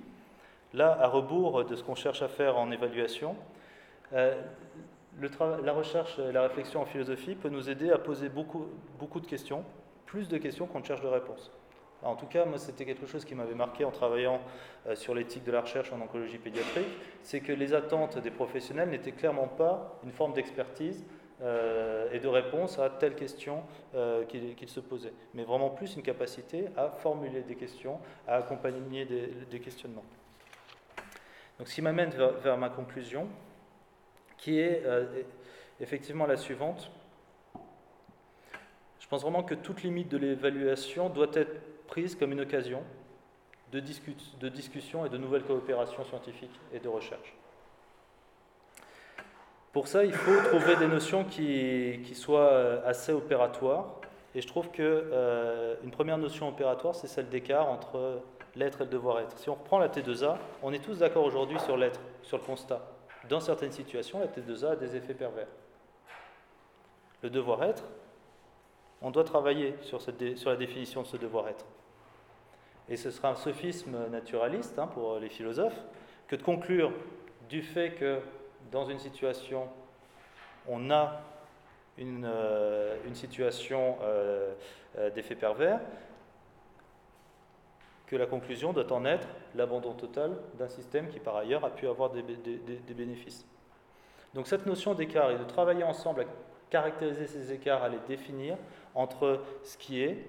là, 0.73 0.97
à 0.99 1.07
rebours 1.07 1.65
de 1.65 1.75
ce 1.75 1.83
qu'on 1.83 1.95
cherche 1.95 2.21
à 2.21 2.27
faire 2.27 2.57
en 2.57 2.71
évaluation, 2.71 3.35
euh, 4.13 4.41
la 5.63 5.73
recherche 5.73 6.19
et 6.19 6.31
la 6.31 6.43
réflexion 6.43 6.81
en 6.81 6.85
philosophie 6.85 7.35
peut 7.35 7.49
nous 7.49 7.69
aider 7.69 7.91
à 7.91 7.97
poser 7.97 8.29
beaucoup, 8.29 8.67
beaucoup 8.97 9.19
de 9.19 9.27
questions, 9.27 9.63
plus 10.05 10.29
de 10.29 10.37
questions 10.37 10.67
qu'on 10.67 10.79
ne 10.79 10.85
cherche 10.85 11.01
de 11.01 11.07
réponses. 11.07 11.51
en 12.01 12.15
tout 12.15 12.25
cas, 12.25 12.45
moi, 12.45 12.57
c'était 12.57 12.85
quelque 12.85 13.05
chose 13.05 13.25
qui 13.25 13.35
m'avait 13.35 13.55
marqué 13.55 13.85
en 13.85 13.91
travaillant 13.91 14.39
euh, 14.87 14.95
sur 14.95 15.13
l'éthique 15.13 15.43
de 15.43 15.51
la 15.51 15.61
recherche 15.61 15.91
en 15.93 16.01
oncologie 16.01 16.39
pédiatrique, 16.39 16.87
c'est 17.21 17.41
que 17.41 17.51
les 17.51 17.73
attentes 17.73 18.17
des 18.17 18.31
professionnels 18.31 18.89
n'étaient 18.89 19.11
clairement 19.11 19.47
pas 19.47 19.99
une 20.03 20.11
forme 20.11 20.33
d'expertise 20.33 21.05
euh, 21.41 22.09
et 22.11 22.19
de 22.19 22.27
réponse 22.27 22.79
à 22.79 22.89
telle 22.89 23.15
question 23.15 23.63
qu'ils 24.29 24.69
se 24.69 24.79
posaient, 24.79 25.13
mais 25.33 25.43
vraiment 25.43 25.69
plus 25.69 25.95
une 25.95 26.03
capacité 26.03 26.69
à 26.77 26.89
formuler 26.89 27.41
des 27.41 27.55
questions, 27.55 27.99
à 28.27 28.37
accompagner 28.37 29.05
des, 29.05 29.59
questionnements. 29.59 30.05
Donc, 31.61 31.67
ce 31.67 31.75
qui 31.75 31.83
m'amène 31.83 32.09
vers 32.41 32.57
ma 32.57 32.69
conclusion, 32.69 33.27
qui 34.39 34.57
est 34.57 34.81
euh, 34.83 35.05
effectivement 35.79 36.25
la 36.25 36.35
suivante. 36.35 36.89
Je 38.99 39.07
pense 39.07 39.21
vraiment 39.21 39.43
que 39.43 39.53
toute 39.53 39.83
limite 39.83 40.09
de 40.09 40.17
l'évaluation 40.17 41.09
doit 41.09 41.29
être 41.35 41.85
prise 41.85 42.15
comme 42.15 42.31
une 42.31 42.41
occasion 42.41 42.81
de, 43.71 43.79
de 44.39 44.49
discussion 44.49 45.05
et 45.05 45.09
de 45.09 45.19
nouvelles 45.19 45.43
coopérations 45.43 46.03
scientifiques 46.03 46.59
et 46.73 46.79
de 46.79 46.89
recherche. 46.89 47.35
Pour 49.71 49.87
ça, 49.87 50.03
il 50.03 50.13
faut 50.13 50.41
trouver 50.49 50.77
des 50.77 50.87
notions 50.87 51.25
qui, 51.25 51.99
qui 52.03 52.15
soient 52.15 52.53
euh, 52.53 52.81
assez 52.87 53.11
opératoires. 53.11 53.97
Et 54.33 54.41
je 54.41 54.47
trouve 54.47 54.71
qu'une 54.71 54.83
euh, 54.83 55.75
une 55.83 55.91
première 55.91 56.17
notion 56.17 56.49
opératoire, 56.49 56.95
c'est 56.95 57.05
celle 57.05 57.29
d'écart 57.29 57.69
entre 57.69 58.23
l'être 58.55 58.81
et 58.81 58.85
le 58.85 58.89
devoir-être. 58.89 59.37
Si 59.37 59.49
on 59.49 59.55
reprend 59.55 59.79
la 59.79 59.89
T2A, 59.89 60.37
on 60.63 60.73
est 60.73 60.83
tous 60.83 60.99
d'accord 60.99 61.25
aujourd'hui 61.25 61.59
sur 61.59 61.77
l'être, 61.77 62.01
sur 62.23 62.37
le 62.37 62.43
constat 62.43 62.81
dans 63.29 63.39
certaines 63.39 63.71
situations, 63.71 64.19
la 64.19 64.27
T2A 64.27 64.71
a 64.71 64.75
des 64.75 64.95
effets 64.95 65.13
pervers. 65.13 65.47
Le 67.21 67.29
devoir-être, 67.29 67.83
on 69.01 69.11
doit 69.11 69.23
travailler 69.23 69.75
sur, 69.81 69.99
la 70.45 70.55
définition 70.55 71.03
de 71.03 71.07
ce 71.07 71.17
devoir-être. 71.17 71.65
Et 72.89 72.97
ce 72.97 73.11
sera 73.11 73.29
un 73.29 73.35
sophisme 73.35 74.07
naturaliste 74.09 74.77
hein, 74.79 74.87
pour 74.87 75.19
les 75.19 75.29
philosophes 75.29 75.79
que 76.27 76.35
de 76.35 76.43
conclure 76.43 76.91
du 77.49 77.61
fait 77.61 77.91
que 77.91 78.19
dans 78.71 78.85
une 78.85 78.99
situation, 78.99 79.69
on 80.67 80.89
a 80.89 81.21
une, 81.97 82.25
euh, 82.25 82.95
situation 83.13 83.97
euh, 84.01 84.53
euh, 84.97 85.09
d'effet 85.09 85.35
pervers, 85.35 85.79
que 88.11 88.17
la 88.17 88.25
conclusion 88.25 88.73
doit 88.73 88.91
en 88.91 89.05
être 89.05 89.29
l'abandon 89.55 89.93
total 89.93 90.35
d'un 90.59 90.67
système 90.67 91.07
qui 91.07 91.21
par 91.21 91.37
ailleurs 91.37 91.63
a 91.63 91.69
pu 91.69 91.87
avoir 91.87 92.09
des, 92.09 92.21
bénéfices. 92.93 93.47
Donc 94.33 94.47
cette 94.47 94.65
notion 94.65 94.93
d'écart 94.93 95.31
et 95.31 95.37
de 95.37 95.45
travailler 95.45 95.85
ensemble 95.85 96.21
à 96.21 96.25
caractériser 96.69 97.25
ces 97.25 97.53
écarts, 97.53 97.83
à 97.83 97.87
les 97.87 97.99
définir 98.09 98.57
entre 98.95 99.39
ce 99.63 99.77
qui 99.77 100.03
est 100.03 100.25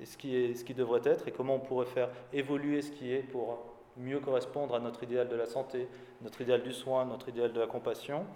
et 0.00 0.04
ce 0.04 0.16
qui, 0.16 0.34
est, 0.34 0.54
ce 0.54 0.64
qui 0.64 0.74
devrait 0.74 1.02
être 1.04 1.28
et 1.28 1.30
comment 1.30 1.54
on 1.54 1.60
pourrait 1.60 1.86
faire 1.86 2.08
évoluer 2.32 2.82
ce 2.82 2.90
qui 2.90 3.12
est 3.12 3.22
pour 3.22 3.66
mieux 3.96 4.18
correspondre 4.18 4.74
à 4.74 4.80
notre 4.80 5.04
idéal 5.04 5.28
de 5.28 5.36
la 5.36 5.46
santé, 5.46 5.86
notre 6.22 6.40
idéal 6.40 6.62
du 6.62 6.72
soin, 6.72 7.04
notre 7.04 7.28
idéal 7.28 7.52
de 7.52 7.60
la 7.60 7.68
compassion. 7.68 8.26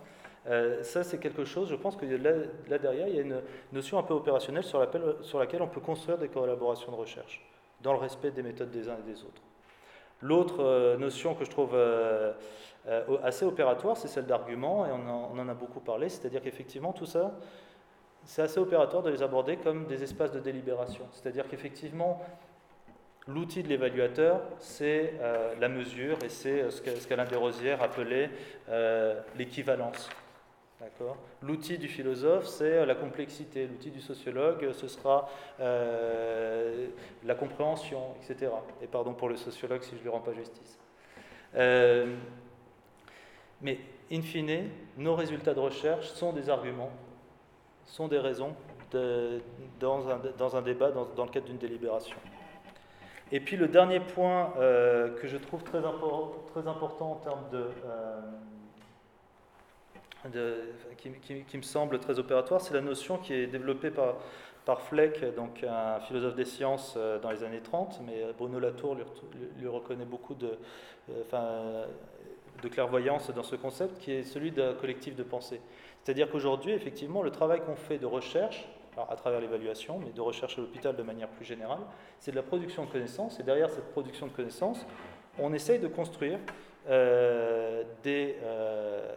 Euh, 0.47 0.85
ça, 0.85 1.03
c'est 1.03 1.19
quelque 1.19 1.45
chose, 1.45 1.69
je 1.71 1.75
pense 1.75 1.97
que 1.97 2.07
là, 2.07 2.79
derrière, 2.79 3.09
il 3.09 3.17
y 3.17 3.19
a 3.19 3.23
une 3.23 3.43
notion 3.73 3.99
un 3.99 4.05
peu 4.05 4.15
opérationnelle 4.15 4.63
sur, 4.63 4.79
laquelle 4.79 5.63
on 5.63 5.67
peut 5.67 5.81
construire 5.81 6.19
des 6.19 6.29
collaborations 6.29 6.93
de 6.93 6.97
recherche, 6.97 7.45
dans 7.87 7.93
le 7.93 7.99
respect 7.99 8.31
des 8.31 8.43
méthodes 8.43 8.71
des 8.71 8.89
uns 8.89 8.97
et 8.99 9.11
des 9.11 9.23
autres. 9.23 9.43
L'autre 10.21 10.63
euh, 10.63 10.97
notion 10.97 11.35
que 11.35 11.45
je 11.45 11.51
trouve 11.51 11.71
euh, 11.75 12.33
assez 13.23 13.45
opératoire, 13.45 13.97
c'est 13.97 14.09
celle 14.09 14.27
d'argument, 14.27 14.87
et 14.87 14.91
on 14.91 15.39
en, 15.39 15.49
a 15.49 15.55
beaucoup 15.55 15.81
parlé, 15.81 16.09
c'est-à-dire 16.09 16.43
qu'effectivement, 16.43 16.93
tout 16.93 17.07
ça, 17.07 17.33
c'est 18.25 18.43
assez 18.43 18.59
opératoire 18.59 19.03
de 19.03 19.11
les 19.11 19.23
aborder 19.23 19.57
comme 19.57 19.87
des 19.87 20.03
espaces 20.03 20.33
de 20.33 20.41
délibération. 20.41 21.05
C'est-à-dire 21.13 21.49
qu'effectivement, 21.49 22.23
L'outil 23.29 23.65
de 23.65 23.69
l'évaluateur, 23.69 24.41
c'est 24.61 25.15
euh, 25.21 25.53
la 25.59 25.69
mesure 25.69 26.17
et 26.25 26.29
c'est 26.29 26.63
euh, 26.63 26.71
ce 26.71 27.09
qu'Alain 27.09 27.25
Desrosières 27.25 27.83
appelait 27.83 28.31
euh, 28.69 29.21
l'équivalence. 29.37 30.09
L'outil 31.43 31.79
du 31.79 31.89
philosophe, 31.89 32.47
c'est 32.47 32.85
la 32.85 32.95
complexité. 32.95 33.67
L'outil 33.67 33.91
du 33.91 34.01
sociologue, 34.01 34.73
ce 34.73 34.89
sera 34.89 35.29
la 35.59 37.35
compréhension, 37.35 38.15
etc. 38.17 38.53
Et 38.83 38.87
pardon 38.87 39.15
pour 39.15 39.29
le 39.29 39.37
sociologue 39.37 39.83
si 39.83 39.93
je 39.93 39.97
ne 39.97 40.03
lui 40.03 40.09
rends 40.11 40.21
pas 40.21 40.35
justice. 40.35 40.79
mais, 43.63 43.79
in 44.13 44.23
fine, 44.23 44.71
nos 44.99 45.15
résultats 45.15 45.55
de 45.55 45.61
recherche 45.61 46.09
sont 46.09 46.33
des 46.33 46.51
arguments, 46.51 46.93
sont 47.87 48.09
des 48.09 48.19
raisons 48.19 48.55
dans, 49.81 50.09
un, 50.09 50.21
dans, 50.39 50.57
un, 50.57 50.63
débat, 50.63 50.91
dans, 50.91 51.07
dans 51.17 51.25
le 51.25 51.31
cadre 51.31 51.47
d'une 51.47 51.59
délibération. 51.59 52.17
Et 53.33 53.41
puis 53.41 53.57
le 53.57 53.67
dernier 53.67 54.01
point 54.01 54.53
euh, 54.59 55.17
que 55.21 55.27
je 55.27 55.37
trouve 55.37 55.63
très, 55.65 55.79
important 55.79 57.13
en 57.13 57.17
termes 57.17 57.49
de, 57.51 57.65
euh, 60.35 60.65
qui, 60.97 61.57
me 61.57 61.63
semble 61.63 61.99
très 61.99 62.19
opératoire, 62.19 62.61
c'est 62.61 62.75
la 62.75 62.81
notion 62.81 63.19
qui 63.19 63.35
est 63.35 63.47
développée 63.47 63.91
par, 63.91 64.81
Fleck, 64.83 65.25
donc 65.37 65.63
un 65.63 66.01
philosophe 66.01 66.35
des 66.35 66.45
sciences 66.45 66.95
euh, 66.97 67.21
dans 67.21 67.31
les 67.31 67.45
années 67.45 67.61
30, 67.61 68.01
mais 68.05 68.25
Bruno 68.37 68.59
Latour 68.59 68.97
lui, 68.97 69.69
reconnaît 69.69 70.05
beaucoup 70.05 70.35
de, 70.35 70.59
de 72.63 72.69
clairvoyance 72.69 73.31
dans 73.31 73.45
ce 73.45 73.55
concept, 73.55 73.99
qui 73.99 74.11
est 74.11 74.25
celui 74.25 74.51
d'un 74.51 74.75
collectif 74.75 75.15
de 75.15 75.23
pensée. 75.23 75.61
C'est-à-dire 76.03 76.29
qu'aujourd'hui, 76.29 76.73
effectivement, 76.73 77.23
le 77.23 77.31
travail 77.31 77.61
qu'on 77.61 77.77
fait 77.77 77.99
de 77.99 78.07
recherche, 78.07 78.69
à 79.09 79.17
travers 79.17 79.41
l'évaluation, 79.41 79.99
mais 79.99 80.11
de 80.11 80.21
recherche 80.21 80.59
à 80.59 80.61
l'hôpital 80.61 80.97
de 80.97 81.03
manière 81.03 81.29
plus 81.29 81.45
générale, 81.45 81.81
c'est 82.19 82.31
de 82.31 82.37
la 82.37 82.43
production 82.43 82.85
de 82.85 82.91
connaissances. 82.91 83.39
Et 83.41 83.43
derrière 83.43 83.71
cette 83.71 83.91
production 83.91 84.27
de 84.27 84.33
connaissances, 84.33 84.87
on 85.39 85.53
essaye 85.53 85.79
de 85.79 85.89
construire 85.89 86.39
euh, 86.89 87.85
des, 88.03 88.37
euh, 88.43 89.15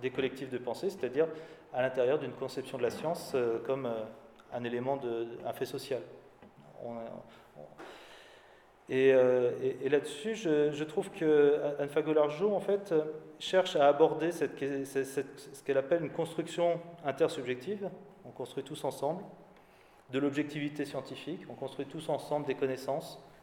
des, 0.00 0.10
collectifs 0.10 0.50
de 0.50 0.58
pensée, 0.58 0.90
c'est-à-dire 0.90 1.26
à, 1.72 1.82
l'intérieur 1.82 2.18
d'une 2.18 2.32
conception 2.32 2.78
de 2.78 2.82
la 2.82 2.90
science 2.90 3.32
euh, 3.34 3.58
comme 3.64 3.88
un 4.52 4.64
élément, 4.64 4.96
de, 4.96 5.26
un 5.44 5.52
fait 5.52 5.66
social. 5.66 6.00
et, 8.88 9.12
là-dessus, 9.88 10.34
je, 10.34 10.84
trouve 10.84 11.10
que 11.10 11.60
Anne 11.78 11.88
Fagolargeau, 11.88 12.54
en 12.54 12.60
fait, 12.60 12.94
cherche 13.38 13.76
à 13.76 13.88
aborder 13.88 14.32
ce 14.32 14.44
qu'elle 15.64 15.78
appelle 15.78 16.02
une 16.02 16.12
construction 16.12 16.80
intersubjective, 17.04 17.90
on 18.24 18.30
construit 18.30 18.64
tous 18.64 18.84
ensemble, 18.84 19.22
de 20.10 20.18
l'objectivité 20.18 20.84
scientifique, 20.84 21.40
on 21.48 21.54
construit 21.54 21.86
tous 21.86 22.08
ensemble 22.08 22.46
des 22.46 22.54
connaissances, 22.54 23.18
euh, 23.18 23.35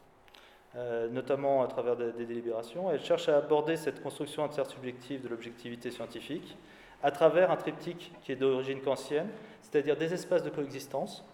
notamment 1.10 1.62
à 1.62 1.68
travers 1.68 1.96
des, 1.96 2.24
délibérations. 2.24 2.90
Elle 2.90 3.02
cherche 3.02 3.28
à 3.28 3.36
aborder 3.36 3.76
cette 3.76 4.02
construction 4.02 4.44
intersubjective 4.44 5.22
de 5.22 5.28
l'objectivité 5.28 5.90
scientifique 5.90 6.56
à 7.02 7.10
travers 7.10 7.50
un 7.50 7.56
triptyque 7.56 8.12
qui 8.22 8.32
est 8.32 8.36
d'origine 8.36 8.80
kantienne, 8.80 9.28
c'est-à-dire 9.62 9.96
des 9.96 10.12
espaces 10.14 10.42
de 10.42 10.50
coexistence, 10.50 11.24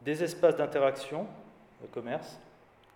des 0.00 0.24
espaces 0.24 0.56
d'interaction, 0.56 1.26
de 1.82 1.86
commerce, 1.88 2.40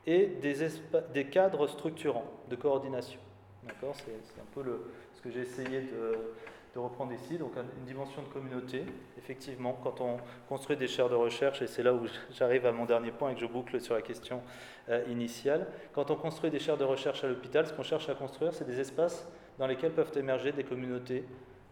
et 0.07 0.27
des, 0.27 1.27
cadres 1.27 1.67
structurants 1.67 2.25
de 2.49 2.57
coordination. 2.57 3.21
D'accord? 3.65 3.95
C'est 3.97 4.41
un 4.41 4.47
peu 4.55 4.63
le, 4.63 4.91
ce 5.15 5.21
que 5.21 5.31
j'ai 5.31 5.41
essayé 5.41 5.83
de, 5.83 6.33
de 6.75 6.79
reprendre 6.79 7.13
ici, 7.13 7.37
donc 7.37 7.53
une 7.57 7.85
dimension 7.85 8.23
de 8.23 8.29
communauté, 8.29 8.85
effectivement, 9.19 9.77
quand 9.83 10.01
on 10.01 10.19
construit 10.49 10.77
des 10.77 10.87
chaires 10.87 11.09
de 11.09 11.17
recherche, 11.17 11.63
et 11.63 11.67
c'est 11.67 11.83
là 11.83 11.93
où 11.93 12.07
j'arrive 12.31 12.67
à 12.67 12.73
mon 12.73 12.85
dernier 12.85 13.11
point 13.11 13.31
et 13.31 13.35
que 13.35 13.41
je 13.41 13.47
boucle 13.47 13.81
sur 13.81 13.95
la 13.95 14.03
question 14.03 14.41
euh, 14.89 15.03
initiale, 15.09 15.67
quand 15.93 16.11
on 16.11 16.17
construit 16.17 16.51
des 16.51 16.61
chaires 16.61 16.77
de 16.77 16.85
recherche 16.85 17.25
à 17.25 17.29
l'hôpital, 17.29 17.67
ce 17.67 17.73
qu'on 17.73 17.83
cherche 17.83 18.09
à 18.09 18.15
construire, 18.15 18.55
c'est 18.55 18.67
des 18.67 18.79
espaces 18.79 19.29
dans 19.59 19.67
lesquels 19.67 19.93
peuvent 19.93 20.13
émerger 20.17 20.53
des 20.53 20.65
communautés 20.65 21.25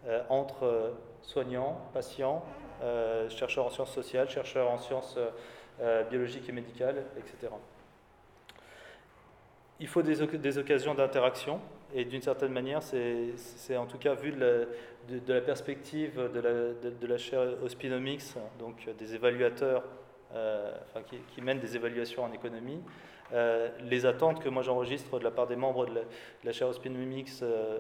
euh, 0.07 0.23
entre 0.29 0.65
euh, 0.65 0.91
soignants, 1.23 1.81
patients, 1.93 2.45
chercheurs 3.29 3.67
en 3.67 3.71
sciences 3.71 3.93
sociales, 3.93 4.31
chercheurs 4.31 4.71
en 4.71 4.79
sciences 4.79 5.19
biologiques 6.11 6.49
et 6.49 6.53
médicales, 6.53 7.03
etc. 7.17 7.53
Il 9.81 9.89
faut 9.89 10.01
des, 10.01 10.25
des 10.25 10.59
occasions 10.59 10.95
d'interaction, 10.95 11.61
et 11.95 12.05
d'une 12.05 12.23
certaine 12.23 12.53
manière, 12.53 12.83
c'est 12.83 13.77
en 13.77 13.87
tout 13.87 13.99
cas 13.99 14.15
vu 14.15 14.33
de 14.33 14.67
la, 15.27 15.41
perspective 15.41 16.17
de 16.17 16.41
la, 16.41 16.91
de, 16.91 17.07
la, 17.07 17.19
chaire 17.19 17.63
Ospinomics, 17.63 18.35
donc 18.59 18.89
des 18.99 19.15
évaluateurs 19.15 19.85
euh, 20.35 20.73
qui, 21.33 21.41
mènent 21.41 21.61
des 21.61 21.77
évaluations 21.77 22.25
en 22.25 22.33
économie, 22.33 22.83
euh, 23.33 23.71
les 23.81 24.05
attentes 24.05 24.43
que 24.43 24.51
moi 24.51 24.63
j'enregistre 24.63 25.19
de 25.19 25.25
la 25.25 25.31
part 25.31 25.47
des 25.47 25.57
membres 25.57 25.87
de 25.87 26.03
la, 26.45 26.53
chaire 26.53 26.69
Ospinomics 26.69 27.31
euh, 27.41 27.79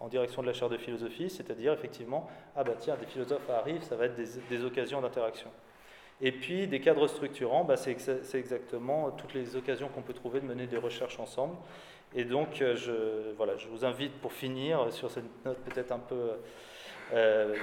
en 0.00 0.08
direction 0.08 0.40
de 0.40 0.46
la 0.46 0.54
chaire 0.54 0.70
de 0.70 0.78
philosophie, 0.78 1.28
c'est-à-dire 1.28 1.74
effectivement, 1.74 2.30
ah 2.56 2.64
bah 2.64 2.72
tiens, 2.78 2.96
des 2.96 3.04
philosophes 3.04 3.48
arrivent, 3.50 3.82
ça 3.82 3.96
va 3.96 4.06
être 4.06 4.16
des, 4.16 4.64
occasions 4.64 5.02
d'interaction. 5.02 5.50
Et 6.22 6.32
puis 6.32 6.66
des 6.66 6.80
cadres 6.80 7.08
structurants, 7.08 7.64
bah, 7.64 7.76
c'est 7.76 7.90
exactement 8.34 9.10
toutes 9.10 9.34
les 9.34 9.54
occasions 9.54 9.88
qu'on 9.88 10.02
peut 10.02 10.14
trouver 10.14 10.40
de 10.40 10.46
mener 10.46 10.66
des 10.66 10.78
recherches 10.78 11.18
ensemble. 11.20 11.56
Et 12.14 12.24
donc, 12.24 12.60
euh, 12.60 12.76
je, 12.76 13.32
voilà, 13.36 13.56
je 13.56 13.68
vous 13.68 13.84
invite 13.84 14.12
pour 14.20 14.32
finir 14.32 14.92
sur 14.92 15.10
cette 15.10 15.44
note 15.44 15.58
peut-être 15.58 15.92
un 15.92 15.98
peu 15.98 16.32
euh, 17.12 17.56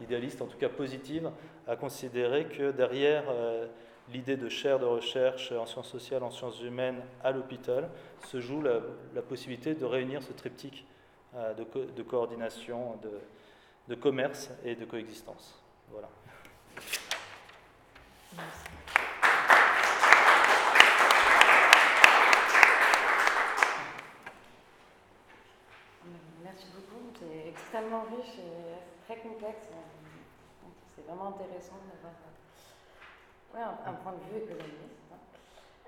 idéaliste, 0.00 0.42
en 0.42 0.46
tout 0.46 0.58
cas 0.58 0.68
positive, 0.68 1.30
à 1.66 1.76
considérer 1.76 2.46
que 2.46 2.70
derrière 2.70 3.24
euh, 3.28 3.66
l'idée 4.12 4.36
de 4.36 4.48
chaire 4.48 4.78
de 4.78 4.84
recherche 4.84 5.50
en 5.52 5.66
sciences 5.66 5.90
sociales, 5.90 6.22
en 6.22 6.30
sciences 6.30 6.60
humaines 6.62 7.02
à 7.22 7.32
l'hôpital, 7.32 7.88
se 8.26 8.40
joue 8.40 8.62
la, 8.62 9.22
possibilité 9.22 9.74
de 9.74 9.84
réunir 9.84 10.22
ce 10.22 10.32
triptyque 10.32 10.86
de, 11.34 12.02
coordination, 12.02 12.96
de, 13.02 13.10
de 13.88 14.00
commerce 14.00 14.50
et 14.64 14.76
de 14.76 14.84
coexistence. 14.84 15.60
Voilà. 15.90 16.08
Merci. 18.36 18.64
Extrêmement 27.74 28.02
riche 28.02 28.38
et 28.38 29.04
très 29.04 29.20
complexe. 29.20 29.66
C'est 30.94 31.04
vraiment 31.06 31.34
intéressant 31.34 31.74
d'avoir 31.90 33.74
ouais, 33.74 33.82
un, 33.84 33.92
point 33.94 34.12
de 34.12 34.32
vue 34.32 34.44
économique. 34.44 34.94
Hein. 35.12 35.16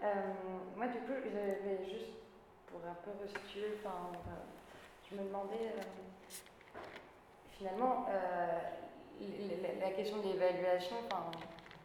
Euh, 0.02 0.32
moi, 0.77 0.89
du 0.89 0.98
coup, 0.98 1.12
j'avais 1.23 1.85
juste 1.85 2.11
pour 2.66 2.81
un 2.81 2.94
peu 3.05 3.12
resituer, 3.23 3.78
enfin, 3.78 4.11
je 5.09 5.16
me 5.16 5.28
demandais 5.28 5.74
euh, 5.78 6.81
finalement 7.56 8.06
euh, 8.11 8.59
la, 9.81 9.90
question 9.93 10.19
de 10.19 10.32
l'évaluation, 10.32 10.97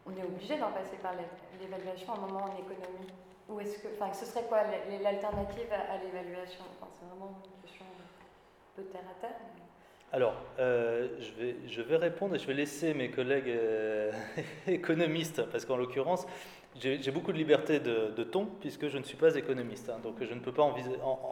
on 0.04 0.16
est 0.16 0.24
obligé 0.24 0.58
d'en 0.58 0.72
passer 0.72 0.96
par 0.96 1.12
l'évaluation 1.60 2.12
à 2.12 2.16
un 2.16 2.20
moment 2.22 2.44
en 2.46 2.56
économie. 2.58 3.12
Ou 3.48 3.60
est-ce 3.60 3.78
que, 3.78 3.88
enfin, 3.94 4.12
ce 4.12 4.26
serait 4.26 4.46
quoi 4.46 4.64
l'alternative 5.00 5.72
à, 5.72 5.96
l'évaluation? 5.98 6.64
C'est 6.98 7.06
vraiment 7.06 7.40
une 7.44 7.62
question 7.62 7.84
un 7.84 8.76
peu 8.76 8.82
terre 8.88 9.04
à 9.08 9.20
terre. 9.20 9.38
Alors, 10.14 10.34
euh, 10.58 11.08
je, 11.66 11.80
vais, 11.80 11.96
répondre 11.96 12.34
et 12.34 12.38
je 12.38 12.46
vais 12.46 12.52
laisser 12.52 12.92
mes 12.92 13.10
collègues 13.10 13.48
euh, 13.48 14.12
économistes, 14.66 15.42
parce 15.50 15.64
qu'en 15.64 15.78
l'occurrence, 15.78 16.26
j'ai 16.78 17.10
beaucoup 17.10 17.32
de 17.32 17.38
liberté 17.38 17.80
de, 17.80 18.22
ton, 18.22 18.44
puisque 18.60 18.88
je 18.88 18.98
ne 18.98 19.04
suis 19.04 19.16
pas 19.16 19.34
économiste, 19.36 19.88
hein, 19.88 19.98
donc 20.02 20.16
je 20.22 20.34
ne 20.34 20.40
peux 20.40 20.52
pas 20.52 20.70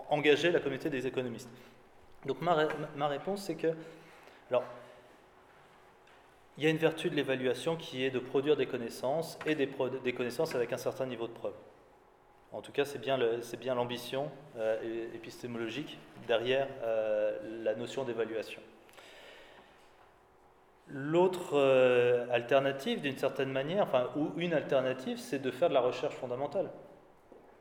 engager 0.08 0.50
la 0.50 0.60
communauté 0.60 0.88
des 0.88 1.06
économistes. 1.06 1.50
Donc 2.24 2.40
ma, 2.40 3.06
réponse, 3.06 3.42
c'est 3.42 3.54
que, 3.54 3.68
alors, 4.50 4.64
il 6.56 6.64
y 6.64 6.66
a 6.66 6.70
une 6.70 6.78
vertu 6.78 7.10
de 7.10 7.16
l'évaluation 7.16 7.76
qui 7.76 8.04
est 8.04 8.10
de 8.10 8.18
produire 8.18 8.56
des 8.56 8.66
connaissances, 8.66 9.38
et 9.44 9.54
des 9.54 10.12
connaissances 10.14 10.54
avec 10.54 10.72
un 10.72 10.78
certain 10.78 11.04
niveau 11.04 11.26
de 11.26 11.32
preuve. 11.32 11.54
En 12.52 12.60
tout 12.62 12.72
cas, 12.72 12.84
c'est 12.84 13.00
bien 13.00 13.74
l'ambition 13.74 14.30
euh, 14.56 15.14
épistémologique 15.14 15.98
derrière 16.26 16.68
la 17.62 17.74
notion 17.74 18.04
d'évaluation. 18.04 18.60
L'autre 20.92 21.52
euh, 21.54 22.26
alternative, 22.32 23.00
d'une 23.00 23.16
certaine 23.16 23.52
manière, 23.52 23.84
enfin, 23.84 24.08
ou 24.16 24.30
une 24.36 24.52
alternative, 24.52 25.18
c'est 25.18 25.38
de 25.38 25.50
faire 25.52 25.68
de 25.68 25.74
la 25.74 25.80
recherche 25.80 26.14
fondamentale. 26.14 26.68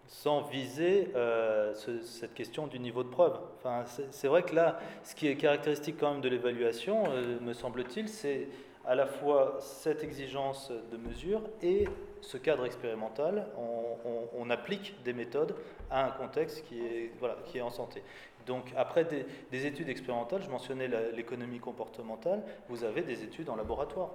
sans 0.07 0.41
viser 0.41 1.11
euh, 1.15 1.75
cette 1.75 2.33
question 2.33 2.65
du 2.65 2.79
niveau 2.79 3.03
de 3.03 3.09
preuve. 3.09 3.39
Enfin, 3.57 3.85
c'est 4.09 4.27
vrai 4.27 4.41
que 4.41 4.55
là, 4.55 4.79
ce 5.03 5.13
qui 5.13 5.27
est 5.27 5.35
caractéristique 5.35 5.97
quand 5.99 6.13
même 6.13 6.21
de 6.21 6.29
l'évaluation, 6.29 7.03
euh, 7.09 7.39
me 7.41 7.53
semble-t-il, 7.53 8.09
c'est 8.09 8.47
à 8.85 8.95
la 8.95 9.05
fois 9.05 9.57
cette 9.59 10.03
exigence 10.03 10.71
de 10.71 10.97
mesure 10.97 11.41
et 11.61 11.87
ce 12.21 12.37
cadre 12.37 12.65
expérimental. 12.65 13.47
On, 14.37 14.49
applique 14.49 14.95
des 15.03 15.13
méthodes 15.13 15.55
à 15.91 16.07
un 16.07 16.09
contexte 16.09 16.65
qui 16.65 16.81
est, 16.81 17.11
voilà, 17.19 17.37
qui 17.45 17.59
est 17.59 17.61
en 17.61 17.69
santé. 17.69 18.01
Donc 18.47 18.73
après 18.75 19.03
des, 19.03 19.27
des 19.51 19.67
études 19.67 19.89
expérimentales, 19.89 20.41
je 20.41 20.49
mentionnais 20.49 20.89
l'économie 21.13 21.59
comportementale, 21.59 22.41
vous 22.67 22.83
avez 22.83 23.03
des 23.03 23.23
études 23.23 23.47
en 23.49 23.55
laboratoire. 23.55 24.09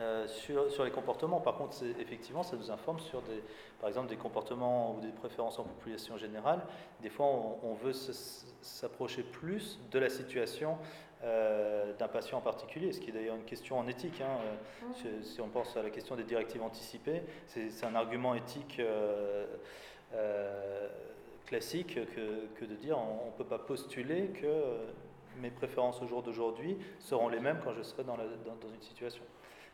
Euh, 0.00 0.26
sur, 0.26 0.72
sur, 0.72 0.84
les 0.84 0.90
comportements, 0.90 1.40
par 1.40 1.54
contre, 1.54 1.76
effectivement, 2.00 2.42
ça 2.42 2.56
nous 2.56 2.70
informe 2.72 2.98
sur, 2.98 3.22
des, 3.22 3.44
par 3.78 3.88
exemple, 3.88 4.08
des 4.08 4.16
comportements 4.16 4.96
ou 4.96 5.00
des 5.00 5.12
préférences 5.12 5.58
en 5.60 5.64
population 5.64 6.16
générale. 6.16 6.60
Des 7.00 7.10
fois, 7.10 7.26
on, 7.62 7.74
veut 7.74 7.92
s'approcher 7.92 9.22
plus 9.22 9.78
de 9.92 9.98
la 10.00 10.08
situation 10.08 10.78
euh, 11.24 11.92
d'un 11.94 12.08
patient 12.08 12.38
en 12.38 12.40
particulier, 12.40 12.92
ce 12.92 13.00
qui 13.00 13.10
est 13.10 13.12
d'ailleurs 13.12 13.36
une 13.36 13.44
question 13.44 13.78
en 13.78 13.86
éthique. 13.86 14.20
Hein. 14.20 14.38
Euh, 15.04 15.22
si, 15.22 15.40
on 15.40 15.48
pense 15.48 15.76
à 15.76 15.82
la 15.82 15.90
question 15.90 16.16
des 16.16 16.24
directives 16.24 16.62
anticipées, 16.62 17.22
c'est 17.46 17.84
un 17.84 17.94
argument 17.94 18.34
éthique 18.34 18.80
classique 21.46 21.94
que, 21.94 22.46
que, 22.58 22.64
de 22.64 22.74
dire 22.74 22.98
on 22.98 23.26
ne 23.26 23.36
peut 23.36 23.44
pas 23.44 23.58
postuler 23.58 24.28
que 24.28 24.46
mes 25.40 25.50
préférences 25.50 26.00
au 26.02 26.06
jour 26.06 26.22
d'aujourd'hui 26.22 26.78
seront 26.98 27.28
les 27.28 27.40
mêmes 27.40 27.60
quand 27.62 27.72
je 27.74 27.82
serai 27.82 28.04
dans, 28.04 28.16
la, 28.16 28.24
dans 28.24 28.68
une 28.68 28.82
situation. 28.82 29.24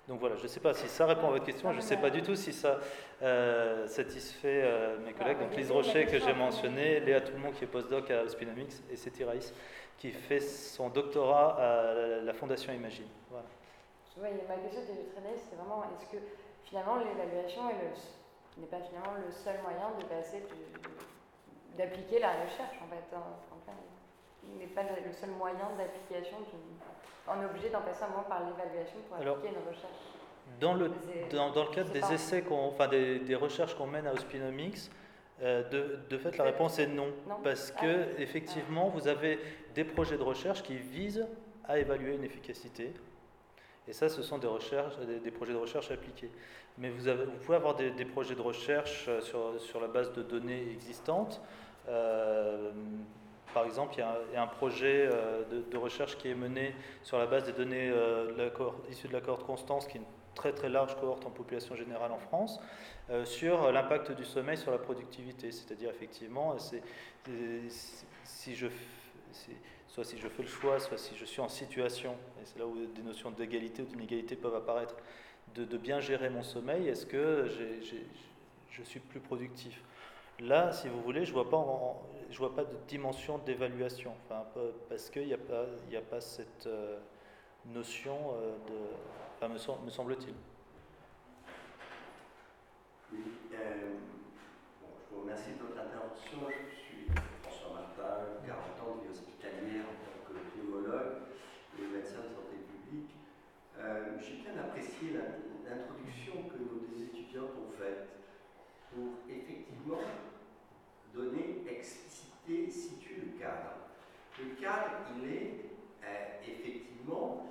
Donc 0.09 0.18
voilà, 0.18 0.35
je 0.36 0.43
ne 0.43 0.48
sais 0.48 0.59
pas 0.60 0.74
si 0.74 0.89
ça 0.89 1.06
répond 1.06 1.28
à 1.28 1.31
votre 1.31 1.44
question, 1.44 1.70
je 1.70 1.77
ne 1.77 1.82
sais 1.82 1.97
pas 1.97 2.10
du 2.10 2.20
tout 2.20 2.35
si 2.35 2.52
ça 2.52 2.81
euh, 3.22 3.86
satisfait 3.86 4.62
euh, 4.64 4.98
mes 5.05 5.12
collègues. 5.12 5.39
Donc 5.39 5.55
Lise 5.56 5.70
Rocher 5.70 6.06
que 6.06 6.18
j'ai 6.18 6.32
mentionné, 6.32 6.98
Léa 6.98 7.20
Tout-le-Monde 7.20 7.52
qui 7.55 7.62
est 7.62 7.68
postdoc 7.68 8.10
à 8.10 8.27
Spinomics 8.28 8.72
et 8.90 8.97
c'est 8.97 9.22
Raïs 9.22 9.55
qui 10.01 10.10
fait 10.10 10.40
son 10.40 10.89
doctorat 10.89 11.56
à 11.60 11.94
la 12.22 12.32
Fondation 12.32 12.72
Imagine. 12.72 13.06
Voilà. 13.31 13.44
Oui, 14.16 14.28
ma 14.48 14.56
question 14.56 14.81
que 14.81 14.89
je 14.89 15.39
c'est 15.39 15.56
vraiment 15.56 15.85
est-ce 15.85 16.06
que 16.10 16.16
finalement 16.64 16.97
l'évaluation 16.97 17.62
n'est 18.59 18.66
pas 18.66 18.81
finalement 18.81 19.14
le 19.24 19.31
seul 19.31 19.60
moyen 19.62 19.93
de 19.98 20.05
passer 20.05 20.43
d'appliquer 21.77 22.18
la 22.18 22.32
recherche 22.32 22.77
en 22.82 22.89
fait, 22.89 23.14
hein, 23.14 23.22
n'est 24.59 24.66
pas 24.66 24.82
le 24.82 25.12
seul 25.12 25.31
moyen 25.31 25.68
d'application 25.78 26.39
on 27.28 27.43
est 27.43 27.44
obligé 27.44 27.68
d'en 27.68 27.82
passer 27.82 28.02
un 28.02 28.09
moment 28.09 28.24
par 28.24 28.40
l'évaluation 28.40 28.98
pour 29.09 29.16
appliquer 29.16 29.55
une 29.55 29.68
recherche. 29.68 29.93
Dans 30.59 30.74
le, 30.74 30.90
dans, 31.31 31.52
dans 31.52 31.64
le 31.64 31.70
cadre 31.70 31.90
des 31.90 32.12
essais, 32.12 32.43
enfin 32.51 32.89
des, 32.89 33.20
des 33.20 33.36
recherches 33.36 33.74
qu'on 33.74 33.86
mène 33.86 34.06
à 34.06 34.12
Ospinomics, 34.12 34.90
euh, 35.43 35.62
de, 35.70 36.01
de, 36.10 36.18
fait, 36.18 36.36
la 36.36 36.44
réponse 36.44 36.78
est 36.78 36.86
non, 36.86 37.12
parce 37.43 37.72
ah 37.77 37.81
que 37.81 38.20
effectivement, 38.20 38.89
vous 38.89 39.09
avez 39.09 39.39
des 39.74 39.84
projets 39.84 40.16
de 40.16 40.22
recherche 40.22 40.62
qui 40.62 40.76
visent 40.76 41.26
à 41.64 41.78
évaluer 41.78 42.14
une 42.14 42.24
efficacité, 42.24 42.92
et 43.88 43.92
ça, 43.92 44.09
ce 44.09 44.22
sont 44.22 44.38
des 44.38 44.47
recherches, 44.47 44.94
des, 44.98 45.30
projets 45.30 45.52
de 45.52 45.59
recherche 45.59 45.90
appliqués. 45.90 46.30
Mais 46.78 46.90
vous, 46.90 47.10
pouvez 47.44 47.56
avoir 47.56 47.74
des, 47.74 48.05
projets 48.05 48.36
de 48.36 48.40
recherche 48.40 49.06
euh, 49.09 49.20
sur, 49.20 49.60
sur, 49.60 49.80
la 49.80 49.88
base 49.88 50.12
de 50.12 50.22
données 50.22 50.70
existantes. 50.70 51.40
Euh, 51.88 52.70
par 53.52 53.64
exemple, 53.64 53.94
il 53.97 54.34
y 54.34 54.36
a 54.36 54.42
un, 54.42 54.47
projet 54.47 55.09
euh, 55.10 55.42
de, 55.70 55.76
recherche 55.76 56.16
qui 56.18 56.28
est 56.28 56.34
mené 56.34 56.74
sur 57.02 57.18
la 57.18 57.26
base 57.26 57.44
des 57.44 57.52
données 57.52 57.90
euh, 57.90 58.48
issues 58.88 59.09
de 59.09 59.12
la 59.12 59.20
cohorte 59.20 59.44
Constance, 59.44 59.88
qui 59.88 59.97
est 59.97 60.01
une 60.01 60.06
très 60.36 60.52
très 60.52 60.68
large 60.68 60.94
cohorte 61.01 61.26
en 61.26 61.30
population 61.30 61.74
générale 61.74 62.12
en 62.12 62.18
France, 62.18 62.60
sur 63.24 63.72
l'impact 63.72 64.12
du 64.12 64.24
sommeil 64.24 64.56
sur 64.56 64.70
la 64.70 64.78
productivité. 64.78 65.51
C'est-à-dire, 65.51 65.90
effectivement, 65.90 66.56
si 68.22 68.55
je, 68.55 68.68
soit 69.89 70.05
si 70.05 70.19
je 70.19 70.28
fais 70.28 70.43
le 70.43 70.48
choix, 70.48 70.78
soit 70.78 70.98
si 70.98 71.16
je 71.16 71.24
suis 71.24 71.40
en 71.40 71.48
situation, 71.48 72.12
et 72.40 72.44
c'est 72.44 72.59
là 72.59 72.66
où 72.66 72.77
des 72.86 73.02
notions 73.02 73.31
d'égalité 73.31 73.82
ou 73.82 73.86
d'inégalité 73.86 74.36
peuvent 74.36 74.55
apparaître, 74.55 74.97
de, 75.55 75.77
bien 75.77 76.01
gérer 76.01 76.31
mon 76.31 76.43
sommeil, 76.43 76.89
est-ce 76.89 77.07
que 77.07 77.47
je 78.70 78.82
suis 78.82 79.01
plus 79.01 79.20
productif? 79.20 79.82
Là, 80.40 80.73
si 80.73 80.89
vous 80.89 81.02
voulez, 81.02 81.27
je 81.27 81.31
ne 81.31 81.35
vois, 81.35 81.51
pas 81.51 81.62
vois 82.39 82.55
pas 82.55 82.65
de 82.65 82.77
dimension 82.89 83.39
d'évaluation, 83.39 84.15
parce 84.89 85.11
qu'il 85.11 85.27
n'y 85.27 85.35
a, 85.35 85.39
pas, 85.39 85.65
a 85.65 86.01
pas 86.01 86.20
cette 86.20 86.66
euh, 86.66 86.98
notion 87.66 88.16
euh, 88.35 88.57
de... 88.66 89.48
Me, 89.48 89.59
semble-t-il. 89.90 90.35
Oui, 93.12 93.24
euh, 93.52 93.97
je 95.11 95.15
vous 95.15 95.23
remercie 95.23 95.52
de 95.52 95.66
votre 95.66 95.81
intervention. 95.81 96.39
Je 96.48 96.77
suis 96.77 97.07
François 97.43 97.73
Martin, 97.74 98.47
40 98.47 98.61
ans 98.81 98.97
de 98.97 99.05
vie 99.05 99.11
hospitalière 99.11 99.85
en 99.85 99.97
tant 100.05 100.24
que 100.28 100.39
pneumologue 100.52 101.20
et 101.78 101.82
médecin 101.82 102.20
de 102.20 102.32
santé 102.32 102.57
publique. 102.69 103.12
J'ai 104.20 104.43
bien 104.43 104.61
apprécié 104.62 105.16
l'introduction 105.65 106.48
que 106.48 106.59
nos 106.59 106.81
pour 108.93 109.24
effectivement 109.28 110.02
donner, 111.15 111.65
expliciter, 111.69 112.70
situer 112.70 113.16
le 113.16 113.39
cadre. 113.39 113.90
Le 114.39 114.61
cadre, 114.61 115.07
il 115.16 115.28
est 115.28 115.55
euh, 116.05 116.40
effectivement 116.47 117.47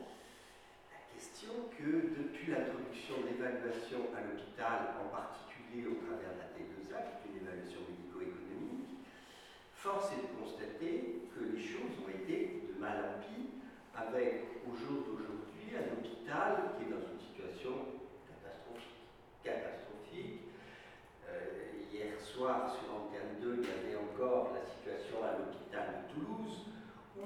la 0.91 1.01
question 1.13 1.69
que 1.77 2.13
depuis 2.17 2.51
l'introduction 2.51 3.21
de 3.21 3.27
l'évaluation 3.29 4.09
à 4.15 4.21
l'hôpital, 4.21 4.95
en 5.01 5.09
particulier 5.09 5.87
au 5.87 5.97
travers 6.05 6.33
de 6.33 6.41
la 6.43 6.49
T2A, 6.55 7.03
qui 7.05 7.29
est 7.29 7.31
une 7.33 7.47
évaluation 7.47 7.81
médico-économique, 7.89 9.05
force 9.75 10.11
est 10.13 10.23
de 10.23 10.31
constater 10.41 11.29
que 11.35 11.43
les 11.55 11.61
choses 11.61 11.93
ont 12.03 12.09
été 12.09 12.63
de 12.67 12.79
mal 12.79 12.97
en 12.99 13.21
pis, 13.21 13.63
avec 13.95 14.63
au 14.65 14.75
jour 14.75 15.03
d'aujourd'hui 15.05 15.75
un 15.75 15.93
hôpital 15.93 16.75
qui 16.75 16.87
est 16.87 16.91
dans 16.91 17.03
une 17.03 17.19
situation 17.19 17.71
catastrophique. 19.43 19.88
Hier 21.91 22.19
soir, 22.21 22.69
sur 22.69 22.89
il 23.11 23.63
y 23.63 23.65
avait 23.65 23.97
encore 23.97 24.51
la 24.53 24.61
situation 24.61 25.17
à 25.23 25.37
l'hôpital 25.37 26.05
de 26.05 26.13
Toulouse, 26.13 26.67
où 27.17 27.25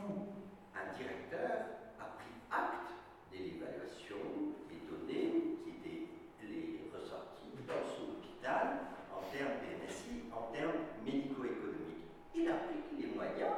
un 0.74 0.98
directeur 0.98 1.84
a 2.00 2.16
pris 2.16 2.32
acte 2.50 2.96
de 3.32 3.38
l'évaluation 3.38 4.24
des 4.70 4.80
données 4.88 5.58
qui 5.64 5.70
étaient 5.70 6.08
les 6.44 6.80
ressorties 6.96 7.52
dans 7.68 7.84
son 7.84 8.16
hôpital 8.16 8.88
en 9.12 9.22
termes 9.36 9.60
d'NSI, 9.60 10.32
en 10.32 10.54
termes 10.54 10.80
médico-économiques. 11.04 12.08
Il 12.34 12.50
applique 12.50 12.96
les 12.98 13.08
moyens 13.08 13.58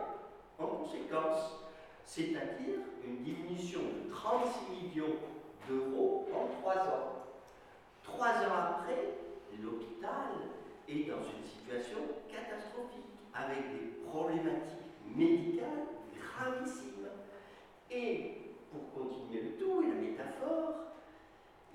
en 0.57 0.68
conséquence, 0.68 1.69
c'est-à-dire 2.06 2.82
une 3.06 3.22
diminution 3.22 3.82
de 3.82 4.10
36 4.11 4.72
millions 4.73 5.15
d'euros 5.69 6.27
en 6.34 6.48
trois 6.60 6.77
ans. 6.77 7.26
Trois 8.03 8.32
ans 8.48 8.80
après, 8.82 9.19
l'hôpital 9.61 10.34
est 10.88 11.10
dans 11.10 11.24
une 11.24 11.44
situation 11.44 11.98
catastrophique, 12.30 13.10
avec 13.34 13.72
des 13.74 13.88
problématiques 14.07 14.94
médicales 15.16 15.88
gravissimes. 16.16 17.10
Et 17.91 18.53
pour 18.72 18.91
continuer 18.94 19.41
le 19.41 19.52
tout 19.57 19.84
et 19.84 19.88
la 19.88 19.95
métaphore, 19.95 20.95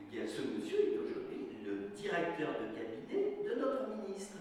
eh 0.01 0.05
bien, 0.05 0.27
ce 0.27 0.43
monsieur 0.43 0.93
est 0.93 0.99
aujourd'hui 0.99 1.47
le 1.65 1.89
directeur 1.95 2.51
de 2.61 2.77
cabinet 2.77 3.39
de 3.45 3.61
notre 3.61 3.89
ministre. 3.97 4.39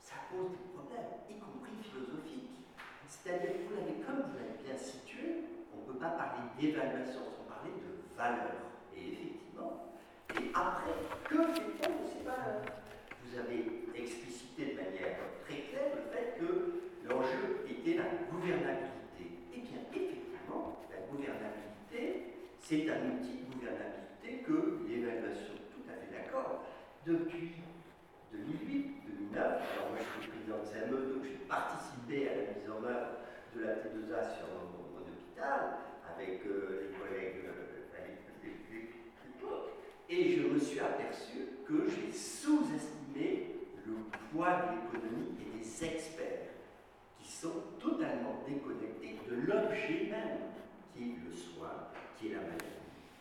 Ça 0.00 0.16
pose 0.30 0.50
des 0.50 0.72
problèmes, 0.74 1.20
y 1.30 1.38
compris 1.38 1.76
philosophiques. 1.82 2.64
C'est-à-dire 3.06 3.52
que 3.52 3.68
vous 3.68 3.74
l'avez, 3.76 4.00
comme 4.04 4.30
vous 4.30 4.36
l'avez 4.36 4.62
bien 4.64 4.76
situé, 4.76 5.44
on 5.74 5.80
ne 5.80 5.92
peut 5.92 5.98
pas 5.98 6.10
parler 6.10 6.42
d'évaluation 6.58 7.20
sans 7.24 7.44
parler 7.48 7.72
de 7.76 8.16
valeur. 8.16 8.56
Et 8.96 9.12
effectivement, 9.12 9.94
et 10.34 10.50
après, 10.54 10.92
que 11.24 11.42
fait-on 11.54 12.04
de 12.04 12.08
ces 12.08 12.24
valeurs? 12.24 12.87
Vous 13.28 13.38
avez 13.38 13.64
explicité 13.94 14.72
de 14.72 14.76
manière 14.76 15.20
très 15.44 15.68
claire 15.68 15.92
le 15.96 16.08
fait 16.12 16.38
que 16.40 17.08
l'enjeu 17.08 17.64
était 17.68 17.98
la 17.98 18.08
gouvernabilité. 18.30 19.44
Eh 19.52 19.60
bien, 19.60 19.84
effectivement, 19.92 20.80
la 20.88 21.04
gouvernabilité, 21.12 22.48
c'est 22.60 22.88
un 22.88 23.12
outil 23.12 23.44
de 23.44 23.52
gouvernabilité 23.52 24.44
que 24.46 24.80
l'évaluation, 24.88 25.60
tout 25.72 25.84
à 25.88 26.00
fait 26.00 26.08
d'accord, 26.08 26.64
depuis 27.04 27.60
2008, 28.32 29.32
2009, 29.32 29.36
alors 29.36 29.90
moi 29.92 29.98
je 30.00 30.22
suis 30.22 30.30
président 30.32 30.60
de 30.60 30.68
CME, 30.68 31.14
donc 31.14 31.24
j'ai 31.24 31.44
participé 31.48 32.28
à 32.28 32.34
la 32.36 32.44
mise 32.56 32.68
en 32.70 32.84
œuvre 32.84 33.28
de 33.56 33.60
la 33.64 33.72
T2A 33.84 34.36
sur 34.36 34.48
mon, 34.56 35.00
hôpital, 35.00 35.80
avec 36.16 36.44
euh, 36.46 36.88
les 36.88 36.98
collègues 36.98 37.44
euh, 37.44 37.68
et 40.10 40.36
je 40.36 40.46
me 40.48 40.58
suis 40.58 40.80
aperçu 40.80 41.60
que 41.66 41.84
j'ai 41.86 42.10
sous-estimé 42.10 42.97
le 43.18 43.94
poids 44.30 44.56
de 44.56 44.96
l'économie 44.96 45.34
et 45.40 45.58
des 45.58 45.84
experts 45.84 46.48
qui 47.18 47.30
sont 47.30 47.62
totalement 47.80 48.42
déconnectés 48.46 49.18
de 49.28 49.34
l'objet 49.46 50.08
même, 50.10 50.38
qui 50.94 51.02
est 51.02 51.16
le 51.24 51.32
soin, 51.34 51.88
qui 52.18 52.28
est 52.28 52.34
la 52.34 52.40
maladie, 52.40 52.64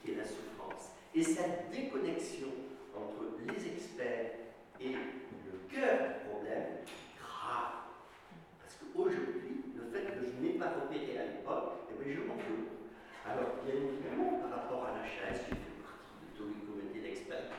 qui 0.03 0.11
est 0.11 0.15
la 0.15 0.24
souffrance. 0.24 0.91
Et 1.15 1.24
cette 1.24 1.72
déconnexion 1.72 2.49
entre 2.95 3.38
les 3.45 3.68
experts 3.68 4.32
et 4.80 4.90
le 4.90 5.57
cœur 5.69 5.98
du 6.07 6.30
problème 6.30 6.86
grave. 7.18 7.90
Parce 8.61 8.78
qu'aujourd'hui, 8.78 9.64
le 9.76 9.84
fait 9.91 10.06
que 10.06 10.26
je 10.26 10.44
n'ai 10.44 10.53
pas 10.57 10.74
opéré 10.78 11.18
à 11.18 11.26
l'époque, 11.26 11.90
eh 11.90 12.03
bien, 12.03 12.14
je 12.14 12.28
m'en 12.28 12.36
veux. 12.36 12.78
Alors, 13.26 13.57
bien 13.65 13.76
évidemment, 13.76 14.40
par 14.40 14.61
rapport 14.61 14.86
à 14.86 15.02
la 15.02 15.03
chaise, 15.03 15.41
j'ai 15.49 15.56
fait 15.56 15.82
partie 15.84 16.15
de 16.22 16.38
tous 16.38 16.48
les 16.48 16.65
comités 16.65 17.02
d'experts 17.02 17.49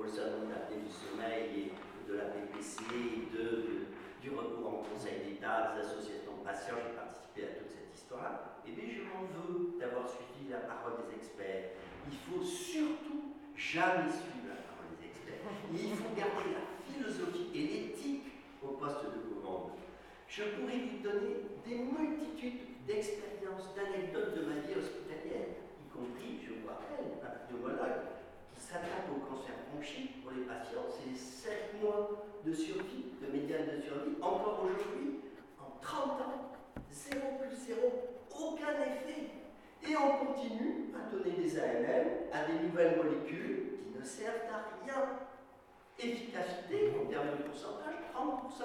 pour 0.00 0.08
le 0.08 0.16
salon 0.16 0.48
de 0.48 0.56
la 0.56 0.64
du 0.64 0.88
sommeil 0.88 1.68
et 1.68 2.08
de 2.08 2.16
la 2.16 2.32
PPC, 2.32 2.80
et 2.88 3.28
de, 3.36 3.84
du 4.24 4.32
recours 4.32 4.80
en 4.80 4.82
Conseil 4.88 5.20
d'État, 5.28 5.76
des 5.76 5.84
associations 5.84 6.40
de 6.40 6.44
patients, 6.48 6.80
j'ai 6.80 6.96
participé 6.96 7.44
à 7.44 7.60
toute 7.60 7.68
cette 7.68 7.92
histoire-là. 7.92 8.64
Eh 8.64 8.72
bien, 8.72 8.88
je 8.88 9.04
m'en 9.04 9.28
veux 9.28 9.76
d'avoir 9.76 10.08
suivi 10.08 10.48
la 10.48 10.64
parole 10.64 11.04
des 11.04 11.20
experts. 11.20 11.76
Il 12.08 12.16
faut 12.16 12.40
surtout 12.40 13.36
jamais 13.52 14.08
suivre 14.08 14.48
la 14.48 14.64
parole 14.72 14.88
des 14.96 15.04
experts. 15.04 15.44
il 15.68 15.92
faut 15.92 16.16
garder 16.16 16.48
la 16.48 16.64
philosophie 16.88 17.52
et 17.52 17.64
l'éthique 17.68 18.32
au 18.64 18.80
poste 18.80 19.04
de 19.04 19.20
commande. 19.28 19.76
Je 20.24 20.48
pourrais 20.56 20.80
vous 20.80 21.04
donner 21.04 21.44
des 21.68 21.76
multitudes 21.76 22.88
d'expériences, 22.88 23.76
d'anecdotes 23.76 24.32
de 24.32 24.48
ma 24.48 24.64
vie 24.64 24.80
hospitalière, 24.80 25.60
y 25.76 25.84
compris, 25.92 26.40
je 26.40 26.56
vous 26.56 26.72
rappelle, 26.72 27.20
un 27.20 27.36
pneumologue 27.44 28.19
s'attaque 28.70 29.10
au 29.10 29.18
cancer 29.26 29.54
bronchique 29.72 30.22
pour 30.22 30.30
les 30.30 30.42
patients, 30.42 30.86
c'est 30.86 31.16
7 31.18 31.82
mois 31.82 32.24
de 32.46 32.52
survie, 32.52 33.06
de 33.20 33.26
médiane 33.26 33.66
de 33.66 33.82
survie, 33.82 34.14
encore 34.22 34.62
aujourd'hui, 34.64 35.18
en 35.58 35.80
30 35.80 36.20
ans, 36.20 36.52
0 36.88 37.20
plus 37.40 37.56
0, 37.66 37.80
aucun 38.30 38.70
effet. 38.86 39.26
Et 39.82 39.96
on 39.96 40.24
continue 40.24 40.94
à 40.94 41.10
donner 41.10 41.32
des 41.32 41.58
AMM 41.58 42.06
à 42.32 42.44
des 42.44 42.64
nouvelles 42.64 42.96
molécules 42.96 43.78
qui 43.82 43.98
ne 43.98 44.04
servent 44.04 44.46
à 44.52 44.70
rien. 44.84 45.18
Efficacité, 45.98 46.92
en 47.02 47.10
termes 47.10 47.38
de 47.38 47.42
pourcentage, 47.42 47.94
30% 48.14 48.62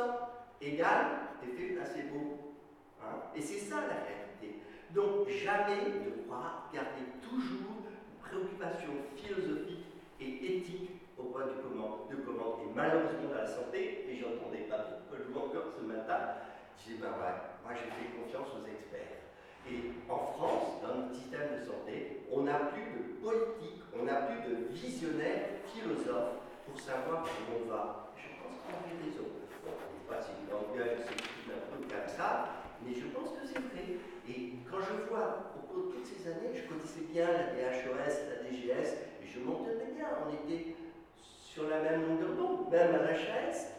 égale 0.62 1.30
effet 1.42 1.74
placebo. 1.74 2.54
Hein 3.02 3.24
Et 3.36 3.42
c'est 3.42 3.60
ça 3.60 3.82
la 3.82 4.06
réalité. 4.06 4.62
Donc 4.94 5.28
jamais 5.30 5.90
ne 6.06 6.24
croire 6.24 6.70
garder 6.72 7.06
toujours 7.22 7.82
une 7.82 8.20
préoccupation 8.22 8.92
philosophique 9.16 9.85
et 10.20 10.58
éthique 10.58 10.92
au 11.18 11.24
point 11.24 11.46
de 11.46 11.62
commande, 11.62 12.10
de 12.10 12.16
commande. 12.18 12.62
Et 12.64 12.74
malheureusement 12.76 13.30
dans 13.30 13.42
la 13.42 13.48
santé, 13.48 14.06
et 14.10 14.16
j'entendais 14.18 14.68
pas 14.70 15.04
le 15.12 15.38
encore 15.38 15.72
ce 15.78 15.84
matin, 15.86 16.40
je 16.78 16.94
dis 16.94 16.98
ben 17.00 17.12
ouais, 17.20 17.36
moi 17.64 17.74
j'ai 17.74 17.90
fait 17.92 18.16
confiance 18.16 18.48
aux 18.56 18.66
experts. 18.68 19.24
Et 19.68 19.92
en 20.08 20.32
France, 20.38 20.82
dans 20.82 20.96
notre 20.96 21.16
système 21.16 21.58
de 21.58 21.66
santé, 21.66 22.22
on 22.32 22.44
n'a 22.44 22.70
plus 22.70 22.86
de 22.94 23.18
politique, 23.18 23.82
on 23.98 24.04
n'a 24.04 24.30
plus 24.30 24.42
de 24.46 24.70
visionnaires 24.70 25.66
philosophes 25.68 26.46
pour 26.68 26.80
savoir 26.80 27.24
où 27.26 27.66
on 27.66 27.70
va. 27.70 28.14
Je 28.16 28.30
pense 28.38 28.62
qu'on 28.62 28.78
a 28.78 28.86
raison. 29.02 29.26
Bon, 29.66 29.74
je 29.74 29.90
ne 29.90 29.98
sais 29.98 30.06
pas 30.08 30.22
si 30.22 30.32
l'engueule 30.46 31.02
c'est 31.02 31.50
un 31.50 31.66
peu 31.74 31.82
comme 31.82 32.08
ça, 32.08 32.62
mais 32.86 32.94
je 32.94 33.08
pense 33.10 33.34
que 33.34 33.48
c'est 33.48 33.60
vrai. 33.60 33.98
Et 34.30 34.62
quand 34.70 34.82
je 34.82 35.10
vois, 35.10 35.52
au 35.58 35.66
cours 35.66 35.90
de 35.90 35.92
toutes 35.98 36.06
ces 36.06 36.30
années, 36.30 36.54
je 36.54 36.70
connaissais 36.70 37.06
bien 37.10 37.26
la 37.26 37.50
DHOS, 37.58 38.30
la 38.30 38.38
DGS, 38.46 39.15
je 39.36 39.42
m'entendais 39.42 39.92
bien, 39.96 40.08
on 40.26 40.34
était 40.34 40.76
sur 41.20 41.70
la 41.70 41.82
même 41.82 42.08
longueur 42.08 42.36
d'onde, 42.36 42.72
même 42.72 42.96
à 42.96 43.04
la 43.04 43.16
chaise. 43.16 43.74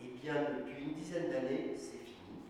Et 0.00 0.08
bien, 0.22 0.34
depuis 0.58 0.82
une 0.82 0.94
dizaine 0.94 1.30
d'années, 1.30 1.74
c'est 1.76 2.04
fini. 2.04 2.42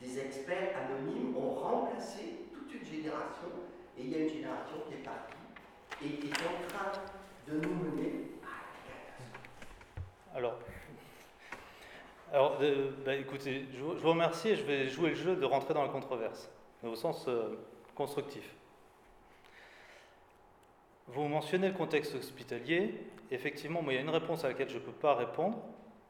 Des 0.00 0.18
experts 0.18 0.76
anonymes 0.76 1.36
ont 1.36 1.54
remplacé 1.54 2.46
toute 2.52 2.72
une 2.74 2.86
génération, 2.86 3.48
et 3.96 4.02
il 4.02 4.10
y 4.10 4.14
a 4.14 4.18
une 4.18 4.28
génération 4.28 4.76
qui 4.86 4.94
est 4.94 5.04
partie, 5.04 5.34
et 6.04 6.08
qui 6.08 6.26
est 6.28 6.46
en 6.46 6.68
train 6.68 6.92
de 7.48 7.54
nous 7.60 7.74
mener 7.74 8.28
alors, 10.38 10.54
alors 12.32 12.58
euh, 12.60 12.90
bah, 13.04 13.16
écoutez, 13.16 13.66
je 13.72 13.82
vous, 13.82 14.08
remercie 14.08 14.50
et 14.50 14.56
je 14.56 14.62
vais 14.62 14.86
jouer 14.88 15.10
le 15.10 15.14
jeu 15.16 15.34
de 15.34 15.44
rentrer 15.44 15.74
dans 15.74 15.82
la 15.82 15.88
controverse, 15.88 16.48
mais 16.82 16.90
au 16.90 16.94
sens 16.94 17.26
euh, 17.26 17.58
constructif. 17.94 18.54
Vous 21.08 21.26
mentionnez 21.26 21.68
le 21.68 21.74
contexte 21.74 22.14
hospitalier. 22.14 22.94
Effectivement, 23.30 23.82
moi, 23.82 23.92
il 23.92 23.96
y 23.96 23.98
a 23.98 24.02
une 24.02 24.10
réponse 24.10 24.44
à 24.44 24.48
laquelle 24.48 24.68
je 24.68 24.74
ne 24.74 24.82
peux 24.82 24.92
pas 24.92 25.14
répondre. 25.14 25.58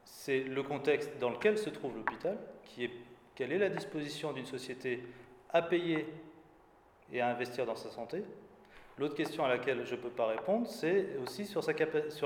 C'est 0.03 0.41
le 0.41 0.61
contexte 0.63 1.11
dans 1.19 1.29
lequel 1.29 1.57
se 1.57 1.69
trouve 1.69 1.95
l'hôpital, 1.95 2.37
qui 2.65 2.85
est 2.85 2.91
quelle 3.39 3.53
est 3.53 3.57
la 3.57 3.69
disposition 3.69 4.33
d'une 4.33 4.45
société 4.45 5.01
à 5.51 5.61
payer 5.61 6.05
et 7.13 7.21
à 7.21 7.29
investir 7.29 7.65
dans 7.65 7.77
sa 7.77 7.89
santé. 7.89 8.23
L'autre 8.97 9.15
question 9.15 9.45
à 9.45 9.47
laquelle 9.47 9.85
je 9.85 9.95
ne 9.95 10.01
peux 10.01 10.09
pas 10.09 10.27
répondre, 10.27 10.67
c'est 10.67 11.15
aussi 11.23 11.45
sur, 11.45 11.61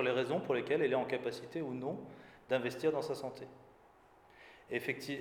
les 0.01 0.11
raisons 0.11 0.39
pour 0.39 0.55
lesquelles 0.55 0.81
elle 0.81 0.91
est 0.91 0.95
en 0.95 1.05
capacité 1.05 1.61
ou 1.61 1.75
non 1.75 1.99
d'investir 2.49 2.91
dans 2.91 3.03
sa 3.03 3.13
santé. 3.13 3.45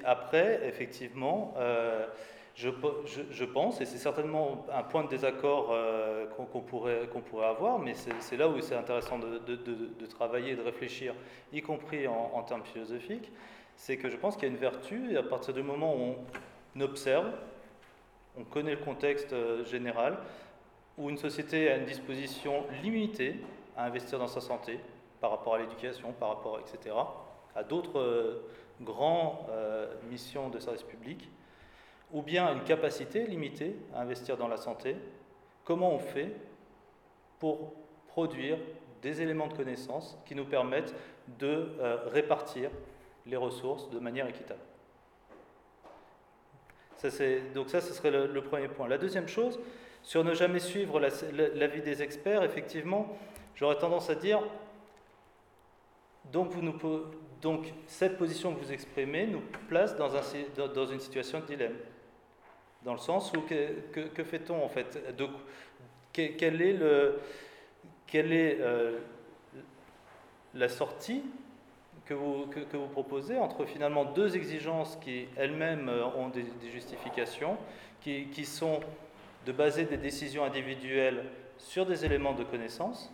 après, 0.05 0.67
effectivement, 0.67 1.53
euh, 1.59 2.07
je, 2.55 3.45
pense, 3.45 3.81
et 3.81 3.87
c'est 3.87 3.99
certainement 3.99 4.67
un 4.73 4.83
point 4.83 5.05
de 5.05 5.09
désaccord 5.09 5.71
euh, 5.71 6.27
qu'on 6.27 6.61
pourrait, 6.61 7.09
avoir, 7.45 7.79
mais 7.79 7.95
c'est 7.95 8.37
là 8.37 8.49
où 8.49 8.61
c'est 8.61 8.75
intéressant 8.75 9.19
de, 9.19 10.07
travailler, 10.07 10.55
de 10.55 10.63
réfléchir, 10.63 11.15
y 11.53 11.63
compris 11.63 12.07
en, 12.07 12.31
en 12.35 12.43
termes 12.43 12.65
philosophiques, 12.65 13.31
c'est 13.77 13.97
que 13.97 14.09
je 14.09 14.17
pense 14.17 14.37
qu'il 14.37 14.45
y 14.45 14.51
a 14.51 14.55
une 14.55 14.61
vertu, 14.61 15.13
et 15.13 15.17
à 15.17 15.23
partir 15.23 15.55
du 15.55 15.63
moment 15.63 15.95
où 15.97 16.15
on 16.77 16.81
observe, 16.81 17.33
on 18.39 18.45
connaît 18.45 18.75
le 18.75 18.85
contexte 18.85 19.33
euh, 19.33 19.65
général, 19.65 20.19
où 20.99 21.11
une 21.11 21.19
société 21.19 21.71
a 21.71 21.77
une 21.77 21.85
disposition 21.85 22.65
limitée 22.83 23.37
à 23.77 23.87
investir 23.87 24.19
dans 24.19 24.29
sa 24.29 24.41
santé 24.41 24.79
par 25.21 25.31
rapport 25.31 25.55
à 25.55 25.59
l'éducation, 25.59 26.13
par 26.13 26.31
rapport, 26.31 26.59
etc., 26.61 26.95
à 27.55 27.63
d'autres 27.63 27.99
euh, 27.99 28.49
grandes 28.81 29.37
euh, 29.51 29.87
missions 30.11 30.49
de 30.49 30.59
service 30.59 30.83
public, 30.83 31.29
ou 32.13 32.23
bien 32.23 32.53
une 32.53 32.65
capacité 32.65 33.27
limitée 33.27 33.77
à 33.95 34.03
investir 34.03 34.37
dans 34.37 34.49
la 34.49 34.57
santé, 34.57 34.97
comment 35.65 35.93
on 35.93 35.99
fait 35.99 36.33
pour 37.39 37.73
produire 38.09 38.59
des 39.01 39.23
éléments 39.23 39.49
de 39.49 39.55
connaissance 39.55 40.19
qui 40.27 40.35
nous 40.35 40.45
permettent 40.45 40.95
de 41.39 41.71
euh, 41.81 41.97
répartir 42.07 42.71
les 43.27 43.37
ressources 43.37 43.91
de 43.91 43.99
manière 43.99 44.27
équitable. 44.27 44.61
Donc 47.55 47.69
ça, 47.69 47.81
ce 47.81 47.93
serait 47.93 48.13
le 48.13 48.43
premier 48.43 48.69
point. 48.69 48.87
La 48.87 48.99
deuxième 48.99 49.27
chose, 49.27 49.59
sur 50.03 50.25
ne 50.25 50.35
jamais 50.35 50.59
suivre 50.59 51.01
l'avis 51.01 51.83
des 51.83 52.03
experts, 52.03 52.43
effectivement, 52.43 53.17
j'aurais 53.55 53.79
tendance 53.79 54.11
à 54.11 54.15
dire, 54.15 54.41
donc, 56.33 57.73
cette 57.87 58.19
position 58.19 58.55
que 58.55 58.65
vous 58.65 58.73
exprimez 58.73 59.27
nous 59.27 59.43
place 59.69 59.97
dans 59.97 60.87
une 60.87 61.01
situation 61.01 61.41
de 61.41 61.47
dilemme. 61.47 61.75
Dans 62.85 62.93
le 62.93 62.99
sens 62.99 63.33
où, 63.33 63.43
que, 63.43 64.25
fait-on 64.25 64.65
en 64.65 64.69
fait 64.69 64.99
quelle 66.13 66.61
est 66.61 66.81
euh, 68.61 68.99
la 70.55 70.69
sortie 70.69 71.23
que 72.05 72.15
vous, 72.15 72.47
proposez 72.93 73.39
entre 73.39 73.65
finalement 73.65 74.05
deux 74.05 74.37
exigences 74.37 74.99
qui 75.03 75.27
elles-mêmes 75.37 75.91
ont 76.17 76.29
des, 76.29 76.45
justifications, 76.73 77.57
qui, 78.01 78.27
qui, 78.27 78.45
sont 78.45 78.81
de 79.47 79.53
baser 79.53 79.85
des 79.85 79.97
décisions 79.97 80.45
individuelles 80.45 81.25
sur 81.59 81.87
des 81.87 82.05
éléments 82.05 82.35
de 82.35 82.45
connaissance, 82.45 83.13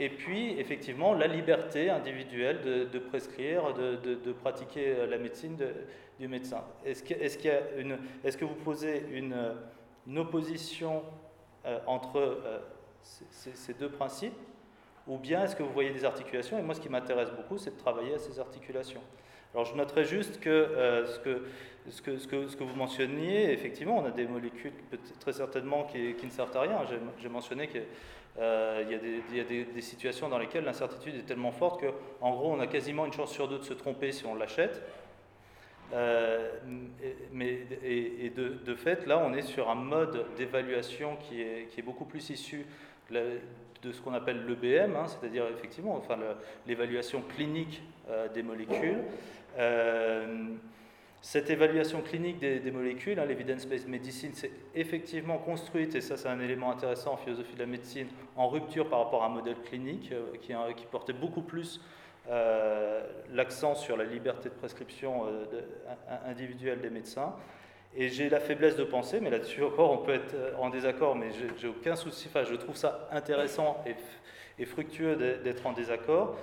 et 0.00 0.08
puis 0.08 0.58
effectivement 0.58 1.14
la 1.14 1.26
liberté 1.26 1.90
individuelle 1.90 2.60
de, 2.62 2.98
prescrire, 2.98 3.74
de, 3.74 4.32
pratiquer 4.32 5.06
la 5.06 5.18
médecine 5.18 5.56
du 6.20 6.28
médecin. 6.28 6.62
Est-ce 6.84 7.02
que, 8.36 8.44
vous 8.44 8.54
posez 8.54 9.04
une, 9.10 9.34
opposition 10.18 11.02
euh, 11.64 11.78
entre 11.86 12.18
euh, 12.18 12.58
ces, 13.02 13.74
deux 13.74 13.88
principes 13.88 14.36
ou 15.08 15.16
bien 15.16 15.44
est-ce 15.44 15.56
que 15.56 15.62
vous 15.62 15.72
voyez 15.72 15.90
des 15.90 16.04
articulations? 16.04 16.58
Et 16.58 16.62
moi, 16.62 16.74
ce 16.74 16.80
qui 16.80 16.90
m'intéresse 16.90 17.30
beaucoup, 17.30 17.56
c'est 17.56 17.74
de 17.74 17.80
travailler 17.80 18.14
à 18.14 18.18
ces 18.18 18.38
articulations. 18.38 19.00
Alors, 19.54 19.64
je 19.64 19.74
noterai 19.74 20.04
juste 20.04 20.38
que, 20.40 20.50
euh, 20.50 21.06
ce 21.06 21.18
que 21.18 21.42
ce 21.88 22.02
que, 22.02 22.64
vous 22.64 22.76
mentionniez, 22.76 23.52
effectivement, 23.52 23.98
on 23.98 24.04
a 24.04 24.10
des 24.10 24.26
molécules 24.26 24.72
très 25.18 25.32
certainement 25.32 25.84
qui, 25.84 26.14
ne 26.22 26.30
servent 26.30 26.54
à 26.54 26.60
rien. 26.60 26.78
J'ai 27.18 27.28
mentionné 27.30 27.66
qu'il 27.66 27.82
y 28.38 29.40
a, 29.40 29.44
des, 29.44 29.80
situations 29.80 30.28
dans 30.28 30.38
lesquelles 30.38 30.64
l'incertitude 30.64 31.16
est 31.16 31.22
tellement 31.22 31.50
forte 31.50 31.80
qu'en 31.80 32.30
gros, 32.32 32.52
on 32.52 32.60
a 32.60 32.66
quasiment 32.66 33.06
une 33.06 33.12
chance 33.14 33.32
sur 33.32 33.48
deux 33.48 33.58
de 33.58 33.64
se 33.64 33.72
tromper 33.72 34.12
si 34.12 34.26
on 34.26 34.34
l'achète. 34.34 34.82
Euh, 35.92 36.50
mais, 37.32 37.60
et, 37.84 38.30
de, 38.30 38.74
fait, 38.74 39.06
là, 39.06 39.18
on 39.18 39.32
est 39.32 39.42
sur 39.42 39.70
un 39.70 39.74
mode 39.74 40.24
d'évaluation 40.36 41.16
qui 41.16 41.42
est, 41.42 41.68
qui 41.70 41.80
est, 41.80 41.82
beaucoup 41.82 42.04
plus 42.04 42.30
issu 42.30 42.64
de 43.10 43.92
ce 43.92 44.00
qu'on 44.00 44.14
appelle 44.14 44.46
l'EBM, 44.46 44.94
hein, 44.94 45.06
c'est-à-dire 45.06 45.46
effectivement 45.52 45.96
enfin, 45.96 46.16
l'évaluation 46.66 47.22
clinique 47.22 47.82
euh, 48.08 48.28
des 48.28 48.42
molécules. 48.42 49.02
Euh, 49.58 50.44
cette 51.22 51.50
évaluation 51.50 52.00
clinique 52.00 52.38
des, 52.38 52.70
molécules, 52.70 53.18
hein, 53.18 53.26
l'evidence-based 53.26 53.88
medicine, 53.88 54.30
c'est 54.32 54.52
effectivement 54.74 55.36
construite, 55.36 55.94
et 55.94 56.00
ça 56.00 56.16
c'est 56.16 56.28
un 56.28 56.40
élément 56.40 56.70
intéressant 56.70 57.14
en 57.14 57.16
philosophie 57.18 57.54
de 57.54 57.60
la 57.60 57.66
médecine, 57.66 58.06
en 58.36 58.48
rupture 58.48 58.88
par 58.88 59.00
rapport 59.00 59.22
à 59.22 59.26
un 59.26 59.30
modèle 59.30 59.60
clinique 59.64 60.12
qui, 60.40 60.54
portait 60.90 61.12
beaucoup 61.12 61.42
plus 61.42 61.80
l'accent 63.32 63.74
sur 63.74 63.96
la 63.96 64.04
liberté 64.04 64.48
de 64.48 64.54
prescription 64.54 65.24
individuelle 66.26 66.80
des 66.80 66.90
médecins. 66.90 67.34
Et 67.96 68.08
j'ai 68.08 68.28
la 68.28 68.38
faiblesse 68.38 68.76
de 68.76 68.84
penser, 68.84 69.20
mais 69.20 69.30
là-dessus 69.30 69.64
encore 69.64 69.90
on 69.90 69.98
peut 69.98 70.14
être 70.14 70.36
en 70.58 70.70
désaccord, 70.70 71.16
mais 71.16 71.28
j'ai 71.58 71.68
aucun 71.68 71.96
souci, 71.96 72.28
enfin 72.28 72.44
je 72.44 72.54
trouve 72.54 72.76
ça 72.76 73.08
intéressant 73.10 73.82
et, 74.58 74.64
fructueux 74.64 75.16
d'être 75.42 75.66
en 75.66 75.72
désaccord. 75.72 76.36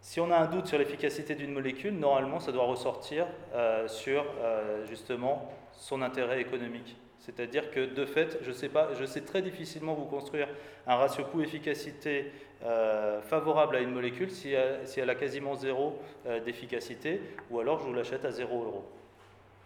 Si 0.00 0.20
on 0.20 0.30
a 0.30 0.36
un 0.36 0.46
doute 0.46 0.66
sur 0.66 0.78
l'efficacité 0.78 1.34
d'une 1.34 1.52
molécule, 1.52 1.94
normalement, 1.94 2.40
ça 2.40 2.52
doit 2.52 2.64
ressortir 2.64 3.26
euh, 3.54 3.88
sur 3.88 4.24
euh, 4.40 4.86
justement 4.86 5.52
son 5.72 6.02
intérêt 6.02 6.40
économique. 6.40 6.96
C'est-à-dire 7.28 7.70
que 7.70 7.84
de 7.84 8.06
fait, 8.06 8.38
je 8.40 8.50
sais 8.50 8.70
pas, 8.70 8.94
je 8.98 9.04
sais 9.04 9.20
très 9.20 9.42
difficilement 9.42 9.92
vous 9.92 10.06
construire 10.06 10.48
un 10.86 10.96
ratio 10.96 11.24
coût-efficacité 11.24 12.32
euh, 12.64 13.20
favorable 13.20 13.76
à 13.76 13.80
une 13.80 13.90
molécule 13.90 14.30
si 14.30 14.52
elle, 14.52 15.10
a 15.10 15.14
quasiment 15.14 15.54
zéro 15.54 15.98
d'efficacité, 16.46 17.20
ou 17.50 17.60
alors 17.60 17.80
je 17.80 17.84
vous 17.84 17.92
l'achète 17.92 18.24
à 18.24 18.30
zéro 18.30 18.64
euro. 18.64 18.84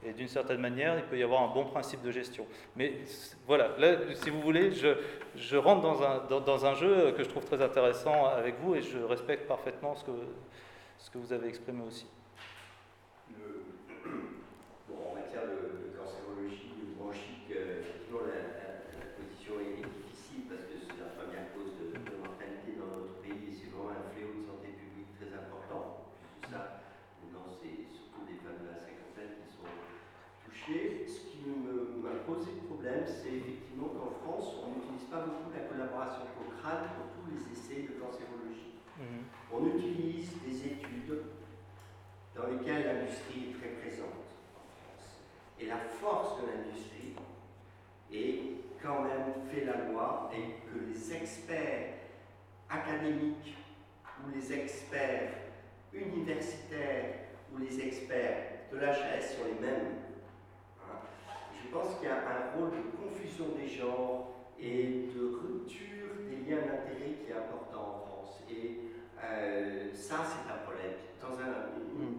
Et 0.04 0.12
d'une 0.12 0.26
certaine 0.26 0.60
manière, 0.60 0.98
il 0.98 1.04
peut 1.04 1.16
y 1.16 1.22
avoir 1.22 1.42
un 1.42 1.54
bon 1.54 1.64
principe 1.64 2.02
de 2.02 2.10
gestion. 2.10 2.44
Mais 2.74 2.94
voilà, 3.46 3.70
là, 3.78 3.98
si 4.14 4.30
vous 4.30 4.40
voulez, 4.40 4.72
je, 4.72 5.56
rentre 5.56 5.82
dans 6.44 6.66
un, 6.66 6.74
jeu 6.74 7.12
que 7.12 7.22
je 7.22 7.28
trouve 7.28 7.44
très 7.44 7.62
intéressant 7.62 8.26
avec 8.26 8.56
vous 8.58 8.74
et 8.74 8.82
je 8.82 8.98
respecte 8.98 9.46
parfaitement 9.46 9.94
ce 9.94 10.04
que 11.10 11.18
vous 11.18 11.32
avez 11.32 11.46
exprimé 11.46 11.84
aussi. 11.86 12.06
On 39.52 39.66
utilise 39.66 40.30
des 40.46 40.66
études 40.66 41.22
dans 42.34 42.46
lesquelles 42.46 42.86
l'industrie 42.86 43.50
est 43.50 43.58
très 43.58 43.68
présente 43.80 44.30
en 44.54 44.62
France. 44.70 45.20
Et 45.58 45.66
la 45.66 45.78
force 45.78 46.40
de 46.40 46.46
l'industrie 46.46 47.14
est 48.12 48.40
quand 48.82 49.02
même 49.02 49.34
fait 49.50 49.64
la 49.64 49.90
loi 49.90 50.30
et 50.32 50.66
que 50.66 50.84
les 50.88 51.14
experts 51.14 51.94
académiques 52.70 53.56
ou 54.20 54.30
les 54.34 54.52
experts 54.52 55.32
universitaires 55.92 57.14
ou 57.52 57.58
les 57.58 57.80
experts 57.80 58.68
de 58.72 58.78
l'HS 58.78 59.36
sont 59.36 59.44
les 59.46 59.66
mêmes. 59.66 59.96
Hein. 60.80 60.96
Je 61.62 61.70
pense 61.70 61.96
qu'il 61.96 62.08
y 62.08 62.12
a 62.12 62.16
un 62.16 62.56
rôle 62.56 62.70
de 62.70 62.82
confusion 62.96 63.46
des 63.56 63.68
genres 63.68 64.28
et 64.58 65.08
de 65.14 65.40
rupture 65.42 65.91
des 66.42 66.50
liens 66.50 66.62
d'intérêt 66.62 67.14
qui 67.22 67.30
est 67.30 67.38
important 67.38 67.82
en 67.82 68.06
France. 68.06 68.42
Et 68.50 68.90
euh, 69.22 69.90
ça, 69.94 70.26
c'est 70.26 70.50
un 70.50 70.58
problème. 70.66 70.98
Dans 71.20 71.38
une, 71.38 72.18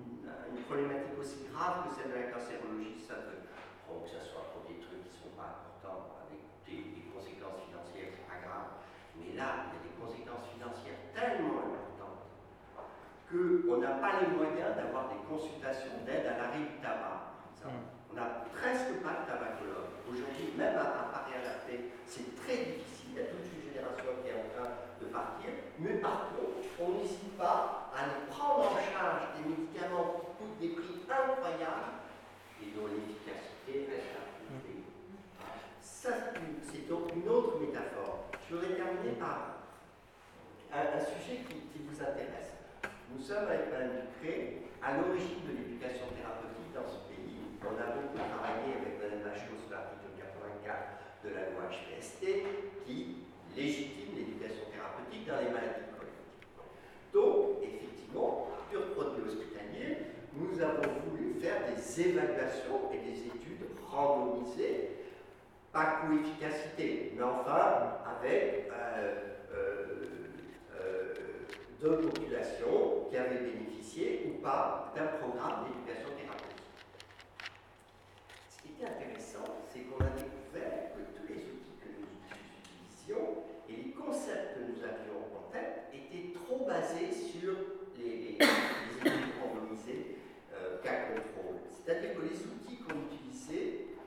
problématique 0.63 1.19
aussi 1.19 1.43
grave 1.51 1.85
que 1.85 1.91
celle 1.93 2.09
de 2.09 2.17
la 2.17 2.31
cancérologie, 2.31 2.95
ça 2.97 3.19
peut, 3.19 3.45
que 3.45 4.09
ce 4.09 4.21
soit 4.31 4.47
pour 4.55 4.63
des 4.65 4.79
trucs 4.79 5.05
qui 5.05 5.11
ne 5.11 5.21
sont 5.27 5.35
pas 5.35 5.59
importants, 5.59 6.17
avec 6.23 6.39
des, 6.65 7.03
conséquences 7.11 7.67
financières, 7.67 8.09
c'est 8.15 8.25
pas 8.25 8.39
grave. 8.41 8.79
Mais 9.19 9.35
là, 9.35 9.69
il 9.69 9.75
y 9.75 9.77
a 9.77 9.83
des 9.85 9.95
conséquences 9.99 10.47
financières 10.55 10.97
tellement 11.13 11.67
importantes 11.67 12.25
qu'on 13.27 13.77
n'a 13.83 13.99
pas 14.01 14.23
les 14.23 14.33
moyens 14.33 14.73
d'avoir 14.73 15.11
des 15.11 15.21
consultations 15.27 15.99
d'aide 16.07 16.25
à 16.31 16.39
l'arrêt 16.41 16.63
du 16.63 16.79
tabac. 16.79 17.43
Mm. 17.59 17.91
On 18.09 18.13
n'a 18.15 18.47
presque 18.55 19.03
pas 19.03 19.21
de 19.21 19.23
tabacologue. 19.27 19.93
Aujourd'hui, 20.07 20.55
même 20.57 20.79
à, 20.79 21.11
Paris 21.11 21.37
à 21.37 21.43
la 21.43 21.53
c'est 22.07 22.33
très 22.39 22.57
difficile. 22.71 23.13
Il 23.13 23.17
y 23.19 23.21
a 23.21 23.29
toute 23.29 23.52
qui 23.73 24.29
est 24.29 24.37
en 24.37 24.47
train 24.53 24.69
de 25.01 25.05
partir. 25.07 25.49
Mais 25.79 25.97
par 25.97 26.29
contre, 26.29 26.61
on 26.79 26.99
n'hésite 26.99 27.37
pas 27.37 27.89
à 27.95 28.05
les 28.05 28.29
prendre 28.29 28.69
en 28.69 28.77
charge 28.77 29.33
des 29.37 29.49
médicaments 29.49 30.21
qui 30.21 30.25
coûtent 30.37 30.59
des 30.61 30.69
prix 30.77 31.01
incroyables 31.09 32.05
et 32.61 32.69
dont 32.77 32.87
l'efficacité 32.87 33.89
reste 33.89 34.13
à. 34.17 34.23
Ça, 35.81 36.35
c'est 36.67 36.87
donc 36.89 37.15
une 37.15 37.29
autre 37.29 37.59
métaphore. 37.59 38.27
Je 38.49 38.55
voudrais 38.55 38.75
terminer 38.75 39.15
par 39.15 39.63
un, 40.73 40.99
sujet 40.99 41.47
qui, 41.47 41.79
vous 41.79 41.95
intéresse. 41.95 42.59
Nous 43.09 43.23
sommes 43.23 43.47
avec 43.47 43.71
Mme 43.71 44.11
Ducré 44.11 44.67
à 44.83 44.97
l'origine 44.97 45.47
de 45.47 45.55
l'éducation 45.55 46.11
thérapeutique 46.11 46.75
dans 46.75 46.83
ce 46.91 47.07
pays. 47.07 47.39
On 47.63 47.79
a 47.79 47.95
beaucoup 47.95 48.19
travaillé 48.19 48.83
avec 48.83 48.99
Mme 48.99 49.23
Lachaud 49.23 49.55
sur 49.55 49.71
l'article 49.71 50.11
84 50.19 51.23
de 51.23 51.29
la 51.31 51.55
loi 51.55 51.71
HPST 51.71 52.83
qui 52.83 53.22
légitime 53.55 54.15
l'éducation 54.15 54.65
thérapeutique 54.71 55.27
dans 55.27 55.39
les 55.39 55.51
maladies 55.53 55.83
donc, 57.13 57.61
effectivement, 57.61 58.47
pur 58.71 58.89
produit 58.95 59.21
hospitalier, 59.23 59.97
nous 60.33 60.59
avons 60.59 60.81
voulu 61.05 61.35
faire 61.39 61.61
des 61.69 62.01
évaluations 62.01 62.89
et 62.91 62.97
des 62.97 63.19
études 63.27 63.67
randomisées, 63.87 64.89
pas 65.71 66.01
co-efficacité, 66.01 67.13
mais 67.15 67.21
enfin 67.21 67.99
avec 68.17 68.67
euh, 68.71 69.15
euh, 69.53 69.85
euh, 70.75 71.13
deux 71.79 71.97
populations 72.01 73.05
qui 73.09 73.17
avaient 73.17 73.45
bénéficié 73.45 74.25
ou 74.27 74.41
pas 74.41 74.91
d'un 74.95 75.05
programme 75.05 75.65
d'éducation 75.65 76.09
thérapeutique. 76.17 76.65
Ce 78.49 78.61
qui 78.63 78.73
était 78.73 78.85
intéressant, 78.89 79.45
c'est 79.71 79.81
qu'on 79.81 80.03
a 80.03 80.09
découvert 80.17 80.95
que 80.95 81.01
tous 81.15 81.27
les 81.27 81.41
outils 81.43 81.77
que 81.79 81.89
nous 81.99 82.07
et 83.09 83.73
les 83.75 83.91
concepts 83.91 84.55
que 84.55 84.59
nous 84.71 84.83
avions 84.83 85.19
en 85.35 85.51
tête 85.51 85.83
trop 86.53 86.65
basé 86.65 87.11
sur 87.11 87.53
les, 87.97 88.17
les, 88.17 88.35
études 88.35 89.33
randomisées 89.41 90.17
euh, 90.53 90.77
contrôle. 90.77 91.59
C'est-à-dire 91.69 92.15
que 92.15 92.21
les 92.21 92.37
outils 92.45 92.77
qu'on 92.83 93.09
utilisait, 93.09 93.97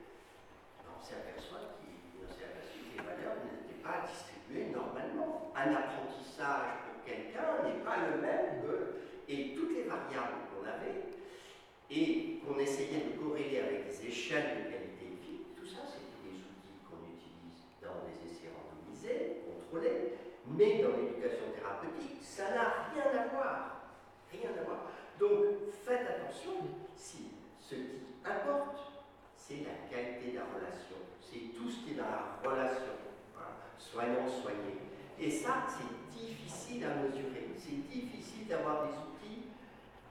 on 0.87 1.03
s'est 1.03 1.15
aperçu 1.15 1.51
que 1.51 2.97
les 2.97 3.03
valeurs 3.03 3.43
n'étaient 3.43 3.83
pas 3.83 4.07
distribuées 4.07 4.71
normalement. 4.71 5.51
Un 5.55 5.73
apprentissage 5.73 6.87
pour 6.87 7.03
quelqu'un 7.03 7.67
n'est 7.67 7.83
pas 7.83 7.97
le 8.07 8.21
même 8.21 8.61
que. 8.61 8.95
Et 9.29 9.55
toutes 9.55 9.75
les 9.75 9.83
variables 9.83 10.47
qu'on 10.47 10.63
avait 10.63 11.03
et 11.91 12.39
qu'on 12.39 12.57
essayait 12.59 13.11
de 13.11 13.19
corréler 13.19 13.59
avec 13.59 13.87
des 13.89 14.07
échelles 14.07 14.63
de 14.63 14.71
qualité 14.71 15.03
de 15.03 15.19
vie, 15.19 15.43
tout 15.53 15.67
ça, 15.67 15.83
c'était 15.83 16.23
des 16.23 16.39
outils 16.39 16.79
qu'on 16.87 17.03
utilise 17.11 17.67
dans 17.83 18.07
des 18.07 18.15
essais 18.23 18.47
randomisés, 18.55 19.43
contrôlés, 19.43 20.15
mais 20.55 20.81
dans 20.81 20.95
l'éducation 20.95 21.51
thérapeutique, 21.53 22.23
ça 22.23 22.49
n'a 22.51 22.87
rien 22.93 23.19
à 23.19 23.27
voir. 23.27 23.91
Rien 24.31 24.49
à 24.59 24.63
voir. 24.63 24.91
Donc, 25.19 25.73
faites 25.83 26.07
attention, 26.07 26.51
si 26.95 27.31
ce 27.59 27.75
qui 27.75 27.99
importe, 28.23 28.79
c'est 29.35 29.65
la 29.65 29.89
qualité 29.89 30.31
de 30.31 30.37
la 30.37 30.45
relation. 30.45 30.97
C'est 31.19 31.53
tout 31.55 31.69
ce 31.69 31.83
qui 31.83 31.91
est 31.91 31.95
dans 31.95 32.05
la 32.05 32.39
relation. 32.43 32.95
Hein, 33.37 33.53
soignant-soigné. 33.77 34.77
Et 35.19 35.31
ça, 35.31 35.67
c'est 35.67 36.17
difficile 36.17 36.85
à 36.85 36.95
mesurer. 36.95 37.49
C'est 37.57 37.87
difficile 37.87 38.47
d'avoir 38.47 38.87
des 38.87 38.93
outils, 38.93 39.47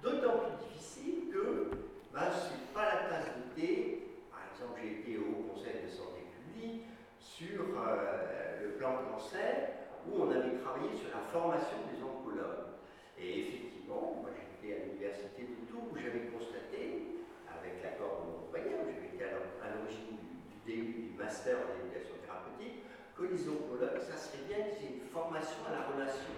d'autant 0.03 0.39
plus 0.39 0.69
difficile 0.69 1.31
que 1.33 1.71
ben, 2.13 2.31
ce 2.31 2.51
n'est 2.51 2.75
pas 2.75 2.85
la 2.85 3.09
tasse 3.09 3.29
de 3.37 3.61
thé. 3.61 4.09
Par 4.31 4.41
exemple, 4.53 4.81
j'ai 4.83 5.01
été 5.01 5.19
au 5.19 5.53
Conseil 5.53 5.85
de 5.85 5.89
santé 5.89 6.27
publique 6.35 6.85
sur 7.21 7.63
euh, 7.79 8.63
le 8.63 8.71
plan 8.73 9.01
de 9.01 9.13
cancer 9.13 9.77
où 10.09 10.23
on 10.23 10.31
avait 10.31 10.57
travaillé 10.77 10.97
sur 10.97 11.09
la 11.09 11.25
formation 11.33 11.89
des 11.89 12.03
oncologues. 12.03 12.77
Et 13.19 13.41
effectivement, 13.41 14.21
moi 14.21 14.31
j'étais 14.37 14.77
à 14.77 14.85
l'université 14.85 15.49
de 15.49 15.65
Tours 15.65 15.89
où 15.93 15.97
j'avais 15.97 16.29
constaté, 16.29 17.25
avec 17.49 17.81
l'accord 17.83 18.21
de 18.21 18.25
mon 18.29 18.39
compagnon, 18.47 18.85
j'avais 18.85 19.09
été 19.09 19.25
à 19.25 19.73
l'origine 19.73 20.21
du, 20.21 20.61
début 20.69 21.11
du 21.11 21.15
master 21.17 21.57
en 21.57 21.81
éducation 21.81 22.21
thérapeutique, 22.21 22.85
que 23.17 23.25
les 23.25 23.49
oncologues, 23.49 24.03
ça 24.05 24.17
serait 24.21 24.45
bien 24.45 24.59
aient 24.59 25.01
une 25.01 25.09
formation 25.09 25.65
à 25.65 25.73
la 25.73 25.83
relation. 25.89 26.37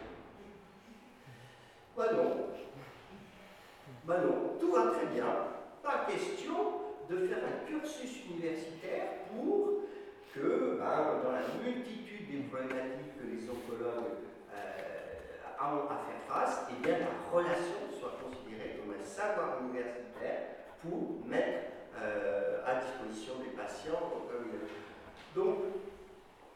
Bah 1.97 2.12
non. 2.15 2.55
Bah 4.05 4.20
non, 4.23 4.55
tout 4.60 4.70
va 4.70 4.93
très 4.93 5.06
bien. 5.06 5.27
Pas 5.82 6.06
question 6.06 6.55
de 7.10 7.27
faire 7.27 7.43
un 7.43 7.66
cursus 7.66 8.24
universitaire 8.31 9.27
pour 9.32 9.82
que, 10.32 10.78
ben, 10.78 11.23
dans 11.24 11.32
la 11.32 11.43
multitude 11.65 12.31
des 12.31 12.43
problématiques 12.47 13.19
que 13.19 13.27
les 13.27 13.51
oncologues 13.51 14.27
euh, 14.59 15.89
à 15.90 15.98
faire 16.06 16.22
face, 16.28 16.66
et 16.70 16.74
eh 16.78 16.82
bien, 16.82 16.98
la 16.98 17.14
relation 17.32 17.89
soit 17.98 18.18
considérée 18.22 18.78
comme 18.78 18.94
un 18.94 19.05
savoir 19.05 19.60
universitaire 19.62 20.66
pour 20.82 21.26
mettre 21.26 21.72
euh, 22.01 22.64
à 22.66 22.80
disposition 22.80 23.35
des 23.43 23.56
patients. 23.56 24.24
Donc, 25.35 25.56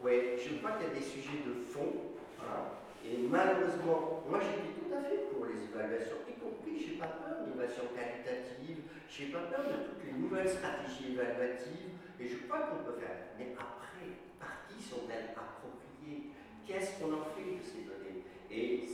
oui, 0.02 0.38
je 0.38 0.58
crois 0.58 0.72
qu'il 0.72 0.88
y 0.88 0.90
a 0.90 0.94
des 0.94 1.04
sujets 1.04 1.42
de 1.46 1.54
fond. 1.62 2.18
Hein. 2.40 2.74
Et 3.04 3.26
malheureusement, 3.28 4.22
moi 4.28 4.38
j'étais 4.38 4.74
tout 4.78 4.90
à 4.94 5.02
fait 5.02 5.30
pour 5.30 5.46
les 5.46 5.62
évaluations, 5.62 6.22
y 6.26 6.34
compris, 6.38 6.78
je 6.78 6.94
n'ai 6.94 6.98
pas 6.98 7.14
peur 7.18 7.46
d'évaluation 7.46 7.90
qualitative, 7.94 8.86
je 9.10 9.22
n'ai 9.22 9.30
pas 9.30 9.46
peur 9.50 9.66
de 9.66 9.78
toutes 9.86 10.04
les 10.06 10.18
nouvelles 10.18 10.48
stratégies 10.48 11.14
évaluatives, 11.14 11.98
et 12.18 12.28
je 12.28 12.36
crois 12.46 12.66
qu'on 12.66 12.82
peut 12.82 12.98
faire. 12.98 13.34
Mais 13.38 13.54
après, 13.54 14.10
par 14.38 14.66
qui 14.66 14.82
sont-elles 14.82 15.34
appropriées? 15.34 16.31
Qu'est-ce 16.66 17.00
qu'on 17.00 17.12
en 17.12 17.24
fait 17.24 17.42
de 17.42 17.62
ces 17.62 17.82
données? 17.82 18.24
Et 18.50 18.88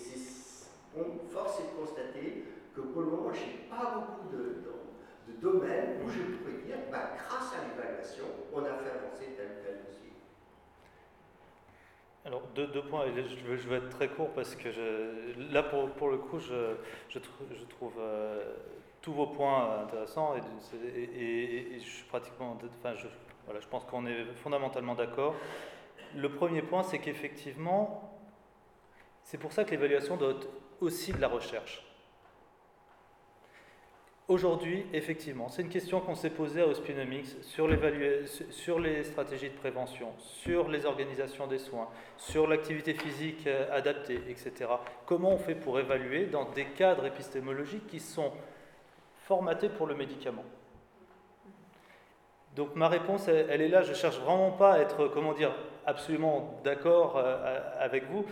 on, 0.96 1.28
force 1.28 1.60
est 1.60 1.74
de 1.74 1.84
constater 1.84 2.44
que 2.74 2.80
pour 2.80 3.02
le 3.02 3.08
moment, 3.08 3.32
je 3.32 3.40
n'ai 3.40 3.68
pas 3.68 3.94
beaucoup 3.94 4.28
de, 4.34 4.64
de, 5.26 5.40
domaines 5.40 6.00
où 6.04 6.08
je 6.08 6.20
pourrais 6.36 6.62
dire, 6.64 6.76
bah, 6.90 7.12
grâce 7.16 7.52
à 7.54 7.68
l'évaluation, 7.68 8.24
on 8.52 8.60
a 8.60 8.74
fait 8.74 8.90
avancer 8.90 9.34
tel 9.36 9.46
ou 9.46 9.64
tel 9.64 9.84
dossier. 9.86 10.12
Alors, 12.24 12.42
deux, 12.54 12.82
points, 12.82 13.06
et 13.06 13.12
je, 13.14 13.68
vais, 13.68 13.76
être 13.76 13.90
très 13.90 14.08
court 14.08 14.30
parce 14.30 14.56
que 14.56 14.72
je, 14.72 15.52
là, 15.52 15.62
pour, 15.62 15.90
pour, 15.90 16.10
le 16.10 16.18
coup, 16.18 16.40
je, 16.40 16.74
je, 17.08 17.18
trouve 17.18 17.94
euh, 18.00 18.54
tous 19.00 19.12
vos 19.12 19.26
points 19.28 19.82
intéressants 19.82 20.34
et, 20.36 20.40
et, 20.98 21.78
je 21.78 21.88
suis 21.88 22.04
pratiquement. 22.04 22.58
Enfin, 22.80 22.96
je, 22.96 23.06
voilà, 23.44 23.60
je 23.60 23.68
pense 23.68 23.84
qu'on 23.84 24.06
est 24.06 24.24
fondamentalement 24.34 24.94
d'accord. 24.94 25.34
Le 26.14 26.28
premier 26.30 26.62
point, 26.62 26.82
c'est 26.82 26.98
qu'effectivement, 26.98 28.18
c'est 29.24 29.38
pour 29.38 29.52
ça 29.52 29.64
que 29.64 29.70
l'évaluation 29.70 30.16
doit 30.16 30.34
aussi 30.80 31.12
de 31.12 31.20
la 31.20 31.28
recherche. 31.28 31.84
Aujourd'hui, 34.28 34.84
effectivement, 34.92 35.48
c'est 35.48 35.62
une 35.62 35.70
question 35.70 36.00
qu'on 36.00 36.14
s'est 36.14 36.28
posée 36.28 36.60
à 36.60 36.66
Hospinomics 36.66 37.28
sur, 37.40 37.66
les 37.66 39.04
stratégies 39.04 39.48
de 39.48 39.54
prévention, 39.54 40.12
sur 40.18 40.68
les 40.68 40.84
organisations 40.84 41.46
des 41.46 41.58
soins, 41.58 41.88
sur 42.18 42.46
l'activité 42.46 42.92
physique 42.92 43.46
euh, 43.46 43.66
adaptée, 43.74 44.20
etc. 44.28 44.70
Comment 45.06 45.30
on 45.30 45.38
fait 45.38 45.54
pour 45.54 45.80
évaluer 45.80 46.26
dans 46.26 46.44
des 46.50 46.66
cadres 46.66 47.06
épistémologiques 47.06 47.86
qui 47.86 48.00
sont 48.00 48.32
formatés 49.24 49.70
pour 49.70 49.86
le 49.86 49.94
médicament? 49.94 50.44
Donc 52.54 52.74
ma 52.74 52.88
réponse, 52.88 53.28
elle, 53.28 53.62
est 53.62 53.68
là. 53.68 53.80
Je 53.80 53.94
cherche 53.94 54.18
vraiment 54.18 54.50
pas 54.50 54.74
à 54.74 54.78
être, 54.80 55.08
comment 55.08 55.32
dire, 55.32 55.54
absolument 55.88 56.60
d'accord 56.62 57.16
euh, 57.16 57.58
avec 57.80 58.04
vous, 58.10 58.24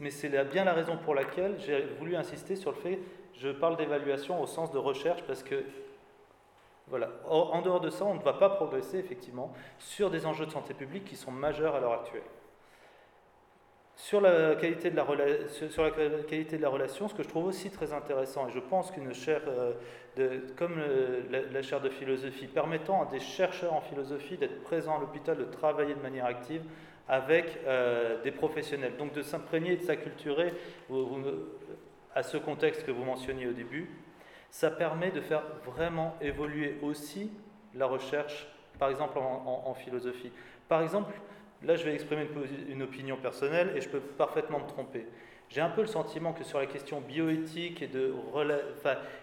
mais 0.00 0.10
c'est 0.10 0.28
bien 0.50 0.64
la 0.64 0.72
raison 0.72 0.96
pour 0.96 1.14
laquelle 1.14 1.56
j'ai 1.58 1.82
voulu 1.98 2.14
insister 2.14 2.54
sur 2.56 2.70
le 2.70 2.76
fait 2.76 2.98
je 3.36 3.48
parle 3.48 3.76
d'évaluation 3.76 4.40
au 4.40 4.46
sens 4.46 4.70
de 4.70 4.78
recherche 4.78 5.22
parce 5.26 5.42
que, 5.42 5.64
voilà, 6.88 7.10
en 7.26 7.60
dehors 7.62 7.80
de 7.80 7.90
ça, 7.90 8.04
on 8.04 8.14
ne 8.14 8.22
va 8.22 8.34
pas 8.34 8.50
progresser 8.50 8.98
effectivement 8.98 9.52
sur 9.78 10.10
des 10.10 10.26
enjeux 10.26 10.46
de 10.46 10.50
santé 10.50 10.74
publique 10.74 11.04
qui 11.04 11.16
sont 11.16 11.32
majeurs 11.32 11.74
à 11.74 11.80
l'heure 11.80 11.94
actuelle. 11.94 12.22
Sur 13.96 14.20
la, 14.20 14.56
qualité 14.56 14.90
de 14.90 14.96
la, 14.96 15.06
sur 15.70 15.84
la 15.84 15.90
qualité 15.90 16.56
de 16.56 16.62
la 16.62 16.68
relation, 16.68 17.08
ce 17.08 17.14
que 17.14 17.22
je 17.22 17.28
trouve 17.28 17.46
aussi 17.46 17.70
très 17.70 17.92
intéressant, 17.92 18.48
et 18.48 18.50
je 18.50 18.58
pense 18.58 18.90
qu'une 18.90 19.14
chaire 19.14 19.42
euh, 19.46 19.72
comme 20.56 20.80
la, 21.30 21.62
chaire 21.62 21.80
de 21.80 21.88
philosophie, 21.88 22.46
permettant 22.46 23.02
à 23.02 23.10
des 23.10 23.20
chercheurs 23.20 23.72
en 23.72 23.80
philosophie 23.80 24.36
d'être 24.36 24.62
présents 24.62 24.96
à 24.96 25.00
l'hôpital, 25.00 25.38
de 25.38 25.44
travailler 25.44 25.94
de 25.94 26.00
manière 26.00 26.26
active 26.26 26.62
avec 27.08 27.58
euh, 27.66 28.22
des 28.22 28.30
professionnels, 28.30 28.96
donc 28.96 29.12
de 29.12 29.22
s'imprégner, 29.22 29.76
de 29.76 29.82
s'acculturer, 29.82 30.52
à 32.14 32.22
ce 32.22 32.36
contexte 32.36 32.84
que 32.84 32.90
vous 32.90 33.04
mentionniez 33.04 33.46
au 33.46 33.52
début, 33.52 33.90
ça 34.50 34.70
permet 34.70 35.10
de 35.10 35.20
faire 35.20 35.42
vraiment 35.66 36.14
évoluer 36.20 36.78
aussi 36.82 37.30
la 37.74 37.86
recherche, 37.86 38.46
par 38.78 38.88
exemple 38.88 39.18
en, 39.18 39.74
philosophie. 39.74 40.30
Par 40.68 40.82
exemple, 40.82 41.12
là 41.66 41.76
je 41.76 41.84
vais 41.84 41.94
exprimer 41.94 42.28
une, 42.68 42.82
opinion 42.82 43.16
personnelle 43.16 43.72
et 43.76 43.80
je 43.80 43.88
peux 43.88 44.00
parfaitement 44.00 44.60
me 44.60 44.66
tromper. 44.66 45.06
J'ai 45.50 45.60
un 45.60 45.68
peu 45.68 45.82
le 45.82 45.86
sentiment 45.86 46.32
que 46.32 46.42
sur 46.42 46.58
la 46.58 46.66
question 46.66 47.00
bioéthique 47.00 47.82
et 47.82 47.86
de, 47.86 48.14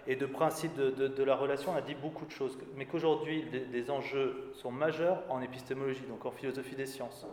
et 0.07 0.15
de 0.15 0.25
principe 0.25 0.75
de, 0.75 1.07
de, 1.07 1.23
la 1.23 1.35
relation, 1.35 1.71
on 1.71 1.75
a 1.75 1.81
dit 1.81 1.95
beaucoup 1.95 2.25
de 2.25 2.31
choses, 2.31 2.57
mais 2.75 2.85
qu'aujourd'hui 2.85 3.45
des, 3.71 3.91
enjeux 3.91 4.51
sont 4.53 4.71
majeurs 4.71 5.23
en 5.29 5.41
épistémologie, 5.41 6.03
donc 6.07 6.25
en 6.25 6.31
philosophie 6.31 6.75
des 6.75 6.85
sciences. 6.85 7.25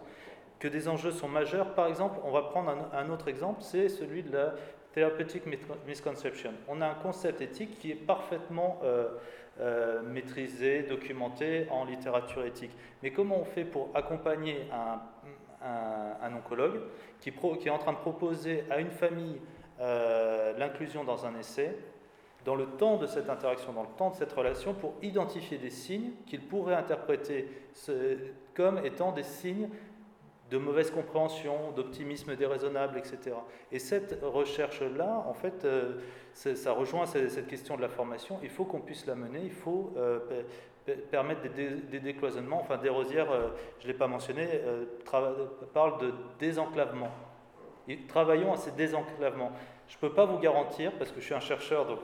Que 0.58 0.68
des 0.68 0.88
enjeux 0.88 1.12
sont 1.12 1.28
majeurs, 1.28 1.74
par 1.74 1.86
exemple, 1.86 2.18
on 2.24 2.32
va 2.32 2.42
prendre 2.42 2.70
un, 2.70 2.98
un 2.98 3.10
autre 3.10 3.28
exemple, 3.28 3.62
c'est 3.62 3.88
celui 3.88 4.22
de 4.22 4.32
la 4.32 4.54
Therapeutic 4.98 5.44
Misconception. 5.86 6.52
On 6.66 6.80
a 6.80 6.88
un 6.88 6.94
concept 6.94 7.40
éthique 7.40 7.78
qui 7.78 7.92
est 7.92 7.94
parfaitement 7.94 8.80
euh, 8.82 9.08
euh, 9.60 10.02
maîtrisé, 10.02 10.82
documenté 10.82 11.66
en 11.70 11.84
littérature 11.84 12.44
éthique. 12.44 12.76
Mais 13.02 13.10
comment 13.10 13.40
on 13.40 13.44
fait 13.44 13.64
pour 13.64 13.90
accompagner 13.94 14.66
un, 14.72 16.32
oncologue 16.36 16.80
qui, 17.20 17.32
qui, 17.32 17.68
est 17.68 17.70
en 17.70 17.78
train 17.78 17.92
de 17.92 17.98
proposer 17.98 18.64
à 18.70 18.78
une 18.78 18.90
famille 18.90 19.40
euh, 19.80 20.56
l'inclusion 20.58 21.04
dans 21.04 21.26
un 21.26 21.36
essai 21.38 21.76
dans 22.44 22.54
le 22.54 22.66
temps 22.66 22.96
de 22.96 23.06
cette 23.06 23.28
interaction, 23.28 23.72
dans 23.72 23.82
le 23.82 23.88
temps 23.98 24.10
de 24.10 24.14
cette 24.14 24.32
relation, 24.32 24.72
pour 24.72 24.94
identifier 25.02 25.58
des 25.58 25.70
signes 25.70 26.12
qu'il 26.26 26.40
pourrait 26.40 26.76
interpréter 26.76 27.46
comme 28.54 28.78
étant 28.86 29.12
des 29.12 29.22
signes 29.22 29.68
de 30.50 30.56
mauvaise 30.56 30.90
compréhension, 30.90 31.72
d'optimisme 31.72 32.34
déraisonnable, 32.34 32.98
etc. 32.98 33.36
Et 33.70 33.78
cette 33.78 34.18
recherche-là, 34.22 35.24
en 35.26 35.34
fait, 35.34 35.64
euh, 35.64 35.98
ça 36.32 36.72
rejoint 36.72 37.06
cette 37.06 37.46
question 37.46 37.76
de 37.76 37.82
la 37.82 37.88
formation. 37.88 38.38
Il 38.42 38.48
faut 38.48 38.64
qu'on 38.64 38.80
puisse 38.80 39.06
la 39.06 39.14
mener, 39.14 39.40
il 39.42 39.52
faut 39.52 39.92
euh, 39.96 40.20
permettre 41.10 41.42
des, 41.52 42.00
décloisonnements. 42.00 42.60
Enfin, 42.60 42.78
Desrosières, 42.78 43.30
euh, 43.30 43.48
je 43.78 43.86
ne 43.86 43.92
l'ai 43.92 43.98
pas 43.98 44.06
mentionné, 44.06 44.48
parle 45.74 46.00
de 46.00 46.14
désenclavement. 46.38 47.10
Travaillons 48.06 48.52
à 48.52 48.56
ces 48.56 48.72
désenclavements. 48.72 49.52
Je 49.88 49.96
ne 49.96 50.00
peux 50.00 50.14
pas 50.14 50.26
vous 50.26 50.38
garantir, 50.38 50.92
parce 50.92 51.10
que 51.10 51.20
je 51.20 51.24
suis 51.24 51.34
un 51.34 51.40
chercheur, 51.40 51.86
donc 51.86 52.00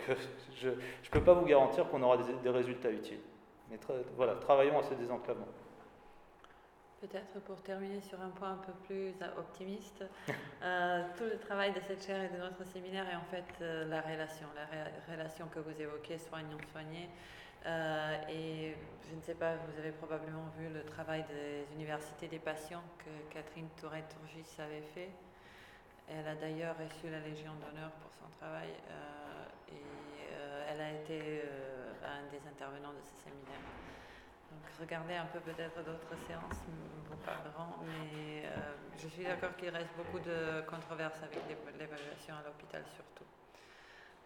je 0.54 0.68
ne 0.68 0.74
peux 1.10 1.22
pas 1.22 1.34
vous 1.34 1.44
garantir 1.44 1.88
qu'on 1.88 2.02
aura 2.02 2.18
des, 2.42 2.50
résultats 2.50 2.90
utiles. 2.90 3.20
Mais 3.70 3.78
voilà, 4.16 4.34
travaillons 4.34 4.78
à 4.78 4.82
ces 4.82 4.96
désenclavements. 4.96 5.48
Peut-être 7.04 7.38
pour 7.44 7.60
terminer 7.60 8.00
sur 8.00 8.18
un 8.22 8.30
point 8.30 8.52
un 8.52 8.62
peu 8.64 8.72
plus 8.86 9.12
optimiste, 9.36 10.02
euh, 10.62 11.02
tout 11.18 11.24
le 11.24 11.38
travail 11.38 11.70
de 11.74 11.80
cette 11.86 12.02
chaire 12.02 12.22
et 12.22 12.34
de 12.34 12.40
notre 12.40 12.64
séminaire 12.64 13.04
est 13.10 13.14
en 13.14 13.24
fait 13.30 13.44
euh, 13.60 13.84
la 13.90 14.00
relation, 14.00 14.46
la 14.56 15.12
relation 15.12 15.46
que 15.48 15.58
vous 15.58 15.78
évoquez, 15.78 16.16
soignant-soigné. 16.16 17.10
Euh, 17.66 18.16
et 18.30 18.74
je 19.06 19.14
ne 19.14 19.20
sais 19.20 19.34
pas, 19.34 19.56
vous 19.56 19.78
avez 19.78 19.90
probablement 19.90 20.48
vu 20.58 20.70
le 20.72 20.82
travail 20.84 21.24
des 21.24 21.66
universités 21.74 22.26
des 22.26 22.38
patients 22.38 22.84
que 22.96 23.34
Catherine 23.34 23.68
Tourette-Turgis 23.78 24.58
avait 24.58 24.86
fait. 24.94 25.10
Elle 26.08 26.26
a 26.26 26.34
d'ailleurs 26.36 26.76
reçu 26.78 27.10
la 27.10 27.20
Légion 27.20 27.52
d'honneur 27.60 27.90
pour 28.00 28.12
son 28.14 28.34
travail 28.38 28.70
et 29.68 29.82
elle 30.70 30.80
a 30.80 30.90
été 30.90 31.42
un 32.02 32.30
des 32.30 32.40
intervenants 32.48 32.92
de 32.92 33.02
ce 33.02 33.24
séminaire. 33.24 33.93
Regardez 34.80 35.14
un 35.14 35.26
peu 35.26 35.38
peut-être 35.40 35.76
d'autres 35.84 36.16
séances 36.26 36.60
vous 37.08 37.16
parleront, 37.24 37.74
mais 37.86 38.44
euh, 38.44 38.74
je 38.98 39.08
suis 39.08 39.24
d'accord 39.24 39.56
qu'il 39.56 39.70
reste 39.70 39.94
beaucoup 39.96 40.18
de 40.18 40.62
controverses 40.68 41.22
avec 41.22 41.38
l'évaluation 41.78 42.34
à 42.34 42.42
l'hôpital 42.44 42.82
surtout. 42.94 43.24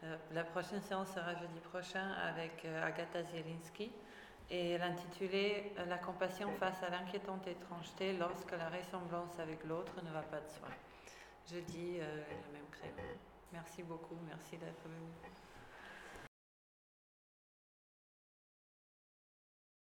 Euh, 0.05 0.17
la 0.33 0.45
prochaine 0.45 0.81
séance 0.81 1.13
sera 1.13 1.35
jeudi 1.35 1.61
prochain 1.71 2.13
avec 2.13 2.65
euh, 2.65 2.87
Agatha 2.87 3.23
Zielinski 3.25 3.91
et 4.51 4.79
l'intitulé 4.79 5.73
La 5.89 5.99
compassion 5.99 6.51
face 6.59 6.83
à 6.83 6.89
l'inquiétante 6.89 7.47
étrangeté 7.47 8.15
lorsque 8.15 8.53
la 8.53 8.69
ressemblance 8.71 9.39
avec 9.39 9.65
l'autre 9.65 9.93
ne 10.03 10.11
va 10.11 10.23
pas 10.23 10.41
de 10.41 10.49
soi. 10.49 10.69
Jeudi, 11.51 11.99
le 11.99 12.53
même 12.53 12.69
créneau. 12.71 13.09
Merci 13.53 13.83
beaucoup, 13.83 14.17
merci 14.27 14.57
d'être 14.57 14.85
venu. 14.85 15.13